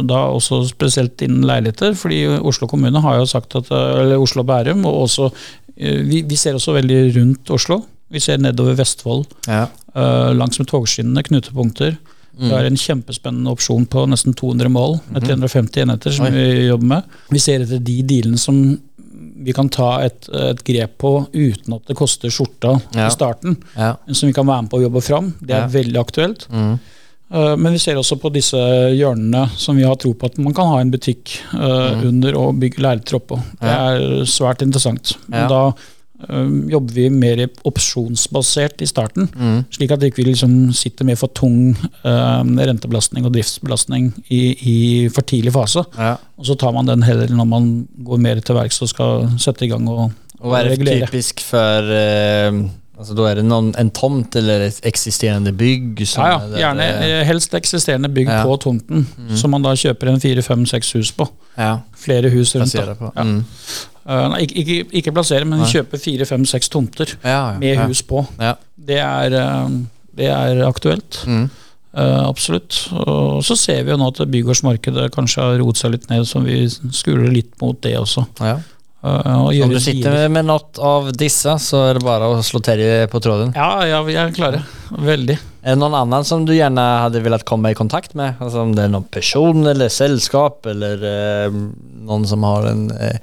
Da 0.07 0.23
også 0.33 0.63
spesielt 0.69 1.21
innen 1.25 1.45
leiligheter, 1.47 1.93
fordi 1.97 2.23
Oslo 2.41 2.67
kommune 2.67 3.01
har 3.03 3.19
jo 3.21 3.25
sagt 3.29 3.55
at 3.59 3.69
Eller 3.71 4.17
Oslo 4.21 4.41
og 4.43 4.49
Bærum, 4.49 4.85
og 4.87 5.03
også 5.07 5.26
eh, 5.77 6.01
vi, 6.07 6.21
vi 6.27 6.35
ser 6.39 6.57
også 6.57 6.73
veldig 6.77 6.99
rundt 7.17 7.49
Oslo. 7.55 7.81
Vi 8.11 8.19
ser 8.23 8.37
nedover 8.39 8.77
Vestfold, 8.79 9.25
Ja. 9.47 9.67
Uh, 9.97 10.29
langs 10.37 10.59
med 10.61 10.67
togskinnene, 10.69 11.23
knutepunkter. 11.25 11.95
Vi 12.37 12.51
har 12.51 12.67
en 12.67 12.75
kjempespennende 12.77 13.49
opsjon 13.49 13.87
på 13.89 14.03
nesten 14.05 14.35
200 14.37 14.69
mål 14.69 14.99
med 15.09 15.23
350 15.25 15.81
enheter 15.81 16.13
som 16.13 16.27
Oi. 16.27 16.31
vi 16.35 16.67
jobber 16.67 16.85
med. 16.91 17.03
Vi 17.33 17.39
ser 17.41 17.63
etter 17.65 17.79
de 17.81 17.95
dealene 18.05 18.37
som 18.37 18.59
vi 19.41 19.53
kan 19.57 19.71
ta 19.73 20.03
et, 20.05 20.27
et 20.29 20.61
grep 20.67 20.99
på 21.01 21.11
uten 21.33 21.73
at 21.79 21.89
det 21.89 21.95
koster 21.97 22.29
skjorta 22.29 22.75
Ja. 22.93 23.07
i 23.07 23.15
starten. 23.15 23.57
Ja. 23.73 23.95
Som 24.13 24.29
vi 24.29 24.35
kan 24.37 24.45
være 24.45 24.67
med 24.67 24.69
på 24.69 24.77
å 24.77 24.85
jobbe 24.85 25.01
fram. 25.01 25.33
Det 25.41 25.55
er 25.55 25.65
Ja. 25.65 25.71
veldig 25.79 25.97
aktuelt. 26.03 26.45
Mm. 26.53 26.77
Eh, 27.33 27.55
Men 27.57 27.73
vi 27.75 27.79
ser 27.83 27.95
også 27.99 28.15
på 28.21 28.31
disse 28.31 28.55
hjørnene 28.95 29.49
som 29.59 29.75
vi 29.75 29.83
har 29.83 29.95
tro 29.99 30.13
på 30.13 30.25
at 30.29 30.37
man 30.39 30.53
kan 30.55 30.67
ha 30.71 30.79
en 30.81 30.91
butikk 30.93 31.37
eh, 31.53 32.05
under 32.07 32.37
og 32.39 32.59
bygge 32.61 32.79
leiligheter 32.81 33.19
oppå. 33.19 33.41
Det 33.59 33.67
Mm. 33.67 33.77
Er 33.77 34.25
svært 34.25 34.61
interessant. 34.63 35.17
Ja. 35.31 35.47
da 35.51 35.61
eh, 36.29 36.47
jobber 36.71 36.93
vi 36.93 37.09
mer 37.09 37.43
opsjonsbasert 37.67 38.81
i 38.81 38.87
starten. 38.89 39.27
Mm. 39.35 39.65
Slik 39.73 39.91
at 39.91 40.01
vi 40.01 40.09
ikke 40.11 40.25
liksom 40.27 40.71
sitter 40.73 41.05
med 41.05 41.17
for 41.19 41.27
tung 41.35 41.75
eh, 42.03 42.43
rentebelastning 42.43 43.25
og 43.27 43.33
driftsbelastning 43.35 44.11
i, 44.29 44.41
i 44.61 44.77
for 45.13 45.21
tidlig 45.27 45.53
fase. 45.55 45.83
Ja. 45.97 46.15
Og 46.37 46.45
så 46.49 46.55
tar 46.59 46.73
man 46.75 46.87
den 46.89 47.03
heller 47.07 47.27
når 47.33 47.45
man 47.49 47.69
går 48.07 48.17
mer 48.23 48.39
til 48.41 48.55
verks 48.57 48.81
og 48.81 48.89
skal 48.93 49.27
sette 49.41 49.65
i 49.67 49.71
gang 49.71 49.87
og, 49.89 50.07
og, 50.39 50.51
og 50.51 50.53
regulere. 50.53 50.69
det 50.69 50.77
regulera. 50.79 51.11
typisk 51.11 51.41
for 51.47 51.93
eh, 51.97 52.61
alltså 52.97 53.15
Da 53.15 53.27
er 53.31 53.35
det 53.35 53.45
noen, 53.45 53.73
en 53.77 53.89
tomt 53.91 54.35
eller 54.35 54.61
et 54.67 54.79
eksisterende 54.83 55.53
bygg? 55.55 56.01
Som 56.07 56.23
Ja, 56.25 56.39
ja, 56.39 56.57
gjerne 56.63 56.87
det- 57.01 57.25
helst 57.27 57.53
eksisterende 57.53 58.09
bygg 58.13 58.27
Ja. 58.27 58.43
på 58.43 58.57
tomten, 58.59 59.05
som 59.37 59.51
man 59.51 59.61
da 59.61 59.69
kjøper 59.73 60.07
en 60.09 60.19
fire, 60.19 60.41
fem, 60.41 60.65
seks 60.65 60.91
hus 60.93 61.11
på. 61.11 61.27
Ja, 61.57 61.79
Flere 61.95 62.29
hus 62.29 62.55
rundt. 62.55 62.73
da. 62.73 63.23
Mm. 63.23 63.45
Eh, 64.07 64.27
nei, 64.29 64.41
ikke, 64.45 64.55
ikke, 64.63 64.91
ikke 65.01 65.11
plassere, 65.13 65.45
men 65.45 65.59
Nei. 65.59 65.67
kjøpe 65.67 65.99
fire, 65.99 66.25
fem, 66.25 66.45
seks 66.45 66.69
tomter 66.69 67.05
med 67.59 67.77
hus 67.87 68.01
på. 68.01 68.25
Ja. 68.39 68.55
Det 68.79 68.97
er, 68.97 69.33
eh, 69.33 69.69
det 70.15 70.27
er 70.29 70.63
aktuelt. 70.67 71.23
Mm. 71.27 71.49
Uh, 71.97 72.27
absolutt. 72.29 72.89
Og 72.93 73.41
så 73.43 73.55
ser 73.57 73.83
vi 73.83 73.89
jo 73.89 73.97
nå 73.97 74.07
at 74.11 74.27
bygårdsmarkedet 74.29 75.09
kanskje 75.15 75.41
har 75.41 75.57
roet 75.57 75.77
seg 75.77 75.91
litt 75.95 76.09
ned, 76.11 76.27
så 76.29 76.43
vi 76.43 76.67
skuler 76.93 77.31
litt 77.33 77.59
mot 77.59 77.79
det 77.81 77.95
også. 77.97 78.27
Ja. 78.39 78.59
Og 79.47 79.61
Om 79.65 79.73
du 79.73 79.79
sitter 79.81 80.27
med, 80.33 80.45
noe 80.49 80.59
av 80.83 81.09
disse, 81.17 81.55
så 81.63 81.83
er 81.89 81.97
det 81.99 82.05
bare 82.05 82.27
å 82.33 82.41
slå 82.45 82.61
Terje 82.65 83.07
på 83.11 83.21
tråden. 83.23 83.53
Ja, 83.57 83.85
ja, 83.87 84.03
vi 84.07 84.15
er 84.19 84.33
klare. 84.35 84.63
Veldig. 84.91 85.37
Er 85.67 85.75
det 85.75 85.81
noen 85.81 85.97
annen 85.99 86.23
som 86.27 86.45
du 86.47 86.53
gjerne 86.55 86.83
hadde 87.03 87.23
villet 87.25 87.43
komme 87.47 87.73
i 87.73 87.77
kontakt 87.77 88.13
med? 88.15 88.37
Altså 88.43 88.61
om 88.63 88.71
det 88.77 88.85
er 88.87 88.93
noen 88.93 89.07
person 89.11 89.65
eller 89.67 89.91
selskap, 89.91 90.65
eller 90.71 91.03
eh, 91.09 91.59
noen 92.07 92.27
som 92.29 92.45
har 92.47 92.69
en 92.69 92.85
eh, 92.95 93.17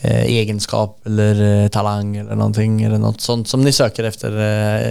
eh, 0.00 0.22
egenskap 0.38 0.96
eller 1.10 1.42
eh, 1.44 1.66
talang 1.74 2.14
eller 2.22 2.38
någonting 2.40 2.78
eller 2.86 3.02
noe 3.02 3.18
sånt 3.20 3.50
som 3.50 3.64
de 3.66 3.72
søker 3.76 4.08
efter? 4.08 4.32
Eh, 4.32 4.86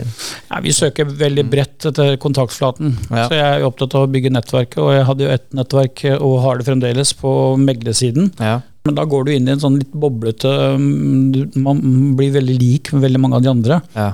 Ja, 0.51 0.59
vi 0.61 0.73
søker 0.75 1.09
veldig 1.09 1.47
bredt 1.49 1.88
etter 1.89 2.13
kontaktflaten. 2.21 2.93
Ja. 3.09 3.25
Så 3.25 3.39
jeg 3.39 3.47
er 3.57 3.65
opptatt 3.65 3.95
av 3.97 4.05
å 4.05 4.11
bygge 4.13 4.29
nettverket, 4.36 4.77
og 4.84 4.93
jeg 4.93 5.07
hadde 5.09 5.25
jo 5.25 5.34
ett 5.34 5.49
nettverk 5.57 6.05
eh, 6.11 6.19
og 6.21 6.38
har 6.45 6.61
det 6.61 6.69
fremdeles 6.69 7.15
på 7.23 7.34
meglersiden. 7.63 8.29
ja. 8.41 8.59
Men 8.84 8.97
da 8.97 9.05
går 9.07 9.25
du 9.25 9.31
inn 9.34 9.47
i 9.47 9.53
en 9.53 9.61
sånn 9.63 9.77
litt 9.79 9.93
boblete 9.95 10.49
um, 10.75 11.31
Man 11.55 11.79
blir 12.19 12.34
veldig 12.36 12.55
lik 12.59 12.91
med 12.91 13.05
veldig 13.05 13.21
mange 13.23 13.39
av 13.39 13.45
de 13.45 13.51
andre. 13.53 13.79
Ja. 13.95 14.09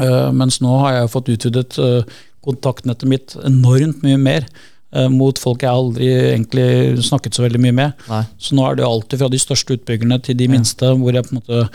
Eh, 0.00 0.30
mens 0.36 0.60
nå 0.60 0.78
har 0.82 0.94
jeg 0.98 1.12
fått 1.12 1.28
utvidet 1.32 1.76
eh, 1.80 2.16
kontaktnettet 2.44 3.08
mitt 3.08 3.36
enormt 3.44 4.02
mye 4.04 4.20
mer. 4.20 4.48
eh, 4.94 5.08
mot 5.12 5.36
folk 5.40 5.64
jeg 5.64 5.72
aldri 5.72 6.08
egentlig 6.30 7.02
snakket 7.04 7.36
så 7.36 7.44
veldig 7.44 7.60
mye 7.64 7.76
med. 7.76 8.06
Nei. 8.08 8.22
Så 8.40 8.56
nå 8.56 8.64
er 8.68 8.78
det 8.78 8.86
alltid 8.86 9.20
fra 9.20 9.28
de 9.32 9.40
største 9.42 9.76
utbyggerne 9.76 10.20
til 10.24 10.38
de 10.38 10.48
minste, 10.48 10.92
hvor 11.00 11.16
jeg 11.16 11.26
på 11.26 11.34
en 11.34 11.40
måte 11.42 11.66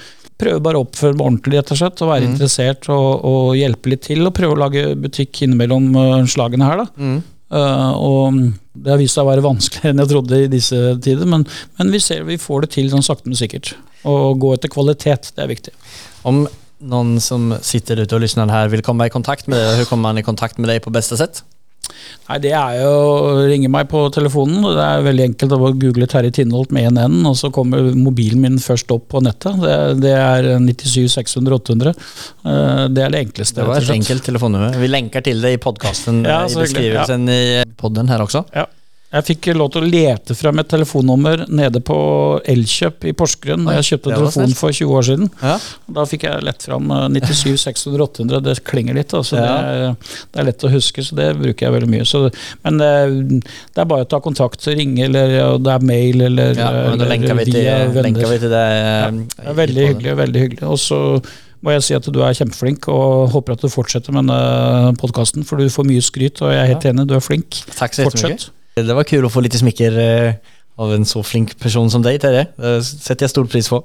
prøver 0.42 0.64
bare 0.66 0.80
å 0.80 0.86
oppføre 0.88 1.14
meg 1.14 1.28
ordentlig, 1.28 1.60
rett 1.60 1.74
og 1.76 1.82
slett. 1.82 2.02
Og 2.02 2.10
være 2.10 2.30
interessert 2.32 2.90
og, 2.90 3.10
og 3.30 3.52
hjelpe 3.60 3.94
litt 3.94 4.08
til, 4.08 4.24
og 4.26 4.34
prøve 4.38 4.58
å 4.58 4.62
lage 4.64 4.88
butikk 4.98 5.44
innimellom 5.46 5.92
slagene 6.26 6.70
her. 6.72 6.82
da. 6.82 6.88
Mm. 6.98 7.20
Og 8.02 8.42
det 8.74 8.94
har 8.94 9.00
vist 9.02 9.18
seg 9.18 9.26
å 9.26 9.32
være 9.32 9.44
vanskeligere 9.46 9.92
enn 9.94 10.02
jeg 10.04 10.12
trodde 10.14 10.40
i 10.40 10.50
disse 10.52 10.80
tider, 11.04 11.28
men, 11.30 11.44
men 11.80 11.92
vi 11.92 12.00
ser 12.04 12.24
vi 12.28 12.40
får 12.40 12.66
det 12.66 12.74
til 12.78 12.92
sånn 12.92 13.06
sakte, 13.06 13.28
men 13.28 13.40
sikkert. 13.40 13.74
Å 14.08 14.34
gå 14.40 14.54
etter 14.56 14.72
kvalitet, 14.72 15.34
det 15.36 15.44
er 15.44 15.52
viktig. 15.52 15.74
Om 16.28 16.46
noen 16.92 17.18
som 17.22 17.52
sitter 17.62 18.02
ute 18.02 18.18
og 18.18 18.24
lytter 18.24 18.50
her, 18.50 18.72
vil 18.72 18.84
komme 18.86 19.06
i 19.06 19.14
kontakt 19.14 19.50
med 19.52 19.60
deg, 19.60 19.74
hvordan 19.74 19.90
kommer 19.92 20.10
man 20.10 20.22
i 20.22 20.26
kontakt 20.26 20.62
med 20.62 20.72
deg 20.72 20.82
på 20.86 20.94
beste 20.94 21.20
sätt? 21.20 21.44
Nei, 22.30 22.38
Det 22.44 22.52
er 22.56 22.78
jo 22.82 22.92
å 22.92 23.46
ringe 23.50 23.70
meg 23.72 23.90
på 23.92 24.02
telefonen. 24.16 24.62
Det 24.64 24.86
er 24.86 25.06
veldig 25.08 25.26
enkelt 25.30 25.56
å 25.58 25.72
google 25.80 26.08
Terje 26.08 26.32
Tindholt 26.40 26.72
med 26.72 26.92
1N, 26.92 27.22
og 27.28 27.36
så 27.40 27.52
kommer 27.54 27.92
mobilen 27.96 28.42
min 28.42 28.58
først 28.62 28.92
opp 28.96 29.08
på 29.12 29.22
nettet. 29.24 29.60
Det, 29.62 29.78
det 30.02 30.14
er 30.18 30.50
97 30.60 31.08
600 31.18 31.58
800. 31.62 31.96
Eh, 32.46 32.84
Det 32.90 33.04
er 33.06 33.10
det 33.16 33.24
enkleste. 33.28 33.62
Det 33.62 33.68
var 33.68 33.82
slett. 33.82 33.98
enkelt 34.02 34.24
telefonnummer. 34.30 34.78
Vi 34.82 34.88
lenker 34.92 35.22
til 35.26 35.42
det 35.42 35.56
i 35.58 35.62
podcasten, 35.62 36.24
Ja, 36.26 36.44
i 36.48 36.56
beskrivelsen 36.56 37.28
ja. 37.28 37.66
i 37.66 37.74
podden 37.78 38.08
her 38.12 38.24
også. 38.24 38.46
Ja. 38.56 38.66
Jeg 39.12 39.26
fikk 39.28 39.50
lov 39.60 39.74
til 39.74 39.84
å 39.84 39.90
lete 39.92 40.36
frem 40.40 40.62
et 40.62 40.70
telefonnummer 40.72 41.42
nede 41.52 41.82
på 41.84 41.96
Elkjøp 42.48 43.10
i 43.10 43.12
Porsgrunn 43.18 43.66
da 43.68 43.74
jeg 43.80 43.88
kjøpte 43.90 44.14
telefon 44.16 44.54
for 44.56 44.72
20 44.78 44.94
år 44.96 45.08
siden. 45.10 45.28
Ja. 45.42 45.58
Da 45.98 46.06
fikk 46.08 46.24
jeg 46.30 46.46
lett 46.48 46.64
fram 46.64 46.88
eh, 46.96 47.08
97 47.18 47.58
600 47.66 48.06
800. 48.08 48.40
Det 48.48 48.56
klinger 48.72 48.96
litt, 48.96 49.12
altså. 49.18 49.36
Ja. 49.36 49.52
Det, 49.52 49.76
er, 49.92 50.16
det 50.32 50.42
er 50.44 50.48
lett 50.48 50.64
å 50.64 50.72
huske, 50.72 51.04
så 51.04 51.20
det 51.20 51.28
bruker 51.42 51.68
jeg 51.68 51.76
veldig 51.76 51.92
mye. 51.92 52.08
Så, 52.08 52.24
men 52.64 52.80
det, 52.80 52.92
det 53.76 53.84
er 53.84 53.92
bare 53.92 54.08
å 54.08 54.12
ta 54.16 54.22
kontakt, 54.24 54.64
ringe, 54.72 55.04
eller 55.10 55.58
det 55.60 55.76
er 55.76 55.88
mail, 55.92 56.28
eller, 56.32 56.56
Ja, 56.56 56.72
eller 56.94 57.12
länkar 57.12 57.44
vi 57.44 57.66
er 57.68 57.92
venner. 57.92 58.28
vi 58.32 58.42
till 58.46 58.56
det. 58.56 58.66
ja, 59.44 59.56
veldig 59.60 59.88
hyggelig. 59.92 60.16
veldig 60.24 60.46
hyggelig. 60.48 60.68
Og 60.72 60.80
så 60.80 61.02
må 61.62 61.76
jeg 61.76 61.86
si 61.86 61.96
at 61.98 62.08
du 62.10 62.20
er 62.26 62.36
kjempeflink, 62.38 62.88
og 62.92 63.32
håper 63.36 63.56
at 63.56 63.64
du 63.66 63.70
fortsetter 63.72 64.16
med 64.16 64.26
denne 64.26 64.96
podkasten, 65.02 65.46
for 65.48 65.62
du 65.62 65.70
får 65.72 65.88
mye 65.88 66.02
skryt, 66.04 66.42
og 66.42 66.54
jeg 66.54 66.64
er 66.64 66.74
helt 66.74 66.90
enig, 66.90 67.08
du 67.10 67.16
er 67.18 67.24
flink. 67.24 67.62
Takk 67.78 67.98
så. 67.98 68.08
Fortsett. 68.10 68.50
Det 68.78 68.96
var 68.98 69.06
kul 69.08 69.28
å 69.28 69.32
få 69.32 69.44
litt 69.46 69.58
smicker 69.60 69.98
eh, 70.02 70.54
av 70.82 70.94
en 70.96 71.06
så 71.06 71.22
flink 71.26 71.58
person 71.62 71.90
som 71.92 72.04
deg, 72.06 72.22
Terje. 72.24 72.48
Det 72.58 72.78
setter 72.88 73.28
jeg 73.28 73.36
stor 73.36 73.50
pris 73.52 73.70
på. 73.70 73.82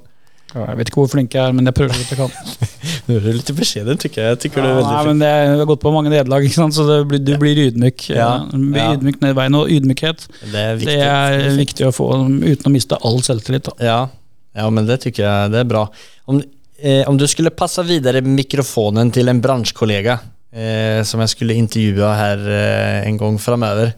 Ja, 0.54 0.68
Jeg 0.70 0.78
vet 0.78 0.90
ikke 0.90 1.00
hvor 1.02 1.10
flink 1.10 1.34
jeg 1.34 1.42
er, 1.42 1.52
men 1.52 1.66
jeg 1.66 1.74
prøver 1.76 1.96
så 1.98 2.04
godt 2.04 2.12
jeg 2.12 2.18
kan. 2.20 2.68
du 3.06 3.16
er 3.18 3.40
du 3.44 3.52
beskjeden, 3.58 3.98
tykker 4.00 4.22
jeg. 4.22 4.34
Jag 4.36 4.42
tycker 4.44 4.62
du 4.62 4.68
er 4.68 4.76
veldig 4.78 4.92
flink. 4.92 5.00
nei, 5.02 5.12
men 5.12 5.24
Jeg 5.26 5.58
har 5.60 5.68
gått 5.72 5.82
på 5.82 5.92
mange 5.92 6.12
nederlag, 6.12 6.46
så 6.54 6.86
det 6.88 7.00
blir, 7.10 7.24
du 7.26 7.32
blir 7.42 7.60
ydmyk. 7.66 8.06
Ja, 8.14 8.30
ja. 8.54 8.86
ydmyk 8.94 9.18
ned 9.24 9.34
veien, 9.36 9.58
og 9.58 9.72
ydmykhet 9.74 10.28
Det 10.30 10.62
er, 10.62 10.78
viktig, 10.78 10.94
det 10.94 11.10
er 11.10 11.58
viktig 11.58 11.88
å 11.90 11.92
få 11.94 12.08
uten 12.24 12.70
å 12.70 12.72
miste 12.72 13.00
all 13.04 13.20
selvtillit. 13.26 13.68
Da. 13.68 13.76
Ja. 13.84 13.98
Ja, 14.56 14.70
men 14.72 14.86
det 14.88 15.02
tykker 15.04 15.26
jeg 15.26 15.52
det 15.52 15.60
er 15.60 15.68
bra. 15.68 15.82
Om, 16.30 16.40
eh, 16.78 17.02
om 17.08 17.18
du 17.18 17.26
skulle 17.30 17.52
passa 17.54 17.84
videre 17.86 18.22
mikrofonen 18.24 19.12
til 19.14 19.28
en 19.32 19.42
bransjekollega 19.42 20.18
eh, 20.52 21.02
som 21.06 21.22
jeg 21.24 21.34
skulle 21.34 21.56
intervjue 21.58 22.16
her 22.20 22.42
eh, 22.48 23.06
en 23.08 23.20
gang 23.20 23.38
framover, 23.42 23.94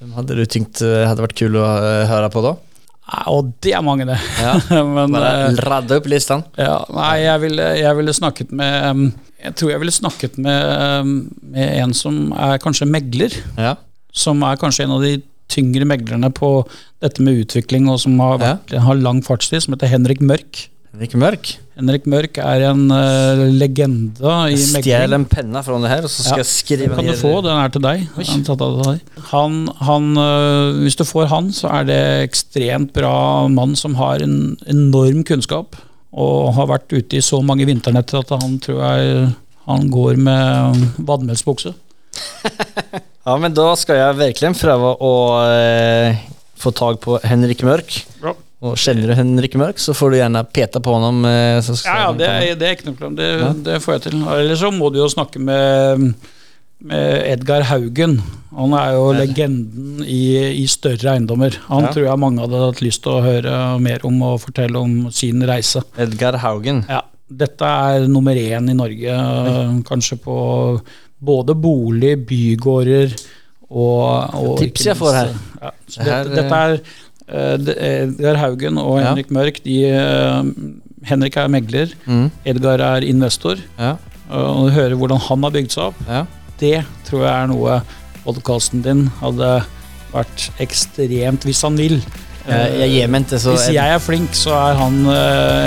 hvem 0.00 0.14
hadde 0.18 0.36
du 0.38 0.44
tenkt 0.50 0.82
hadde 0.82 1.22
vært 1.22 1.26
varit 1.28 1.38
kul 1.38 1.58
å 1.60 1.66
høre 1.66 2.06
höra 2.10 2.30
på 2.32 2.44
da? 2.44 2.56
Nei, 3.04 3.22
Og 3.32 3.52
det 3.62 3.74
er 3.76 3.84
mange, 3.84 4.06
det. 4.08 4.16
Ja, 4.40 4.54
Men 4.96 5.12
Bare 5.12 5.52
radde 5.60 5.98
opp 6.00 6.08
listen. 6.08 6.40
listan. 6.40 6.44
ja, 6.56 6.78
nei, 6.94 7.12
jeg 7.24 7.42
ville, 7.42 7.68
jeg 7.80 7.98
ville 7.98 8.14
snakket 8.16 8.54
med 8.56 8.88
um, 8.88 9.04
Jeg 9.42 9.56
tror 9.60 9.74
jeg 9.74 9.82
ville 9.82 9.94
snakket 9.94 10.38
med, 10.40 10.70
um, 11.04 11.14
med 11.52 11.74
en 11.82 11.92
som 11.96 12.32
er 12.32 12.60
kanskje 12.64 12.88
megler. 12.88 13.36
Ja. 13.60 13.74
Som 14.14 14.40
er 14.46 14.56
kanskje 14.60 14.86
en 14.86 14.96
av 14.96 15.04
de 15.04 15.18
tyngre 15.52 15.84
meglerne 15.86 16.30
på 16.32 16.54
dette 17.04 17.22
med 17.22 17.44
utvikling, 17.44 17.90
og 17.92 18.00
som 18.00 18.16
har, 18.22 18.40
vært, 18.40 18.72
har 18.86 18.96
lang 18.96 19.20
fartstid, 19.26 19.66
som 19.66 19.76
heter 19.76 19.92
Henrik 19.92 20.24
Mørk. 20.24 20.64
Henrik 20.94 21.16
Mörk. 21.20 21.52
Henrik 21.74 22.04
Mørk 22.06 22.38
er 22.38 22.62
en 22.68 22.84
uh, 22.86 23.40
legende 23.50 24.34
i 24.46 24.58
Stjäl 24.58 24.84
Stjel 24.84 25.16
en 25.16 25.24
penne 25.26 25.62
fra 25.66 25.78
det 25.82 25.90
her, 25.90 26.04
og 26.06 26.12
så 26.12 26.22
skal 26.22 26.44
Ja, 26.44 26.44
jag 26.70 26.82
Den 26.84 26.94
Kan 26.94 27.08
du 27.08 27.16
få, 27.18 27.32
den 27.42 27.56
er 27.58 27.72
til 27.74 27.82
deg. 27.82 28.04
Han, 28.14 29.00
han, 29.30 29.56
han 29.88 30.04
øh, 30.16 30.82
Hvis 30.84 30.96
du 30.96 31.04
får 31.04 31.26
han, 31.32 31.50
så 31.52 31.72
er 31.74 31.88
det 31.88 31.98
ekstremt 32.28 32.92
bra 32.94 33.48
mann 33.48 33.74
som 33.74 33.96
har 33.98 34.22
en 34.22 34.56
enorm 34.70 35.24
kunnskap. 35.26 35.74
Og 36.14 36.54
har 36.54 36.70
vært 36.70 36.94
ute 36.94 37.18
i 37.18 37.24
så 37.24 37.42
mange 37.42 37.66
vinternetter 37.66 38.22
at 38.22 38.30
han 38.30 38.60
tror 38.62 38.78
jeg 38.84 39.32
han 39.66 39.90
går 39.90 40.20
med 40.20 40.86
vadmelsbukse. 40.98 41.74
Ja, 43.24 43.38
men 43.40 43.54
da 43.56 43.70
skal 43.80 43.96
jeg 43.96 44.16
verkligen 44.18 44.52
prøve 44.52 44.90
å 45.00 45.12
uh, 45.48 46.24
få 46.60 46.74
tag 46.76 46.98
på 47.00 47.16
Henrik 47.24 47.62
Mørk. 47.64 48.02
Bra. 48.20 48.34
Och 48.64 48.78
Kjenner 48.80 49.10
du 49.10 49.14
Henrik 49.18 49.54
Mørk, 49.60 49.78
så 49.82 49.92
får 49.92 50.10
du 50.14 50.16
gjerne 50.16 50.40
peta 50.56 50.80
på 50.80 50.92
ham. 51.02 51.24
Eh, 51.28 51.58
Ja, 51.84 51.96
ja 51.98 52.12
det, 52.16 52.28
er, 52.30 52.54
det 52.56 52.68
er 52.70 52.76
ikke 52.78 52.86
noe 52.88 52.96
problem. 52.96 53.18
Det, 53.18 53.28
det 53.66 53.74
får 53.84 53.92
jeg 53.98 54.02
til. 54.06 54.22
Eller 54.38 54.56
så 54.56 54.70
må 54.72 54.88
du 54.94 55.00
jo 55.02 55.08
snakke 55.12 55.42
med, 55.42 56.14
med 56.80 57.18
Edgar 57.28 57.66
Haugen. 57.68 58.14
Han 58.56 58.72
er 58.78 58.94
jo 58.96 59.10
legenden 59.18 60.00
i, 60.06 60.22
i 60.62 60.64
større 60.70 61.12
eiendommer. 61.16 61.58
Han 61.68 61.84
Ja. 61.88 61.92
tror 61.92 62.06
jeg 62.08 62.22
mange 62.24 62.40
hadde 62.46 62.62
hatt 62.64 62.80
lyst 62.86 63.02
til 63.04 63.18
å 63.18 63.24
høre 63.26 63.58
mer 63.84 64.06
om 64.08 64.22
og 64.30 64.40
fortelle 64.46 64.80
om 64.80 64.96
sin 65.12 65.44
reise. 65.44 65.82
Edgar 66.00 66.38
Haugen. 66.46 66.84
Ja, 66.88 67.02
dette 67.28 67.68
er 67.92 68.08
nummer 68.08 68.32
én 68.38 68.70
i 68.70 68.78
Norge, 68.80 69.20
kanskje 69.88 70.16
på 70.24 70.38
både 71.24 71.54
bolig, 71.56 72.14
bygårder 72.28 73.12
og, 73.74 74.34
og 74.38 74.58
Tips 74.60 74.88
jeg 74.92 74.96
får 75.00 75.16
her. 75.20 75.34
Ja, 75.60 75.70
så 75.88 76.00
Det 76.04 76.12
her, 76.12 76.24
dette, 76.30 76.36
dette 76.42 76.62
er 76.64 76.78
øh, 76.78 76.78
det- 76.78 77.02
Edgar 77.28 78.36
Haugen 78.36 78.78
og 78.78 78.98
Ja. 79.00 79.08
Henrik 79.08 79.30
Mørk. 79.30 79.62
De, 79.64 79.76
øh, 79.88 80.44
Henrik 81.04 81.36
er 81.36 81.48
megler, 81.48 81.86
Mm. 82.06 82.30
Edgar 82.44 82.80
er 82.80 83.00
investor. 83.04 83.56
Ja, 83.78 83.94
Og 84.30 84.66
du 84.66 84.70
hører 84.72 84.94
hvordan 84.96 85.18
han 85.20 85.42
har 85.42 85.50
bygd 85.50 85.70
seg 85.70 85.84
opp. 85.84 85.94
ja. 86.08 86.24
Det 86.60 86.84
tror 87.04 87.24
jeg 87.26 87.42
er 87.42 87.46
noe 87.50 87.82
podkasten 88.24 88.82
din 88.82 89.10
hadde 89.20 89.64
vært 90.12 90.50
ekstremt 90.60 91.42
hvis 91.44 91.62
han 91.62 91.76
vil. 91.76 92.00
Jeg, 92.46 92.90
jeg, 92.92 93.08
inte 93.08 93.38
så... 93.40 93.50
Hvis 93.56 93.72
jeg 93.74 93.94
er 93.94 93.98
flink, 93.98 94.30
så 94.32 94.50
er 94.54 94.74
han 94.74 95.06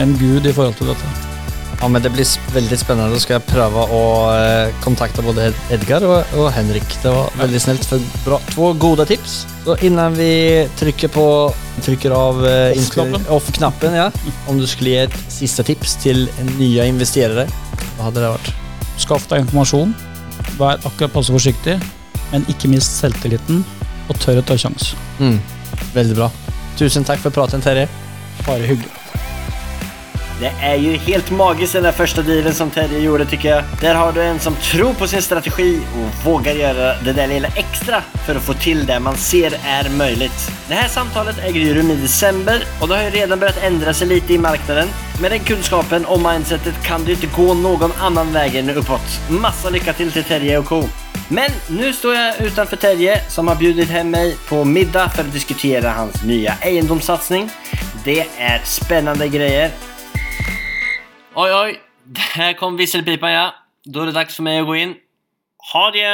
en 0.04 0.18
gud 0.18 0.46
i 0.46 0.54
forhold 0.54 0.76
til 0.78 0.88
dette. 0.88 1.37
Ja, 1.82 1.88
men 1.88 2.02
det 2.02 2.10
blir 2.10 2.26
veldig 2.54 2.78
spennende. 2.80 3.14
Da 3.14 3.22
skal 3.22 3.38
jeg 3.38 3.46
prøve 3.52 3.84
å 3.94 4.02
kontakte 4.32 4.64
eh, 4.74 4.80
kontakta 4.82 5.26
både 5.26 5.50
Edgar 5.74 6.06
og, 6.08 6.32
og 6.40 6.50
Henrik. 6.56 6.96
Det 7.04 7.12
var 7.14 7.30
veldig 7.38 7.62
snilt. 7.62 7.86
för 7.86 8.02
bra, 8.26 8.40
två 8.50 8.74
gode 8.74 9.06
tips. 9.06 9.46
Så 9.66 9.78
innan 9.86 10.14
vi 10.14 10.68
trykker 10.80 11.08
på 11.08 11.54
trykker 11.86 12.12
av 12.12 12.48
eh, 12.48 12.72
Off-knappen. 12.78 13.26
off-knappen, 13.30 13.94
ja. 13.94 14.12
Om 14.48 14.58
du 14.58 14.68
skulle 14.68 14.90
gi 14.90 14.98
et 15.06 15.18
siste 15.30 15.64
tips 15.64 15.96
til 16.02 16.26
nye 16.58 16.88
investerere, 16.90 17.46
hva 17.98 18.10
hadde 18.10 18.24
det 18.26 18.34
vært? 18.34 18.54
Skaff 18.98 19.30
deg 19.30 19.46
informasjon. 19.46 19.94
Vær 20.58 20.82
akkurat 20.82 21.14
passe 21.14 21.34
forsiktig, 21.34 21.78
men 22.32 22.46
ikke 22.50 22.72
mist 22.74 22.98
selvtilliten, 22.98 23.62
og 24.10 24.18
tør 24.24 24.42
å 24.42 24.48
ta 24.50 24.58
sjansen. 24.58 24.98
Mm. 25.22 25.38
Veldig 25.94 26.18
bra. 26.18 26.32
Tusen 26.80 27.06
takk 27.06 27.22
for 27.22 27.34
praten 27.36 27.62
Terje. 27.62 27.86
Bare 28.48 28.66
hyggelig. 28.66 28.97
Det 30.40 30.54
är 30.62 30.76
ju 30.76 30.98
helt 30.98 31.32
magiskt 31.32 31.74
den 31.74 31.84
där 31.84 31.92
första 31.92 32.22
dealen 32.22 32.54
som 32.54 32.70
Terje 32.70 33.00
gjorde 33.00 33.26
tycker 33.26 33.50
jag. 33.50 33.64
Där 33.82 33.96
har 33.96 34.12
du 34.12 34.22
en 34.22 34.40
som 34.40 34.56
tror 34.56 34.94
på 34.94 35.08
sin 35.08 35.22
strategi 35.22 35.80
och 35.96 36.26
vågar 36.26 36.54
göra 36.54 37.02
det 37.02 37.14
där 37.14 37.28
lilla 37.28 37.48
extra 37.48 38.02
för 38.26 38.36
att 38.36 38.42
få 38.42 38.54
till 38.54 38.86
det 38.86 39.00
man 39.00 39.18
ser 39.18 39.60
är 39.66 39.90
möjligt. 39.90 40.52
Det 40.68 40.74
här 40.74 40.88
samtalet 40.88 41.36
ju 41.56 41.74
rum 41.74 41.92
i 41.92 41.96
december 41.96 42.64
och 42.82 42.88
det 42.88 42.96
har 42.96 43.04
ju 43.04 43.10
redan 43.10 43.40
börjat 43.40 43.64
ändra 43.64 43.94
sig 43.94 44.08
lite 44.08 44.34
i 44.34 44.38
marknaden. 44.38 44.88
Med 45.22 45.32
den 45.32 45.40
kunskapen 45.40 46.06
och 46.06 46.20
mindsetet 46.20 46.84
kan 46.84 47.06
du 47.06 47.12
inte 47.12 47.28
gå 47.28 47.54
någon 47.54 47.92
annan 48.00 48.34
väg 48.34 48.56
än 48.56 48.70
uppåt. 48.70 49.20
Massa 49.30 49.70
lycka 49.70 49.94
till 49.94 50.12
till 50.12 50.24
Terje 50.24 50.58
och 50.58 50.66
Co. 50.66 50.84
Men 51.30 51.52
nu 51.70 51.94
står 51.94 52.16
jag 52.16 52.42
utanför 52.42 52.78
Terje 52.78 53.30
som 53.30 53.48
har 53.48 53.56
bjudit 53.56 53.90
hem 53.90 54.10
mig 54.10 54.38
på 54.50 54.64
middag 54.64 55.10
för 55.10 55.24
att 55.24 55.34
diskutera 55.34 55.90
hans 55.90 56.24
nya 56.24 56.54
egendomssatsning. 56.62 57.50
Det 58.04 58.20
är 58.38 58.62
spännande 58.64 59.28
grejer. 59.28 59.72
Oj, 61.38 61.52
oi, 61.54 61.74
der 62.18 62.54
kom 62.58 62.80
visselpipa, 62.80 63.30
ja. 63.30 63.50
Da 63.86 64.02
er 64.02 64.10
det 64.10 64.16
dags 64.16 64.40
for 64.40 64.46
meg 64.48 64.64
å 64.64 64.66
gå 64.66 64.78
inn. 64.82 64.94
Ha 65.70 65.84
det! 65.94 66.06